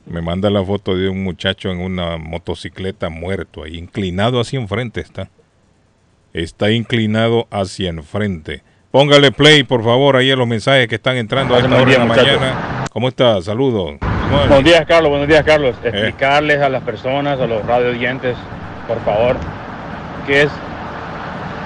Me 0.07 0.19
manda 0.23 0.49
la 0.49 0.65
foto 0.65 0.97
de 0.97 1.09
un 1.09 1.23
muchacho 1.23 1.69
en 1.69 1.79
una 1.79 2.17
motocicleta 2.17 3.09
muerto 3.09 3.61
ahí, 3.65 3.77
inclinado 3.77 4.39
hacia 4.41 4.59
enfrente 4.59 4.99
está. 4.99 5.29
Está 6.33 6.71
inclinado 6.71 7.47
hacia 7.51 7.89
enfrente. 7.89 8.63
Póngale 8.89 9.31
play, 9.31 9.63
por 9.63 9.83
favor, 9.83 10.15
ahí 10.15 10.31
a 10.31 10.35
los 10.35 10.47
mensajes 10.47 10.87
que 10.87 10.95
están 10.95 11.17
entrando 11.17 11.53
a 11.53 11.59
esta 11.59 11.69
Buenos 11.69 11.83
hora 11.87 11.91
de 11.93 11.99
la 11.99 12.05
muchachos. 12.05 12.39
mañana. 12.39 12.85
¿Cómo 12.91 13.07
está? 13.07 13.41
Saludos. 13.41 13.97
¿Cómo 13.99 14.37
Buenos 14.37 14.63
días, 14.63 14.85
Carlos. 14.87 15.09
Buenos 15.09 15.27
días, 15.27 15.43
Carlos. 15.43 15.75
Eh. 15.83 15.89
Explicarles 15.89 16.59
a 16.59 16.69
las 16.69 16.81
personas, 16.83 17.39
a 17.39 17.45
los 17.45 17.63
radio 17.65 17.89
oyentes, 17.89 18.35
por 18.87 18.99
favor, 19.03 19.35
qué 20.25 20.43
es, 20.43 20.51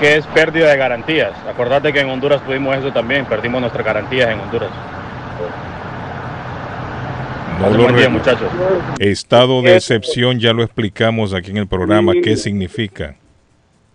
qué 0.01 0.17
es 0.17 0.27
pérdida 0.27 0.69
de 0.69 0.77
garantías. 0.77 1.31
Acordate 1.49 1.93
que 1.93 2.01
en 2.01 2.09
Honduras 2.09 2.41
tuvimos 2.45 2.77
eso 2.77 2.91
también, 2.91 3.25
perdimos 3.25 3.61
nuestras 3.61 3.85
garantías 3.85 4.29
en 4.29 4.39
Honduras. 4.39 4.69
No 7.59 7.69
lo 7.69 7.91
día, 7.93 8.09
muchachos. 8.09 8.49
Estado 8.99 9.61
de 9.61 9.77
excepción, 9.77 10.39
ya 10.39 10.53
lo 10.53 10.63
explicamos 10.63 11.33
aquí 11.33 11.51
en 11.51 11.57
el 11.57 11.67
programa. 11.67 12.13
¿Qué 12.21 12.35
significa? 12.35 13.15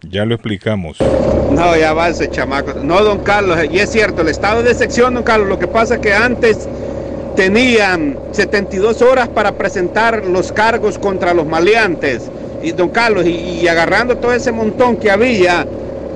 Ya 0.09 0.25
lo 0.25 0.35
explicamos. 0.35 0.99
No, 1.53 1.77
ya 1.77 1.93
va 1.93 2.09
ese 2.09 2.29
chamaco. 2.29 2.75
No, 2.75 3.03
don 3.03 3.19
Carlos, 3.21 3.59
y 3.71 3.79
es 3.79 3.91
cierto, 3.91 4.23
el 4.23 4.29
estado 4.29 4.63
de 4.63 4.75
sección, 4.75 5.15
don 5.15 5.23
Carlos, 5.23 5.49
lo 5.49 5.59
que 5.59 5.69
pasa 5.69 5.95
es 5.95 6.01
que 6.01 6.13
antes 6.13 6.69
tenían 7.37 8.19
72 8.33 9.01
horas 9.03 9.29
para 9.29 9.53
presentar 9.53 10.25
los 10.25 10.53
cargos 10.53 10.99
contra 10.99 11.35
los 11.35 11.47
maleantes. 11.47 12.31
Y 12.63 12.73
don 12.73 12.89
Carlos, 12.89 13.27
y, 13.27 13.31
y 13.31 13.69
agarrando 13.69 14.17
todo 14.17 14.33
ese 14.33 14.51
montón 14.51 14.97
que 14.97 15.11
había, 15.11 15.67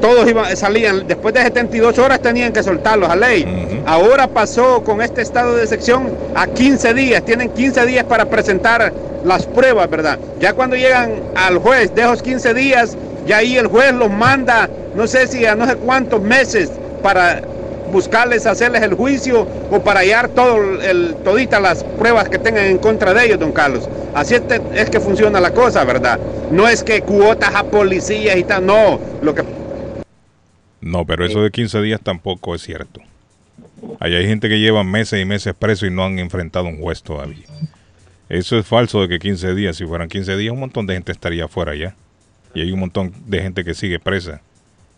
todos 0.01 0.29
iban, 0.29 0.57
salían, 0.57 1.07
después 1.07 1.35
de 1.35 1.43
72 1.43 1.99
horas 1.99 2.21
tenían 2.21 2.53
que 2.53 2.63
soltarlos 2.63 3.09
a 3.09 3.17
ley. 3.17 3.83
Ahora 3.87 4.29
pasó 4.29 4.83
con 4.85 5.01
este 5.01 5.23
estado 5.23 5.57
de 5.57 5.67
sección 5.67 6.09
a 6.35 6.47
15 6.47 6.95
días, 6.95 7.25
tienen 7.25 7.51
15 7.51 7.87
días 7.87 8.05
para 8.05 8.27
presentar 8.27 8.93
las 9.25 9.47
pruebas, 9.47 9.89
¿verdad? 9.91 10.19
Ya 10.41 10.53
cuando 10.53 10.77
llegan 10.77 11.15
al 11.35 11.59
juez 11.59 11.95
de 11.95 12.03
esos 12.03 12.23
15 12.23 12.55
días, 12.55 12.97
ya 13.27 13.39
ahí 13.39 13.57
el 13.57 13.67
juez 13.67 13.93
los 13.93 14.11
manda, 14.11 14.69
no 14.95 15.07
sé 15.07 15.27
si 15.27 15.45
a 15.45 15.55
no 15.55 15.67
sé 15.67 15.77
cuántos 15.77 16.23
meses 16.23 16.71
para 17.03 17.43
buscarles, 17.93 18.47
hacerles 18.47 18.83
el 18.83 18.95
juicio 18.95 19.47
o 19.71 19.81
para 19.81 20.01
hallar 20.01 20.29
todo 20.29 20.81
el, 20.81 21.15
toditas 21.25 21.61
las 21.61 21.85
pruebas 21.85 22.29
que 22.29 22.39
tengan 22.39 22.67
en 22.67 22.79
contra 22.79 23.15
de 23.15 23.27
ellos, 23.27 23.39
don 23.39 23.53
Carlos. 23.53 23.89
Así 24.15 24.35
es, 24.35 24.43
es 24.75 24.91
que 24.91 25.01
funciona 25.01 25.41
la 25.41 25.53
cosa, 25.53 25.85
¿verdad? 25.85 26.19
No 26.51 26.69
es 26.69 26.83
que 26.83 27.03
cuotas 27.03 27.55
a 27.55 27.65
policías 27.65 28.37
y 28.37 28.45
tal, 28.45 28.67
no. 28.67 28.99
Lo 29.23 29.35
que 29.35 29.45
No, 30.81 31.05
pero 31.05 31.27
eso 31.27 31.43
de 31.43 31.51
15 31.51 31.81
días 31.83 32.01
tampoco 32.03 32.55
es 32.55 32.63
cierto. 32.63 33.01
Allá 34.01 34.19
hay 34.19 34.27
gente 34.27 34.49
que 34.49 34.59
lleva 34.59 34.85
meses 34.85 35.21
y 35.21 35.25
meses 35.25 35.55
preso 35.59 35.87
y 35.87 35.91
no 35.91 36.05
han 36.05 36.19
enfrentado 36.19 36.67
un 36.67 36.81
juez 36.81 37.03
todavía. 37.03 37.47
Eso 38.29 38.59
es 38.59 38.67
falso 38.67 39.03
de 39.03 39.09
que 39.09 39.19
15 39.19 39.55
días, 39.55 39.77
si 39.77 39.87
fueran 39.87 40.09
15 40.09 40.37
días, 40.37 40.53
un 40.53 40.61
montón 40.61 40.87
de 40.87 40.95
gente 40.95 41.13
estaría 41.13 41.45
afuera 41.45 41.75
ya. 41.77 41.95
Y 42.57 42.63
hay 42.63 42.73
un 42.73 42.81
montón 42.81 43.13
de 43.27 43.43
gente 43.43 43.65
que 43.65 43.75
sigue 43.75 43.99
presa 43.99 44.41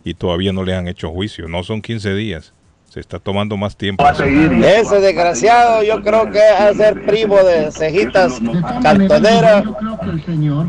y 0.05 0.13
todavía 0.13 0.53
no 0.53 0.63
les 0.63 0.77
han 0.77 0.87
hecho 0.87 1.09
juicio. 1.09 1.49
No 1.49 1.61
son 1.61 1.81
15 1.81 2.13
días. 2.13 2.53
Se 2.87 3.01
está 3.01 3.19
tomando 3.19 3.57
más 3.57 3.75
tiempo. 3.75 4.01
Ese 4.07 5.01
desgraciado 5.01 5.83
yo 5.83 6.01
creo 6.01 6.31
que 6.31 6.39
es 6.39 6.77
ser 6.77 7.05
primo 7.05 7.35
de 7.35 7.69
cejitas 7.73 8.39
cartonera 8.81 9.61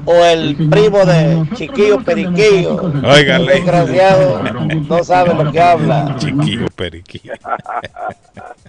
o 0.04 0.14
el 0.24 0.56
primo 0.68 1.06
de 1.06 1.48
chiquillo 1.54 2.02
periquillo. 2.02 2.74
Óigale. 3.04 3.52
Desgraciado 3.52 4.42
no 4.88 5.04
sabe 5.04 5.32
lo 5.32 5.52
que 5.52 5.60
habla. 5.60 6.16
Chiquillo 6.18 6.66
periquillo. 6.74 7.34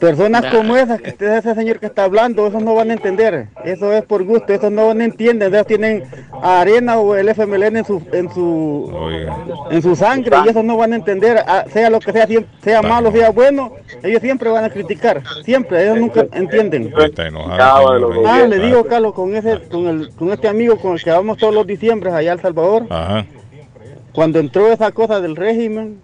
Personas 0.00 0.44
como 0.54 0.76
esas, 0.76 1.00
que 1.00 1.10
usted 1.10 1.38
ese 1.38 1.54
señor 1.54 1.80
que 1.80 1.86
está 1.86 2.04
hablando, 2.04 2.46
esos 2.46 2.62
no 2.62 2.74
van 2.74 2.90
a 2.90 2.94
entender. 2.94 3.48
Eso 3.64 3.92
es 3.92 4.04
por 4.04 4.24
gusto, 4.24 4.52
esos 4.52 4.70
no 4.70 4.86
van 4.88 5.00
a 5.00 5.04
entienden. 5.04 5.52
Ellos 5.52 5.66
tienen 5.66 6.04
arena 6.42 6.98
o 6.98 7.14
el 7.14 7.28
FMLN 7.28 7.78
en 7.78 7.84
su 7.84 8.02
en 8.12 8.32
su 8.32 8.92
en 9.70 9.82
su 9.82 9.96
sangre 9.96 10.36
y 10.44 10.48
esos 10.48 10.64
no 10.64 10.76
van 10.76 10.92
a 10.92 10.96
entender, 10.96 11.38
ah, 11.46 11.64
sea 11.72 11.90
lo 11.90 12.00
que 12.00 12.12
sea, 12.12 12.26
sea 12.62 12.82
malo, 12.82 13.10
sea 13.12 13.30
bueno, 13.30 13.72
ellos 14.02 14.20
siempre 14.20 14.50
van 14.50 14.64
a 14.64 14.70
criticar, 14.70 15.22
siempre, 15.44 15.82
ellos 15.82 15.98
nunca 15.98 16.26
entienden. 16.32 16.92
Está 16.98 17.26
enojado, 17.26 18.12
señor 18.12 18.26
Ah, 18.26 18.46
le 18.46 18.58
digo, 18.58 18.84
Carlos, 18.84 19.14
con 19.14 19.34
ese, 19.34 19.60
con 19.70 19.86
el, 19.86 20.10
con 20.14 20.30
este 20.30 20.48
amigo 20.48 20.76
con 20.76 20.94
el 20.94 21.02
que 21.02 21.10
vamos 21.10 21.38
todos 21.38 21.54
los 21.54 21.66
diciembres 21.66 22.12
allá 22.12 22.32
a 22.32 22.34
El 22.34 22.40
Salvador, 22.40 22.86
Ajá. 22.90 23.26
cuando 24.12 24.38
entró 24.38 24.70
esa 24.72 24.92
cosa 24.92 25.20
del 25.20 25.36
régimen, 25.36 26.00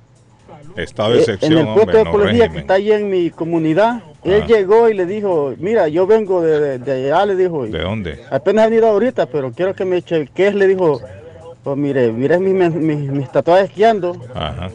Estado 0.76 1.10
de 1.10 1.16
eh, 1.16 1.20
excepción, 1.20 1.52
en 1.52 1.58
el 1.58 1.64
puesto 1.66 1.80
hombre, 1.82 1.98
de 1.98 2.04
no 2.04 2.10
policía 2.12 2.48
que 2.48 2.58
está 2.58 2.74
ahí 2.74 2.90
en 2.92 3.08
mi 3.10 3.30
comunidad, 3.30 4.02
él 4.24 4.40
Ah. 4.42 4.46
llegó 4.46 4.88
y 4.88 4.94
le 4.94 5.06
dijo, 5.06 5.54
mira, 5.58 5.88
yo 5.88 6.06
vengo 6.06 6.40
de, 6.42 6.58
de- 6.60 6.78
de 6.78 6.92
allá, 7.12 7.26
le 7.26 7.36
dijo, 7.36 7.66
¿De 7.66 7.78
dónde? 7.80 8.20
apenas 8.30 8.66
he 8.66 8.70
venido 8.70 8.88
ahorita, 8.88 9.26
pero 9.26 9.52
quiero 9.52 9.74
que 9.74 9.84
me 9.84 10.02
cheques, 10.02 10.54
le 10.54 10.66
dijo, 10.66 11.00
pues 11.62 11.76
mire, 11.76 12.10
mire 12.12 12.38
mis, 12.38 12.72
mis, 12.74 12.98
mis 13.10 13.30
tatuajes 13.30 13.70
que 13.70 13.86
ando, 13.86 14.16
Ajá. 14.34 14.70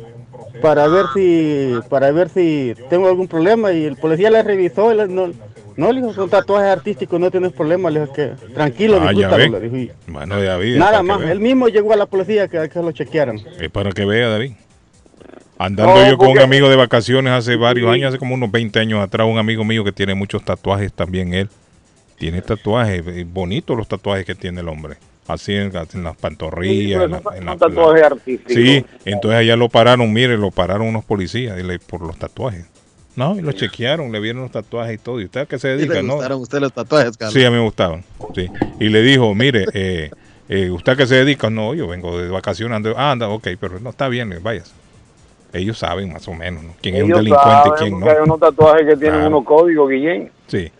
para 0.61 0.88
ver 0.88 1.05
si 1.13 1.76
para 1.89 2.11
ver 2.11 2.30
si 2.30 2.73
tengo 2.89 3.07
algún 3.07 3.27
problema 3.27 3.71
y 3.71 3.85
el 3.85 3.95
policía 3.95 4.30
le 4.30 4.41
revisó 4.43 4.91
y 4.93 4.97
le, 4.97 5.07
no, 5.07 5.31
no 5.77 5.91
le 5.93 6.01
dijo 6.01 6.13
son 6.13 6.30
tatuajes 6.30 6.69
artísticos 6.69 7.17
no 7.19 7.31
tienes 7.31 7.53
problema 7.53 7.89
le 7.89 8.01
dijo 8.01 8.11
que 8.13 8.31
tranquilo 8.53 8.97
Ah, 8.99 9.05
ya 9.13 9.30
disfrútalo", 9.30 9.38
ve. 9.38 9.49
le 9.49 9.59
dijo, 9.59 9.77
y 9.77 10.11
Bueno, 10.11 10.41
David. 10.41 10.77
nada 10.77 11.01
más 11.03 11.21
él 11.21 11.39
mismo 11.39 11.67
llegó 11.69 11.93
a 11.93 11.95
la 11.95 12.07
policía 12.07 12.47
que, 12.47 12.67
que 12.69 12.80
lo 12.81 12.91
chequearan 12.91 13.39
Es 13.59 13.69
para 13.69 13.91
que 13.91 14.03
vea, 14.05 14.30
David. 14.30 14.53
Andando 15.61 15.94
No, 15.94 16.10
yo 16.10 16.18
con 16.18 16.30
un 16.30 16.40
amigo 16.40 16.69
de 16.69 16.77
vacaciones 16.77 17.34
hace 17.34 17.57
varios 17.57 17.91
años, 17.91 18.10
hace 18.10 18.18
como 18.18 18.34
unos 18.34 18.49
20 18.49 18.80
años 18.80 19.03
atrás, 19.03 19.27
un 19.27 19.38
amigo 19.38 19.65
mío 19.65 19.84
que 19.84 19.91
tiene 19.91 20.15
muchos 20.15 20.41
tatuajes 20.44 20.94
también 20.94 21.34
él. 21.34 21.49
Tiene 22.18 22.41
tatuajes, 22.41 23.03
eh, 23.07 23.26
bonitos 23.30 23.76
los 23.77 23.86
tatuajes 23.88 24.26
que 24.26 24.36
tiene 24.36 24.61
el 24.61 24.69
hombre. 24.69 24.95
Así 25.27 25.53
en, 25.53 25.72
en 25.94 26.03
las 26.03 26.15
pantorrillas. 26.15 27.03
en 27.03 27.11
la- 27.11 27.22
en 27.36 27.45
la- 27.45 27.52
Un 27.53 27.60
tatuaje 27.60 28.03
artístico. 28.03 28.53
Sí, 28.53 28.86
entonces 29.03 29.38
allá 29.40 29.57
lo 29.57 29.68
pararon, 29.68 30.11
mire, 30.14 30.38
lo 30.38 30.49
pararon 30.49 30.88
unos 30.88 31.03
policías 31.03 31.60
y 31.60 31.64
le- 31.64 31.77
por 31.80 32.02
los 32.02 32.18
tatuajes. 32.18 32.65
No, 33.18 33.38
y 33.38 33.41
lo 33.41 33.52
chequearon, 33.52 34.14
le 34.14 34.19
vieron 34.22 34.44
los 34.44 34.52
tatuajes 34.52 34.95
y 34.95 34.98
todo. 34.98 35.19
¿Y 35.19 35.26
usted 35.26 35.41
a 35.41 35.45
qué 35.45 35.60
se 35.60 35.68
¿Y 35.73 35.77
dedica? 35.77 35.95
le 35.95 36.03
No, 36.03 36.14
gustaron 36.14 36.38
a 36.38 36.41
usted 36.41 36.60
los 36.61 36.72
tatuajes, 36.73 37.18
Carlos? 37.18 37.34
Sí, 37.34 37.44
a 37.44 37.52
mí 37.52 37.57
me 37.57 37.64
gustaban. 37.64 38.06
Sí. 38.34 38.48
Y 38.80 38.88
le 38.88 39.02
dijo, 39.02 39.36
mire, 39.36 39.65
eh, 39.73 40.10
eh, 40.48 40.69
¿usted 40.69 40.94
a 40.94 40.95
qué 40.95 41.06
se 41.06 41.15
dedica? 41.15 41.49
No, 41.49 41.73
yo 41.73 41.86
vengo 41.88 42.18
de 42.18 42.30
vacaciones. 42.30 42.77
ando- 42.80 42.94
Ah, 42.95 43.11
anda, 43.11 43.27
ok, 43.27 43.49
pero 43.60 43.80
no 43.81 43.90
está 43.90 44.07
bien, 44.07 44.31
eh, 44.31 44.40
vayas. 44.41 44.73
Ellos 45.51 45.77
saben 45.80 46.13
más 46.13 46.27
o 46.27 46.34
menos 46.34 46.63
¿no? 46.63 46.73
quién 46.81 46.95
es 46.95 47.03
un 47.03 47.09
delincuente 47.09 47.69
y 47.69 47.80
quién 47.80 47.99
no. 47.99 48.05
hay 48.09 48.17
unos 48.23 48.39
tatuajes 48.39 48.81
que 48.88 48.95
tienen 48.95 49.19
Claro. 49.21 49.27
unos 49.27 49.45
códigos, 49.45 49.89
Guillén. 49.89 50.31
Sí. 50.47 50.71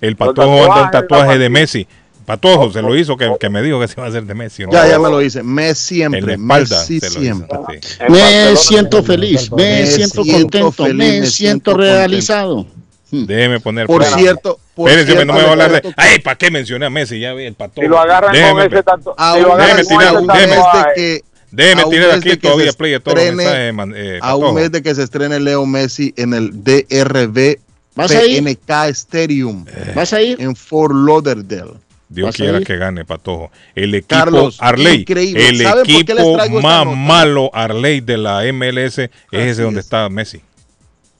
El 0.00 0.16
patojo 0.16 0.64
anda 0.64 0.82
un 0.84 0.90
tatuaje 0.90 1.38
de 1.38 1.48
Messi. 1.48 1.86
Patojo 2.26 2.72
se 2.72 2.82
lo 2.82 2.96
hizo 2.96 3.16
que, 3.16 3.30
que 3.38 3.48
me 3.48 3.62
dijo 3.62 3.78
que 3.78 3.86
se 3.86 3.94
iba 3.96 4.04
a 4.04 4.08
hacer 4.08 4.24
de 4.24 4.34
Messi. 4.34 4.64
¿no? 4.64 4.72
Ya, 4.72 4.86
ya 4.88 4.98
me 4.98 5.08
lo 5.08 5.22
hice. 5.22 5.44
Me 5.44 5.74
siempre. 5.76 6.18
En 6.20 6.26
la 6.26 6.32
espalda 6.32 6.76
Messi 6.80 6.98
se 7.00 7.06
lo 7.06 7.12
hizo, 7.12 7.20
siempre. 7.20 7.80
sí. 7.82 7.98
Me 8.08 8.56
siento 8.56 9.02
feliz, 9.04 9.52
me 9.52 9.56
Me 9.62 9.86
siento 9.86 10.22
contento, 10.24 10.72
feliz, 10.72 10.94
me 10.96 11.04
me 11.20 11.26
siento 11.26 11.30
siento 11.30 11.74
realizado. 11.76 12.66
Déjeme 13.12 13.60
poner. 13.60 13.86
Por 13.86 14.02
cierto, 14.04 14.58
por 14.74 14.90
Espérense, 14.90 15.12
cierto, 15.12 15.24
no 15.26 15.34
me 15.34 15.42
va 15.42 15.48
a 15.48 15.52
hablar 15.52 15.80
de. 15.80 15.94
¡Ay, 15.96 16.18
para 16.18 16.36
qué 16.36 16.50
mencioné 16.50 16.86
a 16.86 16.90
Messi! 16.90 17.20
Ya 17.20 17.32
ve 17.32 17.46
el 17.46 17.54
patojo. 17.54 17.80
Si 17.82 17.88
lo 17.88 17.98
agarran 18.00 18.32
Déjeme, 18.32 18.68
con 18.68 18.78
ese 18.78 18.84
A 19.16 19.34
si 19.34 19.40
lo 19.42 19.52
agarran 19.54 19.84
con 19.86 20.36
ese 20.36 20.58
que 20.96 21.22
Déjeme 21.50 21.82
a 21.82 21.86
un 21.86 21.90
tirar 21.92 22.08
mes 22.08 22.16
aquí 22.18 22.28
de 22.30 22.38
que 22.38 22.48
todavía 22.48 22.72
se 22.72 22.76
play 22.78 23.00
todos 23.00 23.16
los 23.18 23.34
mensajes. 23.34 23.74
eh, 23.94 24.18
a 24.22 24.34
un 24.36 24.40
Patojo. 24.42 24.52
mes 24.54 24.72
de 24.72 24.82
que 24.82 24.94
se 24.94 25.02
estrene 25.02 25.40
Leo 25.40 25.64
Messi 25.66 26.12
en 26.16 26.34
el 26.34 26.50
DRB 26.64 27.58
¿Vas 27.94 28.10
a 28.10 28.24
ir? 28.24 28.42
PNK 28.44 28.70
Stadium 28.90 29.64
¿Vas 29.94 30.12
a 30.12 30.20
ir? 30.20 30.40
en 30.40 30.54
Fort 30.54 30.94
Lauderdale. 30.94 31.72
Dios 32.08 32.26
¿Vas 32.26 32.34
a 32.34 32.36
quiera 32.36 32.60
que 32.60 32.76
gane, 32.76 33.04
Patojo. 33.04 33.50
El 33.74 33.94
equipo 33.94 34.14
Carlos, 34.14 34.58
Arley, 34.60 35.00
increíble. 35.00 35.48
el 35.48 35.58
¿Saben 35.62 35.84
por 35.86 36.04
qué 36.04 36.14
les 36.14 36.24
equipo 36.26 36.60
más 36.60 36.86
malo 36.86 37.50
Arley 37.54 38.00
de 38.00 38.16
la 38.16 38.42
MLS 38.52 38.98
es 38.98 39.10
ese 39.32 39.62
donde 39.62 39.80
está 39.80 40.08
Messi. 40.08 40.38
Va 40.38 40.42
en 40.42 40.44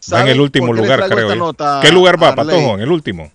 ¿Saben 0.00 0.28
el 0.28 0.40
último 0.40 0.72
lugar, 0.72 1.08
creo. 1.08 1.34
nota, 1.34 1.80
¿Qué 1.82 1.90
lugar 1.90 2.22
va, 2.22 2.28
Arley? 2.28 2.46
Patojo? 2.46 2.74
En 2.74 2.80
el 2.82 2.92
último. 2.92 3.24
No 3.24 3.30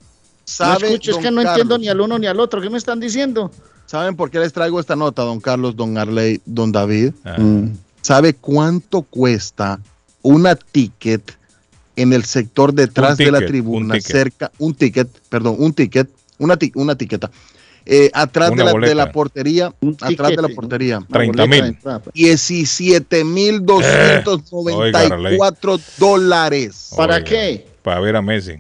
¿Sabe, 0.46 0.88
escucho, 0.88 1.12
es 1.12 1.18
que 1.18 1.32
no 1.32 1.38
Carlos? 1.44 1.52
entiendo 1.52 1.78
ni 1.78 1.90
al 1.90 2.00
uno 2.02 2.20
ni 2.20 2.28
al 2.28 2.40
otro. 2.40 2.62
¿Qué 2.62 2.70
me 2.70 2.78
están 2.78 3.00
diciendo? 3.00 3.52
¿Saben 3.92 4.16
por 4.16 4.32
qué 4.32 4.40
les 4.40 4.54
traigo 4.54 4.80
esta 4.80 4.96
nota, 4.96 5.24
don 5.24 5.42
Carlos, 5.42 5.76
don 5.76 5.98
Arley, 5.98 6.40
don 6.46 6.72
David? 6.72 7.12
Ah. 7.26 7.36
Mm. 7.38 7.74
¿Sabe 8.00 8.34
cuánto 8.34 9.02
cuesta 9.02 9.82
una 10.22 10.56
ticket 10.56 11.36
en 11.98 12.14
el 12.14 12.24
sector 12.24 12.74
detrás 12.74 13.18
de 13.18 13.30
la 13.30 13.46
tribuna, 13.46 13.96
un 13.96 14.00
ticket. 14.00 14.12
cerca, 14.16 14.52
un 14.60 14.76
ticket, 14.76 15.10
perdón, 15.28 15.58
un 15.60 15.74
ticket, 15.74 16.10
una, 16.40 16.56
ti- 16.56 16.72
una 16.76 16.96
tiqueta, 16.96 17.30
eh, 17.86 18.10
atrás 18.14 18.52
Una 18.52 18.64
de 18.64 18.80
la, 18.80 18.88
de 18.88 18.96
la 18.96 19.12
portería, 19.12 19.74
Un 19.82 19.98
atrás 20.00 20.30
de 20.38 20.42
la 20.42 20.48
portería. 20.48 21.00
Una 21.00 21.08
30 21.08 21.26
boleta 21.28 21.42
de 21.42 21.62
mil. 21.62 21.66
entrada, 21.76 22.00
pues. 22.00 22.14
17 22.14 23.24
mil 23.26 23.56
Oiga, 23.56 24.22
294 24.24 25.80
dólares 25.98 26.92
¿Para 26.96 27.16
Oiga, 27.16 27.26
qué? 27.26 27.68
Para 27.84 28.00
ver 28.00 28.16
a 28.16 28.22
Messi. 28.22 28.54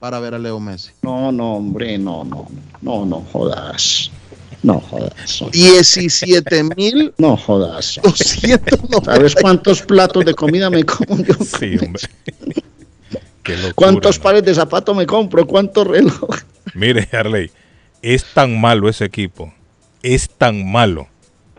para 0.00 0.18
ver 0.18 0.34
a 0.34 0.38
Leo 0.40 0.58
Messi. 0.58 0.90
No, 1.02 1.30
no, 1.30 1.54
hombre, 1.58 1.96
no, 1.96 2.24
no, 2.24 2.48
no, 2.82 3.06
no 3.06 3.24
jodas. 3.32 4.10
No 4.64 4.80
jodas. 4.80 5.44
17 5.52 6.62
mil 6.74 7.12
No 7.18 7.36
jodas. 7.36 8.00
290. 8.02 9.04
¿Sabes 9.04 9.34
cuántos 9.34 9.82
platos 9.82 10.24
de 10.24 10.34
comida 10.34 10.70
me 10.70 10.84
como 10.84 11.18
yo? 11.22 11.34
Sí, 11.34 11.76
hombre. 11.84 12.02
Qué 13.42 13.56
locura, 13.56 13.74
¿Cuántos 13.74 14.16
¿no? 14.16 14.22
pares 14.22 14.42
de 14.42 14.54
zapatos 14.54 14.96
me 14.96 15.04
compro? 15.04 15.46
¿Cuántos 15.46 15.86
relojes? 15.86 16.46
Mire, 16.72 17.06
Arley, 17.12 17.50
es 18.00 18.24
tan 18.32 18.58
malo 18.58 18.88
ese 18.88 19.04
equipo. 19.04 19.52
Es 20.02 20.30
tan 20.30 20.72
malo. 20.72 21.08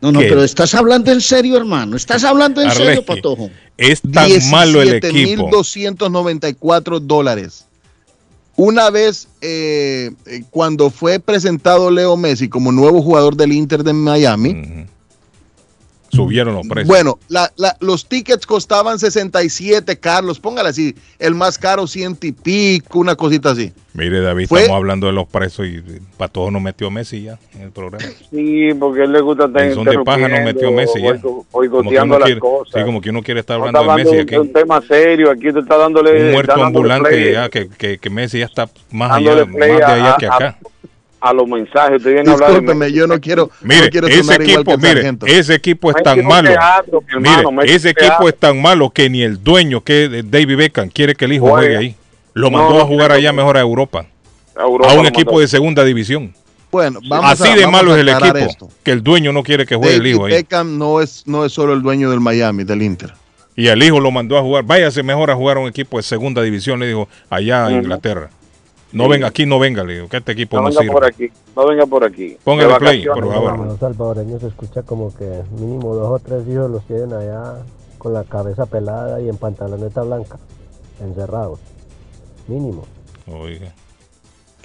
No, 0.01 0.11
no, 0.11 0.19
pero 0.21 0.43
estás 0.43 0.73
hablando 0.73 1.11
en 1.11 1.21
serio, 1.21 1.57
hermano. 1.57 1.95
Estás 1.95 2.23
hablando 2.23 2.59
en 2.61 2.69
Arley, 2.69 2.87
serio, 2.87 3.05
Patojo. 3.05 3.51
Es 3.77 4.01
tan 4.01 4.31
malo 4.49 4.81
el 4.81 4.95
equipo. 4.95 5.47
17.294 5.51 6.99
dólares. 7.01 7.67
Una 8.57 8.89
vez, 8.89 9.27
eh, 9.41 10.11
eh, 10.25 10.43
cuando 10.49 10.89
fue 10.89 11.19
presentado 11.19 11.91
Leo 11.91 12.15
Messi 12.15 12.47
como 12.47 12.71
nuevo 12.71 13.01
jugador 13.01 13.35
del 13.35 13.51
Inter 13.51 13.83
de 13.83 13.91
Miami. 13.93 14.85
Subieron 16.15 16.55
los 16.55 16.67
precios. 16.67 16.87
bueno, 16.87 17.19
la- 17.29 17.51
la- 17.57 17.75
los 17.79 18.07
tickets 18.07 18.45
costaban 18.45 18.97
67, 18.99 19.97
Carlos, 19.99 20.39
póngale 20.39 20.69
así, 20.69 20.95
el 21.19 21.35
más 21.35 21.57
caro 21.57 21.87
100 21.87 22.17
y 22.21 22.31
pico, 22.31 22.99
una 22.99 23.15
cosita 23.15 23.51
así. 23.51 23.71
Mire, 23.93 24.19
David, 24.21 24.47
Fue- 24.47 24.59
estamos 24.61 24.77
hablando 24.77 25.07
de 25.07 25.13
los 25.13 25.25
precios 25.27 25.67
y 25.67 25.81
Patojo 26.17 26.51
no 26.51 26.59
metió 26.59 26.87
a 26.87 26.91
Messi 26.91 27.23
ya 27.23 27.39
en 27.55 27.61
el 27.61 27.71
programa. 27.71 28.05
Sí, 28.29 28.69
porque 28.77 29.01
a 29.01 29.03
él 29.05 29.13
le 29.13 29.21
gusta 29.21 29.45
estar 29.45 29.73
son 29.73 29.85
de 29.85 29.99
paja 30.03 30.27
no 30.27 30.41
metió 30.41 30.71
Messi 30.71 31.01
ya. 31.01 31.17
boicoteando 31.51 32.19
las 32.19 32.25
quiere, 32.25 32.39
cosas. 32.41 32.73
sí, 32.79 32.85
como 32.85 32.99
que 33.01 33.09
uno 33.09 33.23
quiere 33.23 33.39
estar 33.39 33.57
hablando 33.59 33.81
de 33.83 34.03
Messi 34.03 34.15
de 34.15 34.21
aquí. 34.23 34.35
un 34.35 34.51
tema 34.51 34.81
serio, 34.81 35.31
aquí 35.31 35.51
te 35.51 35.59
está 35.59 35.77
dándole... 35.77 36.25
Un 36.27 36.31
muerto 36.33 36.63
ambulante 36.63 37.09
play- 37.09 37.33
ya, 37.33 37.49
que, 37.49 37.69
que, 37.69 37.97
que 37.97 38.09
Messi 38.09 38.39
ya 38.39 38.45
está 38.45 38.69
más 38.91 39.11
allá, 39.11 39.45
más 39.45 39.53
de 39.55 39.73
allá 39.73 40.13
a- 40.13 40.17
que 40.17 40.25
acá. 40.27 40.47
A 40.47 40.67
los 41.33 41.47
mensajes, 41.47 41.97
usted 41.97 42.13
viene 42.13 42.29
a 42.29 42.33
hablar 42.33 42.49
de 42.51 42.59
Discúlpeme, 42.59 42.91
yo 42.91 43.07
no 43.07 43.19
quiero, 43.19 43.49
Mire, 43.61 43.85
no 43.85 43.89
quiero 43.89 44.07
ese 44.07 44.35
equipo, 44.35 44.77
mire, 44.77 45.11
ese 45.25 45.55
equipo 45.55 45.89
es 45.91 46.03
tan 46.03 46.23
malo. 46.25 46.49
teatro, 46.49 47.03
hermano, 47.09 47.51
Mire, 47.51 47.73
ese 47.73 47.89
equipo 47.89 48.07
teatro. 48.07 48.29
es 48.29 48.37
tan 48.37 48.61
malo 48.61 48.89
que 48.91 49.09
ni 49.09 49.23
el 49.23 49.43
dueño, 49.43 49.81
que 49.81 50.05
es 50.05 50.31
David 50.31 50.57
Beckham, 50.57 50.89
quiere 50.89 51.15
que 51.15 51.25
el 51.25 51.33
hijo 51.33 51.47
Juegue. 51.49 51.67
juegue 51.67 51.77
ahí. 51.77 51.95
Lo 52.33 52.51
mandó 52.51 52.75
no 52.75 52.81
a 52.81 52.85
jugar 52.85 53.11
allá 53.11 53.31
mejor 53.33 53.57
a 53.57 53.61
Europa. 53.61 54.05
A 54.55 54.63
Europa 54.63 54.91
A 54.93 54.99
un 54.99 55.05
equipo 55.05 55.31
mandó. 55.31 55.39
de 55.41 55.47
segunda 55.47 55.83
división. 55.83 56.33
Bueno, 56.71 56.99
vamos 57.07 57.31
Así 57.31 57.47
a- 57.49 57.55
de 57.55 57.61
vamos 57.65 57.71
malo 57.81 57.91
a 57.93 57.95
es 57.95 58.01
el 58.01 58.09
equipo, 58.09 58.37
esto. 58.37 58.69
que 58.83 58.91
el 58.91 59.01
dueño 59.01 59.31
no 59.31 59.41
quiere 59.43 59.65
que 59.65 59.75
juegue 59.75 59.95
el 59.95 60.05
hijo 60.07 60.25
ahí. 60.25 60.33
Beckham 60.33 60.77
no 60.77 60.99
es, 61.01 61.23
no 61.25 61.45
es 61.45 61.53
solo 61.53 61.73
el 61.73 61.81
dueño 61.81 62.09
del 62.11 62.19
Miami, 62.19 62.65
del 62.65 62.81
Inter. 62.81 63.13
Y 63.55 63.67
el 63.67 63.81
hijo 63.81 64.01
lo 64.01 64.11
mandó 64.11 64.37
a 64.37 64.41
jugar. 64.41 64.65
Váyase 64.65 65.01
mejor 65.01 65.31
a 65.31 65.35
jugar 65.35 65.55
a 65.55 65.61
un 65.61 65.69
equipo 65.69 65.95
de 65.95 66.03
segunda 66.03 66.41
división, 66.41 66.77
le 66.81 66.87
dijo, 66.87 67.07
allá 67.29 67.67
en 67.67 67.75
Ujú. 67.75 67.83
Inglaterra. 67.83 68.29
No 68.95 69.03
Sí. 69.05 69.09
venga 69.11 69.27
aquí, 69.27 69.45
no 69.45 69.59
venga, 69.59 69.83
le 69.83 69.93
digo, 69.95 70.07
que 70.09 70.17
este 70.17 70.31
equipo 70.31 70.55
No 70.57 70.63
no, 70.63 70.69
venga 70.69 70.81
sirve. 70.81 70.93
por 70.93 71.05
aquí, 71.05 71.29
no 71.55 71.67
venga 71.67 71.85
por 71.85 72.03
aquí. 72.05 72.37
Póngale 72.43 72.75
play, 72.75 73.05
por 73.05 73.31
favor. 73.31 73.59
Los 73.59 73.79
salvadoreños 73.79 74.41
se 74.41 74.47
escucha 74.47 74.83
como 74.83 75.13
que 75.15 75.43
mínimo 75.59 75.93
dos 75.95 76.09
o 76.11 76.19
tres 76.19 76.47
hijos 76.47 76.71
los 76.71 76.85
tienen 76.87 77.13
allá 77.13 77.57
con 77.97 78.13
la 78.13 78.23
cabeza 78.23 78.65
pelada 78.65 79.19
y 79.21 79.27
en 79.29 79.37
pantaloneta 79.37 80.01
blanca, 80.03 80.37
encerrados. 81.01 81.59
Mínimo. 82.47 82.85
Oiga, 83.27 83.73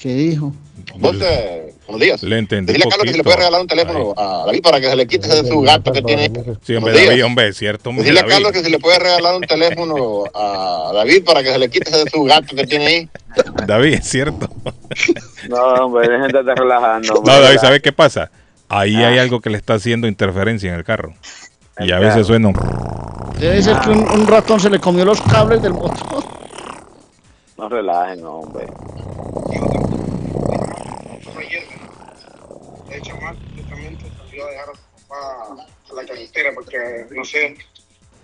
¿Qué 0.01 0.15
dijo? 0.15 0.53
José, 0.99 1.75
buenos 1.87 2.01
días. 2.01 2.23
le 2.23 2.39
entendí 2.39 2.73
Dile 2.73 2.85
a 2.87 2.89
Carlos 2.89 3.05
que 3.05 3.11
se 3.13 3.17
le 3.19 3.23
puede 3.23 3.37
regalar 3.37 3.61
un 3.61 3.67
teléfono 3.67 4.15
a 4.17 4.45
David 4.47 4.63
para 4.63 4.81
que 4.81 4.89
se 4.89 4.97
le 4.97 5.07
quite 5.07 5.29
de 5.29 5.47
su 5.49 5.61
gato 5.61 5.93
que 5.93 6.01
tiene. 6.03 6.31
Sí, 6.63 6.75
hombre. 6.75 7.05
David, 7.05 7.25
hombre, 7.27 7.49
es 7.49 7.59
cierto, 7.59 7.91
hombre, 7.91 8.05
Dile 8.07 8.21
a. 8.21 8.27
Carlos 8.27 8.51
que 8.53 8.63
se 8.63 8.71
le 8.71 8.79
puede 8.79 8.99
regalar 8.99 9.35
un 9.37 9.43
teléfono 9.43 10.25
a 10.35 10.93
David 10.95 11.23
para 11.25 11.43
que 11.43 11.53
se 11.53 11.59
le 11.59 11.69
quite 11.69 11.91
de 11.91 12.11
su 12.11 12.25
gato 12.25 12.57
que 12.57 12.67
tiene 12.67 12.87
ahí. 12.87 13.11
David, 13.67 13.93
es 13.95 14.09
cierto. 14.09 14.49
No, 15.51 15.63
hombre, 15.85 16.09
dejen 16.09 16.29
de 16.29 16.41
estar 16.41 16.59
relajando. 16.59 17.15
No, 17.15 17.21
David, 17.21 17.43
relaja. 17.49 17.59
¿sabe 17.61 17.81
qué 17.83 17.93
pasa? 17.93 18.31
Ahí 18.71 18.97
Ah. 18.97 19.09
hay 19.09 19.19
algo 19.19 19.41
que 19.41 19.51
le 19.51 19.59
está 19.59 19.75
haciendo 19.75 20.09
interferencia 20.09 20.71
en 20.71 20.77
el 20.77 20.85
carro. 20.85 21.13
Y 21.79 21.93
a 21.93 21.99
veces 21.99 22.15
carro. 22.15 22.25
suena 22.25 22.49
un... 22.49 22.55
Debe 23.39 23.63
ser 23.63 23.79
que 23.81 23.91
un, 23.91 24.09
un 24.09 24.27
ratón 24.27 24.61
se 24.61 24.71
le 24.71 24.79
comió 24.79 25.05
los 25.05 25.21
cables 25.21 25.61
del 25.63 25.75
motor. 25.75 26.25
No 27.59 27.69
relajen, 27.69 28.25
hombre. 28.25 28.67
El 32.91 33.03
chamaco 33.03 33.39
justamente 33.57 34.05
salió 34.27 34.47
a 34.47 34.51
dejar 34.51 34.69
a 34.69 34.73
su 34.75 35.09
papá 35.09 35.67
a 35.91 35.95
la 35.95 36.05
carretera 36.07 36.51
porque, 36.55 37.07
no 37.11 37.25
sé, 37.25 37.57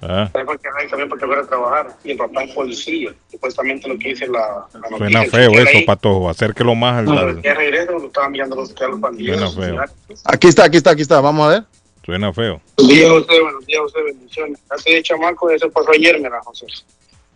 Ah, 0.02 0.28
porque 0.44 0.68
hay 0.78 0.88
también 0.88 1.08
porque 1.08 1.24
fuera 1.24 1.40
a 1.40 1.46
trabajar. 1.46 1.96
Y 2.04 2.10
el 2.10 2.18
papá 2.18 2.44
es 2.44 2.52
policía, 2.52 3.14
supuestamente 3.30 3.88
lo 3.88 3.98
que 3.98 4.10
dice 4.10 4.26
la, 4.28 4.66
la 4.74 4.80
noticia. 4.80 4.98
suena 4.98 5.22
el 5.22 5.30
feo 5.30 5.50
eso, 5.52 5.78
ahí, 5.78 5.84
Patojo. 5.86 6.28
Acérquelo 6.28 6.74
más 6.74 6.98
al. 6.98 7.16
Al- 7.18 7.42
regreso, 7.42 7.92
lo 7.92 8.06
estaban 8.06 8.30
mirando 8.32 8.56
los, 8.56 8.78
los 8.78 9.00
bandidos. 9.00 9.54
Suena 9.54 9.86
feo. 9.88 10.16
Aquí 10.26 10.48
está, 10.48 10.64
aquí 10.64 10.76
está, 10.76 10.90
aquí 10.90 11.00
está. 11.02 11.20
Vamos 11.22 11.46
a 11.46 11.50
ver. 11.50 11.64
Suena 12.04 12.30
feo. 12.30 12.60
Buenos 12.76 12.94
días, 12.94 13.08
José. 13.10 13.40
Buenos 13.40 13.66
días, 13.66 13.80
José. 13.80 14.02
Bendiciones. 14.04 14.60
Ese 14.76 15.02
chamaco, 15.02 15.50
eso 15.50 15.70
pasó 15.70 15.90
ayer, 15.92 16.18
mira, 16.20 16.40
José. 16.44 16.66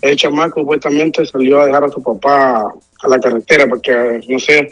El 0.02 0.16
chamaco 0.16 0.61
supuestamente 0.61 1.24
salió 1.24 1.62
a 1.62 1.66
dejar 1.66 1.85
a 1.85 1.89
su 1.89 2.02
papá 2.02 2.66
a 3.02 3.09
la 3.09 3.19
carretera 3.19 3.66
porque, 3.69 4.20
no 4.28 4.39
sé, 4.39 4.70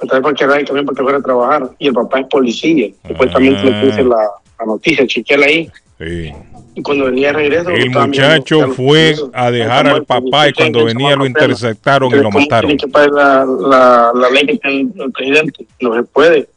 vez 0.00 0.20
porque 0.22 0.44
también 0.64 0.86
porque 0.86 1.02
fuera 1.02 1.18
a 1.18 1.22
trabajar. 1.22 1.70
Y 1.78 1.88
el 1.88 1.94
papá 1.94 2.20
es 2.20 2.26
policía, 2.26 2.90
supuestamente 3.06 3.62
lo 3.62 3.70
que 3.70 3.86
dice 3.86 4.04
la, 4.04 4.30
la 4.58 4.66
noticia. 4.66 5.06
Chequeala 5.06 5.46
ahí. 5.46 5.70
Sí. 5.98 6.32
Y 6.74 6.82
cuando 6.82 7.06
venía 7.06 7.28
de 7.28 7.32
regreso, 7.32 7.70
El 7.70 7.90
muchacho 7.90 8.68
fue 8.68 9.16
a 9.32 9.50
dejar 9.50 9.88
al 9.88 10.04
papá 10.04 10.48
y 10.48 10.52
cuando 10.52 10.84
venía 10.84 11.16
lo 11.16 11.26
interceptaron 11.26 12.08
y 12.12 12.16
lo 12.16 12.24
¿Cómo 12.24 12.38
mataron. 12.38 12.68
Tiene 12.68 12.80
que 12.80 12.86
pagar 12.86 13.10
la, 13.10 13.44
la, 13.44 14.12
la 14.14 14.30
ley 14.30 14.46
que 14.46 14.58
tiene 14.58 14.92
el 14.96 15.10
presidente. 15.10 15.66
No 15.80 15.94
se 15.94 16.04
puede. 16.04 16.48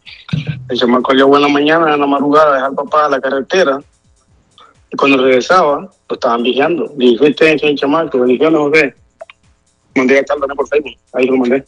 El 0.69 0.77
chamaco 0.77 1.11
salió 1.11 1.27
buena 1.27 1.47
mañana, 1.47 1.93
en 1.93 1.99
la 1.99 2.05
madrugada, 2.05 2.51
a 2.51 2.53
dejar 2.53 2.69
al 2.69 2.75
papá 2.75 3.05
a 3.07 3.09
la 3.09 3.19
carretera. 3.19 3.81
Y 4.91 4.95
cuando 4.95 5.23
regresaba, 5.23 5.89
lo 6.07 6.13
estaban 6.13 6.43
vigilando. 6.43 6.93
Le 6.97 7.05
dije, 7.05 7.29
usted 7.29 7.55
es 7.55 7.63
el 7.63 7.75
chamaco, 7.75 8.19
bendiciones, 8.19 8.59
José. 8.59 8.93
Mandé 9.95 10.19
a 10.19 10.23
Carlos 10.23 10.49
por 10.55 10.67
Facebook. 10.67 10.93
Ahí 11.13 11.25
lo 11.25 11.37
mandé. 11.37 11.65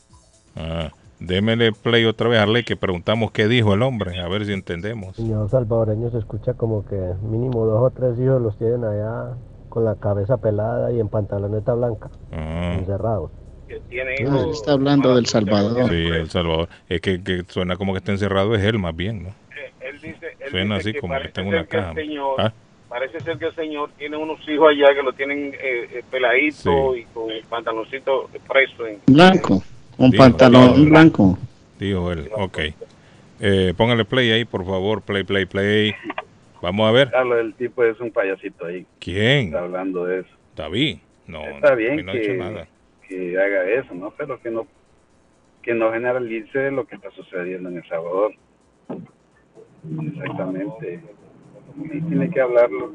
Ah, 0.55 0.91
démele 1.25 1.71
play 1.71 2.05
otra 2.05 2.27
vez 2.29 2.39
a 2.39 2.43
Arley 2.43 2.63
que 2.63 2.75
preguntamos 2.75 3.31
qué 3.31 3.47
dijo 3.47 3.73
el 3.73 3.81
hombre, 3.81 4.19
a 4.19 4.27
ver 4.27 4.45
si 4.45 4.53
entendemos. 4.53 5.15
Señor 5.15 5.49
salvadoreño 5.49 6.09
se 6.11 6.17
escucha 6.19 6.53
como 6.53 6.85
que 6.85 6.95
mínimo 7.23 7.65
dos 7.65 7.81
o 7.81 7.89
tres 7.91 8.19
hijos 8.19 8.41
los 8.41 8.57
tienen 8.57 8.83
allá 8.83 9.35
con 9.69 9.85
la 9.85 9.95
cabeza 9.95 10.37
pelada 10.37 10.91
y 10.91 10.99
en 10.99 11.09
pantaloneta 11.09 11.73
blanca, 11.73 12.09
Ah. 12.31 12.75
encerrados. 12.77 13.31
Ah, 13.71 14.45
está 14.51 14.73
hablando 14.73 15.15
del 15.15 15.25
Salvador. 15.25 15.89
Sí, 15.89 16.05
El 16.05 16.29
Salvador. 16.29 16.67
Es 16.87 17.01
que, 17.01 17.23
que 17.23 17.43
suena 17.47 17.75
como 17.75 17.93
que 17.93 17.97
está 17.99 18.11
encerrado, 18.11 18.53
es 18.53 18.63
él 18.63 18.77
más 18.77 18.95
bien, 18.95 19.23
¿no? 19.23 19.29
Él 19.81 19.99
dice, 19.99 20.27
él 20.39 20.51
Suena 20.51 20.75
dice 20.77 20.89
así 20.89 20.93
que 20.93 20.99
como 20.99 21.15
que 21.19 21.27
está 21.27 21.41
en 21.41 21.47
una 21.47 21.65
caja. 21.65 21.93
señor- 21.95 22.35
Ah, 22.37 22.53
Parece 22.87 23.19
ser 23.21 23.39
que 23.39 23.45
el 23.47 23.55
señor 23.55 23.89
tiene 23.97 24.15
unos 24.17 24.37
hijos 24.47 24.67
allá 24.69 24.93
que 24.93 25.01
lo 25.01 25.13
tienen 25.13 25.51
eh, 25.55 25.89
eh, 25.93 26.03
peladito 26.11 26.95
y 26.95 27.05
con 27.05 27.31
el 27.31 27.43
pantaloncito 27.45 28.29
preso. 28.47 28.85
En, 28.85 28.99
Blanco, 29.07 29.63
con 29.97 30.11
Dijo, 30.11 30.23
pantalón 30.23 30.75
dijo. 30.75 30.89
blanco. 30.89 31.37
dijo 31.79 32.11
él. 32.11 32.29
Ok. 32.35 32.59
Eh, 33.39 33.73
póngale 33.75 34.05
play 34.05 34.31
ahí, 34.31 34.45
por 34.45 34.65
favor. 34.65 35.01
Play, 35.01 35.23
play, 35.23 35.45
play. 35.45 35.93
Vamos 36.61 36.87
a 36.87 36.91
ver. 36.91 37.11
Carlos, 37.11 37.39
el 37.39 37.53
tipo 37.55 37.83
es 37.83 37.99
un 37.99 38.11
payasito 38.11 38.65
ahí. 38.65 38.85
¿Quién? 38.99 39.47
Está 39.47 39.59
hablando 39.59 40.05
de 40.05 40.21
eso. 40.21 40.29
David. 40.55 40.97
No, 41.27 41.41
Está 41.45 41.73
bien 41.75 42.05
no 42.05 42.11
ha 42.11 42.15
hecho 42.15 42.31
que, 42.31 42.37
nada. 42.37 42.67
que 43.07 43.37
haga 43.39 43.69
eso, 43.69 43.93
¿no? 43.93 44.11
Pero 44.17 44.39
que 44.41 44.49
no 44.51 44.67
que 45.61 45.73
no 45.73 45.91
generalice 45.93 46.71
lo 46.71 46.85
que 46.85 46.95
está 46.95 47.09
sucediendo 47.11 47.69
en 47.69 47.77
El 47.77 47.87
Salvador. 47.87 48.33
Exactamente. 50.15 50.99
Sí, 51.75 52.01
tiene 52.07 52.29
que 52.29 52.41
hablarlo. 52.41 52.93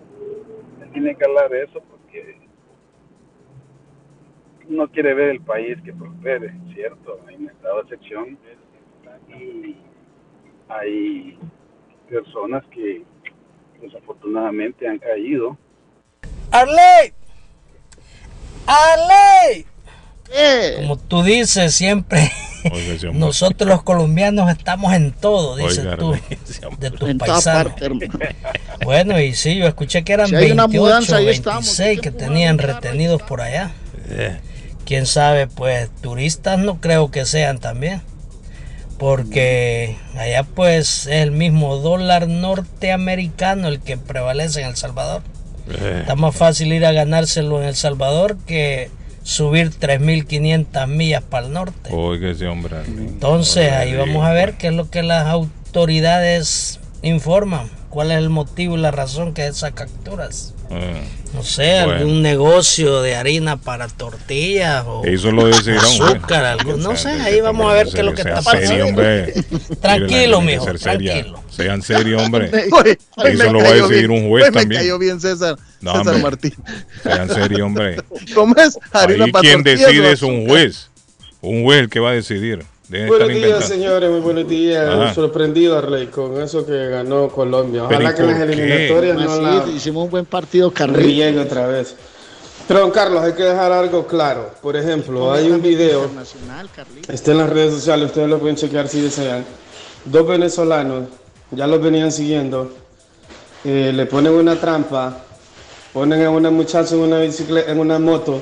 Él 0.83 0.91
Tiene 0.93 1.15
que 1.15 1.25
hablar 1.25 1.49
de 1.51 1.65
eso 1.65 1.83
porque 1.91 2.37
no 4.69 4.89
quiere 4.89 5.15
ver 5.15 5.31
el 5.31 5.41
país 5.41 5.77
que 5.85 5.93
prospere, 5.93 6.53
¿cierto? 6.75 7.21
Hay 7.29 7.37
un 7.37 7.49
estado 7.49 7.77
de 7.77 7.83
excepción 7.83 8.39
y 9.29 9.77
hay 10.69 11.39
personas 12.09 12.63
que 12.73 13.03
desafortunadamente 13.81 14.87
han 14.89 14.99
caído 14.99 15.57
Arley, 16.51 17.13
Arley. 18.67 19.67
Como 20.77 20.99
tú 20.99 21.23
dices 21.23 21.75
siempre, 21.75 22.31
Oiga, 22.71 23.13
nosotros 23.13 23.69
los 23.69 23.83
colombianos 23.83 24.51
estamos 24.51 24.93
en 24.93 25.13
todo, 25.13 25.57
dices 25.57 25.79
Oiga, 25.81 25.97
tú, 25.97 26.15
de 26.79 26.91
tus 26.91 27.09
En 27.09 27.19
paisanos. 27.19 27.73
parte. 27.73 28.11
Bueno, 28.85 29.19
y 29.21 29.35
sí, 29.35 29.57
yo 29.59 29.67
escuché 29.67 30.05
que 30.05 30.13
eran 30.13 30.29
Si 30.29 30.35
hay 30.37 30.53
una 30.53 30.67
28, 30.67 30.83
mudanza, 30.83 31.17
ahí 31.17 31.29
estamos. 31.29 31.79
26 31.79 32.01
que 32.01 32.11
tenían 32.11 32.59
retenidos 32.59 33.23
por 33.23 33.41
allá. 33.41 33.73
Eh, 34.11 34.39
Quién 34.89 35.05
sabe, 35.05 35.47
pues 35.47 35.91
turistas 36.01 36.59
no 36.59 36.81
creo 36.81 37.11
que 37.11 37.27
sean 37.27 37.59
también. 37.59 38.01
Porque 38.99 39.99
allá 40.17 40.45
pues 40.45 41.07
es 41.07 41.09
el 41.09 41.31
mismo 41.31 41.77
dólar 41.77 42.27
norteamericano 42.27 43.69
el 43.69 43.81
que 43.81 43.99
prevalece 43.99 44.63
en 44.63 44.69
El 44.69 44.77
Salvador. 44.77 45.21
eh. 45.69 45.99
Está 46.01 46.15
más 46.15 46.35
fácil 46.35 46.73
ir 46.73 46.87
a 46.87 46.93
ganárselo 46.93 47.61
en 47.61 47.69
El 47.69 47.77
Salvador 47.77 48.39
que 48.47 48.91
subir 49.23 49.73
3.500 49.73 50.87
millas 50.87 51.23
para 51.23 51.47
el 51.47 51.53
norte. 51.53 51.91
Oiga 51.93 52.31
ese 52.31 52.47
hombre. 52.47 52.79
Entonces 52.87 53.71
ahí 53.71 53.95
vamos 53.95 54.25
a 54.25 54.33
ver 54.33 54.55
qué 54.55 54.69
es 54.69 54.73
lo 54.73 54.89
que 54.89 55.03
las 55.03 55.27
autoridades 55.27 56.81
informan, 57.03 57.69
cuál 57.91 58.11
es 58.11 58.17
el 58.17 58.31
motivo 58.31 58.79
y 58.79 58.81
la 58.81 58.91
razón 58.91 59.35
que 59.35 59.49
esas 59.49 59.73
capturas. 59.73 60.55
Ah. 60.71 61.01
No 61.35 61.43
sé, 61.43 61.83
Bueno. 61.85 61.93
algún 62.01 62.23
negocio 62.23 63.03
de 63.03 63.15
harina 63.15 63.59
para 63.59 63.87
tortillas 63.89 64.83
o 64.87 65.05
Eso 65.05 65.31
lo 65.31 65.47
decidirá 65.47 65.87
un 65.87 65.99
juez. 65.99 66.11
azúcar, 66.17 66.45
algún- 66.47 66.83
no 66.83 66.97
sé, 66.97 67.11
ahí 67.11 67.41
vamos 67.43 67.71
a 67.71 67.75
ver 67.75 67.89
qué 67.89 67.99
es 67.99 68.05
lo 68.05 68.15
que 68.15 68.23
está 68.23 68.41
serio, 68.43 68.61
pasando. 68.69 68.87
hombre. 68.87 69.35
Tranquilo, 69.81 70.41
mijo, 70.41 70.65
tranquilo. 70.75 71.43
Sean 71.51 71.83
serios, 71.83 72.23
hombre. 72.23 72.51
Eso 73.25 73.45
me 73.45 73.53
lo 73.53 73.59
va 73.61 73.69
a 73.69 73.73
decidir 73.75 74.09
bien, 74.09 74.11
un 74.23 74.29
juez 74.31 74.45
hoy 74.47 74.51
me 74.51 74.61
también. 74.61 74.81
cayó 74.81 74.99
bien 74.99 75.21
César, 75.21 75.57
No, 75.81 75.93
César 75.99 76.15
hombre. 76.15 76.23
Martín. 76.23 76.55
Sean 77.03 77.29
serios, 77.29 77.61
hombre. 77.63 77.97
¿Cómo 78.35 78.55
es? 78.57 78.79
Harina 78.93 79.25
Ahí 79.27 79.33
para 79.33 79.43
quien 79.43 79.63
decide 79.63 80.13
es 80.13 80.23
un 80.23 80.47
juez. 80.49 80.89
Un 81.41 81.63
juez 81.63 81.81
el 81.81 81.89
que 81.91 82.01
va 82.01 82.11
a 82.11 82.15
decidir. 82.15 82.65
Buenos 82.89 83.29
días, 83.29 83.37
inventando. 83.37 83.67
señores, 83.67 84.11
muy 84.11 84.21
buenos 84.21 84.49
días. 84.49 84.89
Ajá. 84.89 85.15
Sorprendido, 85.15 85.77
Arley, 85.77 86.07
con 86.07 86.41
eso 86.41 86.65
que 86.65 86.89
ganó 86.89 87.29
Colombia. 87.29 87.85
Ojalá 87.85 88.13
¿y 88.13 88.15
que 88.15 88.23
las 88.23 88.41
eliminatorias 88.41 89.17
no 89.17 89.31
Así, 89.31 89.43
la 89.43 89.77
hicimos 89.77 90.05
un 90.05 90.11
buen 90.11 90.25
partido, 90.25 90.71
Carrillo. 90.71 91.43
otra 91.43 91.67
vez. 91.67 91.95
Pero, 92.67 92.81
don 92.81 92.91
Carlos, 92.91 93.23
hay 93.23 93.35
que 93.35 93.43
dejar 93.43 93.73
algo 93.73 94.07
claro. 94.07 94.53
Por 94.63 94.75
ejemplo, 94.75 95.31
hay 95.31 95.51
un 95.51 95.61
video, 95.61 96.11
está 97.09 97.33
en 97.33 97.39
las 97.39 97.51
redes 97.51 97.75
sociales, 97.75 98.07
ustedes 98.07 98.29
lo 98.29 98.39
pueden 98.39 98.57
chequear 98.57 98.89
si 98.89 99.03
desean. 99.03 99.45
Dos 100.07 100.27
venezolanos, 100.27 101.09
ya 101.51 101.67
los 101.67 101.83
venían 101.83 102.11
siguiendo, 102.11 102.73
eh, 103.65 103.93
le 103.95 104.07
ponen 104.07 104.33
una 104.33 104.57
trampa, 104.57 105.25
ponen 105.93 106.25
a 106.25 106.31
una 106.31 106.51
muchacha 106.51 106.95
en 106.95 107.01
una 107.03 107.19
bicicleta, 107.19 107.71
en 107.71 107.81
una 107.81 107.99
moto, 107.99 108.41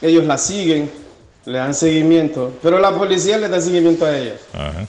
ellos 0.00 0.24
la 0.24 0.38
siguen, 0.38 1.01
le 1.44 1.58
dan 1.58 1.74
seguimiento, 1.74 2.52
pero 2.62 2.78
la 2.78 2.96
policía 2.96 3.38
le 3.38 3.48
da 3.48 3.60
seguimiento 3.60 4.04
a 4.04 4.16
ellos. 4.16 4.40
Ajá. 4.52 4.86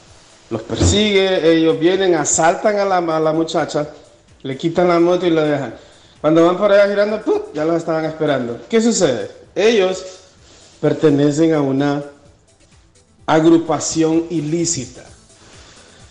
Los 0.49 0.61
persigue, 0.61 1.51
ellos 1.51 1.79
vienen, 1.79 2.15
asaltan 2.15 2.77
a 2.77 2.85
la, 2.85 2.97
a 2.97 3.19
la 3.19 3.33
muchacha, 3.33 3.87
le 4.43 4.57
quitan 4.57 4.87
la 4.87 4.99
moto 4.99 5.25
y 5.25 5.31
la 5.31 5.43
dejan. 5.43 5.73
Cuando 6.21 6.45
van 6.45 6.57
por 6.57 6.71
allá 6.71 6.87
girando, 6.87 7.21
¡pum! 7.21 7.41
ya 7.53 7.65
los 7.65 7.77
estaban 7.77 8.05
esperando. 8.05 8.59
¿Qué 8.69 8.79
sucede? 8.81 9.31
Ellos 9.55 10.05
pertenecen 10.79 11.53
a 11.53 11.61
una 11.61 12.03
agrupación 13.25 14.25
ilícita. 14.29 15.03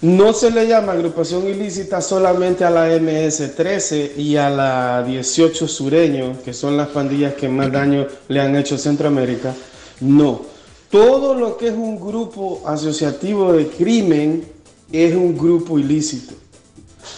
No 0.00 0.32
se 0.32 0.50
le 0.50 0.66
llama 0.66 0.92
agrupación 0.92 1.46
ilícita 1.46 2.00
solamente 2.00 2.64
a 2.64 2.70
la 2.70 2.88
MS-13 2.88 4.16
y 4.16 4.36
a 4.36 4.50
la 4.50 5.04
18 5.04 5.68
sureño, 5.68 6.38
que 6.44 6.52
son 6.52 6.76
las 6.76 6.88
pandillas 6.88 7.34
que 7.34 7.48
más 7.48 7.70
daño 7.70 8.08
le 8.26 8.40
han 8.40 8.56
hecho 8.56 8.74
a 8.74 8.78
Centroamérica. 8.78 9.54
No. 10.02 10.42
Todo 10.90 11.34
lo 11.34 11.56
que 11.56 11.68
es 11.68 11.74
un 11.74 11.98
grupo 11.98 12.62
asociativo 12.66 13.52
de 13.52 13.68
crimen 13.68 14.44
es 14.90 15.14
un 15.14 15.38
grupo 15.38 15.78
ilícito. 15.78 16.34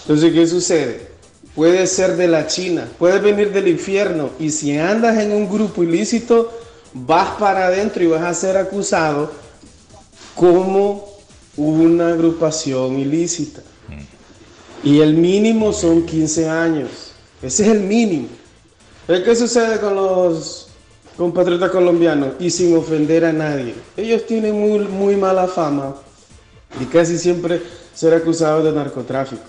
Entonces, 0.03 0.33
¿qué 0.33 0.47
sucede? 0.47 1.09
Puede 1.55 1.87
ser 1.87 2.17
de 2.17 2.29
la 2.29 2.47
China, 2.47 2.89
puede 2.99 3.21
venir 3.21 3.53
del 3.53 3.69
infierno 3.69 4.31
y 4.39 4.51
si 4.51 4.77
andas 4.77 5.19
en 5.19 5.33
un 5.33 5.51
grupo 5.51 5.83
ilícito, 5.83 6.53
vas 6.93 7.31
para 7.39 7.67
adentro 7.67 8.03
y 8.03 8.09
vas 8.09 8.23
a 8.23 8.35
ser 8.35 8.57
acusado 8.57 9.33
como 10.35 11.09
una 11.57 12.09
agrupación 12.09 12.99
ilícita. 12.99 13.63
Y 14.83 15.01
el 15.01 15.15
mínimo 15.15 15.73
son 15.73 16.05
15 16.05 16.49
años. 16.49 17.13
Ese 17.41 17.63
es 17.63 17.69
el 17.71 17.81
mínimo. 17.81 18.29
¿Qué 19.07 19.35
sucede 19.35 19.81
con 19.81 19.95
los 19.95 20.64
compatriotas 21.17 21.71
colombianos? 21.71 22.35
Y 22.39 22.51
sin 22.51 22.77
ofender 22.77 23.25
a 23.25 23.33
nadie. 23.33 23.75
Ellos 23.97 24.27
tienen 24.27 24.59
muy, 24.59 24.81
muy 24.81 25.17
mala 25.17 25.47
fama 25.47 25.95
y 26.81 26.85
casi 26.87 27.19
siempre 27.19 27.63
ser 27.95 28.15
acusados 28.15 28.65
de 28.65 28.73
narcotráfico. 28.73 29.43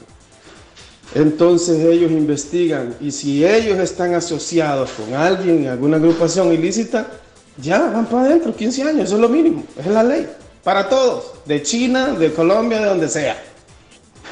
Entonces 1.13 1.79
ellos 1.79 2.11
investigan 2.11 2.95
y 2.99 3.11
si 3.11 3.45
ellos 3.45 3.79
están 3.79 4.13
asociados 4.13 4.91
con 4.91 5.13
alguien, 5.13 5.67
alguna 5.67 5.97
agrupación 5.97 6.51
ilícita, 6.53 7.07
Ya, 7.57 7.79
van 7.79 8.05
para 8.07 8.25
adentro, 8.25 8.53
15 8.53 8.83
años, 8.83 9.03
eso 9.05 9.15
es 9.15 9.21
lo 9.21 9.29
mínimo, 9.29 9.63
es 9.77 9.87
la 9.87 10.03
ley. 10.03 10.27
Para 10.61 10.89
todos, 10.89 11.35
de 11.45 11.61
China, 11.63 12.07
de 12.11 12.33
Colombia, 12.33 12.79
de 12.81 12.85
donde 12.87 13.07
sea. 13.07 13.41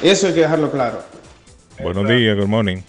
Eso 0.02 0.28
hay 0.28 0.34
que 0.34 0.42
dejarlo 0.42 0.70
claro. 0.70 1.02
Buenos 1.82 2.06
días, 2.10 2.38
good 2.38 2.48
morning. 2.48 2.82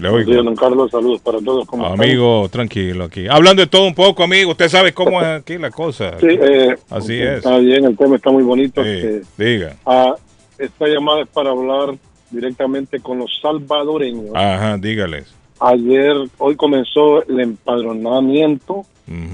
Le 0.00 0.08
oigo. 0.08 0.42
don 0.42 0.56
Carlos. 0.56 0.90
Saludos 0.90 1.20
para 1.20 1.38
todos. 1.40 1.66
¿Cómo 1.66 1.84
están? 1.84 2.00
Amigo, 2.00 2.48
tranquilo 2.50 3.04
aquí. 3.04 3.26
Hablando 3.28 3.62
de 3.62 3.66
todo 3.68 3.86
un 3.86 3.94
poco, 3.94 4.22
amigo. 4.24 4.52
Usted 4.52 4.68
sabe 4.68 4.92
cómo 4.92 5.20
es 5.20 5.26
aquí 5.40 5.58
la 5.58 5.70
cosa. 5.70 6.18
Sí, 6.18 6.26
eh, 6.30 6.76
Así 6.88 7.20
es. 7.20 7.38
Está 7.38 7.58
bien, 7.58 7.84
el 7.84 7.96
tema 7.96 8.16
está 8.16 8.30
muy 8.30 8.42
bonito. 8.42 8.82
Sí, 8.82 8.88
Este, 8.88 9.22
diga. 9.44 9.76
ah, 9.84 10.14
esta 10.58 10.86
llamada 10.86 11.22
es 11.22 11.28
para 11.28 11.50
hablar 11.50 11.94
directamente 12.30 13.00
con 13.00 13.18
los 13.18 13.30
salvadoreños. 13.42 14.34
Ajá, 14.34 14.78
dígales. 14.78 15.34
Ayer, 15.60 16.14
hoy 16.38 16.56
comenzó 16.56 17.22
el 17.28 17.40
empadronamiento 17.40 18.86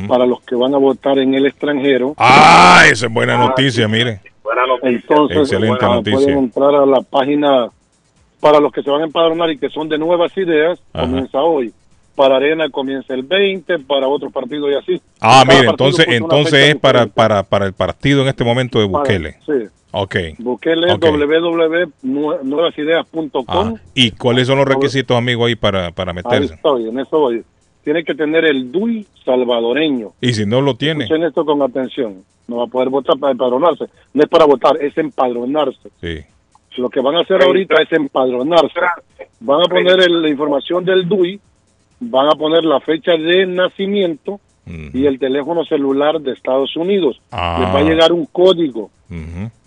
para 0.08 0.24
los 0.24 0.40
que 0.40 0.54
van 0.56 0.74
a 0.74 0.78
votar 0.78 1.18
en 1.18 1.34
el 1.34 1.46
extranjero. 1.46 2.14
Ah, 2.16 2.84
esa 2.90 3.06
es 3.06 3.12
buena 3.12 3.36
noticia, 3.36 3.86
mire. 3.86 4.20
Entonces, 4.82 5.36
Excelente 5.38 5.84
ah, 5.84 5.94
noticia. 5.96 6.18
pueden 6.18 6.38
entrar 6.38 6.74
a 6.74 6.86
la 6.86 7.00
página 7.02 7.68
para 8.46 8.60
los 8.60 8.70
que 8.72 8.82
se 8.82 8.90
van 8.90 9.02
a 9.02 9.06
empadronar 9.06 9.50
y 9.50 9.58
que 9.58 9.68
son 9.70 9.88
de 9.88 9.98
nuevas 9.98 10.30
ideas. 10.36 10.78
Ajá. 10.92 11.06
Comienza 11.06 11.42
hoy. 11.42 11.72
Para 12.14 12.36
Arena 12.36 12.70
comienza 12.70 13.12
el 13.12 13.24
20, 13.24 13.80
para 13.80 14.06
otros 14.08 14.32
partidos 14.32 14.70
y 14.70 14.74
así. 14.74 15.02
Ah, 15.20 15.42
mire, 15.46 15.64
partido 15.66 15.70
entonces, 15.72 16.06
entonces 16.08 16.68
es 16.68 16.76
para, 16.76 17.06
para, 17.06 17.42
para 17.42 17.66
el 17.66 17.72
partido 17.74 18.22
en 18.22 18.28
este 18.28 18.44
momento 18.44 18.78
de 18.80 18.88
Para- 18.88 19.02
Bukele. 19.02 19.36
Sí. 19.44 19.52
Ok. 19.90 20.16
Bukele 20.38 20.94
www.nuevasideas.com. 20.96 23.44
Ah, 23.48 23.74
¿Y 23.94 24.12
cuáles 24.12 24.46
son 24.46 24.58
los 24.58 24.66
requisitos, 24.68 25.16
amigo, 25.16 25.44
ahí 25.46 25.56
para, 25.56 25.90
para 25.90 26.12
Ahí 26.12 26.16
meterse? 26.16 26.54
estoy, 26.54 26.88
en 26.88 26.98
eso 27.00 27.18
voy. 27.18 27.42
Tiene 27.84 28.02
que 28.04 28.14
tener 28.14 28.44
el 28.44 28.70
DUI 28.72 29.06
salvadoreño. 29.24 30.12
Y 30.20 30.32
si 30.34 30.46
no 30.46 30.60
lo 30.60 30.76
tiene, 30.76 31.04
Escuchen 31.04 31.24
esto 31.24 31.44
con 31.44 31.62
atención. 31.62 32.22
No 32.48 32.56
va 32.58 32.64
a 32.64 32.68
poder 32.68 32.88
votar 32.88 33.18
para 33.18 33.32
empadronarse. 33.32 33.86
No 34.14 34.22
es 34.22 34.28
para 34.28 34.44
votar, 34.44 34.76
es 34.80 34.96
empadronarse. 34.96 35.88
sí. 36.00 36.18
Lo 36.78 36.88
que 36.88 37.00
van 37.00 37.16
a 37.16 37.20
hacer 37.20 37.42
ahorita 37.42 37.74
es 37.82 37.92
empadronarse. 37.92 38.80
Van 39.40 39.60
a 39.60 39.68
poner 39.68 40.00
el- 40.00 40.22
la 40.22 40.28
información 40.28 40.84
del 40.84 41.08
DUI, 41.08 41.40
van 42.00 42.26
a 42.28 42.32
poner 42.32 42.64
la 42.64 42.80
fecha 42.80 43.12
de 43.12 43.46
nacimiento 43.46 44.40
y 44.92 45.06
el 45.06 45.18
teléfono 45.18 45.64
celular 45.64 46.20
de 46.20 46.32
Estados 46.32 46.76
Unidos. 46.76 47.20
Ah. 47.30 47.58
Les 47.60 47.68
va 47.74 47.78
a 47.78 47.82
llegar 47.88 48.12
un 48.12 48.26
código. 48.26 48.90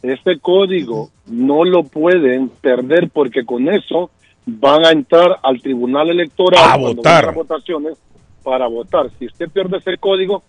Este 0.04 0.40
código 0.40 1.10
no 1.28 1.64
lo 1.64 1.84
pueden 1.84 2.50
perder 2.50 3.10
porque 3.10 3.46
con 3.46 3.70
eso 3.70 4.10
van 4.46 4.86
a 4.86 4.92
entrar 4.92 5.38
al 5.44 5.62
tribunal 5.62 6.10
electoral 6.10 6.64
A 6.64 6.78
votar. 6.78 7.26
las 7.28 7.36
votaciones 7.36 7.98
para 8.44 8.68
votar. 8.68 9.10
Si 9.20 9.26
usted 9.28 9.50
pierde 9.50 9.78
ese 9.78 9.98
código, 9.98 10.44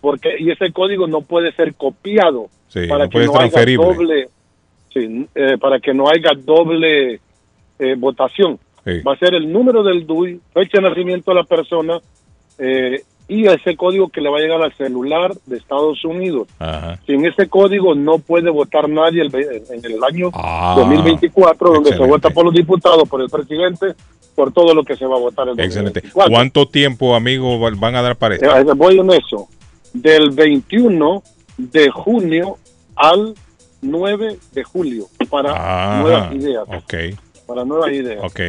porque 0.00 0.30
y 0.38 0.50
ese 0.50 0.72
código 0.72 1.06
no 1.06 1.20
puede 1.22 1.52
ser 1.52 1.74
copiado 1.74 2.46
Sí, 2.68 2.86
para 2.88 3.04
no 3.04 3.10
que 3.10 3.18
puede 3.18 3.26
no 3.26 3.34
haya 3.40 3.76
doble, 3.76 4.28
sí, 4.94 5.26
eh, 5.34 5.58
para 5.60 5.78
que 5.80 5.92
no 5.92 6.08
haya 6.08 6.30
doble 6.42 7.20
eh, 7.78 7.94
votación. 7.98 8.58
Sí. 8.84 9.00
Va 9.00 9.14
a 9.14 9.18
ser 9.18 9.34
el 9.34 9.50
número 9.52 9.82
del 9.82 10.06
DUI, 10.06 10.40
fecha 10.52 10.78
de 10.80 10.88
nacimiento 10.88 11.30
de 11.32 11.34
la 11.36 11.44
persona 11.44 11.98
eh, 12.58 13.02
y 13.26 13.46
ese 13.46 13.74
código 13.76 14.08
que 14.10 14.20
le 14.20 14.28
va 14.28 14.36
a 14.38 14.40
llegar 14.42 14.60
al 14.62 14.72
celular 14.74 15.32
de 15.46 15.56
Estados 15.56 16.04
Unidos. 16.04 16.46
Ajá. 16.58 17.00
Sin 17.06 17.24
ese 17.26 17.48
código 17.48 17.94
no 17.94 18.18
puede 18.18 18.50
votar 18.50 18.88
nadie 18.88 19.22
el 19.22 19.34
en 19.34 19.84
el 19.84 20.04
año 20.04 20.30
Ah, 20.34 20.74
2024, 20.76 21.72
donde 21.72 21.90
se 21.96 22.06
vota 22.06 22.28
por 22.30 22.44
los 22.44 22.54
diputados, 22.54 23.08
por 23.08 23.22
el 23.22 23.30
presidente, 23.30 23.94
por 24.34 24.52
todo 24.52 24.74
lo 24.74 24.82
que 24.84 24.94
se 24.96 25.06
va 25.06 25.16
a 25.16 25.20
votar 25.20 25.48
en 25.48 25.58
Excelente. 25.58 26.00
2024. 26.02 26.30
¿Cuánto 26.34 26.66
tiempo, 26.68 27.14
amigo, 27.14 27.58
va- 27.58 27.70
van 27.74 27.96
a 27.96 28.02
dar 28.02 28.16
para 28.16 28.34
esto? 28.34 28.74
Voy 28.76 28.98
en 28.98 29.10
eso. 29.12 29.48
Del 29.94 30.30
21 30.30 31.22
de 31.56 31.88
junio 31.90 32.58
al 32.96 33.34
9 33.84 34.38
de 34.52 34.64
julio 34.64 35.06
para 35.30 35.52
Ah, 35.54 36.00
nuevas 36.02 36.34
ideas. 36.34 36.64
ok, 36.68 36.94
Para 37.46 37.64
nuevas 37.64 37.92
ideas. 37.92 38.20
ok. 38.22 38.40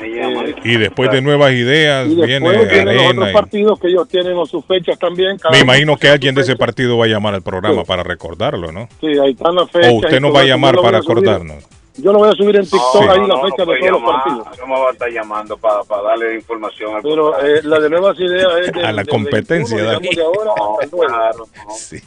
Eh, 0.00 0.54
Y 0.64 0.76
después 0.76 1.10
de 1.10 1.20
nuevas 1.20 1.50
ideas 1.52 2.06
y 2.06 2.14
viene 2.14 2.26
vienen 2.26 2.84
los 2.86 2.94
Arena. 2.96 3.10
otros 3.10 3.30
y- 3.30 3.32
partidos 3.32 3.80
que 3.80 3.88
ellos 3.88 4.08
tienen 4.08 4.46
sus 4.46 4.64
fechas 4.64 4.96
también. 4.96 5.36
cada 5.38 5.50
Me 5.52 5.58
imagino 5.60 5.96
que 5.96 6.08
alguien 6.08 6.36
de 6.36 6.42
ese 6.42 6.54
partido 6.54 6.96
va 6.96 7.06
a 7.06 7.08
llamar 7.08 7.34
al 7.34 7.42
programa 7.42 7.82
para 7.82 8.04
recordarlo, 8.04 8.70
¿no? 8.70 8.88
Sí, 9.00 9.08
ahí 9.18 9.32
están 9.32 9.56
las 9.56 9.68
fechas. 9.72 9.90
O 9.90 9.96
usted 9.96 10.20
nos 10.20 10.32
va 10.32 10.40
a 10.40 10.44
llamar 10.44 10.74
Yo 10.74 10.76
lo 10.76 10.82
voy 10.82 10.86
para 10.92 10.98
a 10.98 11.02
subir- 11.02 11.16
recordarnos. 11.24 11.64
Yo 12.00 12.12
lo 12.12 12.18
voy 12.20 12.28
a 12.28 12.32
subir 12.32 12.54
en 12.54 12.62
TikTok 12.62 12.92
Sí. 12.92 13.08
ahí 13.08 13.18
No, 13.18 13.26
la 13.26 13.34
no, 13.34 13.42
fecha 13.42 13.64
no 13.64 13.72
de 13.72 13.78
puede 13.78 13.90
todos 13.90 14.02
los 14.02 14.12
partidos. 14.12 14.46
¿Cómo 14.60 14.80
va 14.80 14.88
a 14.88 14.92
estar 14.92 15.10
llamando 15.10 15.56
para, 15.56 15.82
para 15.82 16.02
darle 16.02 16.34
información 16.36 16.94
al 16.94 17.02
Pero 17.02 17.40
eh, 17.44 17.60
la 17.64 17.80
de 17.80 17.90
nuevas 17.90 18.20
ideas 18.20 18.52
es 18.66 18.66
del- 18.72 18.84
A 18.84 18.92
la 18.92 19.02
del 19.02 19.08
competencia, 19.08 19.76
21, 19.78 19.98
digamos, 19.98 20.16
de 20.16 20.22
ahora 20.22 20.52
hasta 20.52 20.84
el 20.84 20.90
9. 20.92 21.44
Sí, 21.76 22.00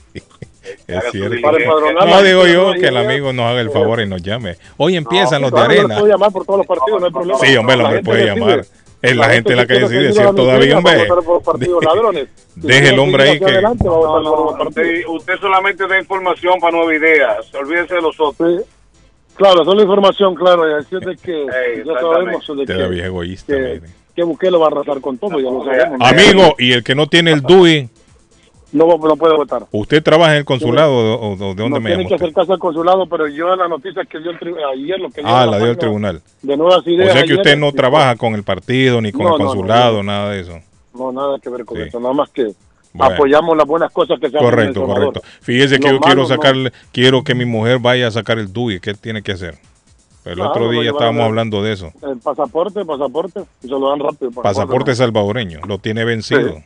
es 0.88 1.04
cierto. 1.12 1.42
Para 1.42 1.58
empadronar 1.58 2.08
No 2.08 2.22
digo 2.24 2.48
yo 2.48 2.74
que 2.74 2.88
el 2.88 2.98
amigo 2.98 3.34
nos 3.34 3.46
haga 3.46 3.62
el 3.62 3.72
favor 3.72 4.02
y 4.02 4.08
nos 4.08 4.22
llame. 4.22 4.58
Hoy 4.78 4.96
empiezan 4.96 5.42
los 5.42 5.52
de 5.52 5.60
arena. 5.60 5.82
lo 5.96 6.02
puedo 6.02 6.08
llamar 6.08 6.32
por 6.32 6.46
todos 6.46 6.58
los 6.60 6.68
partidos, 6.68 7.00
no 7.00 7.06
hay 7.08 7.12
problema. 7.14 7.40
Sí, 7.40 7.58
hombre, 7.58 7.78
me 7.78 7.84
gente 7.86 8.04
puede 8.04 8.18
decide. 8.26 8.40
llamar. 8.40 8.66
Es 9.02 9.16
la 9.18 9.30
gente 9.30 9.56
la 9.56 9.66
que 9.66 9.74
decide, 9.74 10.14
la 10.14 10.34
todavía, 10.34 10.78
hombre. 10.78 11.08
Deje 12.56 12.90
el 12.90 13.00
hombre 13.00 13.24
ahí 13.30 13.40
que. 13.40 13.46
adelante, 13.46 13.88
va 13.88 13.96
a 13.96 13.98
votar 13.98 14.24
por 14.24 14.46
los 14.46 14.54
partidos. 14.54 14.68
Usted, 15.08 15.08
usted 15.08 15.34
solamente 15.42 15.88
da 15.88 16.00
información 16.00 16.60
para 16.60 16.78
nuevas 16.78 16.96
ideas. 16.96 17.54
Olvídese 17.56 17.96
de 17.96 18.02
los 18.02 18.20
otros. 18.20 18.62
Claro, 19.36 19.66
solo 19.66 19.82
información, 19.82 20.36
claro, 20.36 20.70
y 20.70 20.74
así 20.74 20.96
es 20.96 21.02
de 21.02 21.16
que 21.16 21.46
ya 21.52 21.82
exactamente. 21.82 22.46
sabemos 22.46 22.58
de 22.58 22.66
que, 22.66 22.88
bien 22.90 23.06
egoísta, 23.06 23.54
que, 23.56 23.82
que 24.16 24.24
Bukele 24.24 24.58
va 24.58 24.66
a 24.66 24.68
arrasar 24.68 25.02
con 25.02 25.18
todo, 25.18 25.40
ya 25.40 25.50
lo 25.50 25.66
sabemos. 25.66 26.00
Amigo, 26.02 26.56
y 26.60 26.74
el 26.74 26.84
que 26.84 26.94
no 26.94 27.08
tiene 27.08 27.32
el 27.32 27.42
DUI, 27.42 27.90
No, 28.74 28.86
no 28.88 29.16
puede 29.18 29.36
votar. 29.36 29.66
¿usted 29.72 30.02
trabaja 30.02 30.32
en 30.32 30.38
el 30.40 30.46
consulado 30.46 30.94
o, 30.94 31.34
o 31.34 31.36
de 31.36 31.46
dónde 31.46 31.70
no 31.70 31.80
me 31.82 31.90
tiene 31.90 32.08
que 32.08 32.14
usted? 32.14 32.26
acercarse 32.26 32.54
al 32.54 32.60
consulado, 32.60 33.06
pero 33.08 33.28
yo 33.28 33.54
la 33.56 33.68
noticia 33.68 34.04
que 34.06 34.20
dio 34.20 34.32
el 34.32 34.40
tri- 34.40 34.56
ayer, 34.74 35.00
lo 35.00 35.10
que 35.10 35.22
dio 35.22 35.30
Ah, 35.30 35.46
la 35.46 35.58
dio 35.58 35.72
el 35.72 35.78
tribunal. 35.78 36.22
De 36.42 36.56
nuevas 36.56 36.86
O 36.86 36.90
ideas. 36.90 37.12
sea 37.12 37.24
que 37.24 37.34
ayer, 37.34 37.38
usted 37.38 37.58
no 37.58 37.72
sí, 37.72 37.76
trabaja 37.76 38.16
con 38.16 38.34
el 38.34 38.44
partido 38.44 39.02
ni 39.02 39.12
con 39.12 39.26
No, 39.26 39.36
el 39.38 39.44
consulado, 39.46 39.98
no. 39.98 40.04
nada 40.04 40.30
de 40.32 40.40
eso. 40.42 40.60
No, 40.94 41.12
nada 41.12 41.38
que 41.40 41.50
ver 41.50 41.66
con 41.66 41.78
Sí. 41.78 41.84
eso, 41.84 42.00
nada 42.00 42.14
más 42.14 42.30
que 42.30 42.54
Bueno. 42.94 43.14
apoyamos 43.16 43.58
las 43.58 43.66
buenas 43.68 43.92
cosas 43.92 44.20
que 44.20 44.30
se 44.30 44.38
hacen 44.38 44.48
en 44.48 44.60
El 44.68 44.74
Correcto, 44.74 44.86
correcto. 44.86 45.22
Fíjese 45.42 45.78
que 45.80 45.90
yo 45.90 46.00
quiero 46.00 46.24
malo, 46.24 46.26
sacarle, 46.28 46.72
quiero 46.94 47.24
que 47.24 47.36
mi 47.36 47.46
mujer 47.46 47.80
vaya 47.80 48.08
a 48.08 48.12
sacar 48.12 48.40
el 48.40 48.52
DUI. 48.54 48.80
¿Qué 48.80 48.94
tiene 48.94 49.22
que 49.22 49.34
hacer? 49.34 49.56
El 50.24 50.36
Claro, 50.36 50.52
otro 50.52 50.70
día 50.70 50.92
estábamos 50.92 51.24
hablando 51.24 51.64
de 51.64 51.74
eso. 51.74 51.92
El 52.04 52.20
pasaporte, 52.20 52.86
pasaporte, 52.86 53.42
y 53.64 53.68
se 53.68 53.72
lo 53.72 53.90
dan 53.90 54.00
rápido. 54.00 54.32
Pasaporte 54.42 54.94
salvadoreño, 54.94 55.60
lo 55.68 55.78
tiene 55.80 56.06
vencido. 56.06 56.62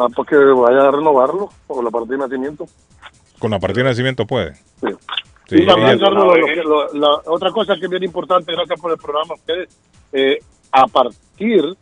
Ah, 0.00 0.06
porque 0.14 0.34
vaya 0.36 0.88
a 0.88 0.90
renovarlo, 0.90 1.50
por 1.66 1.84
la 1.84 1.90
partida 1.90 2.16
de 2.16 2.22
nacimiento. 2.22 2.66
Con 3.38 3.50
la 3.50 3.58
partida 3.58 3.84
de 3.84 3.90
nacimiento 3.90 4.26
puede. 4.26 4.54
Sí. 4.54 4.88
Sí, 5.48 5.56
y 5.62 5.66
también, 5.66 5.98
Carlos, 5.98 6.24
lo 6.38 6.46
que- 6.46 6.54
lo- 6.62 6.92
la 6.94 7.08
otra 7.26 7.50
cosa 7.50 7.74
que 7.76 7.84
es 7.84 7.90
bien 7.90 8.04
importante, 8.04 8.52
gracias 8.52 8.80
por 8.80 8.92
el 8.92 8.98
programa, 8.98 9.34
ustedes, 9.34 9.68
eh, 10.12 10.38
a 10.72 10.86
partir 10.86 11.76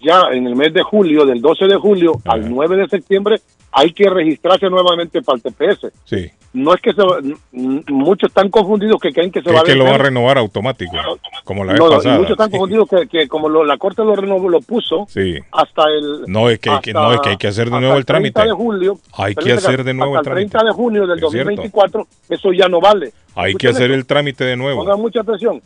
ya 0.00 0.24
en 0.32 0.46
el 0.46 0.54
mes 0.54 0.72
de 0.74 0.82
julio, 0.82 1.24
del 1.24 1.40
12 1.40 1.64
de 1.66 1.76
julio 1.76 2.12
al 2.26 2.48
9 2.50 2.76
de 2.76 2.86
septiembre, 2.88 3.40
hay 3.72 3.92
que 3.92 4.08
registrarse 4.10 4.68
nuevamente 4.68 5.22
para 5.22 5.36
el 5.36 5.42
TPS. 5.42 5.90
Sí. 6.04 6.30
No 6.52 6.74
es 6.74 6.80
que 6.80 6.92
se, 6.92 7.00
va- 7.02 7.18
muchos 7.52 8.28
están 8.28 8.48
confundidos 8.50 9.00
que 9.00 9.12
creen 9.12 9.30
que 9.30 9.40
se 9.40 9.44
Que 9.50 9.52
va 9.52 9.58
es 9.58 9.64
que 9.64 9.76
lo 9.76 9.84
va 9.84 9.94
a 9.94 9.98
renovar 9.98 10.36
automático, 10.36 10.96
como 11.44 11.64
la 11.64 11.74
vez 11.74 11.80
No, 11.80 11.88
pasada. 11.90 12.16
muchos 12.16 12.32
están 12.32 12.50
confundidos 12.50 12.88
que, 12.88 13.06
que 13.06 13.28
como 13.28 13.48
lo- 13.48 13.64
la 13.64 13.76
Corte 13.78 14.02
lo 14.04 14.16
renovó, 14.16 14.48
lo 14.48 14.60
puso 14.60 15.06
Sí. 15.08 15.36
hasta 15.52 15.82
el... 15.84 16.24
No, 16.26 16.50
es 16.50 16.58
que, 16.58 16.70
hay 16.70 16.80
que- 16.80 16.92
no, 16.92 17.12
es 17.12 17.20
que 17.20 17.28
hay 17.30 17.36
que 17.36 17.46
hacer 17.46 17.66
de 17.66 17.70
hasta 17.76 17.80
nuevo 17.80 17.96
el 17.98 18.04
trámite. 18.04 18.32
30 18.32 18.48
de 18.50 18.56
julio. 18.64 18.98
Hay 19.14 19.34
que 19.36 19.52
hacer 19.52 19.84
de 19.84 19.94
nuevo 19.94 20.16
hasta 20.16 20.30
el 20.32 20.38
el 20.38 20.50
trámite. 20.50 20.58
30 20.58 20.66
de 20.66 20.72
junio 20.74 21.06
del 21.06 21.18
Es 21.24 21.30
cierto. 21.30 21.50
2024, 21.50 22.06
eso 22.30 22.52
ya 22.52 22.68
no 22.68 22.80
vale. 22.80 23.12
Hay 23.36 23.54
que 23.54 23.68
hacer 23.68 23.92
el 23.92 24.04
trámite 24.04 24.44
de 24.44 24.56
nuevo. 24.56 24.80
Pongan 24.82 25.00
mucha 25.00 25.20
atención. 25.20 25.62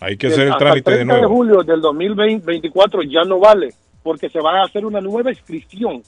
Hay 0.00 0.18
que 0.18 0.26
hacer 0.26 0.40
el 0.42 0.52
hasta 0.52 0.58
trámite 0.58 0.90
de 0.90 0.96
30 0.98 1.14
de 1.14 1.20
nuevo. 1.22 1.34
julio 1.34 1.62
del 1.62 1.80
2024 1.80 3.02
ya 3.04 3.22
no 3.24 3.38
vale, 3.38 3.70
porque 4.02 4.28
se 4.28 4.40
va 4.40 4.60
a 4.60 4.64
hacer 4.66 4.84
una 4.84 5.00
nueva 5.00 5.30
inscripción. 5.30 6.02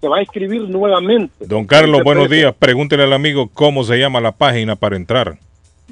Se 0.00 0.08
va 0.08 0.16
a 0.18 0.20
inscribir 0.20 0.62
nuevamente. 0.68 1.46
Don 1.46 1.64
Carlos, 1.66 2.02
buenos 2.04 2.28
días. 2.28 2.54
Pregúntele 2.58 3.04
al 3.04 3.12
amigo 3.12 3.48
cómo 3.52 3.84
se 3.84 3.96
llama 3.98 4.20
la 4.20 4.32
página 4.32 4.74
para 4.76 4.96
entrar. 4.96 5.38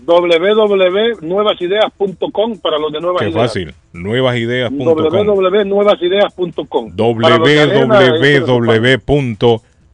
www.nuevasideas.com 0.04 2.58
para 2.58 2.78
los 2.78 2.92
de 2.92 3.00
Nuevas 3.00 3.22
Qué 3.22 3.28
Ideas. 3.30 3.46
fácil. 3.46 3.74
Nuevasideas.com. 3.92 6.92
www.nuevasideas.com 6.96 9.14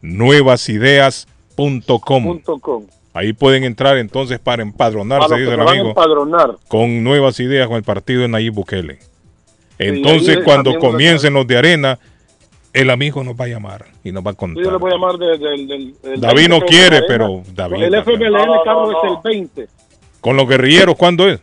www.nuevasideas.com. 0.02 2.40
.com. 2.60 2.84
Ahí 3.12 3.32
pueden 3.32 3.64
entrar 3.64 3.98
entonces 3.98 4.38
para 4.38 4.62
empadronarse, 4.62 5.34
dice 5.36 5.54
el 5.54 5.60
amigo, 5.60 5.88
empadronar. 5.88 6.56
con 6.68 7.02
nuevas 7.02 7.40
ideas 7.40 7.66
con 7.66 7.76
el 7.76 7.82
partido 7.82 8.22
de 8.22 8.28
Nayib 8.28 8.54
Bukele. 8.54 8.98
Entonces, 9.78 10.38
es 10.38 10.44
cuando 10.44 10.78
comiencen 10.78 11.34
los 11.34 11.46
de 11.46 11.56
arena, 11.56 11.98
el 12.72 12.90
amigo 12.90 13.24
nos 13.24 13.34
va 13.34 13.44
a 13.46 13.48
llamar 13.48 13.86
y 14.04 14.12
nos 14.12 14.24
va 14.24 14.30
a 14.30 14.34
Sí, 14.34 14.38
contar. 14.38 14.64
Yo 14.64 14.70
le 14.70 14.76
voy 14.78 14.90
a 14.90 14.94
llamar 14.94 15.16
de- 15.16 15.38
del- 15.38 15.66
del- 15.66 15.94
del 16.02 16.20
David 16.20 16.36
20 16.36 16.48
no 16.48 16.60
de 16.60 16.66
quiere, 16.66 17.02
pero 17.08 17.42
David- 17.54 17.82
El 17.82 17.94
FMLN, 17.94 18.46
No, 18.46 18.54
no, 18.56 18.62
Carlos, 18.62 18.92
no. 18.92 19.04
es 19.04 19.10
el 19.12 19.18
20. 19.32 19.68
Con 20.20 20.36
los 20.36 20.48
guerrilleros, 20.48 20.96
¿cuándo 20.96 21.28
es? 21.28 21.40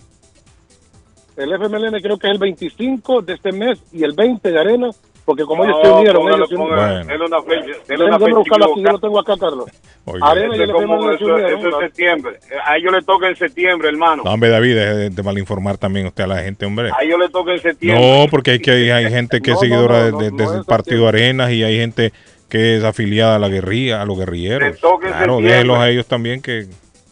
El 1.36 1.52
FMLN 1.54 2.02
creo 2.02 2.18
que 2.18 2.28
es 2.28 2.34
el 2.34 2.40
25 2.40 3.22
de 3.22 3.34
este 3.34 3.52
mes 3.52 3.80
y 3.92 4.04
el 4.04 4.14
20 4.14 4.52
de 4.52 4.60
Arena 4.60 4.90
porque 5.28 5.44
como 5.44 5.66
ellos 5.66 5.76
No, 5.84 5.84
se 5.84 5.92
unieron, 5.92 6.28
ellos 6.34 6.48
se 6.48 6.56
unieron. 6.56 7.06
Denle 7.08 7.26
una 7.26 7.42
fecha, 7.42 7.66
denle 7.66 8.06
Déjame 8.06 8.08
una 8.08 8.20
fecha 8.20 8.38
buscarlo 8.38 8.66
aquí, 8.72 8.82
yo 8.82 8.92
lo 8.94 9.00
tengo 9.00 9.20
acá, 9.20 9.34
Carlos. 9.38 9.66
Oiga. 10.06 10.26
Arena 10.26 10.56
y 10.56 10.60
el 10.62 10.70
Eso 10.70 11.38
es 11.38 11.52
eso- 11.52 11.68
es 11.68 11.76
septiembre. 11.82 12.40
Eh, 12.50 12.56
A 12.66 12.78
ellos 12.78 12.94
les 12.94 13.06
toca 13.06 13.28
en 13.28 13.36
septiembre, 13.36 13.90
hermano. 13.90 14.24
No, 14.24 14.32
hombre, 14.32 14.48
David, 14.50 14.76
deje 14.76 15.10
de, 15.10 15.24
malinformar 15.24 15.78
también 15.78 16.06
usted 16.08 16.24
a 16.24 16.28
la 16.28 16.38
gente, 16.44 16.66
hombre. 16.66 16.92
A 16.98 17.04
ellos 17.04 17.20
les 17.20 17.30
toca 17.30 17.52
en 17.52 17.60
septiembre. 17.62 18.22
No, 18.24 18.30
porque 18.32 18.52
hay 18.52 18.60
que 18.60 18.94
hay, 18.94 19.10
gente 19.12 19.42
que 19.42 19.52
es 19.52 19.56
No, 19.62 19.68
no, 19.68 19.76
seguidora 19.76 20.00
no, 20.00 20.06
de- 20.06 20.12
no, 20.14 20.18
de- 20.20 20.32
no 20.32 20.38
desde 20.38 20.52
es 20.54 20.60
el 20.60 20.66
partido 20.66 21.08
Arenas 21.10 21.52
y 21.52 21.62
hay 21.66 21.76
gente 21.78 22.14
que 22.48 22.78
es 22.78 22.86
afiliada 22.86 23.36
a 23.36 23.40
la 23.40 23.50
guerrilla, 23.50 24.02
a 24.02 24.06
los 24.06 24.18
guerrilleros. 24.18 24.78
Claro, 25.02 25.42
déjenlos 25.42 25.78
a 25.78 25.90
ellos 25.90 26.06
también 26.06 26.42
que, 26.42 26.68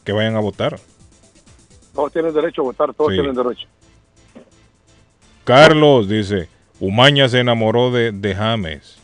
que 0.06 0.14
vayan 0.14 0.38
a 0.38 0.40
votar. 0.40 0.78
Todos 1.94 2.14
tienen 2.14 2.34
derecho 2.34 2.62
a 2.62 2.64
votar, 2.64 2.94
todos 2.94 3.12
Sí. 3.12 3.18
tienen 3.18 3.36
derecho. 3.36 3.68
Carlos 5.44 6.08
dice, 6.08 6.48
Umaña 6.80 7.30
se 7.30 7.40
enamoró 7.40 7.92
de, 7.92 8.12
de 8.12 8.36
James 8.36 8.96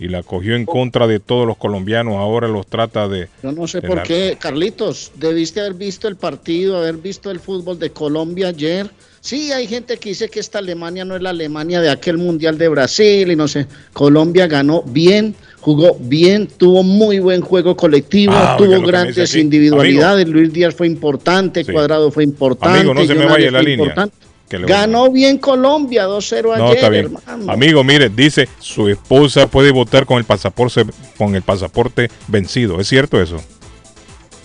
y 0.00 0.06
la 0.08 0.22
cogió 0.22 0.54
en 0.54 0.64
contra 0.64 1.08
de 1.08 1.18
todos 1.18 1.44
los 1.46 1.56
colombianos, 1.56 2.14
ahora 2.14 2.46
los 2.46 2.66
trata 2.68 3.08
de... 3.08 3.28
Yo 3.42 3.50
no 3.50 3.66
sé 3.66 3.82
por 3.82 3.96
la- 3.96 4.02
qué, 4.04 4.36
Carlitos, 4.40 5.10
debiste 5.16 5.58
haber 5.60 5.74
visto 5.74 6.06
el 6.06 6.14
partido, 6.14 6.76
haber 6.78 6.96
visto 6.98 7.32
el 7.32 7.40
fútbol 7.40 7.80
de 7.80 7.90
Colombia 7.90 8.48
ayer. 8.48 8.88
Sí, 9.20 9.50
hay 9.50 9.66
gente 9.66 9.96
que 9.96 10.10
dice 10.10 10.28
que 10.28 10.38
esta 10.38 10.60
Alemania 10.60 11.04
no 11.04 11.16
es 11.16 11.22
la 11.22 11.30
Alemania 11.30 11.80
de 11.80 11.90
aquel 11.90 12.16
Mundial 12.18 12.56
de 12.56 12.68
Brasil 12.68 13.28
y 13.32 13.34
no 13.34 13.48
sé. 13.48 13.66
Colombia 13.92 14.46
ganó 14.46 14.82
bien, 14.84 15.34
jugó 15.60 15.96
bien, 15.98 16.46
tuvo 16.46 16.84
muy 16.84 17.18
buen 17.18 17.40
juego 17.40 17.76
colectivo, 17.76 18.32
Ah, 18.36 18.54
tuvo 18.56 18.80
grandes 18.82 19.34
individualidades. 19.34 20.28
Luis 20.28 20.52
Díaz 20.52 20.76
fue 20.76 20.86
importante, 20.86 21.64
Sí. 21.64 21.72
Cuadrado 21.72 22.12
fue 22.12 22.22
importante. 22.22 22.78
Amigo, 22.78 22.94
no 22.94 23.04
se 23.04 23.14
me 23.16 23.26
vaya 23.26 23.50
la 23.50 23.60
línea. 23.60 23.86
importante. 23.86 24.16
Que 24.48 24.58
le 24.58 24.64
voy 24.64 24.72
a- 24.72 24.80
Ganó 24.80 25.10
bien 25.10 25.38
Colombia 25.38 26.06
2-0 26.06 26.52
ayer, 26.52 26.64
No, 26.64 26.72
está 26.72 26.88
bien. 26.88 27.04
hermano. 27.26 27.52
Amigo, 27.52 27.84
mire, 27.84 28.08
dice, 28.08 28.48
su 28.58 28.88
esposa 28.88 29.46
puede 29.46 29.70
votar 29.72 30.06
con 30.06 30.18
el 30.18 30.24
pasaporte 30.24 30.84
con 31.16 31.34
el 31.34 31.42
pasaporte 31.42 32.10
vencido. 32.28 32.80
¿Es 32.80 32.88
cierto 32.88 33.20
eso? 33.20 33.36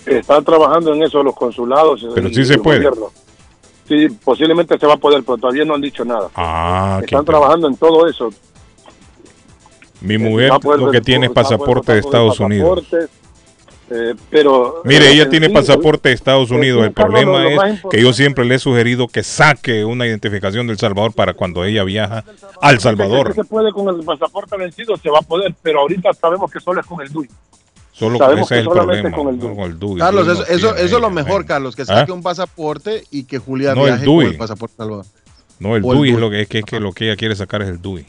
Están 0.06 0.44
trabajando 0.44 0.92
en 0.94 1.02
eso 1.02 1.22
los 1.22 1.34
consulados. 1.34 2.06
Pero 2.14 2.28
sí 2.28 2.44
se 2.44 2.58
puede. 2.58 2.78
gobierno. 2.84 3.10
Sí, 3.88 4.08
posiblemente 4.24 4.78
se 4.78 4.86
va 4.86 4.94
a 4.94 4.98
poder, 4.98 5.22
pero 5.24 5.36
todavía 5.38 5.64
no 5.64 5.74
han 5.74 5.80
dicho 5.80 6.04
nada. 6.04 6.28
Ah, 6.34 7.00
Están 7.02 7.24
trabajando 7.24 7.68
en 7.68 7.76
todo 7.76 8.06
eso. 8.06 8.30
Mi 10.00 10.18
mujer 10.18 10.52
a 10.52 10.58
poder 10.58 10.80
lo 10.80 10.90
que 10.90 11.00
tiene 11.00 11.26
es 11.26 11.32
pasaporte 11.32 11.92
de 11.92 11.98
Estados 12.00 12.38
Unidos. 12.40 12.84
Eh, 13.90 14.14
pero 14.30 14.82
Mire, 14.84 15.08
eh, 15.08 15.12
ella 15.12 15.22
en 15.24 15.30
tiene 15.30 15.46
sí, 15.48 15.52
pasaporte 15.52 16.08
de 16.08 16.14
Estados 16.14 16.50
Unidos. 16.50 16.84
El 16.84 16.92
problema 16.92 17.40
lo- 17.42 17.50
lo 17.50 17.62
es 17.64 17.80
que 17.90 18.00
yo 18.00 18.12
siempre 18.12 18.44
le 18.44 18.54
he 18.54 18.58
sugerido 18.58 19.08
que 19.08 19.22
saque 19.22 19.84
una 19.84 20.06
identificación 20.06 20.66
del 20.66 20.78
Salvador 20.78 21.12
para 21.12 21.34
cuando 21.34 21.64
ella 21.64 21.84
viaja 21.84 22.24
al 22.62 22.80
Salvador. 22.80 23.28
Si 23.28 23.34
se 23.40 23.44
puede 23.44 23.72
con 23.72 23.94
el 23.94 24.04
pasaporte 24.04 24.56
vencido, 24.56 24.96
se 24.96 25.10
va 25.10 25.18
a 25.18 25.22
poder, 25.22 25.54
pero 25.62 25.80
ahorita 25.80 26.12
sabemos 26.14 26.50
que 26.50 26.60
solo 26.60 26.80
es 26.80 26.86
con 26.86 27.00
el 27.02 27.10
DUI. 27.12 27.28
Solo 27.92 28.18
Sabemos 28.18 28.50
ese 28.50 28.60
es 28.60 28.66
el 28.66 28.72
problema. 28.72 29.10
con 29.12 29.28
el 29.28 29.38
DUI. 29.38 29.54
con 29.54 29.64
el 29.70 29.78
DUI. 29.78 29.98
Carlos, 30.00 30.26
eso, 30.26 30.34
no 30.34 30.42
eso, 30.46 30.68
tiene 30.74 30.86
eso 30.86 30.96
es 30.96 31.02
lo 31.02 31.10
mejor, 31.10 31.38
ven. 31.42 31.46
Carlos, 31.46 31.76
que 31.76 31.82
¿Ah? 31.82 31.86
saque 31.86 32.10
un 32.10 32.22
pasaporte 32.24 33.04
y 33.12 33.22
que 33.24 33.38
Julia 33.38 33.74
No, 33.74 33.82
el 33.86 33.92
viaje 33.92 34.06
con 34.06 34.22
el 34.22 34.36
pasaporte 34.36 34.74
Salvador. 34.76 35.04
No, 35.60 35.76
el 35.76 35.82
DUI 35.82 36.10
es 36.10 36.18
lo 36.18 36.28
que, 36.30 36.40
es 36.40 36.48
que, 36.48 36.58
es 36.58 36.64
que 36.64 36.80
lo 36.80 36.90
que 36.92 37.04
ella 37.06 37.16
quiere 37.16 37.36
sacar 37.36 37.62
es 37.62 37.68
el 37.68 37.80
DUI. 37.80 38.04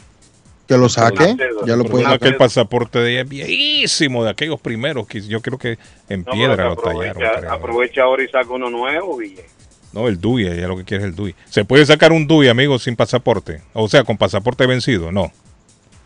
Que 0.68 0.78
lo 0.78 0.90
saque, 0.90 1.36
ya 1.68 1.76
lo 1.76 1.84
puede 1.86 2.06
que 2.06 2.12
el 2.14 2.20
sacar. 2.20 2.38
pasaporte 2.38 3.00
de 3.00 3.12
ella 3.12 3.22
es 3.22 3.30
viejísimo, 3.30 4.24
de 4.24 4.32
aquellos 4.32 4.60
primeros 4.60 5.06
que 5.08 5.22
yo 5.22 5.42
creo 5.42 5.60
que 5.60 5.78
en 6.10 6.24
No, 6.26 6.32
piedra 6.32 6.70
lo 6.70 6.76
tallaron. 6.76 7.10
aprovecha, 7.10 7.40
creo. 7.40 7.52
aprovecha 7.54 8.02
ahora 8.04 8.24
y 8.24 8.28
saca 8.30 8.50
uno 8.50 8.70
nuevo, 8.70 9.18
Ville. 9.18 9.46
No, 9.94 10.08
el 10.08 10.20
DUI, 10.20 10.48
ella 10.48 10.68
lo 10.68 10.76
que 10.76 10.84
quiere 10.84 11.04
es 11.04 11.10
el 11.10 11.16
DUI. 11.16 11.36
¿Se 11.50 11.64
puede 11.66 11.86
sacar 11.86 12.12
un 12.12 12.28
DUI, 12.28 12.48
amigo, 12.50 12.80
sin 12.80 12.96
pasaporte? 12.96 13.62
O 13.74 13.88
sea, 13.88 14.04
con 14.04 14.18
pasaporte 14.18 14.66
vencido, 14.66 15.12
no. 15.12 15.32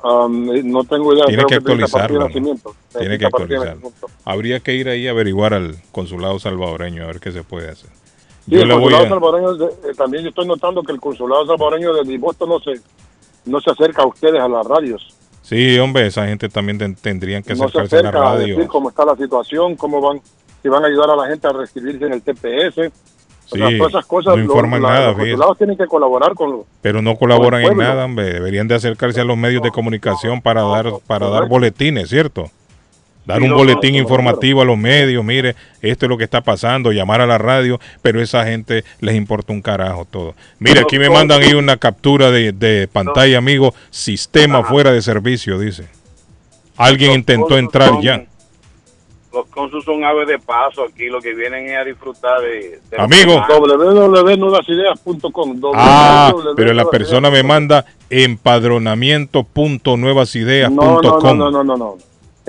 Um, 0.04 0.56
eh, 0.56 0.62
no 0.64 0.84
tengo 0.84 1.14
idea. 1.14 1.26
Tiene 1.26 1.44
creo 1.44 1.48
que 1.48 1.56
actualizarlo. 1.56 2.14
de 2.16 2.20
¿no? 2.20 2.28
nacimiento. 2.28 2.76
Tiene 2.98 3.18
que 3.18 3.26
actualizarlo. 3.26 3.66
nacimiento. 3.72 4.08
Habría 4.26 4.60
que 4.60 4.74
ir 4.76 4.88
ahí 4.90 5.08
a 5.08 5.12
averiguar 5.12 5.54
al 5.54 5.76
consulado 5.92 6.38
salvadoreño 6.40 7.04
a 7.04 7.08
ver 7.08 7.20
qué 7.20 7.32
se 7.32 7.44
puede 7.44 7.70
hacer. 7.70 7.90
Sí, 8.46 8.52
Yo 8.56 8.62
el 8.62 8.70
consulado 8.70 9.06
a... 9.06 9.10
salvadoreño, 9.10 9.54
de- 9.56 9.66
eh, 9.66 9.94
también 9.98 10.24
yo 10.24 10.30
estoy 10.30 10.48
notando 10.48 10.84
que 10.84 10.92
el 10.92 11.00
consulado 11.00 11.46
salvadoreño 11.48 11.94
de 11.94 12.18
Boston 12.18 12.50
no 12.50 12.60
se, 12.60 12.80
no 13.46 13.60
se 13.62 13.72
acerca 13.72 14.04
a 14.04 14.08
ustedes 14.08 14.42
a 14.42 14.48
las 14.48 14.66
radios. 14.66 15.16
Sí, 15.42 15.80
hombre, 15.80 16.08
esa 16.08 16.28
gente 16.28 16.48
también 16.50 16.78
ten- 16.78 16.96
tendrían 16.96 17.42
que 17.44 17.54
no 17.56 17.58
se 17.70 17.80
acercarse 17.80 17.98
a 17.98 18.02
la 18.04 18.10
acerca 18.10 18.30
a 18.30 18.34
radio. 18.36 18.56
decir 18.56 18.68
cómo 18.68 18.90
está 18.90 19.04
la 19.06 19.16
situación, 19.16 19.76
cómo 19.76 20.00
van, 20.02 20.22
si 20.62 20.70
van 20.70 20.84
a 20.84 20.88
ayudar 20.88 21.10
a 21.10 21.16
la 21.16 21.28
gente 21.28 21.48
a 21.48 21.52
reescribirse 21.54 22.06
en 22.06 22.14
el 22.14 22.22
TPS. 22.22 22.92
O 23.52 23.56
sea, 23.58 23.68
Sí, 23.70 23.78
todas 23.80 23.94
esas 23.94 24.06
cosas, 24.06 24.36
no 24.38 24.44
informan 24.44 24.80
la- 24.82 24.90
nada, 24.90 25.06
los 25.08 25.16
fíjese. 25.16 25.32
consulados 25.32 25.58
tienen 25.58 25.78
que 25.78 25.88
colaborar 25.88 26.36
con 26.36 26.52
los 26.52 26.60
Pero 26.82 27.02
no 27.02 27.16
colaboran 27.16 27.64
en 27.64 27.78
nada, 27.78 28.06
hombre. 28.06 28.32
Deberían 28.32 28.68
de 28.68 28.76
acercarse 28.76 29.22
a 29.22 29.24
los 29.24 29.38
medios 29.38 29.64
de 29.64 29.72
comunicación 29.72 30.40
para 30.42 30.62
dar 30.62 30.92
para 31.08 31.30
dar 31.30 31.48
boletines, 31.48 32.10
¿cierto? 32.10 32.52
Dar 33.30 33.44
un 33.44 33.54
boletín 33.54 33.94
informativo 33.94 34.64
a 34.64 34.66
los 34.66 34.76
medios, 34.76 35.24
mire, 35.24 35.56
esto 35.84 36.08
es 36.08 36.10
lo 36.10 36.18
que 36.18 36.24
está 36.24 36.42
pasando, 36.42 36.92
llamar 36.92 37.22
a 37.22 37.28
la 37.28 37.38
radio, 37.38 37.80
pero 38.02 38.20
esa 38.22 38.44
gente 38.44 38.84
les 39.02 39.14
importa 39.14 39.54
un 39.54 39.62
carajo 39.62 40.06
todo. 40.06 40.34
Mire, 40.58 40.80
aquí 40.80 40.98
me 40.98 41.12
mandan 41.12 41.44
ahí 41.44 41.54
una 41.54 41.78
captura 41.78 42.32
de, 42.32 42.54
de 42.54 42.88
pantalla, 42.88 43.38
amigo, 43.38 43.76
sistema 43.92 44.64
fuera 44.64 44.92
de 44.92 45.04
servicio, 45.04 45.60
dice. 45.60 45.88
Alguien 46.76 47.12
intentó 47.12 47.56
entrar 47.58 48.02
ya. 48.02 48.26
Los 49.32 49.46
consus 49.50 49.86
son 49.86 50.04
aves 50.04 50.28
de 50.28 50.40
paso 50.40 50.84
aquí, 50.84 51.06
lo 51.06 51.22
que 51.22 51.36
vienen 51.36 51.68
es 51.68 51.78
a 51.78 51.84
disfrutar 51.84 52.42
de... 52.42 52.80
de 52.90 52.98
Amigo. 52.98 53.34
demás. 53.34 53.48
www.nudasideas.com 53.48 55.62
Ah, 55.76 56.34
pero 56.56 56.74
la 56.74 56.86
persona 56.86 57.30
me 57.30 57.44
manda 57.44 57.86
empadronamiento.nuevasideas.com. 58.10 60.76
No, 60.76 61.00
no, 61.00 61.34
no, 61.36 61.52
no, 61.52 61.64
no, 61.64 61.78
no. 61.78 61.98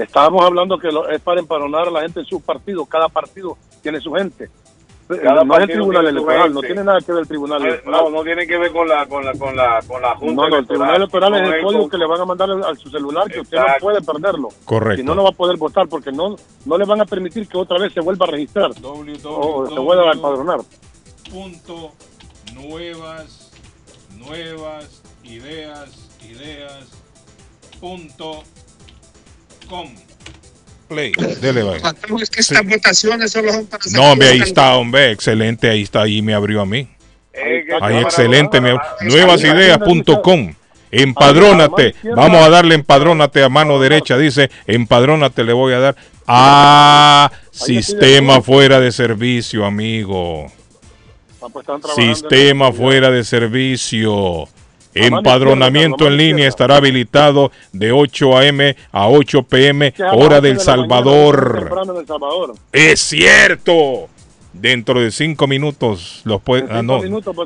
Estábamos 0.03 0.45
hablando 0.45 0.79
que 0.79 0.91
lo- 0.93 1.09
es 1.09 1.21
para 1.21 1.41
empadronar 1.41 1.89
a 1.89 1.91
la 1.91 2.01
gente 2.03 2.21
en 2.21 2.27
sus 2.27 2.43
partidos. 2.43 2.89
Cada 2.89 3.09
partido 3.09 3.57
tiene 3.83 4.01
su 4.01 4.13
gente. 4.13 4.51
Cada 5.25 5.43
no 5.43 5.57
es 5.57 5.63
el 5.63 5.71
tribunal 5.71 6.07
electoral, 6.07 6.55
no 6.55 6.61
tiene 6.61 6.85
nada 6.85 7.01
que 7.01 7.11
ver 7.11 7.23
el 7.23 7.27
tribunal 7.27 7.61
No, 7.61 7.67
electoral. 7.67 8.01
no, 8.05 8.11
no 8.11 8.23
tiene 8.23 8.47
que 8.47 8.57
ver 8.59 8.71
con 8.71 8.89
la, 8.89 9.07
con 9.07 9.25
la, 9.25 9.33
con 9.35 9.57
la, 9.57 9.81
con 9.85 10.01
la 10.01 10.15
Junta 10.15 10.35
No, 10.43 10.49
no, 10.49 10.57
el 10.57 10.67
tribunal 10.69 10.95
electoral 10.95 11.35
es 11.35 11.53
el 11.53 11.63
código 11.65 11.81
con- 11.83 11.91
que 11.91 11.99
le 11.99 12.07
van 12.07 12.21
a 12.21 12.25
mandar 12.25 12.49
al- 12.51 12.63
a 12.65 12.75
su 12.77 12.91
celular 12.91 13.29
que 13.29 13.41
usted 13.41 13.59
no 13.59 13.65
puede 13.81 14.01
perderlo. 14.03 14.49
Correcto. 14.65 15.01
Si 15.01 15.03
no, 15.05 15.17
no 15.17 15.25
va 15.25 15.31
a 15.31 15.33
poder 15.33 15.57
votar 15.57 15.89
porque 15.89 16.13
no, 16.13 16.37
no 16.65 16.79
le 16.79 16.85
van 16.85 17.01
a 17.01 17.07
permitir 17.07 17.49
que 17.49 17.59
otra 17.59 17.79
vez 17.81 17.93
se 17.93 18.01
vuelva 18.01 18.27
a 18.27 18.31
registrar 18.31 18.71
o 18.71 19.67
se 19.67 19.79
vuelva 19.81 20.11
a 20.11 20.13
empadronar. 20.13 20.61
punto 21.29 21.91
nuevas 22.55 23.51
nuevas 24.17 25.03
ideas 25.25 26.09
ideas 26.23 26.89
punto 27.81 28.43
com. 29.71 29.89
Play 30.89 31.13
dele 31.41 31.63
vaya. 31.63 31.81
Patrón, 31.81 32.21
es 32.21 32.29
que 32.29 32.41
estas 32.41 32.67
votaciones 32.67 33.31
solo 33.31 33.53
son 33.53 33.67
para 33.67 33.85
no 33.93 34.11
hombre 34.11 34.29
ahí 34.29 34.41
está 34.41 34.75
hombre 34.75 35.13
excelente 35.13 35.71
ahí 35.71 35.83
está 35.83 36.03
ahí 36.03 36.21
me 36.21 36.35
abrió 36.35 36.61
a 36.61 36.67
mí. 36.67 36.89
Ahí 37.81 37.99
excelente 37.99 38.61
me 38.61 38.77
nuevasideas.com 39.01 40.55
empadrónate. 40.91 41.95
Vamos 42.17 42.43
a 42.43 42.51
darle 42.51 42.75
empadrónate 42.75 43.45
a 43.45 43.49
mano 43.49 43.79
derecha 43.79 44.19
dice 44.19 44.51
empadrónate 44.67 45.45
le 45.45 45.53
voy 45.53 45.75
a 45.75 45.79
dar 45.79 45.97
a 46.27 47.31
sistema 47.53 48.43
fuera 48.43 48.81
de 48.81 48.91
servicio 48.91 49.65
amigo. 49.65 50.51
Ah, 51.41 51.47
pues 51.53 51.67
Sistema 51.95 52.73
fuera 52.73 53.11
de 53.11 53.25
servicio. 53.25 54.49
Empadronamiento 54.95 56.07
en 56.09 56.17
línea 56.17 56.49
estará 56.49 56.77
habilitado 56.77 57.53
de 57.73 57.93
8 57.93 58.39
a.m. 58.39 58.77
a 58.91 59.09
8 59.09 59.43
p.m. 59.45 59.95
Las 59.97 60.17
hora 60.17 60.41
del 60.41 60.59
Salvador. 60.61 61.71
Es 62.73 63.01
cierto. 63.01 64.09
Dentro 64.53 65.01
de 65.01 65.13
cinco 65.13 65.47
minutos 65.47 66.23
los 66.25 66.43
puede. 66.43 66.67
Ah, 66.71 66.83
no. 66.83 67.01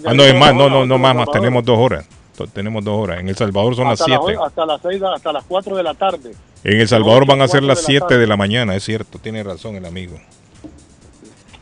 Ah, 0.06 0.14
no, 0.14 0.24
es 0.24 0.34
más, 0.34 0.54
no, 0.54 0.70
no, 0.70 0.86
no 0.86 0.98
más, 0.98 1.14
más. 1.14 1.30
Tenemos 1.30 1.64
dos 1.64 1.78
horas. 1.78 2.06
Tenemos 2.52 2.82
dos 2.82 2.98
horas. 2.98 3.20
En 3.20 3.28
El 3.28 3.36
Salvador 3.36 3.76
son 3.76 3.84
las 3.84 4.00
hasta, 4.00 4.18
siete. 4.20 4.40
hasta 4.42 4.66
las 4.66 4.80
seis, 4.82 5.02
hasta 5.02 5.32
las 5.32 5.44
4 5.44 5.76
de 5.76 5.82
la 5.82 5.94
tarde. 5.94 6.32
En 6.64 6.80
El 6.80 6.88
Salvador 6.88 7.26
van 7.26 7.42
a 7.42 7.48
ser 7.48 7.62
las 7.62 7.78
de 7.78 7.82
la 7.82 7.86
7 7.86 8.00
tarde. 8.00 8.18
de 8.18 8.26
la 8.26 8.36
mañana, 8.36 8.74
es 8.74 8.84
cierto, 8.84 9.18
tiene 9.18 9.42
razón 9.42 9.76
el 9.76 9.84
amigo. 9.84 10.18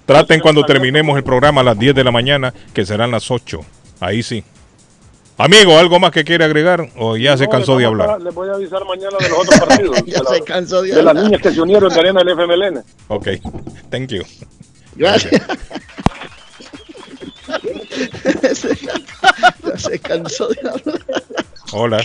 Traten 0.07 0.41
cuando 0.41 0.65
terminemos 0.65 1.17
el 1.17 1.25
programa 1.25 1.61
a 1.61 1.65
las 1.65 1.79
10 1.79 1.95
de 1.95 2.05
la 2.05 2.11
mañana, 2.11 2.55
que 2.73 2.87
serán 2.87 3.11
las 3.11 3.31
8. 3.31 3.61
Ahí 4.01 4.23
sí. 4.23 4.45
Amigo, 5.39 5.77
¿algo 5.79 5.99
más 5.99 6.11
que 6.13 6.25
quiere 6.25 6.45
agregar 6.45 6.89
o 6.99 7.17
ya 7.17 7.37
se 7.37 7.45
No, 7.45 7.51
cansó 7.51 7.77
de 7.77 7.85
a- 7.85 7.89
hablar? 7.89 8.21
Les 8.21 8.35
voy 8.35 8.49
a 8.49 8.53
avisar 8.53 8.85
mañana 8.85 9.17
de 9.19 9.29
los 9.29 9.39
otros 9.39 9.61
partidos. 9.67 9.97
Ya 10.07 10.21
de 10.21 10.27
se 10.27 10.39
la- 10.41 10.45
cansó 10.45 10.83
de 10.83 10.95
de 10.95 11.03
las 11.03 11.15
niñas 11.15 11.41
que 11.43 11.51
se 11.53 11.61
unieron 11.61 11.93
de 11.93 11.99
arena 12.01 12.21
del 12.21 12.29
FMLN. 12.31 12.85
Ok, 13.09 13.29
thank 13.91 14.09
you. 14.11 14.23
Gracias. 14.95 15.43
ya 19.65 19.77
se 19.79 19.99
cansó 19.99 20.49
de 20.49 20.61
hablar. 20.69 21.01
Hola. 21.73 22.05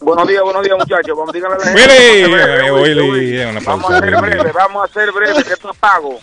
Buenos 0.00 0.28
días, 0.28 0.42
buenos 0.42 0.62
días, 0.62 0.76
muchachos. 0.78 1.16
Vamos, 1.16 1.32
díganle 1.32 1.56
a 1.56 1.58
la 1.58 1.64
gente. 1.66 1.80
Mire, 2.26 3.60
Vamos 3.64 3.90
a 3.90 4.00
ser 4.00 4.14
a 4.14 4.20
breve, 4.20 4.52
vamos 4.52 4.84
a 4.84 4.92
ser 4.92 5.12
breve, 5.12 5.42
que 5.44 5.52
esto 5.54 5.70
es 5.72 5.76
pago. 5.78 6.18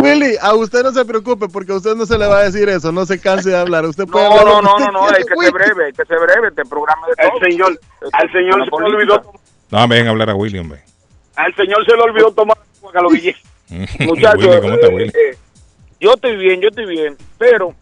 Willy, 0.00 0.36
a 0.40 0.54
usted 0.54 0.82
no 0.84 0.92
se 0.92 1.04
preocupe 1.04 1.48
porque 1.48 1.72
a 1.72 1.76
usted 1.76 1.94
no 1.96 2.06
se 2.06 2.16
le 2.16 2.26
va 2.26 2.38
a 2.38 2.44
decir 2.44 2.68
eso, 2.68 2.92
no 2.92 3.04
se 3.04 3.20
canse 3.20 3.50
de 3.50 3.56
hablar. 3.56 3.84
Usted 3.84 4.06
puede 4.06 4.28
No, 4.28 4.32
hablar 4.38 4.46
no, 4.46 4.62
no, 4.62 4.70
usted 4.76 4.86
no, 4.86 4.92
no, 4.92 5.06
hay 5.08 5.24
que 5.24 5.34
ser 5.34 5.52
breve, 5.52 5.84
hay 5.86 5.92
que 5.92 6.04
ser 6.04 6.18
breve, 6.20 6.48
este 6.48 6.64
programa 6.64 7.06
de 7.08 7.14
todo. 7.28 7.40
Señor, 7.40 7.80
al 8.12 8.32
señor 8.32 8.64
se 8.64 8.70
le 8.70 8.96
olvidó, 8.96 9.32
No, 9.70 9.88
ven 9.88 10.06
a 10.06 10.10
hablar 10.10 10.30
a 10.30 10.34
Willy, 10.34 10.58
hombre. 10.58 10.82
al 11.36 11.54
señor 11.56 11.84
se 11.84 11.96
le 11.96 12.02
olvidó 12.02 12.30
tomar 12.32 12.56
agua, 12.78 12.92
Carlos 12.92 13.12
Guillén. 13.12 13.34
Muchachos, 14.06 14.44
Willy, 14.46 14.60
¿cómo 14.60 14.74
está 14.74 14.86
eh, 14.86 14.94
Willy? 14.94 15.08
eh, 15.08 15.36
yo 16.00 16.12
estoy 16.14 16.36
bien, 16.36 16.60
yo 16.60 16.68
estoy 16.68 16.86
bien, 16.86 17.16
pero 17.36 17.74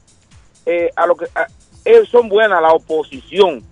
eh, 0.64 0.90
a 0.96 1.06
lo 1.06 1.16
que 1.16 1.26
a- 1.34 1.46
eh, 1.84 2.02
son 2.10 2.28
buenas 2.30 2.60
la 2.62 2.70
oposición, 2.72 3.62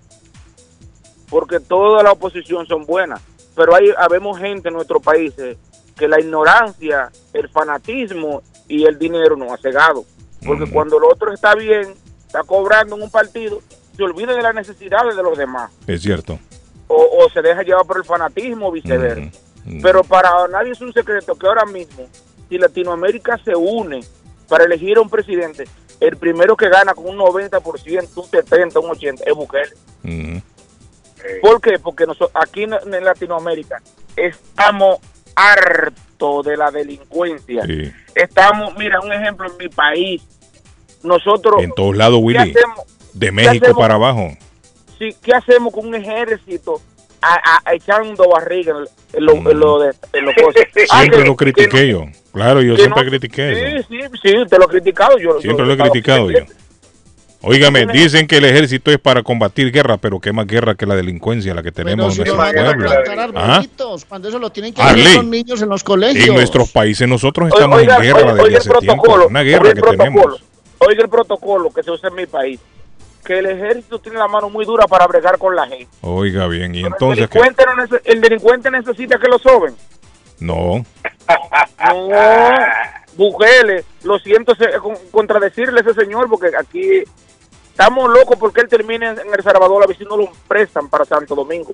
porque 1.31 1.61
toda 1.61 2.03
la 2.03 2.12
oposición 2.12 2.66
son 2.66 2.85
buenas, 2.85 3.21
pero 3.57 3.75
hay 3.75 3.87
habemos 3.97 4.39
gente 4.39 4.69
en 4.69 4.75
nuestro 4.75 5.01
país 5.01 5.33
eh, 5.39 5.57
que 5.97 6.09
la 6.09 6.21
ignorancia, 6.21 7.11
el 7.33 7.49
fanatismo 7.49 8.43
y 8.69 8.85
el 8.85 8.99
dinero 8.99 9.37
nos 9.37 9.53
ha 9.53 9.57
cegado, 9.59 10.05
porque 10.47 10.71
cuando 10.71 10.99
lo 10.99 11.09
otro 11.09 11.33
está 11.33 11.55
bien, 11.55 11.95
está 12.27 12.43
cobrando 12.43 12.97
en 12.97 13.03
un 13.03 13.11
partido, 13.11 13.61
se 13.97 14.03
olvida 14.03 14.35
de 14.35 14.43
las 14.43 14.55
necesidades 14.55 15.15
de 15.16 15.23
los 15.23 15.39
demás 15.39 15.71
Es 15.87 16.03
cierto. 16.03 16.39
o, 16.89 16.97
o 17.25 17.31
se 17.31 17.41
deja 17.43 17.62
llevar 17.62 17.87
por 17.87 17.99
el 17.99 18.05
fanatismo 18.05 18.69
o 18.69 18.73
viceversa. 18.73 19.31
Pero 19.83 20.03
para 20.05 20.31
nadie 20.49 20.73
es 20.73 20.81
un 20.83 20.93
secreto 20.93 21.35
que 21.37 21.47
ahora 21.47 21.65
mismo, 21.65 22.07
si 22.51 22.59
Latinoamérica 22.59 23.39
se 23.45 23.55
une 23.57 24.01
para 24.49 24.65
elegir 24.65 24.99
a 24.99 25.01
un 25.01 25.09
presidente, 25.09 25.65
el 26.01 26.16
primero 26.19 26.55
que 26.57 26.69
gana 26.69 26.93
con 26.93 27.07
un 27.07 27.16
90%, 27.16 27.62
un 28.16 28.25
70%, 28.25 28.83
un 28.85 28.91
80% 28.91 29.23
es 29.25 29.35
Bukele. 29.35 29.73
¿Por 31.41 31.61
qué? 31.61 31.79
Porque 31.79 32.05
nosotros, 32.07 32.31
aquí 32.35 32.65
en 32.65 33.05
Latinoamérica 33.05 33.81
estamos 34.16 34.99
hartos 35.36 36.44
de 36.47 36.56
la 36.56 36.70
delincuencia. 36.70 37.65
Sí. 37.66 37.93
Estamos, 38.15 38.77
mira, 38.77 39.01
un 39.01 39.12
ejemplo 39.12 39.47
en 39.51 39.56
mi 39.59 39.69
país. 39.69 40.23
Nosotros, 41.02 41.62
En 41.62 41.70
todos 41.73 41.97
lados, 41.97 42.19
¿qué 42.20 42.24
Willy. 42.24 42.39
hacemos? 42.39 42.81
De 43.12 43.27
¿Qué 43.27 43.32
México 43.32 43.77
para 43.78 43.94
abajo. 43.94 44.28
Sí, 44.98 45.15
¿qué 45.23 45.35
hacemos 45.35 45.73
con 45.73 45.86
un 45.86 45.94
ejército 45.94 46.81
a, 47.20 47.35
a- 47.66 47.74
echando 47.74 48.28
barriga 48.28 48.74
en, 49.12 49.24
lo, 49.27 49.32
en 49.35 49.59
lo 49.61 49.78
de 49.81 49.94
en 50.12 50.24
lo 50.24 50.32
cosas? 50.44 50.62
Ah, 50.90 50.98
Siempre 51.01 51.20
que- 51.20 51.27
lo 51.27 51.36
critiqué 51.36 51.89
yo. 51.89 52.05
Claro, 52.32 52.62
yo 52.62 52.77
siempre 52.77 53.05
no- 53.05 53.11
critiqué 53.11 53.52
eso. 53.77 53.86
Sí, 53.89 53.98
sí, 54.01 54.19
sí, 54.23 54.35
te 54.48 54.59
lo 54.59 54.65
he 54.65 54.69
criticado. 54.69 55.19
Yo, 55.19 55.40
Siempre 55.40 55.66
yo- 55.66 55.74
lo 55.74 55.74
he 55.74 55.89
criticado 55.90 56.31
yo. 56.31 56.39
Óigame, 57.47 57.87
dicen 57.87 58.27
que 58.27 58.39
el 58.39 58.45
ejército 58.47 58.91
es 58.91 58.99
para 58.99 59.23
combatir 59.23 59.71
guerra, 59.71 59.97
pero 59.99 60.19
qué 60.21 60.33
más 60.33 60.47
guerra 60.47 60.75
que 60.75 60.87
la 60.87 60.95
delincuencia, 60.97 61.55
la 61.55 61.62
que 61.62 61.73
Pero 61.73 61.89
tenemos 61.91 62.15
si 62.15 62.23
en 62.23 62.29
lo 62.29 62.35
nuestros 62.37 62.55
mandan 62.57 62.66
a 62.66 62.69
pueblos. 62.75 62.93
plantar 63.05 63.19
¿Ah? 63.37 63.55
arbolitos, 63.57 64.05
cuando 64.07 64.29
eso 64.29 64.39
lo 64.39 64.51
tienen 64.51 64.73
que 64.73 64.81
hacer 64.83 65.15
los 65.16 65.25
niños 65.27 65.61
en 65.62 65.69
los 65.69 65.85
colegios. 65.85 66.27
En 66.29 66.35
nuestros 66.35 66.71
países 66.71 67.07
nosotros 67.07 67.49
estamos 67.49 67.79
oiga, 67.79 67.97
en 67.97 68.03
guerra 68.03 68.19
oiga, 68.19 68.33
desde 68.33 68.43
oiga 68.45 68.57
el 68.57 68.57
hace 68.61 68.71
tiempo. 68.81 69.03
protocolo, 69.03 69.29
Una 69.29 69.41
oiga 69.41 69.51
guerra 69.51 69.69
el 69.69 69.75
que 69.75 69.81
protocolo. 69.81 70.05
tenemos. 70.15 70.43
Oiga 70.79 71.03
el 71.03 71.09
protocolo 71.09 71.71
que 71.71 71.83
se 71.83 71.91
usa 71.91 72.09
en 72.09 72.15
mi 72.15 72.27
país. 72.27 72.61
Que 73.25 73.39
el 73.39 73.47
ejército 73.47 73.99
tiene 73.99 74.19
la 74.19 74.29
mano 74.29 74.51
muy 74.51 74.65
dura 74.65 74.87
para 74.87 75.07
bregar 75.07 75.39
con 75.39 75.55
la 75.57 75.66
gente. 75.66 75.89
Oiga 76.03 76.47
bien, 76.47 76.75
y 76.75 76.81
el, 76.81 76.87
entonces 76.87 77.29
que 77.29 77.39
delincuente 77.39 77.65
no 77.91 77.99
el 78.05 78.21
delincuente 78.21 78.71
necesita 78.71 79.19
que 79.19 79.29
lo 79.29 79.39
soben. 79.39 79.75
no, 80.41 80.85
No, 81.85 82.51
Bukele, 83.16 83.85
lo 84.03 84.19
siento 84.19 84.55
contradecirle 85.11 85.81
a 85.81 85.83
ese 85.83 85.95
señor 85.95 86.29
porque 86.29 86.49
aquí 86.59 87.03
estamos 87.74 88.09
locos 88.09 88.36
porque 88.38 88.60
él 88.60 88.68
termine 88.68 89.09
en 89.09 89.18
El 89.36 89.42
Salvador 89.42 89.82
a 89.82 89.86
ver 89.88 89.96
si 89.96 90.05
no 90.05 90.16
lo 90.16 90.30
prestan 90.46 90.88
para 90.88 91.05
Santo 91.05 91.34
Domingo. 91.34 91.72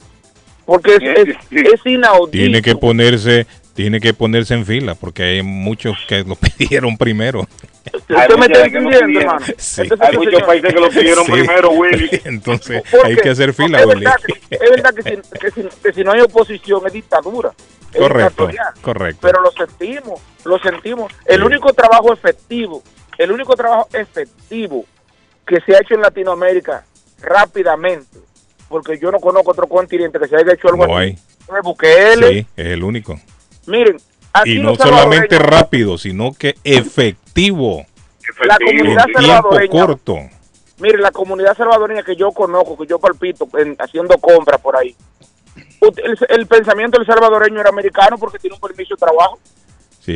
Porque 0.64 0.94
es, 0.97 1.02
es, 1.02 1.36
es 1.51 1.86
inaudito. 1.86 2.31
tiene 2.31 2.62
que 2.62 2.74
ponerse, 2.77 3.47
tiene 3.74 4.01
que 4.01 4.14
ponerse 4.14 4.55
en 4.55 4.64
fila 4.64 4.94
porque 4.94 5.22
hay 5.24 5.43
muchos 5.43 5.97
que 6.09 6.22
lo 6.24 6.36
pidieron 6.59 6.97
primero. 6.97 7.47
Usted 7.93 8.36
me 8.39 8.47
está 8.47 8.64
entendiendo, 8.66 9.20
hermano. 9.20 9.47
Sí. 9.59 9.82
Entonces, 9.82 10.09
Hay 10.09 10.16
muchos 10.16 10.32
señor- 10.35 10.47
países 10.47 10.74
que 10.74 10.81
lo 10.81 10.89
pidieron 10.90 11.27
Sí. 11.27 11.32
primero, 11.32 11.70
Willy. 11.70 12.10
Entonces 12.24 12.82
Porque 12.90 13.06
hay 13.09 13.16
que 13.16 13.28
hacer 13.31 13.52
fila, 13.52 13.81
es 13.81 13.86
Willy. 13.86 14.01
verdad, 14.05 14.16
que, 14.24 14.55
es 14.56 14.70
verdad 14.70 14.94
que, 14.94 15.02
si, 15.02 15.39
que 15.39 15.51
si- 15.51 15.68
que 15.82 15.93
si 15.93 16.05
no 16.05 16.12
hay 16.12 16.20
oposición 16.20 16.82
es 16.86 16.93
dictadura. 16.93 17.51
es 17.93 17.98
Correcto, 18.01 18.48
correcto. 18.81 19.18
Pero 19.22 19.40
lo 19.43 19.51
sentimos, 19.51 20.20
lo 20.44 20.59
sentimos. 20.60 21.12
El 21.27 21.43
único 21.43 21.72
trabajo 21.72 22.12
efectivo, 22.12 22.82
el 23.18 23.32
único 23.32 23.56
trabajo 23.56 23.89
efectivo 23.93 24.85
que 25.47 25.61
se 25.67 25.75
ha 25.75 25.81
hecho 25.81 25.95
en 25.95 26.03
Latinoamérica 26.03 26.85
rápidamente, 27.21 28.19
porque 28.69 28.99
yo 28.99 29.11
no 29.11 29.19
conozco 29.19 29.51
otro 29.53 29.67
continente 29.67 30.19
que 30.19 30.29
se 30.29 30.37
haya 30.37 30.53
hecho 30.53 30.69
algo 30.69 30.87
No 30.87 30.97
así. 30.97 31.17
Bukele. 31.62 32.29
Sí, 32.29 32.47
es 32.57 32.67
el 32.67 32.83
único. 32.85 33.19
Miren, 33.67 33.97
aquí 34.33 34.53
Y 34.59 34.62
no 34.62 34.77
solamente 34.77 35.39
rápido, 35.39 35.99
sino 35.99 36.33
que 36.33 36.55
efectivo. 36.65 37.85
la 38.45 38.57
comunidad 38.59 39.07
En 39.09 39.25
tiempo 39.25 39.51
corto. 39.71 40.17
Mire, 40.79 40.99
la 40.99 41.11
comunidad 41.11 41.57
salvadoreña 41.57 42.03
que 42.03 42.17
yo 42.17 42.31
conozco, 42.33 42.79
que 42.79 42.87
yo 42.87 42.99
palpito 42.99 43.47
en- 43.59 43.77
haciendo 43.79 44.17
compras 44.19 44.61
por 44.62 44.77
ahí, 44.77 44.95
el, 45.83 46.19
el 46.29 46.47
pensamiento 46.47 46.97
del 46.99 47.07
salvadoreño 47.07 47.61
era 47.61 47.69
americano 47.69 48.17
porque 48.17 48.39
tiene 48.39 48.55
un 48.55 48.61
permiso 48.61 48.95
de 48.95 48.99
trabajo. 49.01 49.39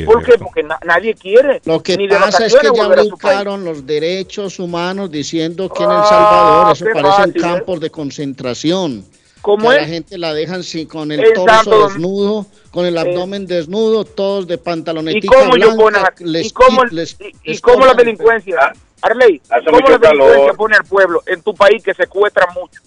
Sí, 0.00 0.04
¿Por 0.04 0.18
qué? 0.20 0.24
cierto. 0.26 0.44
Porque 0.44 0.62
na- 0.62 0.78
nadie 0.84 1.14
quiere 1.14 1.60
Lo 1.64 1.82
que 1.82 1.96
ni 1.96 2.08
de 2.08 2.16
pasa 2.16 2.46
es 2.46 2.54
que 2.56 2.68
ya 2.74 2.88
brincaron 2.88 3.64
los 3.64 3.86
derechos 3.86 4.58
humanos 4.58 5.10
diciendo 5.10 5.68
que 5.68 5.82
en 5.84 5.90
El 5.90 5.96
Ah, 5.98 6.06
Salvador 6.08 6.72
eso 6.72 6.84
parecen 6.86 7.12
fácil, 7.12 7.36
¿eh? 7.36 7.40
campos 7.40 7.80
de 7.80 7.90
concentración. 7.90 9.04
¿Cómo 9.40 9.68
que 9.70 9.76
es? 9.76 9.82
la 9.82 9.88
gente 9.88 10.18
la 10.18 10.32
dejan 10.32 10.62
sin, 10.62 10.88
con 10.88 11.12
el 11.12 11.20
torso 11.34 11.46
Santo 11.54 11.88
desnudo, 11.88 12.46
con 12.70 12.86
el 12.86 12.96
abdomen 12.96 13.46
desnudo, 13.46 14.04
todos 14.06 14.46
de 14.46 14.54
¿Y 14.54 14.56
pantalonetica 14.56 15.36
cómo 15.36 15.56
yo 15.56 15.76
ponen 15.76 16.00
blanca, 16.00 16.14
a- 16.18 16.24
les 16.24 16.46
y 16.46 16.50
cómo, 16.50 16.84
les- 16.86 17.16
y- 17.20 17.24
y 17.44 17.50
les 17.50 17.60
cómo 17.60 17.84
la 17.84 17.92
delincuencia, 17.94 18.72
Arley, 19.02 19.42
Hace 19.50 19.66
cómo 19.66 19.80
la 19.80 19.98
delincuencia 19.98 20.10
calor. 20.10 20.56
pone 20.56 20.76
al 20.76 20.84
pueblo 20.84 21.22
en 21.26 21.42
tu 21.42 21.54
país 21.54 21.82
que 21.82 21.92
secuestra 21.92 22.46
mucho? 22.54 22.80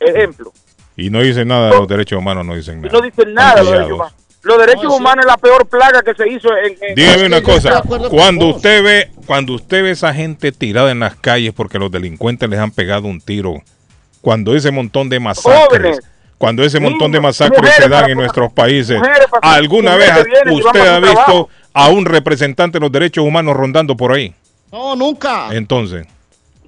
Ejemplo, 0.00 0.52
Y 0.96 1.08
no 1.08 1.20
dicen 1.22 1.46
nada 1.48 1.70
de 1.70 1.76
los 1.78 1.86
derechos 1.88 2.18
humanos, 2.18 2.44
no 2.44 2.54
dicen 2.56 2.78
y 2.78 2.82
nada. 2.82 2.92
no 2.92 3.00
dicen 3.00 3.32
nada 3.34 3.54
de 3.54 3.62
los 3.62 3.70
derechos 3.72 3.92
humanos. 3.92 4.14
Los 4.46 4.58
derechos 4.58 4.84
humanos 4.92 5.24
es 5.24 5.30
la 5.30 5.36
peor 5.36 5.66
plaga 5.66 6.02
que 6.02 6.14
se 6.14 6.28
hizo 6.28 6.48
en... 6.56 6.76
en- 6.80 6.94
Dígame 6.94 7.26
una 7.26 7.42
cosa, 7.42 7.82
cuando 8.10 8.46
usted 8.46 8.82
ve, 8.82 9.10
cuando 9.26 9.54
usted 9.54 9.82
ve 9.82 9.90
esa 9.90 10.14
gente 10.14 10.52
tirada 10.52 10.90
en 10.92 11.00
las 11.00 11.16
calles 11.16 11.52
porque 11.52 11.78
los 11.78 11.90
delincuentes 11.90 12.48
les 12.48 12.58
han 12.60 12.70
pegado 12.70 13.08
un 13.08 13.20
tiro, 13.20 13.62
cuando 14.20 14.54
ese 14.54 14.70
montón 14.70 15.08
de 15.08 15.18
masacres, 15.20 15.66
Jóvenes, 15.68 16.00
cuando 16.38 16.62
ese 16.62 16.78
montón 16.80 17.10
de 17.12 17.20
masacres 17.20 17.74
se 17.74 17.82
dan 17.88 17.90
para- 18.02 18.12
en 18.12 18.18
nuestros 18.18 18.52
países, 18.52 18.98
mujeres 18.98 19.26
¿alguna 19.42 19.96
vez 19.96 20.12
usted 20.50 20.80
ha 20.86 21.00
visto 21.00 21.48
a 21.72 21.88
un 21.88 22.04
representante 22.04 22.78
de 22.78 22.82
los 22.82 22.92
derechos 22.92 23.24
humanos 23.24 23.56
rondando 23.56 23.96
por 23.96 24.12
ahí? 24.12 24.32
No, 24.70 24.94
nunca. 24.96 25.48
Entonces, 25.52 26.06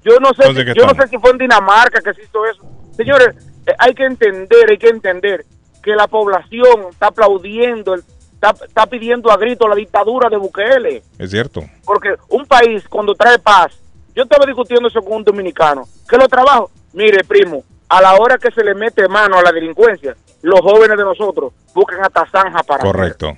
Yo 0.03 0.17
no 0.19 0.29
sé, 0.29 0.43
Entonces, 0.47 0.65
si, 0.65 0.73
¿qué 0.73 0.79
yo 0.79 0.85
no 0.85 0.95
sé 1.01 1.07
si 1.09 1.17
fue 1.17 1.31
en 1.31 1.37
Dinamarca 1.37 1.99
que 2.01 2.13
se 2.13 2.23
hizo 2.23 2.45
eso. 2.45 2.61
Señores, 2.95 3.35
eh, 3.67 3.71
hay 3.77 3.93
que 3.93 4.05
entender, 4.05 4.69
hay 4.69 4.77
que 4.77 4.87
entender 4.87 5.45
que 5.81 5.95
la 5.95 6.07
población 6.07 6.87
está 6.89 7.07
aplaudiendo, 7.07 7.95
está, 7.95 8.55
está 8.65 8.85
pidiendo 8.85 9.31
a 9.31 9.37
grito 9.37 9.67
la 9.67 9.75
dictadura 9.75 10.29
de 10.29 10.37
Bukele. 10.37 11.03
es 11.17 11.31
cierto. 11.31 11.63
Porque 11.85 12.15
un 12.29 12.45
país 12.45 12.87
cuando 12.87 13.15
trae 13.15 13.39
paz, 13.39 13.79
yo 14.15 14.23
estaba 14.23 14.45
discutiendo 14.45 14.87
eso 14.87 15.01
con 15.01 15.17
un 15.17 15.23
dominicano, 15.23 15.87
que 16.07 16.17
lo 16.17 16.27
trabajo, 16.27 16.71
mire 16.93 17.23
primo, 17.23 17.63
a 17.87 18.01
la 18.01 18.15
hora 18.15 18.37
que 18.37 18.51
se 18.51 18.63
le 18.63 18.75
mete 18.75 19.07
mano 19.07 19.37
a 19.37 19.41
la 19.41 19.51
delincuencia, 19.51 20.15
los 20.41 20.61
jóvenes 20.61 20.97
de 20.97 21.03
nosotros 21.03 21.53
buscan 21.73 22.01
hasta 22.01 22.25
zanja 22.29 22.63
para 22.63 22.83
hacer. 22.83 22.91
Correcto. 22.91 23.37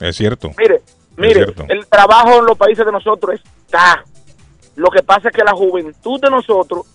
Es 0.00 0.16
cierto. 0.16 0.50
Mire, 0.56 0.82
mire, 1.16 1.46
el 1.68 1.86
trabajo 1.86 2.38
en 2.38 2.46
los 2.46 2.56
países 2.56 2.84
de 2.84 2.92
nosotros 2.92 3.40
está. 3.66 4.04
Lo 4.76 4.90
que 4.90 5.02
pasa 5.02 5.28
es 5.28 5.34
que 5.34 5.44
la 5.44 5.52
juventud 5.52 6.20
de 6.20 6.30
nosotros, 6.30 6.86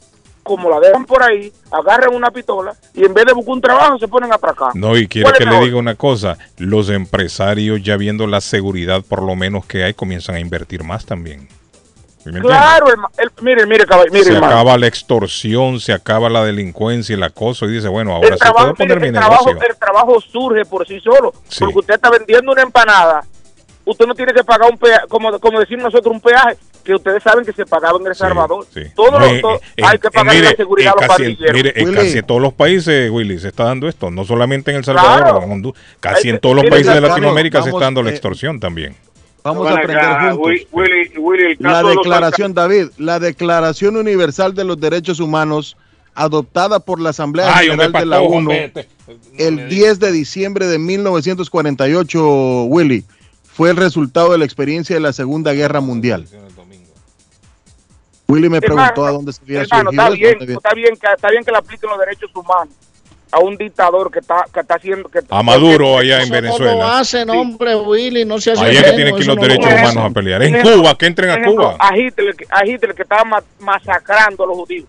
como 0.46 0.70
la 0.70 0.80
dejan 0.80 1.06
por 1.06 1.24
ahí, 1.24 1.52
agarran 1.72 2.14
una 2.14 2.30
pistola 2.30 2.76
y 2.94 3.04
en 3.04 3.16
vez 3.16 3.26
de 3.26 3.34
buscar 3.34 3.54
un 3.56 3.62
trabajo 3.62 3.98
se 3.98 4.08
ponen 4.08 4.32
a 4.32 4.36
atracar. 4.36 4.76
No, 4.76 4.96
y 4.96 5.08
quiero 5.08 5.30
¿Cuál 5.32 5.42
es 5.42 5.50
que 5.50 5.52
le 5.52 5.66
diga 5.66 5.78
una 5.78 5.96
cosa, 5.96 6.38
los 6.58 6.90
empresarios 6.90 7.82
ya 7.82 7.98
viendo 7.98 8.28
la 8.28 8.42
seguridad 8.42 9.02
por 9.02 9.24
lo 9.24 9.36
menos 9.36 9.66
que 9.66 9.84
hay 9.84 9.96
comienzan 9.96 10.36
a 10.36 10.40
invertir 10.40 10.84
más 10.84 11.04
también. 11.04 11.48
Claro, 12.42 12.88
herma- 12.88 13.10
el- 13.18 13.32
mire, 13.42 13.66
mire, 13.66 13.86
caball- 13.86 14.12
mire, 14.12 14.24
se 14.24 14.34
hermano. 14.34 14.54
acaba 14.54 14.78
la 14.78 14.86
extorsión, 14.88 15.80
se 15.80 15.94
acaba 15.94 16.30
la 16.30 16.44
delincuencia, 16.44 17.16
el 17.16 17.24
acoso 17.24 17.66
y 17.66 17.74
dice, 17.74 17.88
bueno, 17.88 18.14
ahora 18.16 18.28
el 18.30 18.34
sí 18.36 18.40
trabajo, 18.40 18.60
puedo 18.66 18.76
poner 18.76 18.98
mire, 18.98 19.12
mi 19.12 19.18
el, 19.18 19.22
trabajo, 19.24 19.50
el 20.16 20.32
surge 20.32 20.66
por 20.66 20.88
sí 20.88 21.00
solo. 21.00 21.34
Sí. 21.48 21.60
Porque 21.64 21.80
usted 21.80 21.94
está 21.96 22.10
vendiendo 22.12 22.52
una 22.52 22.62
empanada, 22.62 23.24
usted 23.84 24.06
no 24.06 24.14
tiene 24.14 24.32
que 24.34 24.44
pagar 24.44 24.72
un 24.72 24.78
peaje, 24.78 25.08
como, 25.08 25.40
como 25.40 25.60
decimos 25.60 25.86
nosotros, 25.86 26.14
un 26.14 26.22
peaje 26.22 26.58
que 26.86 26.94
ustedes 26.94 27.22
saben 27.24 27.44
que 27.44 27.52
se 27.52 27.66
pagaba 27.66 27.99
en 27.99 28.07
El 28.07 28.16
Salvador. 28.16 28.66
Todo 28.95 29.12
No, 29.12 29.20
lo- 29.20 29.26
en- 29.26 29.41
todo- 29.41 29.60
en- 29.76 29.86
hay 29.86 29.98
que 29.98 30.07
en- 30.07 30.14
pagar 30.14 30.36
mire, 30.36 30.49
la 30.52 30.56
seguridad 30.56 30.94
a 30.98 31.02
los 31.02 31.07
casi, 31.10 31.24
pandilleros. 31.24 31.53
mire, 31.56 31.74
en 31.76 31.86
Willy. 31.90 31.98
casi 31.98 32.22
todos 32.24 32.41
los 32.41 32.53
países, 32.53 33.12
Willy, 33.12 33.40
se 33.40 33.49
está 33.49 33.66
dando 33.66 33.90
esto, 33.90 34.10
no 34.12 34.24
solamente 34.24 34.72
en 34.72 34.78
El 34.78 34.86
Salvador, 34.86 35.22
Claro. 35.24 35.44
en 35.44 35.52
Honduras, 35.52 35.82
casi 35.99 36.28
Hay 36.30 36.34
en 36.36 36.40
todos 36.40 36.56
los 36.56 36.64
mire, 36.64 36.76
países 36.78 36.94
de 36.94 37.02
Latinoamérica 37.02 37.62
se 37.64 37.70
está 37.70 37.82
dando 37.82 38.02
la 38.03 38.10
eh, 38.12 38.14
extorsión 38.14 38.60
también. 38.60 38.95
Vamos 39.44 39.68
a 39.68 39.72
aprender 39.74 40.06
juntos. 40.32 40.38
Willy, 40.72 41.12
Willy, 41.18 41.56
La 41.60 41.70
caso 41.74 41.88
de 41.90 41.95
los 41.95 42.03
declaración, 42.03 42.53
David, 42.53 42.86
la 42.98 43.20
Declaración 43.20 43.98
Universal 43.98 44.56
de 44.56 44.64
los 44.64 44.80
Derechos 44.80 45.20
Humanos, 45.20 45.76
adoptada 46.16 46.80
por 46.80 47.02
la 47.02 47.10
Asamblea 47.10 47.56
Ay, 47.57 47.68
General 47.70 47.91
de 47.91 48.06
la 48.06 48.22
ONU 48.22 48.52
este- 48.52 48.88
el 49.38 49.68
10 49.70 49.99
de 49.99 50.12
diciembre 50.14 50.66
de 50.66 50.80
1948, 50.80 52.64
Willy, 52.66 53.03
fue 53.44 53.70
el 53.70 53.78
resultado 53.78 54.32
de 54.32 54.38
la 54.38 54.45
experiencia 54.45 54.95
de 54.95 54.99
la 54.99 55.14
Segunda 55.14 55.53
Guerra 55.53 55.80
Mundial. 55.82 56.26
Willy 58.28 58.50
me 58.50 58.60
preguntó 58.60 58.84
Hermano, 58.84 59.06
a 59.06 59.12
dónde 59.12 59.34
se 59.34 59.42
había 59.44 59.62
hermano, 59.62 59.92
surgido 59.92 60.02
está 60.04 60.10
bien, 60.16 60.32
¿dónde 60.40 60.44
había- 60.46 60.58
está 60.58 60.74
bien 60.74 60.96
que 60.98 61.08
está 61.16 61.30
bien 61.30 61.44
que 61.44 61.52
le 61.52 61.58
apliquen 61.58 61.90
los 61.90 62.00
derechos 62.00 62.32
humanos 62.36 62.74
a 63.32 63.40
un 63.40 63.58
dictador 63.58 64.12
que 64.12 64.20
está 64.20 64.46
que 64.54 64.60
está 64.62 64.76
haciendo 64.76 65.10
que 65.10 65.20
A 65.30 65.44
Maduro 65.44 65.98
allá 65.98 66.22
en 66.22 66.24
Eso 66.24 66.30
no 66.34 66.36
lo 66.36 66.42
Venezuela. 66.42 67.00
hacen, 67.00 67.30
hombre, 67.30 67.76
Willy, 67.76 68.26
no 68.26 68.40
se 68.40 68.52
hace 68.54 68.66
Allá 68.66 68.84
que 68.84 68.92
tienen 68.94 69.16
que 69.16 69.22
ir 69.22 69.28
los 69.28 69.36
no 69.36 69.42
derechos 69.42 69.72
humanos 69.72 69.98
a 69.98 70.10
pelear. 70.10 70.42
En 70.44 70.56
Ejemplo, 70.56 70.78
Cuba, 70.82 70.98
que 70.98 71.06
entren 71.06 71.30
a 71.30 71.34
ejemplo, 71.34 71.56
Cuba. 71.56 71.76
A 71.80 71.98
Hitler, 71.98 72.36
que- 72.36 72.46
a 72.50 72.66
Hitler 72.66 72.96
que 72.96 73.02
estaba 73.04 73.24
ma- 73.26 73.44
masacrando 73.60 74.44
a 74.44 74.48
los 74.48 74.56
judíos. 74.58 74.86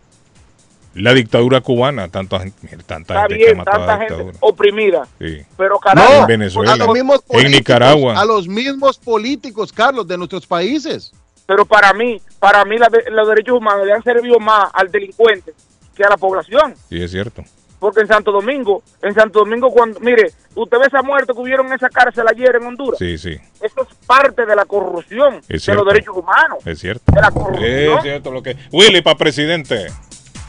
La 0.95 1.13
dictadura 1.13 1.61
cubana, 1.61 2.09
tanta 2.09 2.39
gente, 2.41 2.57
mira, 2.63 2.79
tanta 2.87 3.13
Está 3.15 3.21
gente 3.29 3.39
que 3.39 3.45
bien, 3.45 3.59
mató 3.59 3.71
a 3.73 3.79
la 3.81 3.87
tanta 3.87 4.07
gente 4.17 4.39
oprimida. 4.41 5.07
Sí. 5.21 5.43
Pero 5.59 5.79
caramba, 5.79 6.11
No, 6.11 6.21
En 6.23 6.27
Venezuela. 6.27 6.73
a 6.73 6.77
los 6.77 6.89
mismos 6.89 7.23
En 7.31 7.51
Nicaragua. 7.51 8.19
A 8.19 8.25
los 8.25 8.49
mismos 8.49 8.97
políticos, 8.99 9.73
Carlos, 9.73 10.09
de 10.09 10.17
nuestros 10.17 10.47
países. 10.47 11.13
Pero 11.47 11.65
para 11.65 11.93
mí, 11.93 12.21
para 12.39 12.65
mí 12.65 12.77
la 12.79 12.89
de- 12.89 13.11
los 13.11 13.29
derechos 13.29 13.57
humanos 13.57 13.87
le 13.87 13.93
han 13.93 14.03
servido 14.03 14.39
más 14.41 14.69
al 14.73 14.91
delincuente 14.91 15.55
que 15.97 16.05
a 16.05 16.09
la 16.11 16.17
población. 16.17 16.75
Sí, 16.89 17.03
es 17.03 17.11
cierto. 17.11 17.43
Porque 17.79 18.01
en 18.01 18.09
Santo 18.09 18.33
Domingo, 18.33 18.83
en 19.03 19.15
Santo 19.15 19.41
Domingo, 19.41 19.71
cuando, 19.71 20.01
mire, 20.01 20.33
usted 20.55 20.79
ve 20.79 20.87
esa 20.87 21.03
muerte 21.03 21.33
que 21.35 21.39
hubieron 21.41 21.67
en 21.67 21.75
esa 21.75 21.91
cárcel 21.91 22.25
ayer 22.27 22.57
en 22.57 22.67
Honduras. 22.67 22.99
Sí, 22.99 23.19
sí, 23.19 23.37
Eso 23.61 23.83
es 23.83 23.89
parte 24.07 24.47
de 24.47 24.57
la 24.57 24.65
corrupción 24.65 25.41
Es 25.49 25.67
de 25.67 25.75
los 25.75 25.85
derechos 25.87 26.17
humanos. 26.17 26.59
es 26.67 26.79
cierto. 26.79 27.05
De 27.13 27.21
la 27.21 27.31
corrupción. 27.31 27.97
Es 27.99 28.03
cierto 28.03 28.31
lo 28.31 28.43
que. 28.43 28.57
Willy, 28.73 29.03
para 29.03 29.17
presidente. 29.19 29.87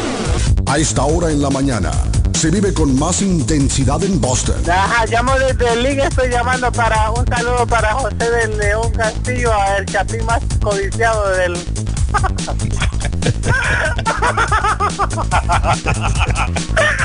A 0.66 0.78
esta 0.78 1.03
hora 1.03 1.32
en 1.32 1.43
la 1.43 1.51
mañana 1.51 1.90
se 2.43 2.51
vive 2.51 2.74
con 2.74 2.98
más 2.98 3.23
intensidad 3.23 4.02
en 4.02 4.20
Boston. 4.20 4.56
Ajá, 4.69 5.06
llamo 5.06 5.32
desde 5.39 5.74
el 5.74 5.85
link, 5.85 6.01
estoy 6.01 6.28
llamando 6.28 6.73
para 6.73 7.12
un 7.12 7.24
saludo 7.24 7.64
para 7.69 7.93
José 7.93 8.16
del 8.16 8.59
León 8.59 8.90
Castillo, 8.90 9.52
el 9.78 9.86
chapín 9.86 10.27
más 10.27 10.43
codiciado 10.60 11.31
del 11.36 11.55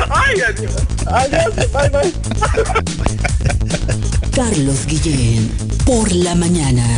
Ay, 0.09 0.41
adiós. 0.41 0.73
Adiós. 1.05 1.53
Bye, 1.72 1.89
bye. 1.91 2.11
Carlos 4.34 4.88
Guillén, 4.88 5.51
por 5.85 6.11
la 6.11 6.34
mañana. 6.34 6.97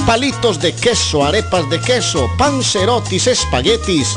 Palitos 0.07 0.61
de 0.61 0.75
queso, 0.75 1.25
arepas 1.25 1.69
de 1.71 1.81
queso, 1.81 2.29
pancerotis, 2.39 3.27
espaguetis, 3.27 4.17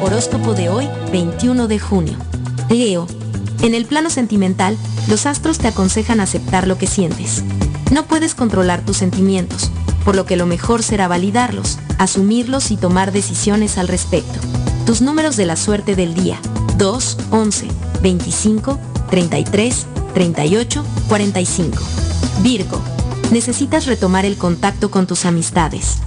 Horóscopo 0.00 0.54
de 0.54 0.68
hoy, 0.68 0.88
21 1.12 1.68
de 1.68 1.78
junio. 1.78 2.18
Leo. 2.70 3.06
En 3.62 3.74
el 3.74 3.86
plano 3.86 4.10
sentimental, 4.10 4.76
los 5.08 5.26
astros 5.26 5.58
te 5.58 5.68
aconsejan 5.68 6.20
aceptar 6.20 6.68
lo 6.68 6.78
que 6.78 6.86
sientes. 6.86 7.42
No 7.90 8.06
puedes 8.06 8.34
controlar 8.34 8.84
tus 8.84 8.98
sentimientos, 8.98 9.70
por 10.04 10.14
lo 10.14 10.26
que 10.26 10.36
lo 10.36 10.46
mejor 10.46 10.82
será 10.82 11.08
validarlos, 11.08 11.78
asumirlos 11.98 12.70
y 12.70 12.76
tomar 12.76 13.12
decisiones 13.12 13.78
al 13.78 13.88
respecto. 13.88 14.38
Tus 14.86 15.00
números 15.00 15.36
de 15.36 15.46
la 15.46 15.56
suerte 15.56 15.96
del 15.96 16.14
día. 16.14 16.38
2, 16.76 17.16
11, 17.30 17.68
25, 18.02 18.78
33, 19.10 19.86
38, 20.14 20.84
45. 21.08 21.78
Virgo. 22.42 22.80
Necesitas 23.30 23.86
retomar 23.86 24.24
el 24.24 24.36
contacto 24.36 24.90
con 24.90 25.06
tus 25.06 25.24
amistades. 25.24 25.98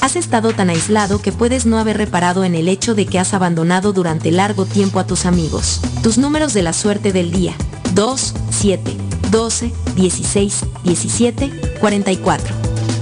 Has 0.00 0.16
estado 0.16 0.52
tan 0.52 0.70
aislado 0.70 1.20
que 1.20 1.30
puedes 1.30 1.66
no 1.66 1.78
haber 1.78 1.98
reparado 1.98 2.44
en 2.44 2.54
el 2.54 2.68
hecho 2.68 2.94
de 2.94 3.04
que 3.06 3.18
has 3.18 3.34
abandonado 3.34 3.92
durante 3.92 4.30
largo 4.30 4.64
tiempo 4.64 4.98
a 4.98 5.06
tus 5.06 5.26
amigos. 5.26 5.80
Tus 6.02 6.16
números 6.16 6.54
de 6.54 6.62
la 6.62 6.72
suerte 6.72 7.12
del 7.12 7.30
día. 7.30 7.54
2, 7.94 8.34
7, 8.50 8.96
12, 9.30 9.72
16, 9.96 10.64
17, 10.84 11.50
44. 11.80 12.54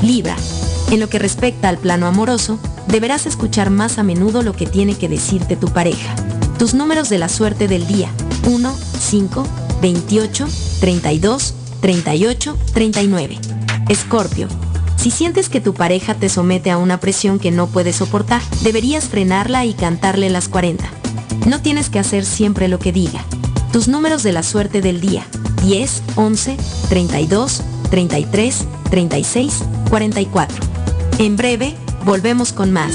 Libra. 0.03 0.37
En 0.91 1.01
lo 1.01 1.09
que 1.09 1.19
respecta 1.19 1.69
al 1.69 1.79
plano 1.79 2.07
amoroso, 2.07 2.59
deberás 2.89 3.27
escuchar 3.27 3.71
más 3.71 3.99
a 3.99 4.03
menudo 4.03 4.43
lo 4.43 4.55
que 4.55 4.67
tiene 4.67 4.97
que 4.97 5.09
decirte 5.09 5.57
tu 5.57 5.69
pareja. 5.69 6.17
Tus 6.59 6.75
números 6.75 7.09
de 7.09 7.19
la 7.19 7.29
suerte 7.29 7.69
del 7.69 7.87
día. 7.87 8.11
1, 8.49 8.75
5, 8.99 9.47
28, 9.83 10.47
32, 10.81 11.55
38, 11.81 12.57
39. 12.73 13.39
Escorpio. 13.91 14.49
Si 14.97 15.11
sientes 15.11 15.49
que 15.49 15.61
tu 15.61 15.75
pareja 15.75 16.15
te 16.15 16.29
somete 16.31 16.71
a 16.71 16.79
una 16.79 16.99
presión 16.99 17.39
que 17.39 17.51
no 17.51 17.67
puedes 17.67 17.97
soportar, 17.97 18.41
deberías 18.63 19.05
frenarla 19.05 19.67
y 19.67 19.75
cantarle 19.75 20.31
las 20.31 20.49
40. 20.49 20.85
No 21.47 21.61
tienes 21.61 21.91
que 21.91 21.99
hacer 21.99 22.25
siempre 22.25 22.69
lo 22.69 22.79
que 22.79 22.91
diga. 22.91 23.23
Tus 23.71 23.87
números 23.87 24.23
de 24.23 24.33
la 24.33 24.43
suerte 24.43 24.81
del 24.81 25.01
día. 25.01 25.27
10, 25.63 26.03
11, 26.17 26.57
32, 26.89 27.63
33, 27.91 28.67
36, 28.91 29.65
44. 29.91 30.57
En 31.19 31.37
breve, 31.37 31.75
volvemos 32.05 32.53
con 32.55 32.73
más. 32.73 32.95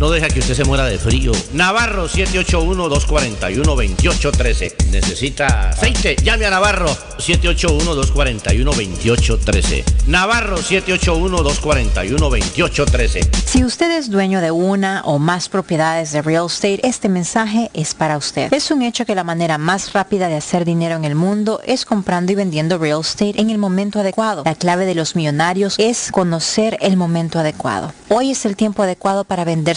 no 0.00 0.10
deja 0.10 0.26
que 0.28 0.40
usted 0.40 0.54
se 0.54 0.64
muera 0.64 0.86
de 0.86 0.98
frío. 0.98 1.30
Navarro 1.52 2.08
781-241-2813. 2.08 4.86
Necesita 4.90 5.68
aceite. 5.68 6.16
Llame 6.24 6.46
a 6.46 6.50
Navarro 6.50 6.88
781-241-2813. 7.18 9.84
Navarro 10.06 10.56
781-241-2813. 10.56 13.28
Si 13.44 13.62
usted 13.62 13.90
es 13.90 14.10
dueño 14.10 14.40
de 14.40 14.50
una 14.50 15.02
o 15.04 15.18
más 15.18 15.50
propiedades 15.50 16.12
de 16.12 16.22
real 16.22 16.46
estate, 16.46 16.80
este 16.82 17.10
mensaje 17.10 17.70
es 17.74 17.94
para 17.94 18.16
usted. 18.16 18.50
Es 18.54 18.70
un 18.70 18.80
hecho 18.80 19.04
que 19.04 19.14
la 19.14 19.22
manera 19.22 19.58
más 19.58 19.92
rápida 19.92 20.28
de 20.28 20.36
hacer 20.36 20.64
dinero 20.64 20.96
en 20.96 21.04
el 21.04 21.14
mundo 21.14 21.60
es 21.66 21.84
comprando 21.84 22.32
y 22.32 22.36
vendiendo 22.36 22.78
real 22.78 23.02
estate 23.02 23.38
en 23.38 23.50
el 23.50 23.58
momento 23.58 24.00
adecuado. 24.00 24.44
La 24.46 24.54
clave 24.54 24.86
de 24.86 24.94
los 24.94 25.14
millonarios 25.14 25.74
es 25.76 26.08
conocer 26.10 26.78
el 26.80 26.96
momento 26.96 27.38
adecuado. 27.38 27.92
Hoy 28.08 28.30
es 28.30 28.46
el 28.46 28.56
tiempo 28.56 28.82
adecuado 28.82 29.24
para 29.24 29.44
vender 29.44 29.76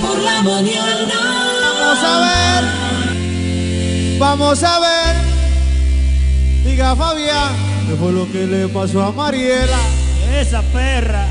por 0.00 0.18
la 0.18 0.42
mañana. 0.42 1.14
Vamos 1.62 2.02
a 2.02 2.18
ver. 2.20 2.64
Vamos 4.18 4.60
a 4.64 4.80
ver. 4.80 5.14
Diga 6.64 6.96
Fabián, 6.96 7.54
¿qué 7.88 7.94
fue 7.94 8.10
lo 8.10 8.28
que 8.32 8.44
le 8.44 8.66
pasó 8.66 9.02
a 9.02 9.12
Mariela? 9.12 9.78
Esa 10.34 10.62
perra. 10.62 11.28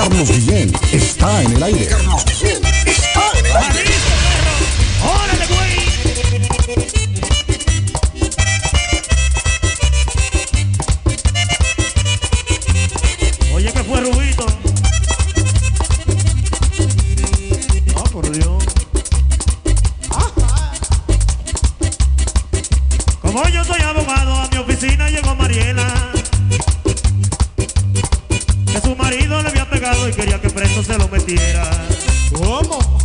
Carlos 0.00 0.30
Guillén 0.30 0.72
está 0.92 1.42
en 1.42 1.56
el 1.56 1.62
aire. 1.62 1.86
Carlos 1.86 2.24
Guillén 2.24 2.64
está 2.86 3.32
en 3.38 3.44
el 3.44 3.54
aire. 3.54 3.84
¡Órale, 5.04 5.46
güey! 5.46 5.76
Oye, 13.52 13.70
¿qué 13.74 13.84
fue, 13.84 14.00
Rubito? 14.00 14.46
Ah, 17.94 18.04
por 18.10 18.32
Dios. 18.32 18.64
Como 23.20 23.46
yo 23.50 23.64
soy 23.64 23.82
abogado, 23.82 24.34
a 24.34 24.48
mi 24.48 24.56
oficina 24.56 25.10
llegó 25.10 25.34
Mariela. 25.34 25.99
Y 29.80 30.12
quería 30.12 30.38
que 30.38 30.50
preso 30.50 30.84
se 30.84 30.98
lo 30.98 31.08
metiera. 31.08 31.64
¿Cómo? 32.34 33.00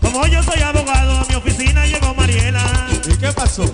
Como 0.00 0.26
yo 0.26 0.42
soy 0.42 0.60
abogado, 0.60 1.18
a 1.18 1.24
mi 1.28 1.36
oficina 1.36 1.86
llegó 1.86 2.12
Mariela. 2.14 2.88
¿Y 3.06 3.16
qué 3.16 3.32
pasó? 3.32 3.72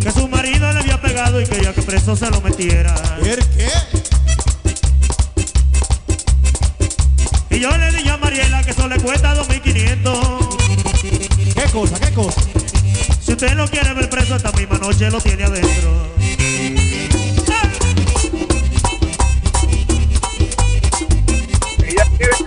Que 0.00 0.10
su 0.10 0.26
marido 0.26 0.72
le 0.72 0.80
había 0.80 1.00
pegado 1.00 1.40
y 1.40 1.46
quería 1.46 1.72
que 1.72 1.82
preso 1.82 2.16
se 2.16 2.28
lo 2.28 2.40
metiera. 2.40 2.92
¿Por 2.92 3.22
qué? 3.22 3.38
Y 7.50 7.60
yo 7.60 7.70
le 7.76 7.92
dije 7.92 8.10
a 8.10 8.16
Mariela 8.16 8.64
que 8.64 8.72
eso 8.72 8.88
le 8.88 8.98
cuesta 8.98 9.36
2.500. 9.36 11.54
¿Qué 11.54 11.70
cosa? 11.70 12.00
¿Qué 12.00 12.12
cosa? 12.12 12.40
Si 13.24 13.30
usted 13.30 13.52
lo 13.52 13.68
quiere 13.68 13.94
ver 13.94 14.10
preso 14.10 14.34
esta 14.34 14.50
misma 14.50 14.78
noche 14.78 15.08
lo 15.08 15.20
tiene 15.20 15.44
adentro. 15.44 16.21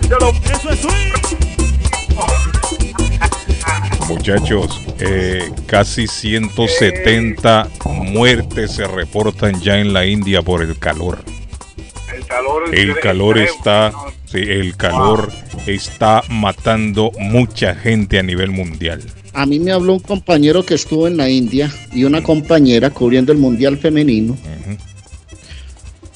Eso 0.06 0.70
es 0.70 0.86
Muchachos, 4.08 4.82
eh, 5.00 5.50
casi 5.66 6.06
170 6.06 7.70
muertes 8.04 8.74
se 8.74 8.86
reportan 8.86 9.60
ya 9.62 9.80
en 9.80 9.94
la 9.94 10.06
India 10.06 10.44
por 10.44 10.62
el 10.62 10.78
calor. 10.78 11.24
El 12.16 12.24
calor, 12.28 12.76
El 12.76 13.00
calor 13.00 13.40
está, 13.40 13.92
sí, 14.26 14.38
el 14.38 14.78
calor 14.78 15.32
está 15.66 16.22
matando 16.30 17.12
mucha 17.18 17.74
gente 17.74 18.20
a 18.20 18.24
nivel 18.24 18.52
mundial. 18.52 19.02
A 19.34 19.48
mí 19.48 19.60
me 19.60 19.72
habló 19.72 19.94
un 19.94 20.00
compañero 20.02 20.64
que 20.64 20.76
estuvo 20.76 21.08
en 21.08 21.18
la 21.18 21.30
India 21.30 21.74
y 21.92 22.04
una 22.04 22.22
compañera 22.22 22.92
cubriendo 22.92 23.32
el 23.32 23.40
Mundial 23.40 23.80
Femenino. 23.80 24.38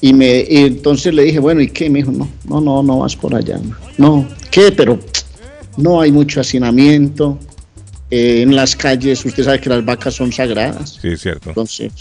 Y 0.02 0.14
me 0.14 0.46
y 0.50 0.58
entonces 0.58 1.14
le 1.14 1.24
dije, 1.24 1.40
bueno, 1.40 1.62
¿y 1.62 1.68
qué? 1.68 1.90
Me 1.90 2.00
dijo, 2.00 2.12
no, 2.12 2.30
no, 2.46 2.62
no, 2.62 2.84
no 2.84 3.00
vas 3.00 3.16
por 3.16 3.36
allá. 3.36 3.60
No, 3.98 4.28
¿qué? 4.50 4.72
Pero 4.72 5.00
no 5.78 6.02
hay 6.02 6.12
mucho 6.12 6.40
hacinamiento. 6.42 7.38
Eh, 8.12 8.42
en 8.42 8.56
las 8.56 8.76
calles, 8.76 9.24
usted 9.24 9.44
sabe 9.44 9.60
que 9.60 9.70
las 9.70 9.84
vacas 9.86 10.16
son 10.16 10.32
sagradas. 10.32 10.98
Sí, 11.02 11.10
es 11.10 11.22
cierto. 11.22 11.50
Entonces, 11.50 11.92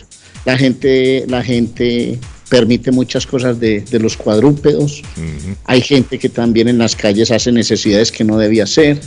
la 0.45 0.57
gente, 0.57 1.25
la 1.29 1.43
gente 1.43 2.19
permite 2.49 2.91
muchas 2.91 3.27
cosas 3.27 3.61
de, 3.61 3.81
de 3.83 3.99
los 3.99 4.17
cuadrúpedos. 4.17 5.03
Hay 5.65 5.83
gente 5.83 6.19
que 6.19 6.29
también 6.29 6.69
en 6.69 6.79
las 6.79 6.97
calles 6.97 7.31
hace 7.31 7.53
necesidades 7.53 8.11
que 8.11 8.25
no 8.25 8.39
debía 8.39 8.65
hacer. 8.65 9.01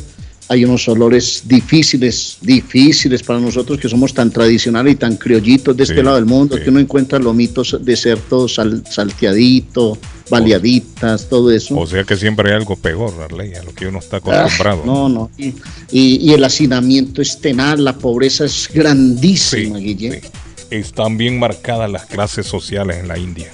Hay 0.51 0.65
unos 0.65 0.85
olores 0.89 1.43
difíciles, 1.45 2.37
difíciles 2.41 3.23
para 3.23 3.39
nosotros 3.39 3.79
que 3.79 3.87
somos 3.87 4.13
tan 4.13 4.29
tradicionales 4.31 4.93
y 4.93 4.95
tan 4.97 5.15
criollitos 5.15 5.77
de 5.77 5.83
este 5.83 6.03
lado 6.03 6.17
del 6.17 6.25
mundo, 6.25 6.59
que 6.61 6.69
uno 6.69 6.79
encuentra 6.81 7.19
lomitos 7.19 7.77
de 7.79 7.95
cerdo 7.95 8.49
sal- 8.49 8.83
salteadito, 8.89 9.97
baleaditas, 10.29 11.29
todo 11.29 11.51
eso. 11.51 11.77
O 11.79 11.87
sea 11.87 12.03
que 12.03 12.17
siempre 12.17 12.49
hay 12.49 12.55
algo 12.57 12.75
peor, 12.75 13.13
Arley, 13.23 13.53
a 13.55 13.63
lo 13.63 13.73
que 13.73 13.87
uno 13.87 13.99
está 13.99 14.17
Ah, 14.17 14.19
acostumbrado. 14.41 14.83
no, 14.85 15.07
no. 15.07 15.31
Y, 15.37 15.53
y- 15.89 16.17
y 16.29 16.33
el 16.33 16.43
hacinamiento 16.43 17.21
es 17.21 17.39
tenaz, 17.39 17.79
la 17.79 17.97
pobreza 17.97 18.43
es 18.43 18.69
grandísima, 18.73 19.77
Guille. 19.77 20.21
Están 20.69 21.15
bien 21.17 21.39
marcadas 21.39 21.89
las 21.89 22.07
clases 22.07 22.45
sociales 22.45 22.97
en 22.97 23.07
la 23.07 23.17
India. 23.17 23.49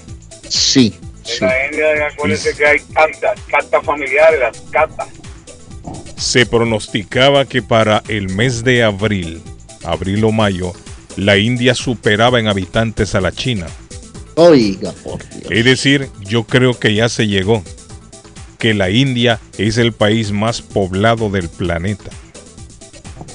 Sí. 0.49 0.93
En 1.41 1.47
la 1.47 1.65
India, 1.67 1.85
acuérdense 2.11 2.55
que 2.55 2.65
hay 2.65 2.79
cartas, 2.91 3.39
cartas 3.51 3.85
familiares, 3.85 4.39
las 4.39 4.61
cartas. 4.71 5.07
Se 6.17 6.45
pronosticaba 6.45 7.45
que 7.45 7.61
para 7.61 8.03
el 8.07 8.29
mes 8.29 8.63
de 8.63 8.83
abril, 8.83 9.41
abril 9.83 10.23
o 10.23 10.31
mayo, 10.31 10.73
la 11.15 11.37
India 11.37 11.75
superaba 11.75 12.39
en 12.39 12.47
habitantes 12.47 13.15
a 13.15 13.21
la 13.21 13.31
China. 13.31 13.67
Oiga, 14.35 14.91
por 15.03 15.19
Dios. 15.29 15.45
Es 15.49 15.65
decir, 15.65 16.09
yo 16.21 16.43
creo 16.43 16.79
que 16.79 16.93
ya 16.93 17.09
se 17.09 17.27
llegó, 17.27 17.63
que 18.57 18.73
la 18.73 18.89
India 18.89 19.39
es 19.57 19.77
el 19.77 19.93
país 19.93 20.31
más 20.31 20.61
poblado 20.61 21.29
del 21.29 21.49
planeta. 21.49 22.11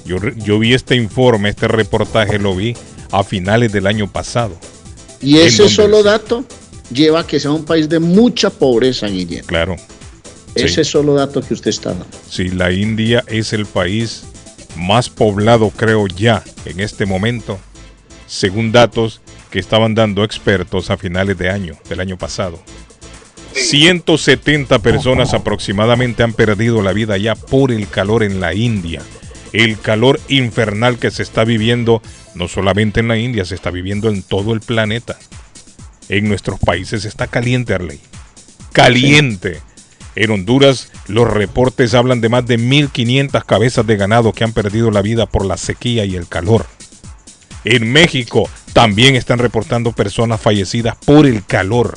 Yo, 0.05 0.59
vi 0.59 0.75
este 0.75 0.97
informe, 0.97 1.51
este 1.51 1.69
reportaje 1.69 2.39
lo 2.39 2.57
vi 2.57 2.75
a 3.11 3.23
finales 3.23 3.73
del 3.73 3.87
año 3.87 4.11
pasado. 4.11 4.57
Y 5.21 5.39
¿En 5.39 5.47
ese 5.47 5.69
solo 5.69 6.03
dato 6.03 6.45
lleva 6.93 7.21
a 7.21 7.27
que 7.27 7.39
sea 7.39 7.53
un 7.53 7.65
país 7.65 7.89
de 7.89 7.99
mucha 7.99 8.51
pobreza, 8.51 9.07
Guillermo. 9.07 9.47
Claro. 9.47 9.77
Ese 10.55 10.85
solo 10.85 11.15
dato 11.15 11.41
que 11.41 11.55
usted 11.55 11.71
está 11.71 11.91
dando. 11.91 12.07
Si 12.29 12.49
la 12.49 12.73
India 12.73 13.25
es 13.27 13.53
el 13.53 13.67
país 13.67 14.25
más 14.77 15.09
poblado, 15.09 15.71
creo 15.71 16.07
ya, 16.07 16.43
en 16.65 16.81
este 16.81 17.07
momento, 17.07 17.59
según 18.27 18.73
datos 18.73 19.21
que 19.51 19.59
estaban 19.59 19.95
dando 19.95 20.25
expertos 20.25 20.91
a 20.91 20.97
finales 20.97 21.37
de 21.39 21.51
año, 21.51 21.75
del 21.89 22.01
año 22.01 22.17
pasado. 22.17 22.63
170 23.55 24.79
personas 24.79 25.35
aproximadamente 25.35 26.23
han 26.23 26.33
perdido 26.33 26.83
la 26.83 26.93
vida 26.93 27.19
ya 27.19 27.35
por 27.35 27.71
el 27.71 27.89
calor 27.89 28.23
en 28.23 28.41
la 28.41 28.55
India. 28.55 29.03
El 29.53 29.79
calor 29.79 30.19
infernal 30.29 30.99
que 30.99 31.11
se 31.11 31.23
está 31.23 31.45
viviendo 31.45 32.01
no 32.35 32.49
solamente 32.49 33.01
en 33.01 33.09
la 33.09 33.19
India, 33.19 33.45
se 33.45 33.55
está 33.55 33.71
viviendo 33.71 34.09
en 34.09 34.23
todo 34.23 34.55
el 34.55 34.61
planeta. 34.61 35.19
En 36.09 36.29
nuestros 36.29 36.59
países 36.59 37.05
está 37.05 37.27
caliente, 37.27 37.75
Arley. 37.75 38.01
Caliente. 38.73 39.61
En 40.15 40.31
Honduras 40.31 40.91
los 41.09 41.31
reportes 41.31 41.95
hablan 41.95 42.21
de 42.21 42.29
más 42.29 42.47
de 42.47 42.59
1.500 42.59 43.45
cabezas 43.45 43.87
de 43.87 43.97
ganado 43.97 44.33
que 44.33 44.45
han 44.45 44.53
perdido 44.53 44.91
la 44.91 45.03
vida 45.03 45.27
por 45.27 45.47
la 45.47 45.57
sequía 45.57 46.05
y 46.05 46.17
el 46.17 46.29
calor. 46.29 46.67
En 47.65 47.93
México 47.93 48.49
también 48.73 49.15
están 49.15 49.39
reportando 49.39 49.93
personas 49.93 50.41
fallecidas 50.41 50.97
por 50.97 51.27
el 51.27 51.45
calor. 51.45 51.97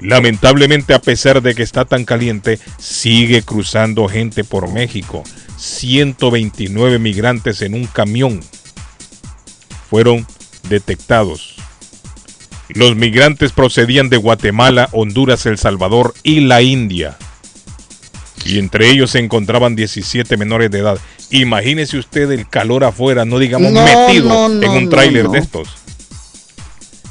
Lamentablemente, 0.00 0.94
a 0.94 1.00
pesar 1.00 1.42
de 1.42 1.54
que 1.54 1.62
está 1.62 1.84
tan 1.84 2.04
caliente, 2.04 2.58
sigue 2.78 3.42
cruzando 3.42 4.08
gente 4.08 4.42
por 4.42 4.72
México. 4.72 5.22
129 5.56 6.98
migrantes 6.98 7.62
en 7.62 7.74
un 7.74 7.86
camión 7.86 8.40
fueron 9.88 10.26
detectados. 10.68 11.61
Los 12.74 12.96
migrantes 12.96 13.52
procedían 13.52 14.08
de 14.08 14.16
Guatemala, 14.16 14.88
Honduras, 14.92 15.46
El 15.46 15.58
Salvador 15.58 16.14
y 16.22 16.40
la 16.40 16.62
India. 16.62 17.16
Y 18.44 18.58
entre 18.58 18.90
ellos 18.90 19.10
se 19.10 19.18
encontraban 19.18 19.76
17 19.76 20.36
menores 20.36 20.70
de 20.70 20.80
edad. 20.80 20.98
Imagínese 21.30 21.98
usted 21.98 22.30
el 22.30 22.48
calor 22.48 22.84
afuera, 22.84 23.24
no 23.24 23.38
digamos 23.38 23.72
No, 23.72 23.84
metido 23.84 24.48
no, 24.48 24.62
en 24.62 24.70
un 24.70 24.90
tráiler 24.90 25.28
de 25.28 25.38
estos. 25.38 25.68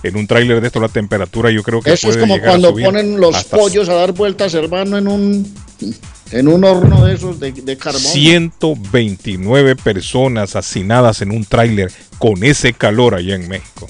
En 0.04 0.18
un 0.18 0.28
tráiler 0.28 0.62
de 0.62 0.68
estos 0.68 0.82
la 0.82 0.90
temperatura 0.90 1.52
yo 1.52 1.64
creo 1.64 1.82
que 1.82 1.94
Eso 1.94 2.10
es 2.10 2.18
como 2.18 2.36
llegar 2.36 2.50
a 2.50 2.52
cuando 2.52 2.70
subir 2.70 2.86
ponen 2.86 3.20
los 3.20 3.36
hasta 3.36 3.56
pollos 3.56 3.88
a 3.88 3.94
dar 3.94 4.14
vueltas, 4.14 4.54
hermano, 4.56 4.98
en 4.98 5.08
un 5.08 5.54
en 6.32 6.48
un 6.48 6.64
horno 6.64 7.06
de 7.06 7.14
esos 7.14 7.40
de, 7.40 7.52
de 7.52 7.78
carbón. 7.78 8.02
129 8.02 9.76
personas 9.76 10.56
hacinadas 10.56 11.22
en 11.22 11.32
un 11.32 11.46
tráiler 11.46 11.92
con 12.18 12.44
ese 12.44 12.74
calor 12.74 13.16
allá 13.16 13.36
en 13.36 13.48
México. 13.48 13.88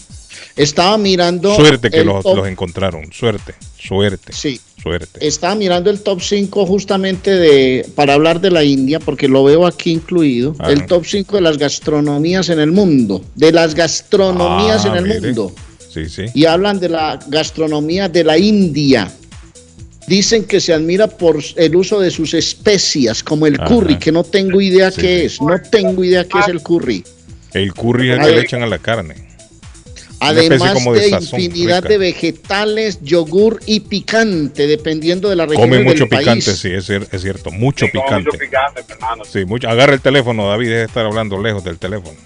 Estaba 0.61 0.97
mirando. 0.97 1.55
Suerte 1.55 1.89
que 1.89 2.03
los, 2.03 2.23
top- 2.23 2.38
los 2.38 2.47
encontraron. 2.47 3.11
Suerte, 3.11 3.55
suerte. 3.77 4.33
Sí. 4.33 4.59
Suerte. 4.81 5.25
Estaba 5.27 5.53
mirando 5.53 5.89
el 5.91 6.01
top 6.01 6.21
5 6.21 6.65
justamente 6.65 7.31
de 7.35 7.85
para 7.93 8.15
hablar 8.15 8.41
de 8.41 8.49
la 8.49 8.63
India, 8.63 8.99
porque 8.99 9.27
lo 9.27 9.43
veo 9.43 9.67
aquí 9.67 9.91
incluido. 9.91 10.55
El 10.67 10.85
top 10.88 11.05
5 11.05 11.35
de 11.35 11.41
las 11.41 11.57
gastronomías 11.59 12.49
en 12.49 12.59
el 12.59 12.71
mundo. 12.71 13.23
De 13.35 13.51
las 13.51 13.75
gastronomías 13.75 14.85
Ah, 14.85 14.89
en 14.89 14.95
el 14.97 15.03
mire. 15.03 15.19
mundo. 15.21 15.53
Sí, 15.93 16.09
sí. 16.09 16.25
Y 16.33 16.45
hablan 16.45 16.79
de 16.79 16.89
la 16.89 17.19
gastronomía 17.27 18.09
de 18.09 18.23
la 18.23 18.38
India. 18.39 19.11
Dicen 20.07 20.45
que 20.45 20.59
se 20.59 20.73
admira 20.73 21.07
por 21.07 21.38
el 21.57 21.75
uso 21.75 21.99
de 21.99 22.09
sus 22.09 22.33
especias, 22.33 23.23
como 23.23 23.45
el 23.45 23.55
Ajá. 23.61 23.65
curry, 23.65 23.99
que 23.99 24.11
no 24.11 24.23
tengo 24.23 24.59
idea 24.59 24.89
Sí, 24.91 25.01
qué 25.01 25.25
es. 25.25 25.41
No 25.41 25.55
tengo 25.69 26.03
idea 26.03 26.23
qué 26.25 26.39
es 26.39 26.47
el 26.47 26.61
curry. 26.61 27.03
El 27.53 27.73
curry 27.73 28.11
es 28.11 28.19
el 28.19 28.25
que 28.25 28.31
le 28.31 28.41
echan 28.41 28.63
a 28.63 28.67
la 28.67 28.79
carne. 28.79 29.31
Además 30.22 30.73
como 30.73 30.93
de 30.93 31.02
de, 31.02 31.10
sazón 31.10 31.39
infinidad 31.39 31.77
rica. 31.81 31.89
de 31.89 31.98
vegetales, 31.98 32.99
yogur 33.02 33.60
y 33.65 33.80
picante, 33.81 34.68
dependiendo 34.68 35.30
de 35.30 35.35
la 35.35 35.45
región 35.45 35.61
Come 35.64 35.77
del 35.77 35.85
mucho 35.85 36.07
país. 36.07 36.22
picante, 36.22 36.53
sí, 36.56 36.69
es, 36.69 36.89
cier- 36.89 37.07
es 37.11 37.22
cierto. 37.22 37.52
Mucho 37.52 37.88
Como 37.91 38.03
picante. 38.06 38.30
mucho 38.31 38.38
picante, 38.38 38.84
hermano. 38.88 39.23
Sí, 39.26 39.45
mucho. 39.45 39.68
Agarra 39.69 39.93
el 39.93 40.02
teléfono, 40.02 40.48
David, 40.48 40.68
deje 40.68 40.77
de 40.80 40.85
estar 40.85 41.06
hablando 41.06 41.41
lejos 41.41 41.64
del 41.64 41.77
teléfono. 41.80 42.18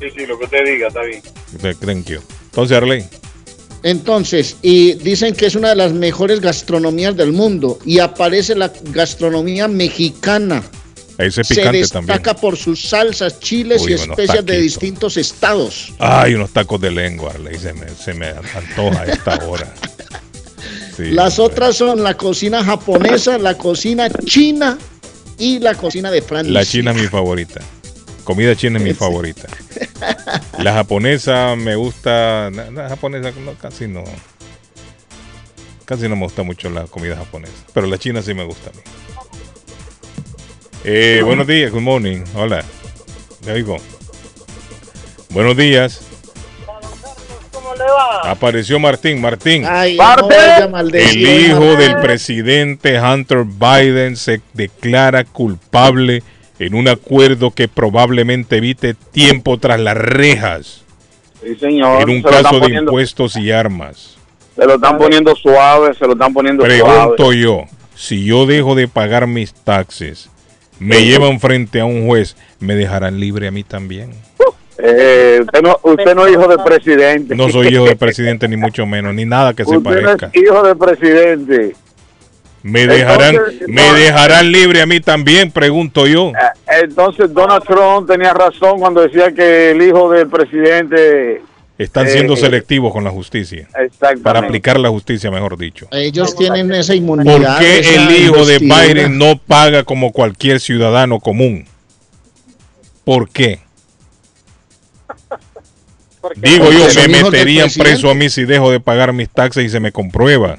Sí, 0.00 0.06
sí, 0.16 0.26
lo 0.26 0.38
que 0.38 0.44
usted 0.44 0.58
diga, 0.64 0.88
está 0.88 1.02
bien. 1.02 1.22
Thank 1.80 2.06
you. 2.10 2.20
Entonces, 2.46 2.76
Arley, 2.76 3.04
Entonces, 3.82 4.56
y 4.62 4.94
dicen 4.94 5.34
que 5.34 5.46
es 5.46 5.54
una 5.56 5.68
de 5.70 5.76
las 5.76 5.92
mejores 5.92 6.40
gastronomías 6.40 7.16
del 7.16 7.32
mundo 7.32 7.78
y 7.84 7.98
aparece 7.98 8.54
la 8.54 8.72
gastronomía 8.92 9.68
mexicana. 9.68 10.62
Ese 11.18 11.44
Se 11.44 11.54
destaca 11.70 12.18
también. 12.18 12.36
por 12.40 12.56
sus 12.56 12.82
salsas, 12.88 13.38
chiles 13.40 13.82
Uy, 13.82 13.92
y 13.92 13.94
especias 13.94 14.44
de 14.44 14.60
distintos 14.60 15.16
estados. 15.16 15.92
Ay, 15.98 16.34
unos 16.34 16.50
tacos 16.50 16.80
de 16.80 16.90
lengua, 16.90 17.32
Arley, 17.34 17.58
se 17.58 17.72
me, 17.72 17.88
se 17.88 18.14
me 18.14 18.28
antoja 18.28 19.00
a 19.02 19.04
esta 19.06 19.36
hora. 19.46 19.72
Sí, 20.96 21.10
Las 21.10 21.40
otras 21.40 21.76
son 21.76 22.04
la 22.04 22.14
cocina 22.16 22.62
japonesa, 22.62 23.36
la 23.38 23.58
cocina 23.58 24.08
china 24.08 24.78
y 25.38 25.58
la 25.58 25.74
cocina 25.74 26.08
de 26.08 26.22
Francia. 26.22 26.52
La 26.52 26.64
china 26.64 26.92
es 26.92 26.96
mi 27.02 27.08
favorita. 27.08 27.60
Comida 28.22 28.54
china 28.54 28.78
es 28.78 28.84
mi 28.84 28.94
favorita. 28.94 29.48
La 30.60 30.72
japonesa 30.72 31.56
me 31.56 31.74
gusta. 31.74 32.48
La, 32.52 32.70
la 32.70 32.88
japonesa 32.88 33.32
no, 33.44 33.54
casi 33.54 33.88
no. 33.88 34.04
Casi 35.84 36.08
no 36.08 36.14
me 36.14 36.22
gusta 36.22 36.44
mucho 36.44 36.70
la 36.70 36.84
comida 36.84 37.16
japonesa. 37.16 37.52
Pero 37.72 37.88
la 37.88 37.98
china 37.98 38.22
sí 38.22 38.32
me 38.32 38.44
gusta 38.44 38.70
a 38.70 38.72
mí. 38.74 38.82
Eh, 40.84 41.22
buenos 41.24 41.46
días, 41.46 41.70
good 41.72 41.80
morning. 41.80 42.20
Hola. 42.34 42.62
¿Me 43.46 43.52
oigo? 43.52 43.76
Buenos 45.30 45.56
días. 45.56 46.00
¿Cómo 47.52 47.74
le 47.74 47.84
va? 47.84 48.30
Apareció 48.30 48.78
Martín. 48.78 49.20
Martín. 49.20 49.64
Ay, 49.66 49.96
no 49.96 50.28
El 50.92 51.16
hijo 51.16 51.76
del 51.76 51.96
presidente 52.00 53.00
Hunter 53.00 53.44
Biden 53.44 54.16
se 54.16 54.40
declara 54.52 55.24
culpable 55.24 56.22
en 56.58 56.74
un 56.74 56.88
acuerdo 56.88 57.50
que 57.50 57.66
probablemente 57.66 58.58
evite 58.58 58.94
tiempo 58.94 59.58
tras 59.58 59.80
las 59.80 59.96
rejas 59.96 60.82
Sí, 61.42 61.56
señor. 61.56 62.02
en 62.02 62.10
un 62.10 62.16
se 62.18 62.22
lo 62.22 62.28
están 62.30 62.42
caso 62.42 62.54
de 62.56 62.60
poniendo- 62.60 62.90
impuestos 62.92 63.36
y 63.36 63.50
armas. 63.50 64.16
Se 64.54 64.64
lo 64.64 64.74
están 64.76 64.96
poniendo 64.98 65.34
suave, 65.34 65.94
se 65.94 66.06
lo 66.06 66.12
están 66.12 66.32
poniendo 66.32 66.62
Pregunto 66.62 67.16
suave. 67.16 67.38
yo, 67.40 67.62
si 67.96 68.24
yo 68.24 68.46
dejo 68.46 68.76
de 68.76 68.86
pagar 68.86 69.26
mis 69.26 69.52
taxes, 69.52 70.30
me 70.84 71.04
llevan 71.04 71.40
frente 71.40 71.80
a 71.80 71.84
un 71.84 72.06
juez, 72.06 72.36
¿me 72.60 72.74
dejarán 72.74 73.18
libre 73.18 73.48
a 73.48 73.50
mí 73.50 73.64
también? 73.64 74.10
Eh, 74.78 75.38
usted, 75.40 75.62
no, 75.62 75.78
usted 75.82 76.14
no 76.14 76.26
es 76.26 76.32
hijo 76.32 76.48
de 76.48 76.58
presidente. 76.58 77.34
No 77.36 77.48
soy 77.48 77.68
hijo 77.68 77.84
del 77.84 77.96
presidente 77.98 78.48
ni 78.48 78.56
mucho 78.56 78.84
menos, 78.86 79.14
ni 79.14 79.24
nada 79.24 79.54
que 79.54 79.64
se 79.64 79.76
Usted 79.76 79.90
no 79.90 80.02
parezca. 80.02 80.30
es 80.32 80.42
hijo 80.42 80.62
de 80.62 80.74
presidente. 80.74 81.76
Me 82.62 82.86
dejarán, 82.86 83.34
Entonces, 83.34 83.68
me 83.68 83.86
no. 83.86 83.94
dejarán 83.94 84.50
libre 84.50 84.80
a 84.80 84.86
mí 84.86 84.98
también, 85.00 85.50
pregunto 85.50 86.06
yo. 86.06 86.32
Entonces 86.66 87.32
Donald 87.32 87.62
Trump 87.64 88.08
tenía 88.10 88.32
razón 88.32 88.80
cuando 88.80 89.02
decía 89.02 89.32
que 89.32 89.72
el 89.72 89.82
hijo 89.82 90.10
del 90.10 90.28
presidente... 90.28 91.42
Están 91.84 92.06
eh, 92.06 92.10
siendo 92.10 92.34
eh, 92.34 92.36
selectivos 92.38 92.92
con 92.92 93.04
la 93.04 93.10
justicia. 93.10 93.68
Para 94.22 94.40
aplicar 94.40 94.78
la 94.78 94.88
justicia, 94.90 95.30
mejor 95.30 95.56
dicho. 95.56 95.86
Ellos 95.92 96.34
tienen 96.36 96.72
esa 96.72 96.94
inmunidad. 96.94 97.36
¿Por 97.36 97.58
qué 97.60 97.78
el 97.94 98.10
hijo 98.24 98.44
de. 98.44 98.58
Biden 98.58 99.18
no 99.18 99.38
paga 99.38 99.84
como 99.84 100.12
cualquier 100.12 100.60
ciudadano 100.60 101.20
común? 101.20 101.66
¿Por 103.04 103.28
qué? 103.28 103.60
Digo 106.36 106.70
yo, 106.72 106.86
me 107.08 107.22
meterían 107.22 107.68
preso 107.76 108.10
a 108.10 108.14
mí 108.14 108.30
si 108.30 108.44
dejo 108.44 108.70
de 108.70 108.80
pagar 108.80 109.12
mis 109.12 109.28
taxes 109.28 109.64
y 109.66 109.68
se 109.68 109.78
me 109.80 109.92
comprueba. 109.92 110.58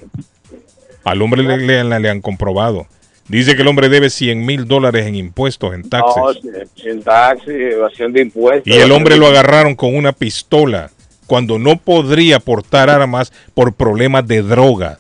Al 1.03 1.21
hombre 1.21 1.43
le, 1.43 1.57
le- 1.83 1.99
le 1.99 2.09
han 2.09 2.21
comprobado. 2.21 2.87
Dice 3.27 3.55
que 3.55 3.63
el 3.63 3.67
hombre 3.67 3.89
debe 3.89 4.11
100 4.11 4.45
mil 4.45 4.67
dólares 4.67 5.07
en 5.07 5.15
impuestos, 5.15 5.73
en 5.73 5.89
taxes. 5.89 6.15
No, 6.15 6.31
sin 6.75 7.01
taxi, 7.01 7.49
evasión 7.51 8.13
de 8.13 8.21
impuestos. 8.21 8.67
Y 8.71 8.77
el 8.77 8.91
hombre 8.91 9.17
lo 9.17 9.25
agarraron 9.25 9.75
con 9.75 9.95
una 9.95 10.11
pistola 10.11 10.91
cuando 11.27 11.59
no 11.59 11.77
podría 11.77 12.39
portar 12.39 12.89
armas 12.89 13.31
por 13.53 13.73
problemas 13.73 14.27
de 14.27 14.41
droga. 14.41 14.99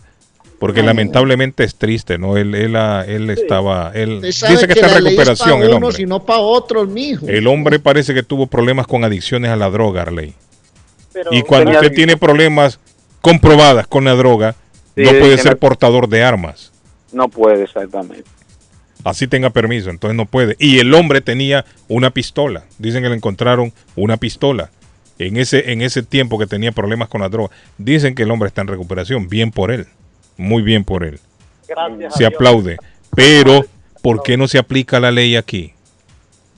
Porque 0.59 0.81
lamentablemente 0.81 1.63
es 1.63 1.75
triste, 1.75 2.17
¿no? 2.17 2.37
Él, 2.37 2.55
él, 2.55 2.75
ah, 2.75 3.03
él 3.05 3.29
estaba, 3.29 3.91
él 3.93 4.21
dice 4.21 4.67
que, 4.67 4.73
está 4.73 4.97
en 4.97 5.03
recuperación 5.03 5.61
el 5.61 5.73
unos 5.73 5.89
hombre. 5.89 6.03
y 6.03 6.05
no 6.05 6.23
para 6.23 6.39
otros, 6.39 6.87
mijo. 6.87 7.27
El 7.27 7.45
hombre 7.47 7.77
parece 7.77 8.13
que 8.13 8.23
tuvo 8.23 8.47
problemas 8.47 8.87
con 8.87 9.03
adicciones 9.03 9.51
a 9.51 9.57
la 9.57 9.69
droga, 9.69 10.03
Arley. 10.03 10.33
Pero- 11.11 11.33
Y 11.33 11.41
cuando 11.41 11.71
usted 11.71 11.91
tiene 11.91 12.15
problemas 12.17 12.79
comprobadas 13.21 13.85
con 13.85 14.05
la 14.05 14.13
droga, 14.15 14.55
Sí, 14.95 15.03
no 15.03 15.11
puede 15.11 15.37
ser 15.37 15.57
portador 15.57 16.07
de 16.07 16.23
armas. 16.23 16.71
No 17.11 17.27
puede, 17.27 17.63
exactamente. 17.63 18.23
Así 19.03 19.27
tenga 19.27 19.51
permiso, 19.51 19.89
entonces 19.89 20.15
no 20.15 20.25
puede. 20.25 20.55
Y 20.57 20.79
el 20.79 20.93
hombre 20.93 21.21
tenía 21.21 21.65
una 21.87 22.09
pistola. 22.09 22.63
Dicen 22.79 23.03
que 23.03 23.09
le 23.09 23.15
encontraron 23.15 23.71
una 23.95 24.17
pistola 24.17 24.71
en 25.19 25.37
ese, 25.37 25.71
en 25.71 25.81
ese 25.81 26.03
tiempo 26.03 26.37
que 26.37 26.47
tenía 26.47 26.71
problemas 26.71 27.09
con 27.09 27.21
la 27.21 27.29
droga. 27.29 27.55
Dicen 27.77 28.15
que 28.15 28.23
el 28.23 28.31
hombre 28.31 28.47
está 28.47 28.61
en 28.61 28.67
recuperación. 28.67 29.27
Bien 29.29 29.51
por 29.51 29.71
él. 29.71 29.87
Muy 30.37 30.61
bien 30.61 30.83
por 30.83 31.03
él. 31.03 31.19
Gracias 31.67 32.15
Se 32.15 32.25
aplaude. 32.25 32.77
Pero, 33.15 33.65
¿por 34.01 34.23
qué 34.23 34.37
no 34.37 34.47
se 34.47 34.57
aplica 34.57 34.99
la 34.99 35.11
ley 35.11 35.35
aquí? 35.35 35.73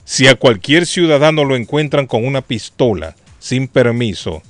Si 0.04 0.26
a 0.26 0.34
cualquier 0.34 0.86
ciudadano 0.86 1.44
lo 1.44 1.54
encuentran 1.54 2.06
con 2.06 2.26
una 2.26 2.40
pistola 2.40 3.14
sin 3.38 3.68
permiso, 3.68 4.42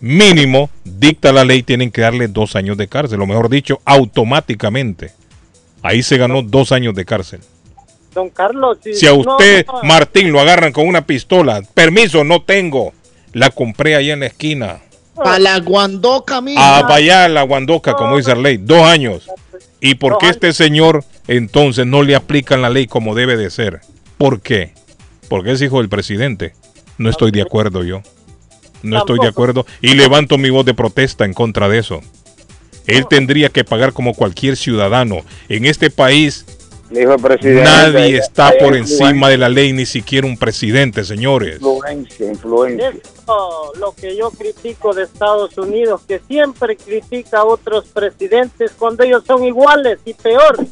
mínimo, 0.00 0.70
dicta 0.84 1.32
la 1.32 1.44
ley, 1.44 1.62
tienen 1.62 1.90
que 1.90 2.00
darle 2.00 2.28
dos 2.28 2.56
años 2.56 2.76
de 2.76 2.88
cárcel. 2.88 3.20
O 3.20 3.26
mejor 3.26 3.48
dicho, 3.48 3.80
automáticamente. 3.84 5.12
Ahí 5.82 6.02
se 6.02 6.16
ganó 6.16 6.42
dos 6.42 6.72
años 6.72 6.94
de 6.94 7.04
cárcel. 7.04 7.40
Don 8.14 8.30
Carlos, 8.30 8.78
si, 8.82 8.94
Si 8.94 9.06
a 9.06 9.10
no, 9.10 9.16
usted, 9.16 9.66
no, 9.66 9.82
Martín, 9.82 10.32
lo 10.32 10.40
agarran 10.40 10.72
con 10.72 10.86
una 10.86 11.06
pistola, 11.06 11.62
permiso, 11.74 12.24
no 12.24 12.42
tengo. 12.42 12.92
La 13.32 13.50
compré 13.50 13.96
allá 13.96 14.12
en 14.12 14.20
la 14.20 14.26
esquina. 14.26 14.80
Para 15.14 15.38
la 15.38 15.58
guandoca, 15.60 16.40
mijo. 16.40 16.60
A 16.60 16.82
vaya 16.82 17.28
la 17.28 17.42
Guandoca, 17.42 17.94
como 17.94 18.16
dice 18.16 18.34
la 18.34 18.42
ley, 18.42 18.56
dos 18.56 18.82
años. 18.82 19.28
¿Y 19.80 19.96
por 19.96 20.18
qué 20.18 20.28
este 20.28 20.52
señor 20.52 21.04
entonces 21.26 21.86
no 21.86 22.02
le 22.02 22.14
aplican 22.14 22.62
la 22.62 22.70
ley 22.70 22.86
como 22.86 23.14
debe 23.14 23.36
de 23.36 23.50
ser? 23.50 23.80
¿Por 24.16 24.40
qué? 24.40 24.74
Porque 25.28 25.52
es 25.52 25.62
hijo 25.62 25.78
del 25.78 25.88
presidente. 25.88 26.54
No 26.98 27.10
estoy 27.10 27.30
de 27.30 27.42
acuerdo 27.42 27.82
yo. 27.84 28.02
No 28.82 28.98
estoy 28.98 29.18
de 29.20 29.28
acuerdo 29.28 29.66
y 29.80 29.94
levanto 29.94 30.38
mi 30.38 30.50
voz 30.50 30.64
de 30.64 30.74
protesta 30.74 31.24
en 31.24 31.34
contra 31.34 31.68
de 31.68 31.78
eso. 31.78 32.00
Él 32.86 33.06
tendría 33.08 33.48
que 33.48 33.64
pagar 33.64 33.92
como 33.92 34.14
cualquier 34.14 34.56
ciudadano. 34.56 35.18
En 35.48 35.66
este 35.66 35.90
país 35.90 36.46
El 36.94 37.20
presidente. 37.20 37.62
nadie 37.62 38.18
está 38.18 38.48
hay 38.48 38.58
por 38.58 38.76
influencia, 38.76 39.08
encima 39.08 39.28
de 39.30 39.38
la 39.38 39.48
ley, 39.48 39.72
ni 39.72 39.86
siquiera 39.86 40.26
un 40.26 40.36
presidente, 40.36 41.04
señores. 41.04 41.56
Influencia, 41.56 42.28
influencia. 42.28 42.88
Esto, 42.90 43.72
lo 43.78 43.92
que 43.94 44.16
yo 44.16 44.30
critico 44.30 44.92
de 44.94 45.04
Estados 45.04 45.56
Unidos, 45.56 46.02
que 46.06 46.20
siempre 46.28 46.76
critica 46.76 47.38
a 47.38 47.44
otros 47.44 47.86
presidentes 47.86 48.72
cuando 48.78 49.04
ellos 49.04 49.24
son 49.26 49.44
iguales 49.44 49.98
y 50.04 50.14
peor. 50.14 50.66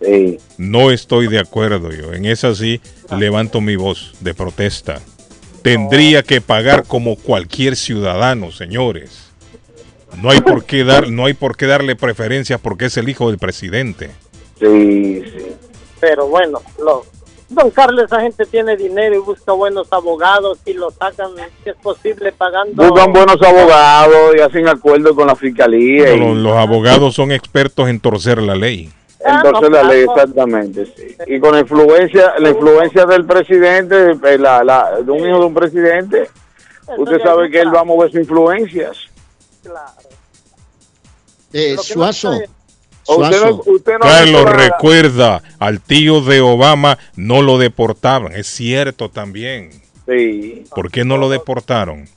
Sí. 0.00 0.38
No 0.58 0.90
estoy 0.90 1.28
de 1.28 1.40
acuerdo 1.40 1.90
yo. 1.90 2.12
En 2.12 2.24
esa 2.24 2.54
sí 2.54 2.80
levanto 3.16 3.60
mi 3.60 3.76
voz 3.76 4.14
de 4.20 4.34
protesta. 4.34 5.00
Tendría 5.62 6.22
que 6.22 6.40
pagar 6.40 6.84
como 6.84 7.16
cualquier 7.16 7.74
ciudadano, 7.74 8.52
señores. 8.52 9.30
No 10.20 10.30
hay 10.30 10.40
por 10.40 10.64
qué 10.64 10.84
dar, 10.84 11.10
no 11.10 11.24
hay 11.24 11.34
por 11.34 11.56
qué 11.56 11.66
darle 11.66 11.96
preferencias 11.96 12.60
porque 12.60 12.86
es 12.86 12.96
el 12.96 13.08
hijo 13.08 13.30
del 13.30 13.38
presidente. 13.38 14.10
Sí, 14.58 15.22
sí. 15.24 15.56
Pero 16.00 16.26
bueno, 16.28 16.60
lo, 16.78 17.04
don 17.48 17.70
Carlos, 17.70 18.04
esa 18.04 18.20
gente 18.20 18.44
tiene 18.46 18.76
dinero 18.76 19.14
y 19.14 19.18
busca 19.18 19.52
buenos 19.52 19.88
abogados 19.92 20.58
y 20.66 20.74
lo 20.74 20.90
sacan, 20.90 21.30
si 21.62 21.70
es 21.70 21.76
posible, 21.76 22.30
pagando. 22.32 22.82
Buscan 22.88 23.12
buenos 23.12 23.40
abogados 23.42 24.34
y 24.36 24.40
hacen 24.40 24.68
acuerdo 24.68 25.14
con 25.14 25.26
la 25.26 25.34
fiscalía. 25.36 26.14
y- 26.14 26.20
Los, 26.20 26.36
los 26.36 26.56
abogados 26.56 27.14
son 27.14 27.32
expertos 27.32 27.88
en 27.88 28.00
torcer 28.00 28.40
la 28.42 28.54
ley. 28.54 28.92
Entonces 29.26 29.70
la 29.70 29.82
ley, 29.84 30.02
exactamente, 30.02 30.84
sí. 30.94 31.16
Y 31.26 31.40
con 31.40 31.52
la 31.54 31.60
influencia, 31.60 32.34
la 32.38 32.50
influencia 32.50 33.06
del 33.06 33.24
presidente, 33.24 34.10
eh, 34.22 34.38
la, 34.38 34.62
la, 34.62 35.00
de 35.00 35.10
un 35.10 35.20
hijo 35.26 35.38
de 35.40 35.46
un 35.46 35.54
presidente, 35.54 36.28
usted 36.98 37.22
sabe 37.22 37.50
que 37.50 37.60
él 37.62 37.74
va 37.74 37.80
a 37.80 37.84
mover 37.84 38.10
sus 38.10 38.20
influencias. 38.20 38.98
Eh, 41.52 41.76
Suazo. 41.80 42.32
Usted 43.06 43.40
no- 43.40 43.48
Suazo. 43.48 43.62
usted 43.70 43.92
no 44.00 44.06
ha 44.06 44.08
Carlos 44.18 44.44
recuerda, 44.52 45.42
al 45.58 45.80
tío 45.80 46.20
de 46.20 46.40
Obama 46.40 46.98
no 47.16 47.42
lo 47.42 47.58
deportaban. 47.58 48.32
Es 48.34 48.46
cierto 48.48 49.08
también. 49.10 49.70
Sí. 50.06 50.64
¿Por 50.74 50.90
qué 50.90 51.04
no 51.04 51.16
lo 51.16 51.28
deportaron? 51.28 52.08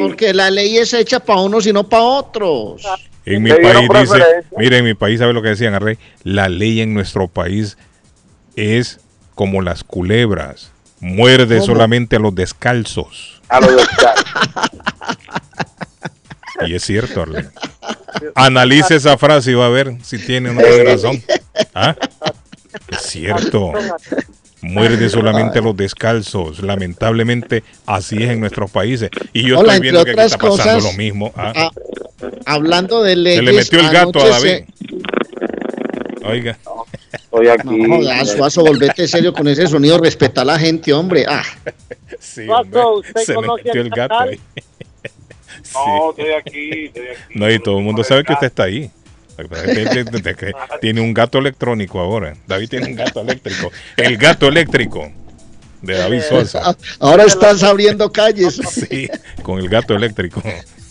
Porque 0.00 0.32
la 0.32 0.50
ley 0.50 0.78
es 0.78 0.94
hecha 0.94 1.18
para 1.20 1.40
unos 1.40 1.66
y 1.66 1.72
no 1.72 1.88
para 1.88 2.02
otros. 2.04 2.82
En 3.24 3.42
mi 3.42 3.50
país 3.50 3.88
dice, 4.00 4.22
mire, 4.56 4.78
en 4.78 4.84
mi 4.84 4.94
país, 4.94 5.18
¿sabe 5.18 5.32
lo 5.32 5.42
que 5.42 5.48
decían, 5.48 5.74
Arrey? 5.74 5.98
La 6.22 6.48
ley 6.48 6.80
en 6.80 6.94
nuestro 6.94 7.26
país 7.28 7.76
es 8.56 9.00
como 9.34 9.60
las 9.60 9.82
culebras. 9.84 10.70
Muerde 11.00 11.56
¿Cómo? 11.56 11.66
solamente 11.66 12.16
a 12.16 12.18
los 12.20 12.34
descalzos. 12.34 13.42
A 13.48 13.60
los 13.60 13.74
descalzos. 13.76 14.70
Y 16.66 16.74
es 16.74 16.84
cierto, 16.84 17.22
Arley. 17.22 17.44
Analice 18.34 18.96
esa 18.96 19.16
frase 19.16 19.52
y 19.52 19.54
va 19.54 19.66
a 19.66 19.70
ver 19.70 19.96
si 20.02 20.18
tiene 20.18 20.50
una 20.50 20.62
razón. 20.84 21.22
¿Ah? 21.74 21.96
Es 22.88 23.02
cierto. 23.02 23.72
Muerde 24.62 25.08
solamente 25.08 25.58
a 25.58 25.62
los 25.62 25.76
descalzos. 25.76 26.62
Lamentablemente, 26.62 27.64
así 27.86 28.22
es 28.22 28.30
en 28.30 28.40
nuestros 28.40 28.70
países. 28.70 29.10
Y 29.32 29.42
yo 29.48 29.58
Hola, 29.58 29.74
estoy 29.74 29.82
viendo 29.90 30.04
que 30.04 30.10
aquí 30.12 30.20
está 30.20 30.38
pasando 30.38 30.56
cosas, 30.56 30.84
lo 30.84 30.92
mismo. 30.92 31.32
¿ah? 31.36 31.52
ah, 31.56 31.70
hablando 32.46 33.02
de 33.02 33.16
leyes. 33.16 33.38
Se 33.38 33.42
le 33.42 33.52
metió 33.52 33.80
el 33.80 33.90
gato 33.90 34.20
a 34.22 34.28
David. 34.28 34.64
Oiga. 36.24 36.58
Estoy 37.12 37.46
se- 37.46 37.64
No, 37.64 37.96
jodas, 37.96 38.30
Suazo, 38.30 38.62
volvete 38.62 39.08
serio 39.08 39.32
con 39.32 39.48
ese 39.48 39.66
sonido. 39.66 39.98
Respeta 39.98 40.42
a 40.42 40.44
la 40.44 40.58
gente, 40.58 40.92
hombre. 40.92 41.24
Ah. 41.28 41.42
Sí, 42.20 42.46
usted 42.48 43.20
se 43.22 43.36
metió 43.36 43.80
el 43.80 43.90
gato 43.90 44.20
ahí. 44.20 44.40
No, 45.74 46.10
estoy 46.10 46.32
aquí, 46.32 46.70
estoy 46.86 47.06
aquí. 47.08 47.38
No, 47.38 47.50
y 47.50 47.58
todo 47.58 47.78
el 47.78 47.84
mundo 47.84 48.04
sabe 48.04 48.24
que 48.24 48.32
usted 48.32 48.46
está 48.48 48.64
ahí. 48.64 48.90
Tiene 50.80 51.00
un 51.00 51.14
gato 51.14 51.38
electrónico 51.38 52.00
ahora. 52.00 52.34
David 52.46 52.68
tiene 52.68 52.86
un 52.86 52.94
gato 52.94 53.20
eléctrico. 53.22 53.70
El 53.96 54.16
gato 54.16 54.46
eléctrico 54.48 55.10
de 55.80 55.94
David 55.94 56.20
Sosa. 56.28 56.60
Ah, 56.64 56.76
Ahora 57.00 57.24
estás 57.24 57.62
abriendo 57.62 58.10
calles. 58.12 58.60
Sí, 58.70 59.08
con 59.42 59.58
el 59.58 59.68
gato 59.68 59.94
eléctrico. 59.94 60.42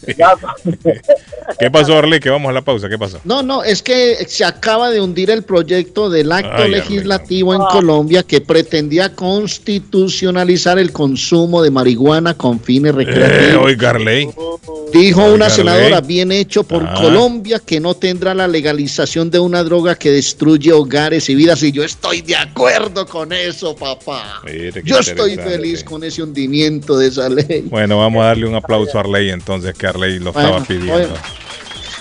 ¿Qué 1.59 1.69
pasó, 1.71 1.97
Arley? 1.97 2.19
Que 2.19 2.30
vamos 2.30 2.49
a 2.49 2.53
la 2.53 2.61
pausa. 2.61 2.89
¿Qué 2.89 2.97
pasó? 2.97 3.19
No, 3.23 3.43
no, 3.43 3.63
es 3.63 3.81
que 3.83 4.17
se 4.27 4.43
acaba 4.45 4.89
de 4.89 4.99
hundir 5.01 5.30
el 5.30 5.43
proyecto 5.43 6.09
del 6.09 6.31
acto 6.31 6.63
Ay, 6.63 6.71
legislativo 6.71 7.53
en 7.53 7.61
Colombia 7.61 8.23
que 8.23 8.41
pretendía 8.41 9.13
constitucionalizar 9.15 10.80
el 10.80 10.91
consumo 10.91 11.61
de 11.61 11.71
marihuana 11.71 12.33
con 12.35 12.59
fines 12.59 12.93
Eh, 12.93 12.95
recreativos. 12.95 13.65
oiga, 13.65 13.89
Arley. 13.91 14.30
Dijo 14.93 15.23
una 15.33 15.49
senadora, 15.49 16.01
bien 16.01 16.31
hecho 16.31 16.63
por 16.63 16.83
Ah. 16.83 16.93
Colombia, 16.99 17.59
que 17.65 17.79
no 17.79 17.93
tendrá 17.93 18.33
la 18.33 18.47
legalización 18.47 19.29
de 19.31 19.39
una 19.39 19.63
droga 19.63 19.95
que 19.95 20.11
destruye 20.11 20.71
hogares 20.73 21.29
y 21.29 21.35
vidas. 21.35 21.63
Y 21.63 21.71
yo 21.71 21.83
estoy 21.83 22.21
de 22.21 22.35
acuerdo 22.35 23.05
con 23.05 23.31
eso, 23.31 23.75
papá. 23.75 24.41
Mire, 24.43 24.81
Yo 24.83 24.99
estoy 24.99 25.35
feliz 25.37 25.83
con 25.83 26.03
ese 26.03 26.21
hundimiento 26.23 26.97
de 26.97 27.07
esa 27.07 27.29
ley. 27.29 27.61
Bueno, 27.69 27.97
vamos 27.99 28.21
a 28.23 28.27
darle 28.27 28.45
un 28.47 28.55
aplauso 28.55 28.97
a 28.97 29.01
Arley 29.01 29.29
entonces, 29.29 29.73
que 29.75 29.87
Arley 29.87 30.19
lo 30.19 30.33
Bueno, 30.33 30.49
estaba 30.49 30.65
pidiendo. 30.65 30.93
bueno. 30.93 31.13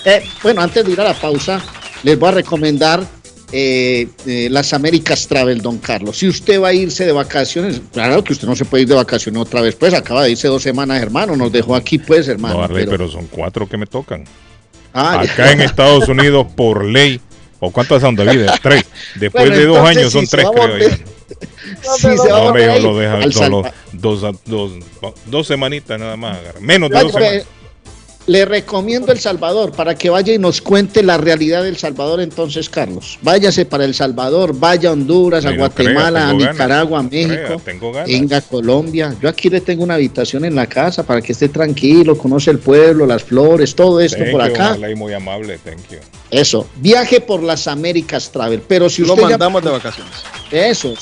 Eh, 0.04 0.22
bueno, 0.42 0.60
antes 0.62 0.84
de 0.84 0.92
ir 0.92 1.00
a 1.00 1.04
la 1.04 1.14
pausa, 1.14 1.62
les 2.02 2.18
voy 2.18 2.28
a 2.30 2.32
recomendar 2.32 3.06
eh, 3.52 4.08
eh, 4.26 4.48
las 4.50 4.72
Américas 4.72 5.26
Travel, 5.26 5.60
don 5.60 5.78
Carlos. 5.78 6.18
Si 6.18 6.28
usted 6.28 6.60
va 6.60 6.68
a 6.68 6.72
irse 6.74 7.04
de 7.04 7.12
vacaciones, 7.12 7.80
claro 7.92 8.22
que 8.22 8.32
usted 8.32 8.46
no 8.46 8.54
se 8.56 8.64
puede 8.64 8.82
ir 8.82 8.88
de 8.88 8.94
vacaciones 8.94 9.40
otra 9.42 9.60
vez, 9.60 9.74
pues 9.76 9.92
acaba 9.94 10.24
de 10.24 10.30
irse 10.32 10.48
dos 10.48 10.62
semanas, 10.62 11.02
hermano, 11.02 11.36
nos 11.36 11.50
dejó 11.52 11.74
aquí, 11.74 11.98
pues, 11.98 12.28
hermano. 12.28 12.54
No, 12.58 12.62
Arley, 12.64 12.84
pero- 12.84 12.90
pero 12.98 13.10
son 13.10 13.26
cuatro 13.26 13.68
que 13.68 13.76
me 13.76 13.86
tocan. 13.86 14.24
Ah, 14.92 15.22
ya. 15.24 15.32
Acá 15.32 15.52
en 15.52 15.60
Estados 15.60 16.08
Unidos, 16.08 16.46
por 16.56 16.84
ley, 16.84 17.20
¿o 17.60 17.70
cuántas 17.70 18.00
son, 18.02 18.16
David? 18.16 18.46
Tres. 18.62 18.84
Después 19.16 19.44
Bueno, 19.48 19.56
de 19.56 19.66
dos 19.66 19.76
entonces, 19.78 19.96
años 19.96 20.12
son 20.12 20.26
si 20.26 20.30
tres, 20.30 20.46
creo 20.52 20.78
yo. 20.78 20.88
si 21.96 22.00
se 22.00 22.32
va 22.32 22.38
a 22.38 22.52
No, 22.52 22.78
lo 22.80 22.98
deja 22.98 23.30
Salva- 23.32 23.72
dos, 23.92 24.20
dos, 24.46 24.72
dos 25.26 25.46
semanitas 25.46 25.98
nada 25.98 26.16
más. 26.16 26.38
agarra. 26.38 26.60
Menos 26.60 26.90
de 26.90 27.00
dos 27.00 27.12
semanas. 27.12 27.44
Le 28.30 28.44
recomiendo 28.44 29.10
El 29.10 29.18
Salvador 29.18 29.72
para 29.72 29.96
que 29.96 30.08
vaya 30.08 30.32
y 30.32 30.38
nos 30.38 30.60
cuente 30.60 31.02
la 31.02 31.16
realidad 31.18 31.64
del 31.64 31.76
Salvador 31.76 32.20
entonces, 32.20 32.68
Carlos. 32.70 33.18
Váyase 33.22 33.66
para 33.66 33.84
El 33.84 33.92
Salvador, 33.92 34.56
vaya 34.56 34.90
a 34.90 34.92
Honduras, 34.92 35.44
a 35.44 35.50
no 35.50 35.56
Guatemala, 35.56 36.10
crea, 36.10 36.22
a 36.22 36.28
tengo 36.28 36.38
ganas. 36.38 36.52
Nicaragua, 36.54 36.98
a 37.00 37.02
No 37.02 37.08
crea, 37.10 37.26
México. 37.26 37.62
tengo 37.64 37.92
ganas. 37.92 38.08
Venga 38.08 38.36
a 38.36 38.40
Colombia. 38.42 39.16
Yo 39.20 39.28
aquí 39.28 39.50
le 39.50 39.60
tengo 39.60 39.82
una 39.82 39.94
habitación 39.94 40.44
en 40.44 40.54
la 40.54 40.68
casa 40.68 41.02
para 41.02 41.20
que 41.20 41.32
esté 41.32 41.48
tranquilo, 41.48 42.16
conoce 42.16 42.52
el 42.52 42.60
pueblo, 42.60 43.04
las 43.04 43.24
flores, 43.24 43.74
todo 43.74 43.98
esto 44.00 44.18
Thank 44.18 44.30
por 44.30 44.46
you, 44.46 44.54
acá. 44.54 44.78
muy 44.96 45.12
amable, 45.12 45.58
thank 45.64 45.78
you. 45.90 45.98
Eso, 46.30 46.68
viaje 46.76 47.20
por 47.20 47.42
las 47.42 47.66
Américas 47.66 48.30
Travel. 48.30 48.62
Pero 48.68 48.88
si 48.88 49.02
Lo 49.02 49.14
usted 49.14 49.24
ya- 49.24 49.30
mandamos 49.30 49.64
de 49.64 49.70
vacaciones. 49.70 50.12
Eso. 50.52 50.94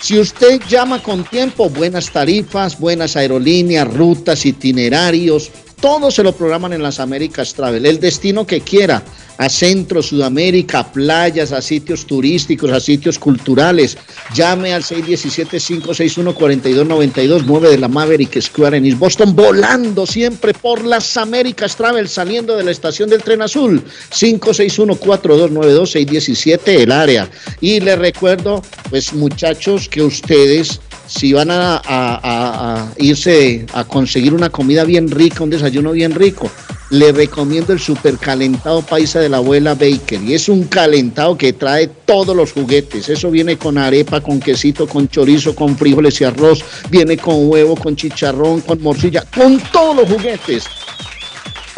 Si 0.00 0.18
usted 0.18 0.60
llama 0.68 1.02
con 1.02 1.24
tiempo, 1.24 1.68
buenas 1.68 2.10
tarifas, 2.10 2.78
buenas 2.78 3.16
aerolíneas, 3.16 3.92
rutas, 3.92 4.46
itinerarios, 4.46 5.50
todo 5.80 6.10
se 6.10 6.22
lo 6.22 6.32
programan 6.32 6.72
en 6.72 6.82
las 6.82 7.00
Américas 7.00 7.54
Travel. 7.54 7.84
El 7.86 8.00
destino 8.00 8.46
que 8.46 8.60
quiera, 8.60 9.02
a 9.38 9.48
Centro, 9.48 10.02
Sudamérica, 10.02 10.80
a 10.80 10.92
playas, 10.92 11.52
a 11.52 11.62
sitios 11.62 12.06
turísticos, 12.06 12.70
a 12.70 12.80
sitios 12.80 13.18
culturales. 13.18 13.96
Llame 14.34 14.74
al 14.74 14.82
617-561-4292, 14.82 17.44
9 17.46 17.70
de 17.70 17.78
la 17.78 17.88
Maverick 17.88 18.38
Square 18.40 18.76
en 18.76 18.84
East 18.84 18.98
Boston, 18.98 19.34
volando 19.34 20.06
siempre 20.06 20.52
por 20.52 20.84
las 20.84 21.16
Américas 21.16 21.74
Travel, 21.76 22.06
saliendo 22.08 22.56
de 22.56 22.64
la 22.64 22.70
estación 22.70 23.08
del 23.08 23.22
tren 23.22 23.40
azul. 23.40 23.82
561-4292-617, 24.10 26.82
el 26.82 26.92
área. 26.92 27.30
Y 27.60 27.80
les 27.80 27.98
recuerdo, 27.98 28.62
pues 28.90 29.12
muchachos, 29.12 29.88
que 29.88 30.02
ustedes, 30.02 30.80
si 31.06 31.32
van 31.32 31.50
a, 31.50 31.76
a- 31.76 32.39
a- 32.60 32.86
irse 32.98 33.64
a 33.72 33.84
conseguir 33.84 34.34
una 34.34 34.50
comida 34.50 34.84
bien 34.84 35.10
rica, 35.10 35.42
un 35.42 35.50
desayuno 35.50 35.92
bien 35.92 36.14
rico, 36.14 36.50
les 36.90 37.14
recomiendo 37.14 37.72
el 37.72 37.78
super 37.78 38.18
calentado 38.18 38.82
paisa 38.82 39.20
de 39.20 39.28
la 39.28 39.38
abuela 39.38 39.74
Baker. 39.74 40.20
Y 40.22 40.34
es 40.34 40.48
un 40.48 40.64
calentado 40.64 41.38
que 41.38 41.52
trae 41.52 41.86
todos 41.86 42.34
los 42.36 42.52
juguetes. 42.52 43.08
Eso 43.08 43.30
viene 43.30 43.56
con 43.56 43.78
arepa, 43.78 44.20
con 44.20 44.40
quesito, 44.40 44.86
con 44.88 45.08
chorizo, 45.08 45.54
con 45.54 45.76
frijoles 45.78 46.20
y 46.20 46.24
arroz. 46.24 46.64
Viene 46.90 47.16
con 47.16 47.48
huevo, 47.48 47.76
con 47.76 47.94
chicharrón, 47.96 48.60
con 48.62 48.82
morcilla, 48.82 49.24
con 49.34 49.58
todos 49.72 49.96
los 49.96 50.08
juguetes. 50.08 50.64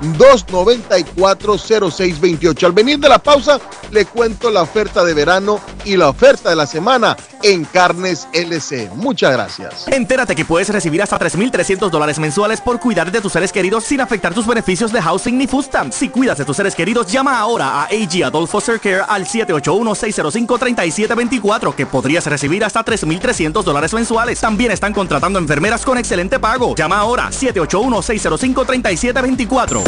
617-294-0628. 0.00 2.64
Al 2.64 2.72
venir 2.72 2.98
de 2.98 3.08
la 3.08 3.18
pausa, 3.18 3.60
le 3.90 4.06
cuento 4.06 4.50
la 4.50 4.62
oferta 4.62 5.04
de 5.04 5.12
verano 5.14 5.60
y 5.84 5.96
la 5.96 6.08
oferta 6.08 6.50
de 6.50 6.56
la 6.56 6.66
semana 6.66 7.16
en 7.42 7.64
Carnes 7.64 8.26
LC. 8.32 8.90
Muchas 8.94 9.32
gracias. 9.32 9.86
Entérate 9.88 10.34
que 10.34 10.44
puedes 10.44 10.68
recibir 10.70 11.00
hasta 11.02 11.16
3.300 11.18 11.90
dólares 11.90 12.18
mensuales 12.18 12.60
por 12.60 12.80
cuidar 12.80 13.12
de 13.12 13.20
tus 13.20 13.32
seres 13.32 13.52
queridos 13.52 13.84
sin 13.84 14.00
afectar 14.00 14.34
tus 14.34 14.46
beneficios 14.46 14.92
de 14.92 15.02
housing 15.02 15.38
ni 15.38 15.46
food. 15.46 15.58
Si 15.90 16.08
cuidas 16.08 16.38
de 16.38 16.44
tus 16.44 16.56
seres 16.56 16.74
queridos, 16.74 17.06
llama 17.10 17.38
ahora 17.38 17.82
a 17.82 17.84
AG 17.84 18.24
Adult 18.24 18.48
Foster 18.48 18.80
Care 18.80 19.02
al 19.08 19.26
781-605-3724 19.26 21.74
que 21.74 21.84
podrías 21.84 22.24
recibir 22.26 22.64
hasta 22.64 22.84
3.300 22.84 23.62
dólares 23.62 23.92
mensuales. 23.92 24.40
También 24.40 24.70
están 24.70 24.92
contratando 24.92 25.38
enfermeras 25.38 25.84
con 25.84 25.98
excelente 25.98 26.38
pago. 26.38 26.74
Llama 26.76 26.98
ahora 26.98 27.30
781-605-3724. 27.30 29.87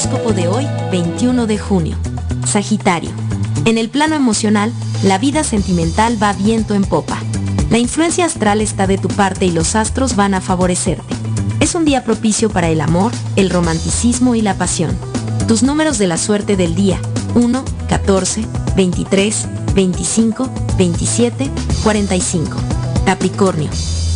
Horóscopo 0.00 0.32
de 0.32 0.48
hoy, 0.48 0.66
21 0.90 1.46
de 1.46 1.58
junio. 1.58 1.94
Sagitario. 2.46 3.10
En 3.66 3.76
el 3.76 3.90
plano 3.90 4.14
emocional, 4.14 4.72
la 5.02 5.18
vida 5.18 5.44
sentimental 5.44 6.16
va 6.20 6.32
viento 6.32 6.72
en 6.72 6.84
popa. 6.84 7.18
La 7.68 7.76
influencia 7.76 8.24
astral 8.24 8.62
está 8.62 8.86
de 8.86 8.96
tu 8.96 9.08
parte 9.08 9.44
y 9.44 9.50
los 9.50 9.76
astros 9.76 10.16
van 10.16 10.32
a 10.32 10.40
favorecerte. 10.40 11.14
Es 11.60 11.74
un 11.74 11.84
día 11.84 12.02
propicio 12.02 12.48
para 12.48 12.70
el 12.70 12.80
amor, 12.80 13.12
el 13.36 13.50
romanticismo 13.50 14.34
y 14.34 14.40
la 14.40 14.54
pasión. 14.54 14.96
Tus 15.46 15.62
números 15.62 15.98
de 15.98 16.06
la 16.06 16.16
suerte 16.16 16.56
del 16.56 16.74
día 16.74 16.98
1, 17.34 17.62
14, 17.90 18.46
23, 18.76 19.48
25, 19.74 20.50
27, 20.78 21.50
45. 21.82 22.56
Capricornio. 23.04 23.68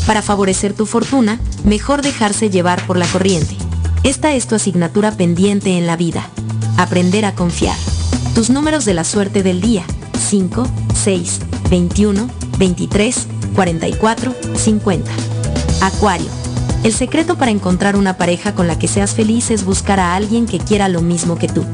Para 0.07 0.23
favorecer 0.23 0.73
tu 0.73 0.87
fortuna, 0.87 1.39
mejor 1.63 2.01
dejarse 2.01 2.49
llevar 2.49 2.87
por 2.87 2.97
la 2.97 3.07
corriente. 3.07 3.55
Esta 4.05 4.35
es 4.35 4.47
tu 4.47 4.55
asignatura 4.55 5.13
pendiente 5.13 5.79
en 5.79 5.87
la 5.87 5.97
vida. 5.97 6.29
Aprender 6.77 7.25
a 7.25 7.35
confiar. 7.35 7.77
Tus 8.35 8.51
números 8.51 8.85
de 8.85 8.93
la 8.93 9.03
suerte 9.03 9.43
del 9.43 9.63
día 9.63 9.83
5, 10.29 10.69
6, 10.95 11.41
21, 11.71 12.29
23, 12.59 13.27
44, 13.55 14.35
50. 14.57 15.11
Acuario. 15.81 16.27
El 16.83 16.93
secreto 16.93 17.39
para 17.39 17.51
encontrar 17.51 17.97
una 17.97 18.19
pareja 18.19 18.55
con 18.55 18.67
la 18.67 18.79
que 18.79 18.89
seas 18.89 19.15
feliz 19.15 19.51
es 19.51 19.65
buscar 19.65 19.99
a 19.99 20.15
alguien 20.15 20.45
que 20.45 20.59
quiera 20.59 20.91
lo 20.91 21.01
mismo 21.01 21.39
que 21.39 21.49
tú. 21.49 21.65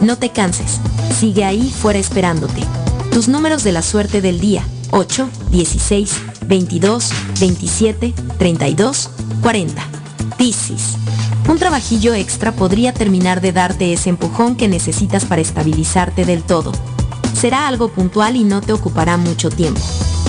No 0.00 0.16
te 0.16 0.30
canses. 0.30 0.78
Sigue 1.18 1.44
ahí 1.44 1.74
fuera 1.76 1.98
esperándote. 1.98 2.62
Tus 3.10 3.26
números 3.26 3.64
de 3.64 3.72
la 3.72 3.82
suerte 3.82 4.20
del 4.20 4.38
día 4.38 4.62
8, 4.92 5.28
16, 5.50 6.12
22, 6.46 7.10
27, 7.40 8.14
32, 8.38 9.10
40. 9.42 9.82
Piscis. 10.38 10.94
Un 11.50 11.58
trabajillo 11.58 12.14
extra 12.14 12.52
podría 12.52 12.94
terminar 12.94 13.40
de 13.40 13.50
darte 13.50 13.92
ese 13.92 14.08
empujón 14.08 14.54
que 14.54 14.68
necesitas 14.68 15.24
para 15.24 15.42
estabilizarte 15.42 16.24
del 16.24 16.44
todo. 16.44 16.70
Será 17.34 17.66
algo 17.66 17.88
puntual 17.88 18.36
y 18.36 18.44
no 18.44 18.60
te 18.60 18.72
ocupará 18.72 19.16
mucho 19.16 19.50
tiempo. 19.50 19.80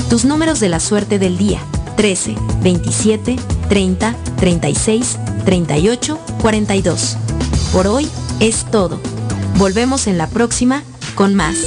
Tus 0.10 0.26
números 0.26 0.60
de 0.60 0.70
la 0.70 0.80
suerte 0.80 1.20
del 1.20 1.38
día 1.38 1.60
13, 1.96 2.34
27, 2.64 3.36
30, 3.70 4.16
36, 4.38 5.20
38, 5.46 6.20
42. 6.42 7.18
Por 7.72 7.86
hoy 7.86 8.10
es 8.40 8.66
todo. 8.72 9.00
Volvemos 9.58 10.08
en 10.08 10.18
la 10.18 10.26
próxima 10.26 10.82
con 11.14 11.36
más. 11.36 11.58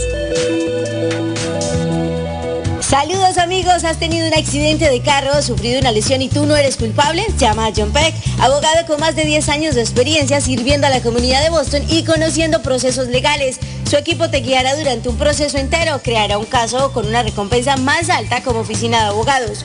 Saludos 2.87 3.39
amigos, 3.39 3.83
¿has 3.85 3.99
tenido 3.99 4.29
un 4.29 4.35
accidente 4.35 4.91
de 4.91 5.01
carro, 5.01 5.41
sufrido 5.41 5.81
una 5.81 5.91
lesión 5.91 6.21
y 6.21 6.29
tú 6.29 6.45
no 6.45 6.55
eres 6.55 6.77
culpable? 6.77 7.25
Llama 7.39 7.67
a 7.67 7.73
John 7.75 7.91
Peck, 7.93 8.15
abogado 8.39 8.87
con 8.87 9.01
más 9.01 9.17
de 9.17 9.25
10 9.25 9.49
años 9.49 9.75
de 9.75 9.81
experiencia 9.81 10.43
sirviendo 10.43 10.87
a 10.87 10.91
la 10.91 11.01
comunidad 11.01 11.43
de 11.43 11.49
Boston 11.49 11.83
y 11.89 12.05
conociendo 12.05 12.61
procesos 12.61 13.09
legales. 13.09 13.59
Su 13.89 13.97
equipo 13.97 14.29
te 14.29 14.41
guiará 14.41 14.77
durante 14.77 15.09
un 15.09 15.17
proceso 15.17 15.57
entero, 15.57 16.03
creará 16.05 16.37
un 16.37 16.45
caso 16.45 16.93
con 16.93 17.07
una 17.07 17.23
recompensa 17.23 17.77
más 17.77 18.11
alta 18.11 18.43
como 18.43 18.61
oficina 18.61 19.01
de 19.01 19.07
abogados. 19.07 19.65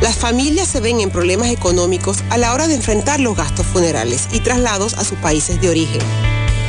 Las 0.02 0.18
familias 0.18 0.68
se 0.68 0.80
ven 0.80 1.00
en 1.00 1.08
problemas 1.08 1.48
económicos 1.48 2.18
a 2.28 2.36
la 2.36 2.52
hora 2.52 2.68
de 2.68 2.74
enfrentar 2.74 3.20
los 3.20 3.38
gastos 3.38 3.64
funerales 3.64 4.28
y 4.32 4.40
traslados 4.40 4.98
a 4.98 5.04
sus 5.04 5.16
países 5.20 5.62
de 5.62 5.70
origen. 5.70 6.02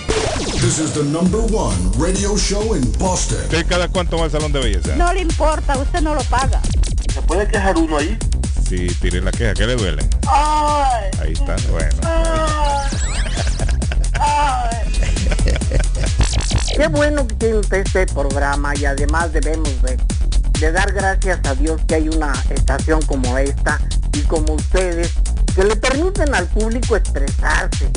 This 0.62 0.80
is 0.80 0.94
the 0.94 1.04
number 1.04 1.42
one 1.54 1.76
radio 1.98 2.38
show 2.38 2.78
in 2.78 2.90
Boston. 3.00 3.42
¿Usted 3.42 3.68
cada 3.68 3.90
cuánto 3.90 4.18
va 4.18 4.24
al 4.24 4.32
salón 4.32 4.54
de 4.54 4.60
belleza? 4.60 4.96
No 4.96 5.12
le 5.12 5.20
importa, 5.20 5.78
usted 5.78 6.00
no 6.00 6.16
lo 6.16 6.24
paga. 6.24 6.62
¿Se 7.14 7.22
puede 7.24 7.50
quejar 7.50 7.78
uno 7.78 7.98
ahí? 7.98 8.18
Sí, 8.66 8.88
tire 9.02 9.20
la 9.20 9.32
queja, 9.32 9.54
¿qué 9.56 9.68
le 9.68 9.76
duele? 9.76 10.08
Ahí 11.20 11.34
está, 11.34 11.58
bueno. 11.70 11.98
Qué 16.76 16.88
bueno 16.88 17.28
que 17.28 17.36
tiene 17.36 17.58
usted 17.58 17.86
este 17.86 18.06
programa 18.08 18.74
y 18.76 18.86
además 18.86 19.34
debemos 19.34 19.70
de, 19.82 19.98
de 20.60 20.72
dar 20.72 20.92
gracias 20.94 21.40
a 21.46 21.56
Dios 21.56 21.82
que 21.88 21.96
hay 21.96 22.10
una 22.10 22.34
estación 22.50 23.02
como 23.04 23.38
esta 23.38 23.80
y 24.14 24.22
como 24.22 24.54
ustedes 24.54 25.12
que 25.56 25.64
le 25.64 25.76
permiten 25.76 26.34
al 26.34 26.48
público 26.48 26.96
expresarse 26.96 27.90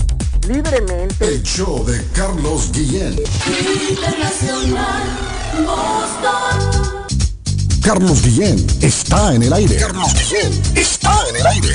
libremente. 0.49 1.27
El 1.27 1.43
show 1.43 1.85
de 1.85 2.03
Carlos 2.13 2.71
Guillén. 2.73 3.17
Internacional 3.91 5.03
Boston. 5.65 7.03
Carlos 7.83 8.23
Guillén 8.23 8.65
está 8.81 9.35
en 9.35 9.43
el 9.43 9.53
aire. 9.53 9.77
Carlos 9.77 10.15
Guillén 10.15 10.63
está 10.75 11.29
en 11.29 11.37
el 11.37 11.47
aire. 11.47 11.75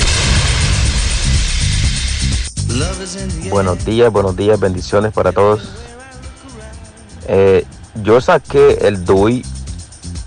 Buenos 3.50 3.86
días, 3.86 4.12
buenos 4.12 4.36
días, 4.36 4.60
bendiciones 4.60 5.14
para 5.14 5.32
todos. 5.32 5.62
Eh, 7.28 7.66
yo 8.04 8.20
saqué 8.22 8.80
el 8.82 9.06
DUI 9.06 9.46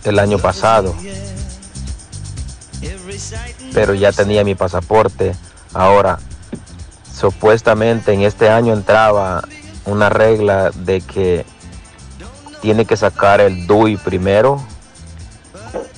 el 0.04 0.18
año 0.18 0.38
pasado, 0.38 0.94
pero 3.72 3.94
ya 3.94 4.12
tenía 4.12 4.44
mi 4.44 4.54
pasaporte. 4.54 5.34
Ahora, 5.74 6.18
supuestamente 7.14 8.12
en 8.12 8.22
este 8.22 8.48
año 8.48 8.72
entraba 8.72 9.42
una 9.84 10.08
regla 10.08 10.70
de 10.70 11.00
que 11.00 11.44
tiene 12.62 12.84
que 12.84 12.96
sacar 12.96 13.40
el 13.40 13.66
DUI 13.66 13.96
primero, 13.96 14.62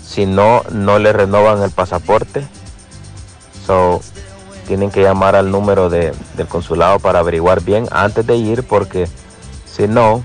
si 0.05 0.27
no, 0.27 0.62
no 0.71 0.99
le 0.99 1.12
renovan 1.12 1.62
el 1.62 1.71
pasaporte. 1.71 2.47
So, 3.67 4.03
tienen 4.66 4.91
que 4.91 5.02
llamar 5.02 5.34
al 5.36 5.50
número 5.50 5.89
de- 5.91 6.12
del 6.36 6.47
consulado 6.47 6.99
para 6.99 7.18
averiguar 7.20 7.62
bien 7.62 7.89
antes 7.91 8.26
de 8.26 8.36
ir 8.36 8.62
porque 8.65 9.08
si 9.66 9.89
no, 9.89 10.24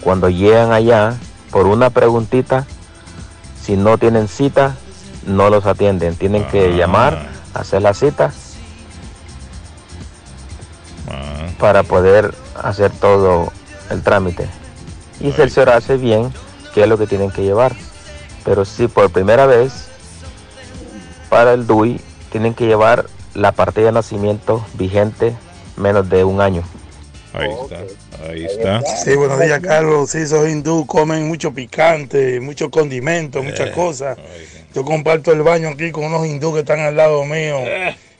cuando 0.00 0.28
llegan 0.28 0.72
allá 0.72 1.14
por 1.50 1.66
una 1.66 1.90
preguntita, 1.90 2.66
si 3.62 3.76
no 3.76 3.98
tienen 3.98 4.28
cita, 4.28 4.76
no 5.26 5.50
los 5.50 5.66
atienden. 5.66 6.14
Tienen 6.16 6.44
que 6.44 6.76
llamar, 6.76 7.28
hacer 7.54 7.82
la 7.82 7.94
cita 7.94 8.32
para 11.58 11.82
poder 11.82 12.34
hacer 12.62 12.90
todo 12.92 13.52
el 13.90 14.02
trámite 14.02 14.48
y 15.20 15.32
cerciorarse 15.32 15.96
bien 15.96 16.32
qué 16.74 16.82
es 16.82 16.88
lo 16.88 16.98
que 16.98 17.06
tienen 17.06 17.30
que 17.30 17.42
llevar. 17.42 17.74
Pero 18.44 18.64
si 18.64 18.86
por 18.88 19.10
primera 19.10 19.46
vez 19.46 19.88
para 21.28 21.54
el 21.54 21.66
DUI 21.66 22.00
tienen 22.30 22.54
que 22.54 22.66
llevar 22.66 23.06
la 23.36 23.52
partida 23.52 23.86
de 23.86 23.92
nacimiento 23.92 24.64
vigente 24.74 25.34
menos 25.76 26.08
de 26.08 26.24
un 26.24 26.40
año. 26.40 26.62
Ahí 27.34 27.50
está, 27.50 28.28
ahí 28.30 28.44
está. 28.46 28.80
Sí, 28.96 29.14
buenos 29.14 29.38
días, 29.38 29.60
Carlos. 29.60 30.10
Sí, 30.10 30.18
esos 30.18 30.48
hindú 30.48 30.86
comen 30.86 31.28
mucho 31.28 31.52
picante, 31.52 32.40
mucho 32.40 32.70
condimento, 32.70 33.42
muchas 33.42 33.70
cosas. 33.70 34.16
Yo 34.74 34.84
comparto 34.84 35.32
el 35.32 35.42
baño 35.42 35.68
aquí 35.68 35.92
con 35.92 36.04
unos 36.04 36.26
hindú 36.26 36.54
que 36.54 36.60
están 36.60 36.80
al 36.80 36.96
lado 36.96 37.24
mío. 37.24 37.58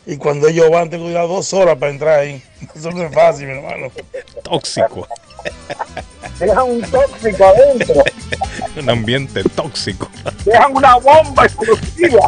Y 0.04 0.18
cuando 0.18 0.48
ellos 0.48 0.70
van, 0.70 0.90
tengo 0.90 1.06
que 1.06 1.12
ir 1.12 1.16
a 1.16 1.22
dos 1.22 1.52
horas 1.54 1.76
para 1.78 1.90
entrar 1.90 2.20
ahí. 2.20 2.42
Eso 2.74 2.90
no 2.92 3.02
es 3.02 3.12
fácil, 3.12 3.46
mi 3.46 3.54
hermano. 3.54 3.88
Tóxico. 4.42 5.08
Dejan 6.38 6.70
un 6.70 6.82
tóxico 6.82 7.44
adentro. 7.46 7.94
Un 8.76 8.90
ambiente 8.90 9.42
tóxico. 9.54 10.08
Dejan 10.44 10.76
una 10.76 10.96
bomba 10.96 11.46
explosiva. 11.46 12.26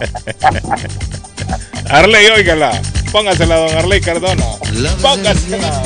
Arley, 1.91 2.29
óigala. 2.31 2.71
Póngasela, 3.11 3.57
don 3.57 3.77
Arley 3.77 4.01
Cardona. 4.01 4.45
Póngasela. 5.01 5.83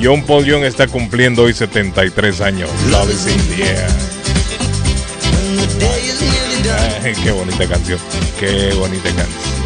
John 0.00 0.22
Paul 0.24 0.44
Young 0.44 0.64
está 0.64 0.86
cumpliendo 0.86 1.42
hoy 1.42 1.52
73 1.52 2.40
años. 2.40 2.70
Love 2.90 3.10
is 3.10 3.26
in 3.26 3.56
the 3.56 3.64
air. 3.64 3.88
Ay, 7.02 7.14
qué 7.22 7.30
bonita 7.30 7.66
canción. 7.66 7.98
Qué 8.38 8.72
bonita 8.74 9.08
canción. 9.10 9.65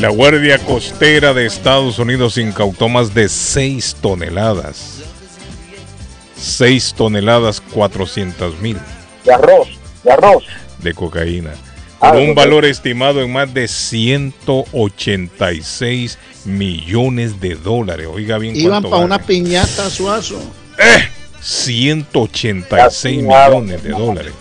La 0.00 0.08
Guardia 0.10 0.58
Costera 0.58 1.32
de 1.34 1.46
Estados 1.46 1.98
Unidos 1.98 2.38
incautó 2.38 2.88
más 2.88 3.12
de 3.14 3.28
6 3.28 3.96
toneladas. 4.00 5.02
6 6.36 6.94
toneladas 6.96 7.60
400 7.60 8.60
mil 8.60 8.76
De 9.24 9.32
arroz, 9.34 9.68
de 10.04 10.12
arroz. 10.12 10.44
de 10.82 10.94
cocaína. 10.94 11.50
Ah, 12.00 12.12
Con 12.12 12.22
un 12.22 12.34
valor 12.36 12.64
estimado 12.64 13.20
en 13.22 13.32
más 13.32 13.52
de 13.52 13.66
186 13.66 16.16
millones 16.44 17.40
de 17.40 17.56
dólares. 17.56 18.06
Oiga 18.12 18.38
bien 18.38 18.54
Iban 18.54 18.84
para 18.84 18.94
vale. 18.94 19.06
una 19.06 19.18
piñata, 19.18 19.90
Suazo. 19.90 20.40
186 21.40 23.22
millones 23.24 23.82
de 23.82 23.90
dólares. 23.90 24.32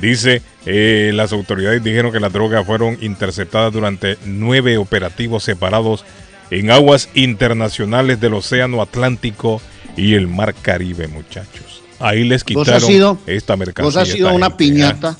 Dice, 0.00 0.42
eh, 0.66 1.10
las 1.14 1.32
autoridades 1.32 1.82
dijeron 1.82 2.12
que 2.12 2.20
las 2.20 2.32
drogas 2.32 2.66
fueron 2.66 2.98
interceptadas 3.00 3.72
durante 3.72 4.18
nueve 4.26 4.76
operativos 4.76 5.42
separados 5.44 6.04
en 6.50 6.70
aguas 6.70 7.08
internacionales 7.14 8.20
del 8.20 8.34
Océano 8.34 8.82
Atlántico 8.82 9.60
y 9.96 10.14
el 10.14 10.28
Mar 10.28 10.54
Caribe, 10.54 11.08
muchachos. 11.08 11.82
Ahí 11.98 12.24
les 12.24 12.44
quitaron 12.44 12.74
has 12.74 12.84
sido- 12.84 13.18
esta 13.26 13.56
mercancía. 13.56 13.84
Vos 13.84 13.96
has 13.96 14.08
sido 14.08 14.32
una 14.34 14.48
gente, 14.48 14.64
¿eh? 14.64 14.68
piñata 14.68 15.16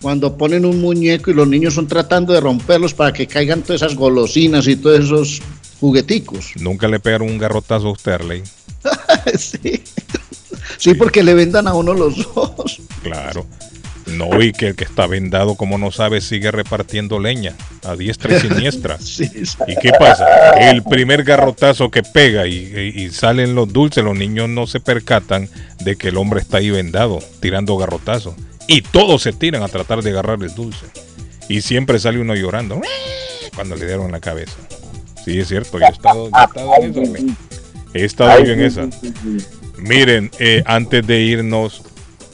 cuando 0.00 0.36
ponen 0.36 0.64
un 0.64 0.80
muñeco 0.80 1.30
y 1.30 1.34
los 1.34 1.48
niños 1.48 1.74
son 1.74 1.88
tratando 1.88 2.32
de 2.32 2.40
romperlos 2.40 2.94
para 2.94 3.12
que 3.12 3.26
caigan 3.26 3.62
todas 3.62 3.82
esas 3.82 3.96
golosinas 3.96 4.66
y 4.68 4.76
todos 4.76 5.00
esos 5.00 5.42
jugueticos. 5.80 6.52
Nunca 6.56 6.86
le 6.88 7.00
pegaron 7.00 7.28
un 7.28 7.38
garrotazo 7.38 7.88
a 7.88 7.92
usted, 7.92 8.20
sí. 9.38 9.82
sí, 10.78 10.94
porque 10.94 11.22
le 11.22 11.34
vendan 11.34 11.66
a 11.66 11.74
uno 11.74 11.94
los 11.94 12.18
ojos. 12.34 12.80
Claro. 13.02 13.44
No, 14.16 14.40
y 14.40 14.52
que 14.52 14.68
el 14.68 14.74
que 14.76 14.84
está 14.84 15.06
vendado, 15.06 15.54
como 15.56 15.76
no 15.78 15.90
sabe, 15.90 16.20
sigue 16.20 16.50
repartiendo 16.50 17.18
leña 17.18 17.54
a 17.84 17.94
diestra 17.96 18.36
y 18.36 18.40
siniestra. 18.48 18.96
¿Y 19.66 19.76
qué 19.76 19.92
pasa? 19.98 20.26
El 20.70 20.82
primer 20.82 21.24
garrotazo 21.24 21.90
que 21.90 22.02
pega 22.02 22.46
y, 22.46 22.54
y- 22.96 23.02
y 23.04 23.10
salen 23.10 23.54
los 23.54 23.72
dulces, 23.72 24.02
los 24.04 24.16
niños 24.16 24.48
no 24.48 24.66
se 24.66 24.80
percatan 24.80 25.48
de 25.80 25.96
que 25.96 26.08
el 26.08 26.16
hombre 26.16 26.40
está 26.40 26.58
ahí 26.58 26.70
vendado, 26.70 27.18
tirando 27.40 27.76
garrotazos. 27.76 28.34
Y 28.66 28.82
todos 28.82 29.22
se 29.22 29.32
tiran 29.32 29.62
a 29.62 29.68
tratar 29.68 30.02
de 30.02 30.10
agarrar 30.10 30.42
el 30.42 30.54
dulce. 30.54 30.86
Y 31.48 31.62
siempre 31.62 31.98
sale 31.98 32.18
uno 32.20 32.34
llorando 32.34 32.80
cuando 33.54 33.76
le 33.76 33.86
dieron 33.86 34.12
la 34.12 34.20
cabeza. 34.20 34.52
Sí, 35.24 35.38
es 35.40 35.48
cierto, 35.48 35.78
yo 35.78 35.86
he 35.86 35.88
estado, 35.90 36.30
yo 36.30 36.36
he 36.38 36.44
estado 36.44 36.74
en 36.76 37.16
eso. 37.16 37.36
He 37.94 38.04
estado 38.04 38.44
yo 38.44 38.52
en 38.52 38.60
esa. 38.60 38.88
Miren, 39.78 40.30
eh, 40.38 40.62
antes 40.66 41.06
de 41.06 41.20
irnos, 41.20 41.82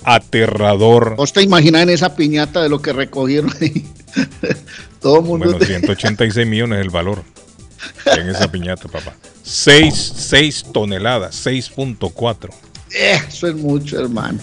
aterrador. 0.04 1.16
¿Vos 1.16 1.32
te 1.32 1.42
imaginas 1.42 1.82
en 1.82 1.90
esa 1.90 2.14
piñata 2.14 2.62
de 2.62 2.68
lo 2.68 2.80
que 2.80 2.92
recogieron 2.92 3.52
ahí? 3.60 3.86
Todo 5.00 5.18
el 5.18 5.24
mundo. 5.24 5.50
Bueno, 5.50 5.64
186 5.64 6.46
millones 6.46 6.80
el 6.80 6.90
valor 6.90 7.22
en 8.06 8.28
esa 8.28 8.50
piñata, 8.50 8.88
papá. 8.88 9.14
6, 9.42 10.66
toneladas, 10.72 11.46
6.4. 11.46 12.50
Eso 12.90 13.48
es 13.48 13.54
mucho, 13.54 14.00
hermano. 14.00 14.38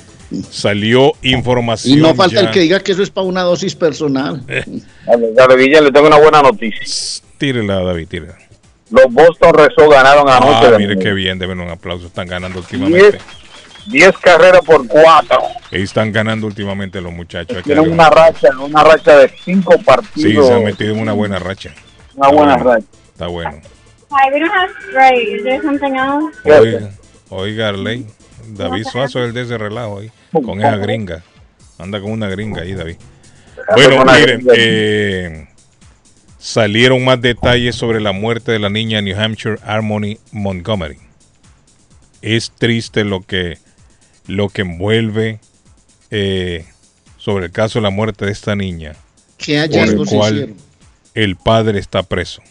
Salió 0.50 1.14
información. 1.24 1.98
Y 1.98 2.02
no 2.02 2.16
falta 2.16 2.36
ya. 2.36 2.48
el 2.48 2.52
que 2.52 2.62
diga 2.62 2.80
que 2.80 2.94
eso 2.94 3.04
es 3.04 3.10
para 3.10 3.28
una 3.28 3.42
dosis 3.42 3.76
personal. 3.76 4.44
Dale, 5.36 5.58
Guillén, 5.58 5.84
le 5.84 5.92
tengo 5.92 6.08
una 6.08 6.20
buena 6.20 6.42
noticia. 6.42 7.24
Tírela, 7.38 7.84
David, 7.84 8.08
tírela. 8.08 8.38
Los 8.92 9.12
Boston 9.12 9.54
Red 9.54 9.70
Sox 9.76 9.90
ganaron 9.90 10.30
anoche. 10.30 10.68
Ah, 10.68 10.78
mire 10.78 11.00
qué 11.00 11.14
bien, 11.14 11.40
deben 11.40 11.60
un 11.60 11.70
aplauso. 11.70 12.08
Están 12.08 12.28
ganando 12.28 12.60
últimamente. 12.60 13.18
10 13.88 14.18
carreras 14.18 14.62
por 14.62 14.88
4. 14.88 15.40
Ahí 15.72 15.82
están 15.82 16.12
ganando 16.12 16.48
últimamente 16.48 17.02
los 17.02 17.12
muchachos. 17.12 17.64
Tienen 17.64 17.92
una 17.92 18.10
racha, 18.10 18.50
una 18.60 18.84
racha 18.84 19.18
de 19.18 19.34
5 19.44 19.74
Sí, 19.78 19.84
partidos. 19.84 20.48
se 20.48 20.54
han 20.54 20.64
metido 20.64 20.94
en 20.94 21.00
una 21.00 21.14
buena 21.14 21.40
racha. 21.40 21.74
Una 22.16 22.28
buena 22.30 22.56
bueno, 22.58 22.70
racha. 22.72 22.88
Está 23.14 23.28
bueno. 23.28 23.62
Hi, 24.12 24.30
we 24.34 24.40
don't 24.40 24.52
have 24.54 24.70
Sprite. 24.90 25.38
Is 25.38 25.44
there 25.44 25.62
something 25.62 25.96
else? 25.96 26.38
Oiga, 26.44 26.92
oiga, 27.30 27.70
Arley. 27.70 28.06
David 28.50 28.86
Suazo 28.92 29.20
es 29.20 29.28
el 29.30 29.34
de 29.34 29.42
ese 29.44 29.58
relajo 29.58 30.00
ahí. 30.00 30.12
Con 30.32 30.60
esa 30.60 30.76
gringa. 30.78 31.24
Anda 31.78 32.02
con 32.02 32.12
una 32.12 32.28
gringa 32.30 32.62
ahí, 32.64 32.74
David. 32.74 32.98
Bueno, 33.76 34.04
miren, 34.06 34.46
eh, 34.56 35.48
salieron 36.38 37.04
más 37.06 37.22
detalles 37.22 37.76
sobre 37.76 38.02
la 38.02 38.12
muerte 38.12 38.52
de 38.52 38.60
la 38.60 38.70
niña 38.70 39.02
New 39.02 39.18
Hampshire 39.20 39.58
Harmony 39.64 40.18
Montgomery. 40.32 40.98
Es 42.22 42.52
triste 42.52 43.04
lo 43.04 43.22
que, 43.22 43.58
lo 44.28 44.50
que 44.50 44.62
envuelve 44.62 45.40
eh, 46.10 46.66
sobre 47.18 47.46
el 47.46 47.52
caso 47.52 47.80
de 47.80 47.84
la 47.84 47.90
muerte 47.90 48.26
de 48.26 48.32
esta 48.32 48.56
niña. 48.56 48.96
¿Qué 49.38 49.68
por 49.70 49.80
el 49.80 49.96
cual 50.08 50.34
hicieron? 50.34 50.58
el 51.14 51.36
padre 51.36 51.80
está 51.80 52.04
preso. 52.04 52.42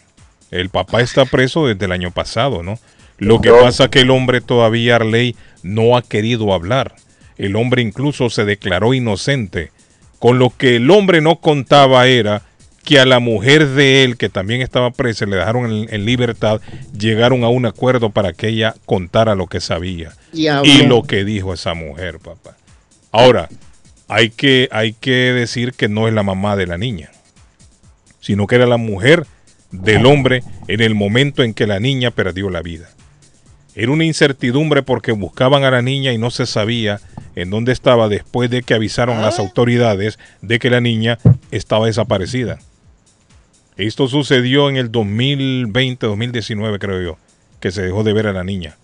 El 0.50 0.68
papá 0.68 1.00
está 1.00 1.24
preso 1.24 1.66
desde 1.66 1.84
el 1.84 1.92
año 1.92 2.10
pasado, 2.10 2.62
¿no? 2.62 2.78
Lo 3.18 3.40
que 3.40 3.50
pasa 3.50 3.89
que 3.89 4.00
el 4.00 4.10
hombre 4.10 4.40
todavía, 4.40 4.97
Arley, 4.97 5.36
no 5.62 5.97
ha 5.97 6.02
querido 6.02 6.55
hablar. 6.55 6.94
El 7.36 7.55
hombre 7.55 7.82
incluso 7.82 8.31
se 8.31 8.44
declaró 8.44 8.94
inocente. 8.94 9.70
Con 10.18 10.39
lo 10.39 10.50
que 10.50 10.76
el 10.76 10.90
hombre 10.90 11.20
no 11.20 11.36
contaba 11.36 12.07
era 12.07 12.42
que 12.84 12.99
a 12.99 13.07
la 13.07 13.20
mujer 13.20 13.68
de 13.68 14.05
él, 14.05 14.17
que 14.17 14.28
también 14.28 14.62
estaba 14.62 14.91
presa, 14.91 15.26
le 15.26 15.36
dejaron 15.36 15.70
en, 15.70 15.94
en 15.94 16.05
libertad, 16.05 16.60
llegaron 16.99 17.44
a 17.44 17.49
un 17.49 17.67
acuerdo 17.67 18.10
para 18.10 18.33
que 18.33 18.49
ella 18.49 18.75
contara 18.86 19.34
lo 19.34 19.47
que 19.47 19.60
sabía. 19.60 20.12
Y. 20.33 20.49
Y 20.65 20.83
lo 20.83 21.02
que 21.02 21.25
dijo 21.25 21.52
esa 21.52 21.75
mujer, 21.75 22.18
papá. 22.18 22.57
Ahora, 23.12 23.49
hay 24.09 24.31
que, 24.31 24.68
hay 24.73 24.92
que 24.92 25.33
decir 25.33 25.73
que 25.73 25.89
no 25.89 26.09
es 26.09 26.15
la 26.15 26.23
mamá 26.23 26.57
de 26.57 26.67
la 26.67 26.78
niña, 26.78 27.10
sino 28.20 28.47
que 28.47 28.57
era 28.57 28.67
la 28.67 28.76
mujer 28.76 29.26
del 29.70 30.05
hombre 30.07 30.42
en 30.67 30.81
el 30.81 30.94
momento 30.94 31.42
en 31.42 31.55
que 31.55 31.67
la 31.67 31.78
niña 31.81 32.10
perdió 32.10 32.50
la 32.50 32.62
vida. 32.62 32.89
Era 33.76 33.92
una 33.92 34.05
incertidumbre 34.05 34.83
porque 34.83 35.12
buscaban 35.12 35.62
a 35.62 35.70
la 35.70 35.81
niña 35.81 36.12
y 36.12 36.18
no 36.18 36.31
se 36.31 36.47
sabía 36.47 37.00
en 37.36 37.50
dónde 37.50 37.73
estaba 37.73 38.09
después 38.09 38.50
de 38.50 38.62
que 38.62 38.75
avisaron 38.75 39.18
a 39.18 39.23
las 39.23 39.39
autoridades 39.39 40.18
de 40.42 40.59
que 40.59 40.70
la 40.70 40.81
niña 40.81 41.18
estaba 41.52 41.86
desaparecida. 41.86 42.59
Esto 43.76 44.08
sucedió 44.08 44.68
en 44.68 44.76
el 44.76 44.92
2020-2019, 44.92 46.78
creo 46.78 47.02
yo, 47.02 47.18
que 47.60 47.70
se 47.70 47.82
dejó 47.82 48.05
de 48.05 48.12
ver 48.12 48.26
a 48.26 48.32
la 48.32 48.44
niña. 48.44 48.76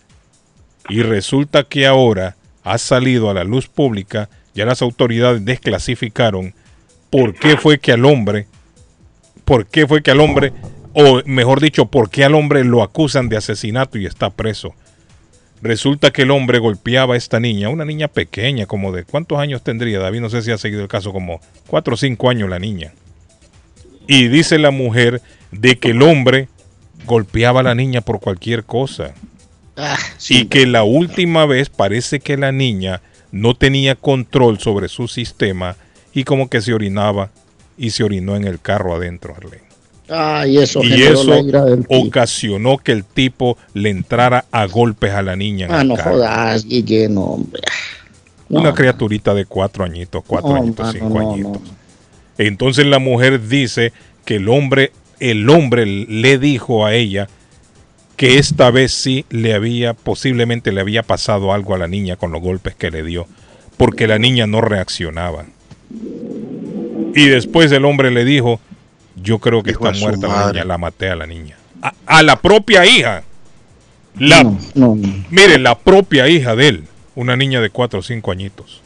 Y 0.89 1.01
resulta 1.01 1.63
que 1.63 1.85
ahora 1.85 2.35
ha 2.63 2.77
salido 2.77 3.29
a 3.29 3.33
la 3.33 3.43
luz 3.43 3.67
pública, 3.67 4.29
ya 4.53 4.65
las 4.65 4.81
autoridades 4.81 5.45
desclasificaron 5.45 6.53
por 7.09 7.33
qué 7.35 7.57
fue 7.57 7.79
que 7.79 7.91
al 7.91 8.05
hombre, 8.05 8.47
por 9.45 9.67
qué 9.67 9.87
fue 9.87 10.01
que 10.01 10.11
al 10.11 10.19
hombre, 10.19 10.53
o 10.93 11.21
mejor 11.25 11.61
dicho, 11.61 11.85
por 11.85 12.09
qué 12.09 12.23
al 12.25 12.35
hombre 12.35 12.63
lo 12.63 12.83
acusan 12.83 13.29
de 13.29 13.37
asesinato 13.37 13.97
y 13.97 14.05
está 14.05 14.29
preso. 14.31 14.73
Resulta 15.61 16.11
que 16.11 16.23
el 16.23 16.31
hombre 16.31 16.59
golpeaba 16.59 17.15
a 17.15 17.17
esta 17.17 17.39
niña, 17.39 17.69
una 17.69 17.85
niña 17.85 18.07
pequeña, 18.07 18.65
como 18.67 18.91
de 18.91 19.03
cuántos 19.03 19.39
años 19.39 19.63
tendría, 19.63 19.99
David, 19.99 20.21
no 20.21 20.29
sé 20.29 20.41
si 20.41 20.51
ha 20.51 20.57
seguido 20.57 20.81
el 20.81 20.87
caso, 20.87 21.13
como 21.13 21.39
cuatro 21.67 21.95
o 21.95 21.97
cinco 21.97 22.29
años 22.29 22.49
la 22.49 22.59
niña. 22.59 22.93
Y 24.07 24.27
dice 24.27 24.57
la 24.57 24.71
mujer 24.71 25.21
de 25.51 25.77
que 25.77 25.89
el 25.91 26.01
hombre 26.01 26.47
golpeaba 27.05 27.59
a 27.61 27.63
la 27.63 27.75
niña 27.75 28.01
por 28.01 28.19
cualquier 28.19 28.63
cosa. 28.63 29.13
Ah, 29.75 29.97
Y 30.29 30.45
que 30.45 30.65
la 30.65 30.83
última 30.83 31.45
vez 31.45 31.69
parece 31.69 32.19
que 32.19 32.35
la 32.37 32.51
niña 32.51 33.01
no 33.31 33.55
tenía 33.55 33.95
control 33.95 34.59
sobre 34.59 34.87
su 34.87 35.07
sistema 35.07 35.75
y 36.13 36.23
como 36.23 36.49
que 36.49 36.61
se 36.61 36.73
orinaba 36.73 37.29
y 37.77 37.91
se 37.91 38.03
orinó 38.03 38.35
en 38.35 38.45
el 38.45 38.59
carro 38.59 38.95
adentro, 38.95 39.35
Arlene. 39.35 39.67
Eso 40.61 40.83
Y 40.83 41.03
eso 41.03 41.43
del 41.43 41.51
tipo. 41.85 41.97
ocasionó 41.99 42.77
que 42.77 42.93
el 42.93 43.03
tipo 43.03 43.57
le 43.73 43.89
entrara 43.89 44.45
a 44.51 44.65
golpes 44.65 45.11
a 45.11 45.21
la 45.21 45.35
niña. 45.35 45.65
en 45.67 45.71
Ah, 45.73 45.83
no 45.83 45.95
carro. 45.95 46.11
jodas, 46.13 46.65
Guillén, 46.65 47.17
hombre. 47.17 47.61
Una 48.49 48.69
No. 48.69 48.73
criaturita 48.73 49.33
de 49.33 49.45
cuatro 49.45 49.83
añitos, 49.83 50.23
cuatro 50.25 50.51
No, 50.51 50.55
añitos, 50.55 50.85
mano, 50.85 50.97
cinco 50.99 51.19
no, 51.21 51.31
añitos. 51.33 51.61
Entonces 52.37 52.85
la 52.85 52.99
mujer 52.99 53.47
dice 53.47 53.93
que 54.25 54.35
el 54.35 54.49
hombre, 54.49 54.91
el 55.19 55.49
hombre 55.49 55.85
le 55.85 56.37
dijo 56.37 56.85
a 56.85 56.93
ella 56.93 57.27
que 58.15 58.37
esta 58.39 58.71
vez 58.71 58.91
sí 58.91 59.25
le 59.29 59.53
había, 59.53 59.93
posiblemente 59.93 60.71
le 60.71 60.81
había 60.81 61.03
pasado 61.03 61.53
algo 61.53 61.75
a 61.75 61.77
la 61.77 61.87
niña 61.87 62.15
con 62.15 62.31
los 62.31 62.41
golpes 62.41 62.75
que 62.75 62.91
le 62.91 63.03
dio, 63.03 63.27
porque 63.77 64.07
la 64.07 64.17
niña 64.17 64.47
no 64.47 64.59
reaccionaba. 64.61 65.45
Y 67.15 67.27
después 67.27 67.71
el 67.71 67.85
hombre 67.85 68.11
le 68.11 68.25
dijo, 68.25 68.59
yo 69.15 69.39
creo 69.39 69.63
que 69.63 69.71
está 69.71 69.91
muerta 69.91 70.27
la 70.27 70.51
niña, 70.51 70.65
la 70.65 70.77
maté 70.77 71.09
a 71.09 71.15
la 71.15 71.27
niña. 71.27 71.57
A, 71.81 71.93
a 72.05 72.23
la 72.23 72.41
propia 72.41 72.85
hija. 72.85 73.23
La, 74.17 74.43
No, 74.43 74.59
no. 74.73 74.95
Mire, 75.29 75.59
la 75.59 75.77
propia 75.77 76.27
hija 76.27 76.55
de 76.55 76.67
él, 76.69 76.83
una 77.15 77.35
niña 77.35 77.61
de 77.61 77.69
cuatro 77.69 77.99
o 77.99 78.03
cinco 78.03 78.31
añitos. 78.31 78.81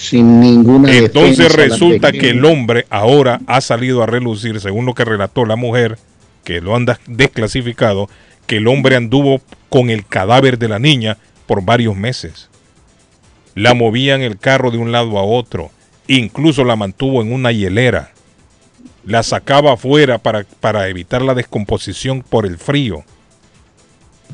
Sin 0.00 0.40
ninguna 0.40 0.90
Entonces 0.96 1.52
resulta 1.52 2.10
que 2.10 2.30
el 2.30 2.42
hombre 2.46 2.86
ahora 2.88 3.38
ha 3.46 3.60
salido 3.60 4.02
a 4.02 4.06
relucir, 4.06 4.58
según 4.58 4.86
lo 4.86 4.94
que 4.94 5.04
relató 5.04 5.44
la 5.44 5.56
mujer, 5.56 5.98
que 6.42 6.62
lo 6.62 6.74
han 6.74 6.86
desclasificado, 7.06 8.08
que 8.46 8.56
el 8.56 8.68
hombre 8.68 8.96
anduvo 8.96 9.42
con 9.68 9.90
el 9.90 10.06
cadáver 10.06 10.58
de 10.58 10.68
la 10.68 10.78
niña 10.78 11.18
por 11.46 11.62
varios 11.62 11.96
meses. 11.96 12.48
La 13.54 13.74
movía 13.74 14.14
en 14.14 14.22
el 14.22 14.38
carro 14.38 14.70
de 14.70 14.78
un 14.78 14.90
lado 14.90 15.18
a 15.18 15.22
otro, 15.22 15.70
incluso 16.08 16.64
la 16.64 16.76
mantuvo 16.76 17.20
en 17.20 17.30
una 17.30 17.52
hielera. 17.52 18.10
La 19.04 19.22
sacaba 19.22 19.74
afuera 19.74 20.16
para, 20.16 20.46
para 20.60 20.88
evitar 20.88 21.20
la 21.20 21.34
descomposición 21.34 22.22
por 22.22 22.46
el 22.46 22.56
frío. 22.56 23.04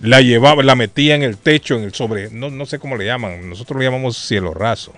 La 0.01 0.21
llevaba, 0.21 0.63
la 0.63 0.77
metía 0.77 1.17
en 1.17 1.25
el 1.25 1.37
techo, 1.37 1.75
en 1.75 1.83
el 1.83 1.93
sobre, 1.93 2.31
no, 2.31 2.51
no 2.51 2.67
sé 2.67 2.79
cómo 2.79 2.97
le 2.97 3.07
llaman, 3.07 3.51
nosotros 3.51 3.81
le 3.81 3.87
llamamos 3.87 4.17
cielo 4.17 4.55
raso 4.55 4.93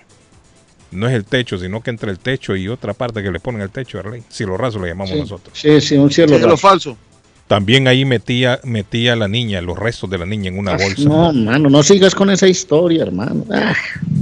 no 0.91 1.07
es 1.07 1.13
el 1.13 1.25
techo, 1.25 1.57
sino 1.57 1.81
que 1.81 1.89
entre 1.89 2.11
el 2.11 2.19
techo 2.19 2.55
y 2.55 2.67
otra 2.67 2.93
parte 2.93 3.21
que 3.23 3.31
le 3.31 3.39
ponen 3.39 3.61
el 3.61 3.69
techo, 3.69 3.99
Arley. 3.99 4.23
Cielo 4.29 4.57
raso 4.57 4.79
le 4.79 4.89
llamamos 4.89 5.11
Sí, 5.11 5.19
nosotros. 5.19 5.57
Sí, 5.57 5.79
sí, 5.81 5.95
un 5.95 6.11
cielo. 6.11 6.29
Cielo 6.29 6.45
raso. 6.47 6.57
falso. 6.57 6.97
También 7.47 7.87
ahí 7.87 8.05
metía, 8.05 8.59
metía 8.63 9.13
a 9.13 9.15
la 9.15 9.27
niña, 9.27 9.59
los 9.61 9.77
restos 9.77 10.07
de 10.09 10.19
la 10.19 10.25
niña 10.27 10.49
en 10.49 10.59
una 10.59 10.73
Ah, 10.73 10.77
bolsa. 10.77 11.01
No, 11.09 11.33
mano, 11.33 11.69
no 11.69 11.81
sigas 11.81 12.13
con 12.13 12.29
esa 12.29 12.47
historia, 12.47 13.01
hermano. 13.03 13.43
Ah, 13.51 13.73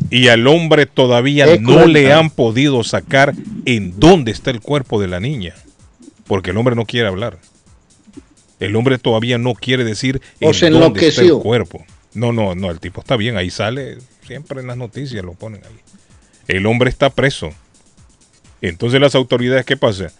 Y 0.09 0.29
al 0.29 0.47
hombre 0.47 0.85
todavía 0.85 1.45
Qué 1.45 1.59
no 1.59 1.85
le 1.87 2.13
han 2.13 2.29
podido 2.29 2.83
sacar 2.85 3.33
en 3.65 3.99
dónde 3.99 4.31
está 4.31 4.49
el 4.51 4.61
cuerpo 4.61 5.01
de 5.01 5.07
la 5.09 5.19
niña. 5.19 5.53
Porque 6.25 6.51
el 6.51 6.57
hombre 6.57 6.75
no 6.75 6.85
quiere 6.85 7.07
hablar. 7.09 7.37
El 8.61 8.75
hombre 8.77 8.97
todavía 8.97 9.37
no 9.37 9.53
quiere 9.55 9.83
decir 9.83 10.21
O 10.41 10.51
en 10.51 10.51
dónde 10.51 10.55
está 10.55 10.67
el 10.67 10.75
enloqueció. 10.75 11.39
cuerpo. 11.39 11.85
No, 12.13 12.31
no, 12.31 12.55
no, 12.55 12.71
el 12.71 12.79
tipo 12.79 13.01
está 13.01 13.15
bien, 13.17 13.35
ahí 13.37 13.49
sale, 13.51 13.97
siempre 14.25 14.61
en 14.61 14.67
las 14.67 14.77
noticias 14.77 15.23
lo 15.23 15.33
ponen 15.33 15.61
ahí. 15.63 15.75
El 16.47 16.65
hombre 16.65 16.89
está 16.89 17.09
preso. 17.09 17.49
Entonces 18.61 18.99
las 18.99 19.15
autoridades, 19.15 19.65
¿qué 19.65 19.77
pasa? 19.77 20.11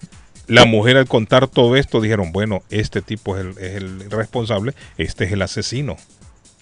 La 0.48 0.66
mujer 0.66 0.98
al 0.98 1.08
contar 1.08 1.48
todo 1.48 1.76
esto 1.76 2.00
dijeron, 2.00 2.32
bueno, 2.32 2.64
este 2.70 3.02
tipo 3.02 3.38
es 3.38 3.44
el, 3.46 3.50
es 3.64 3.76
el 3.76 4.12
responsable, 4.12 4.74
este 4.98 5.26
es 5.26 5.32
el 5.34 5.42
asesino. 5.42 5.98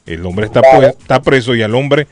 El 0.06 0.26
hombre 0.26 0.46
está, 0.48 0.62
pues- 0.62 0.96
está 1.00 1.22
preso 1.22 1.56
y 1.56 1.62
al 1.62 1.76
hombre, 1.76 2.08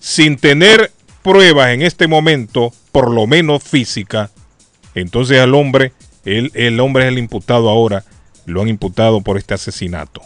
sin 0.00 0.36
tener 0.36 0.90
pruebas 1.22 1.70
en 1.70 1.82
este 1.82 2.06
momento, 2.06 2.72
por 2.92 3.10
lo 3.10 3.26
menos 3.26 3.62
física, 3.62 4.30
entonces 4.94 5.38
al 5.40 5.54
hombre, 5.54 5.92
el, 6.24 6.50
el 6.54 6.80
hombre 6.80 7.04
es 7.04 7.08
el 7.08 7.18
imputado 7.18 7.68
ahora, 7.68 8.04
lo 8.46 8.62
han 8.62 8.68
imputado 8.68 9.20
por 9.20 9.38
este 9.38 9.54
asesinato. 9.54 10.22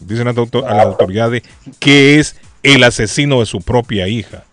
Dicen 0.00 0.28
a, 0.28 0.30
a 0.30 0.74
las 0.74 0.86
autoridades 0.86 1.42
que 1.80 2.18
es 2.18 2.36
el 2.62 2.84
asesino 2.84 3.40
de 3.40 3.46
su 3.46 3.60
propia 3.60 4.08
hija. 4.08 4.44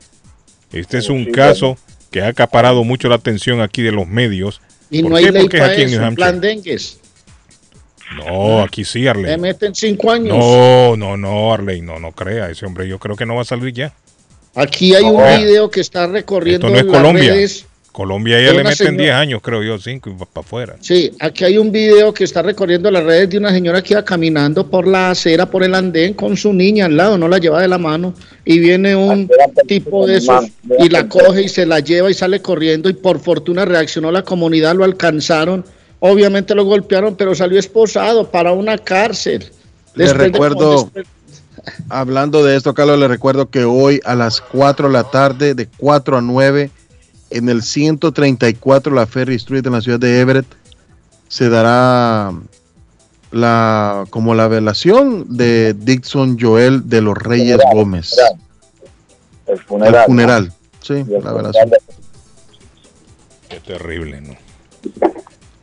Este 0.75 0.97
es 0.97 1.09
un 1.09 1.25
caso 1.31 1.77
que 2.11 2.21
ha 2.21 2.27
acaparado 2.27 2.83
mucho 2.83 3.07
la 3.09 3.15
atención 3.15 3.61
aquí 3.61 3.81
de 3.81 3.91
los 3.91 4.07
medios. 4.07 4.61
y 4.89 5.01
¿Por 5.01 5.11
no 5.11 5.17
qué? 5.17 5.25
hay 5.25 5.31
ley 5.31 5.41
Porque 5.43 5.57
es 5.57 5.63
aquí 5.63 5.81
en 5.83 5.91
New 5.91 6.15
plan 6.15 6.29
Hampshire. 6.35 6.47
dengues. 6.55 6.99
No, 8.17 8.61
aquí 8.61 8.85
sí, 8.85 9.07
Arley. 9.07 9.25
Me 9.25 9.37
meten 9.37 9.73
cinco 9.73 10.11
años. 10.11 10.37
No, 10.37 10.95
no, 10.95 11.17
no, 11.17 11.53
Arley, 11.53 11.81
no, 11.81 11.99
no 11.99 12.11
crea. 12.11 12.49
Ese 12.49 12.65
hombre 12.65 12.87
yo 12.87 12.99
creo 12.99 13.15
que 13.15 13.25
no 13.25 13.35
va 13.35 13.41
a 13.41 13.45
salir 13.45 13.73
ya. 13.73 13.93
Aquí 14.53 14.93
hay 14.95 15.03
un 15.03 15.17
video 15.37 15.69
que 15.69 15.81
está 15.81 16.07
recorriendo 16.07 16.67
Esto 16.67 16.75
no 16.75 16.79
es 16.79 16.85
las 16.85 16.95
Colombia. 17.01 17.33
redes 17.33 17.65
Colombia 17.95 18.41
ya 18.41 18.51
le 18.51 18.57
meten 18.61 18.75
señora- 18.75 18.97
10 19.03 19.13
años, 19.13 19.41
creo 19.41 19.63
yo, 19.63 19.79
5 19.79 20.09
y 20.09 20.13
para 20.13 20.45
afuera. 20.45 20.75
Sí, 20.81 21.13
aquí 21.17 21.45
hay 21.45 21.57
un 21.57 21.71
video 21.71 22.13
que 22.13 22.25
está 22.25 22.41
recorriendo 22.41 22.91
las 22.91 23.05
redes 23.05 23.29
de 23.29 23.37
una 23.37 23.51
señora 23.51 23.81
que 23.81 23.93
iba 23.93 24.03
caminando 24.03 24.69
por 24.69 24.85
la 24.85 25.11
acera, 25.11 25.45
por 25.49 25.63
el 25.63 25.73
andén, 25.73 26.13
con 26.13 26.35
su 26.35 26.51
niña 26.51 26.87
al 26.87 26.97
lado, 26.97 27.17
no 27.17 27.29
la 27.29 27.37
lleva 27.37 27.61
de 27.61 27.69
la 27.69 27.77
mano, 27.77 28.13
y 28.43 28.59
viene 28.59 28.97
un 28.97 29.29
tipo 29.65 30.05
de 30.05 30.17
esos 30.17 30.43
y 30.77 30.89
la 30.89 31.07
coge 31.07 31.43
y 31.43 31.47
se 31.47 31.65
la 31.65 31.79
lleva 31.79 32.11
y 32.11 32.13
sale 32.13 32.41
corriendo, 32.41 32.89
y 32.89 32.93
por 32.95 33.17
fortuna 33.21 33.63
reaccionó 33.63 34.11
la 34.11 34.23
comunidad, 34.23 34.75
lo 34.75 34.83
alcanzaron, 34.83 35.63
obviamente 36.01 36.53
lo 36.53 36.65
golpearon, 36.65 37.15
pero 37.15 37.33
salió 37.33 37.57
esposado 37.57 38.29
para 38.29 38.51
una 38.51 38.77
cárcel. 38.77 39.45
Le 39.95 40.03
Después 40.03 40.17
de- 40.17 40.31
recuerdo, 40.33 40.91
hablando 41.87 42.43
de 42.43 42.57
esto, 42.57 42.73
Carlos, 42.73 42.99
le 42.99 43.07
recuerdo 43.07 43.49
que 43.49 43.63
hoy 43.63 44.01
a 44.03 44.15
las 44.15 44.41
4 44.41 44.87
de 44.87 44.93
la 44.93 45.05
tarde, 45.05 45.53
de 45.55 45.67
4 45.77 46.17
a 46.17 46.21
9, 46.21 46.71
en 47.35 47.49
el 47.49 47.63
134 47.63 48.93
la 48.93 49.05
Ferry 49.05 49.35
Street 49.35 49.65
en 49.65 49.73
la 49.73 49.81
ciudad 49.81 49.99
de 49.99 50.19
Everett, 50.19 50.45
se 51.27 51.49
dará 51.49 52.31
la 53.31 54.05
como 54.09 54.33
la 54.35 54.47
velación 54.47 55.25
de 55.35 55.73
Dixon 55.73 56.37
Joel 56.39 56.87
de 56.87 57.01
los 57.01 57.17
Reyes 57.17 57.59
Gómez. 57.73 58.15
El 59.47 59.53
El 59.53 59.59
funeral. 59.59 60.05
funeral. 60.05 60.53
Sí, 60.81 61.03
la 61.21 61.33
velación. 61.33 61.71
Qué 63.49 63.59
terrible, 63.59 64.21
¿no? 64.21 64.35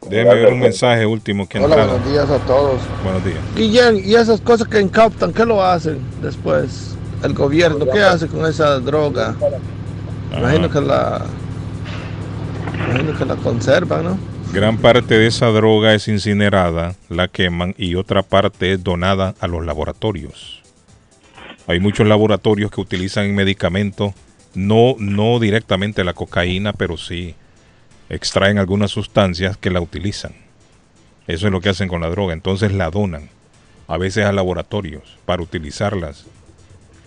Déjeme 0.08 0.34
ver 0.34 0.52
un 0.52 0.60
mensaje 0.60 1.06
último 1.06 1.48
que 1.48 1.58
Hola, 1.58 1.86
buenos 1.86 2.10
días 2.10 2.28
a 2.28 2.38
todos. 2.40 2.80
Buenos 3.04 3.24
días. 3.24 3.38
Guillén, 3.54 4.02
¿y 4.04 4.14
esas 4.14 4.40
cosas 4.40 4.66
que 4.68 4.80
incautan, 4.80 5.32
qué 5.32 5.46
lo 5.46 5.62
hacen 5.62 6.00
después? 6.20 6.96
El 7.22 7.34
gobierno, 7.34 7.86
¿qué 7.86 8.02
hace 8.02 8.26
con 8.26 8.44
esa 8.46 8.80
droga? 8.80 9.36
Imagino 10.36 10.68
que 10.68 10.80
la... 10.80 11.22
Que 13.18 13.24
la 13.24 13.36
conservan, 13.36 14.04
¿no? 14.04 14.18
Gran 14.52 14.78
parte 14.78 15.18
de 15.18 15.26
esa 15.26 15.46
droga 15.46 15.94
es 15.94 16.08
incinerada, 16.08 16.94
la 17.08 17.28
queman 17.28 17.74
y 17.78 17.94
otra 17.94 18.22
parte 18.22 18.72
es 18.72 18.82
donada 18.82 19.34
a 19.40 19.48
los 19.48 19.64
laboratorios. 19.64 20.62
Hay 21.66 21.80
muchos 21.80 22.06
laboratorios 22.06 22.70
que 22.70 22.80
utilizan 22.80 23.34
medicamentos, 23.34 24.12
no, 24.54 24.94
no 24.98 25.38
directamente 25.38 26.04
la 26.04 26.12
cocaína, 26.12 26.72
pero 26.72 26.96
sí 26.96 27.34
extraen 28.08 28.58
algunas 28.58 28.90
sustancias 28.90 29.56
que 29.56 29.70
la 29.70 29.80
utilizan. 29.80 30.32
Eso 31.26 31.46
es 31.46 31.52
lo 31.52 31.60
que 31.60 31.70
hacen 31.70 31.88
con 31.88 32.02
la 32.02 32.10
droga. 32.10 32.34
Entonces 32.34 32.72
la 32.72 32.90
donan, 32.90 33.30
a 33.88 33.96
veces 33.96 34.26
a 34.26 34.32
laboratorios, 34.32 35.16
para 35.24 35.42
utilizarlas 35.42 36.26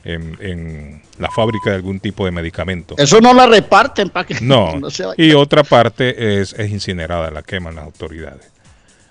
en, 0.05 0.37
en 0.39 1.01
la 1.19 1.29
fábrica 1.31 1.71
de 1.71 1.75
algún 1.77 1.99
tipo 1.99 2.23
de 2.25 2.31
medicamento. 2.31 2.95
Eso 2.97 3.19
no 3.19 3.33
la 3.33 3.47
reparten 3.47 4.09
para 4.09 4.25
que 4.25 4.35
No, 4.41 4.75
no 4.79 4.89
se 4.89 5.05
vaya. 5.05 5.15
y 5.23 5.33
otra 5.33 5.63
parte 5.63 6.39
es, 6.39 6.53
es 6.53 6.71
incinerada, 6.71 7.29
la 7.31 7.41
queman 7.41 7.75
las 7.75 7.83
autoridades. 7.85 8.51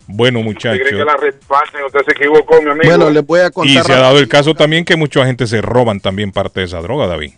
Bueno, 0.07 0.43
muchachos. 0.43 0.87
la 0.93 1.17
reparten? 1.17 1.83
Usted 1.87 2.01
se 2.07 2.13
equivocó, 2.13 2.61
mi 2.63 2.71
amigo. 2.71 2.85
Bueno, 2.89 3.11
les 3.11 3.27
voy 3.27 3.41
a 3.41 3.47
Y 3.47 3.51
contar. 3.51 3.85
se 3.87 3.93
ha 3.95 3.99
dado 4.01 4.19
el 4.19 4.29
caso 4.29 4.55
también 4.55 4.85
que 4.85 4.97
mucha 4.97 5.25
gente 5.27 5.47
se 5.47 5.61
roban 5.63 5.99
también 6.01 6.31
parte 6.31 6.61
de 6.61 6.67
esa 6.67 6.81
droga, 6.81 7.07
David. 7.07 7.33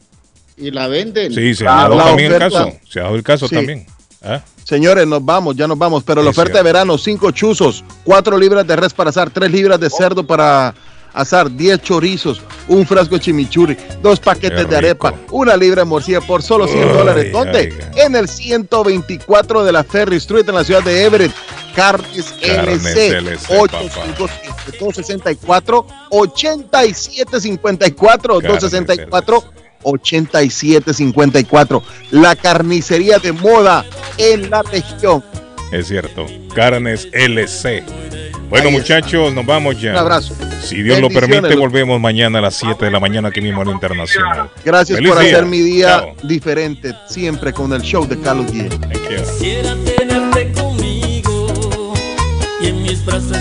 Y 0.57 0.71
la 0.73 0.89
venden. 0.89 1.33
Sí, 1.33 1.55
se 1.55 1.67
ha 1.67 1.71
dado 1.89 1.97
también 1.99 2.33
el 2.33 2.39
caso. 2.41 2.73
Se 2.89 2.99
ha 3.01 3.05
dado 3.05 3.15
el 3.17 3.23
caso 3.23 3.47
Sí. 3.47 3.55
también. 3.55 3.87
¿Ah? 4.23 4.43
Señores, 4.65 5.07
nos 5.07 5.25
vamos, 5.25 5.55
ya 5.55 5.69
nos 5.69 5.79
vamos, 5.79 6.03
pero 6.03 6.23
la 6.25 6.31
oferta 6.31 6.59
de 6.59 6.65
verano, 6.65 6.99
5 6.99 7.31
chuzos, 7.31 7.85
4 8.03 8.37
libras 8.37 8.67
de 8.67 8.75
res 8.75 8.93
para 8.93 9.11
asar, 9.11 9.31
3 9.31 9.49
libras 9.53 9.79
de 9.79 9.89
cerdo 9.89 10.27
para 10.27 10.75
asar, 11.17 11.51
10 11.51 11.83
chorizos, 11.83 12.41
un 12.69 12.87
frasco 12.87 13.17
de 13.17 13.23
chimichurri, 13.23 13.77
dos 14.03 14.21
paquetes 14.21 14.69
de 14.69 14.77
arepa, 14.77 15.15
una 15.31 15.57
libra 15.57 15.81
de 15.83 15.87
morcilla 15.87 16.21
por 16.21 16.43
solo 16.43 16.69
100 16.69 16.83
Ay, 16.83 16.89
dólares. 16.95 17.33
¿Dónde? 17.33 17.75
En 17.97 18.15
el 18.15 18.29
124 18.29 19.65
de 19.65 19.73
la 19.73 19.83
Ferry 19.83 20.17
Street 20.17 20.49
en 20.49 20.55
la 20.55 20.65
ciudad 20.65 20.85
de 20.85 21.05
Everett. 21.05 21.33
Carnes 21.75 22.35
Carnes 22.41 22.87
LC, 22.87 23.19
LC, 23.19 23.59
857 23.59 24.79
264 24.79 25.87
8754 26.11 28.41
264 28.41 29.45
8754 29.83 31.83
La 32.13 32.35
carnicería 32.35 33.19
de 33.19 33.33
moda 33.33 33.85
en 34.17 34.49
la 34.49 34.63
región. 34.63 35.23
Es 35.71 35.89
cierto. 35.89 36.25
Carnes 36.55 37.09
LC. 37.13 37.85
Bueno, 38.49 38.69
Ahí 38.69 38.75
muchachos, 38.75 39.33
nos 39.35 39.45
vamos 39.45 39.81
ya. 39.81 39.91
Un 39.93 39.97
abrazo. 39.99 40.35
Si 40.63 40.83
Dios 40.83 41.01
lo 41.01 41.09
permite, 41.09 41.55
volvemos 41.57 42.01
mañana 42.01 42.39
a 42.39 42.43
las 42.43 42.55
7 42.55 42.85
de 42.87 42.91
la 42.91 43.01
mañana 43.01 43.29
aquí 43.29 43.41
mismo 43.41 43.63
en 43.63 43.71
Internacional. 43.71 44.51
Gracias 44.65 44.99
Feliz 44.99 45.13
por 45.13 45.21
día. 45.23 45.33
hacer 45.33 45.47
mi 45.47 45.61
día 45.61 45.89
Chao. 45.89 46.15
diferente, 46.23 46.95
siempre 47.09 47.53
con 47.53 47.73
el 47.73 47.83
show 47.83 48.07
de 48.07 48.19
Carlos 48.21 48.51
Guillén. 48.51 48.69
Thank 48.69 48.95
you. 49.11 49.17
Quisiera 49.39 49.75
tenerte 49.85 50.53
conmigo 50.53 51.95
y 52.61 52.67
en 52.69 52.83
mis 52.83 53.05
brazos 53.05 53.37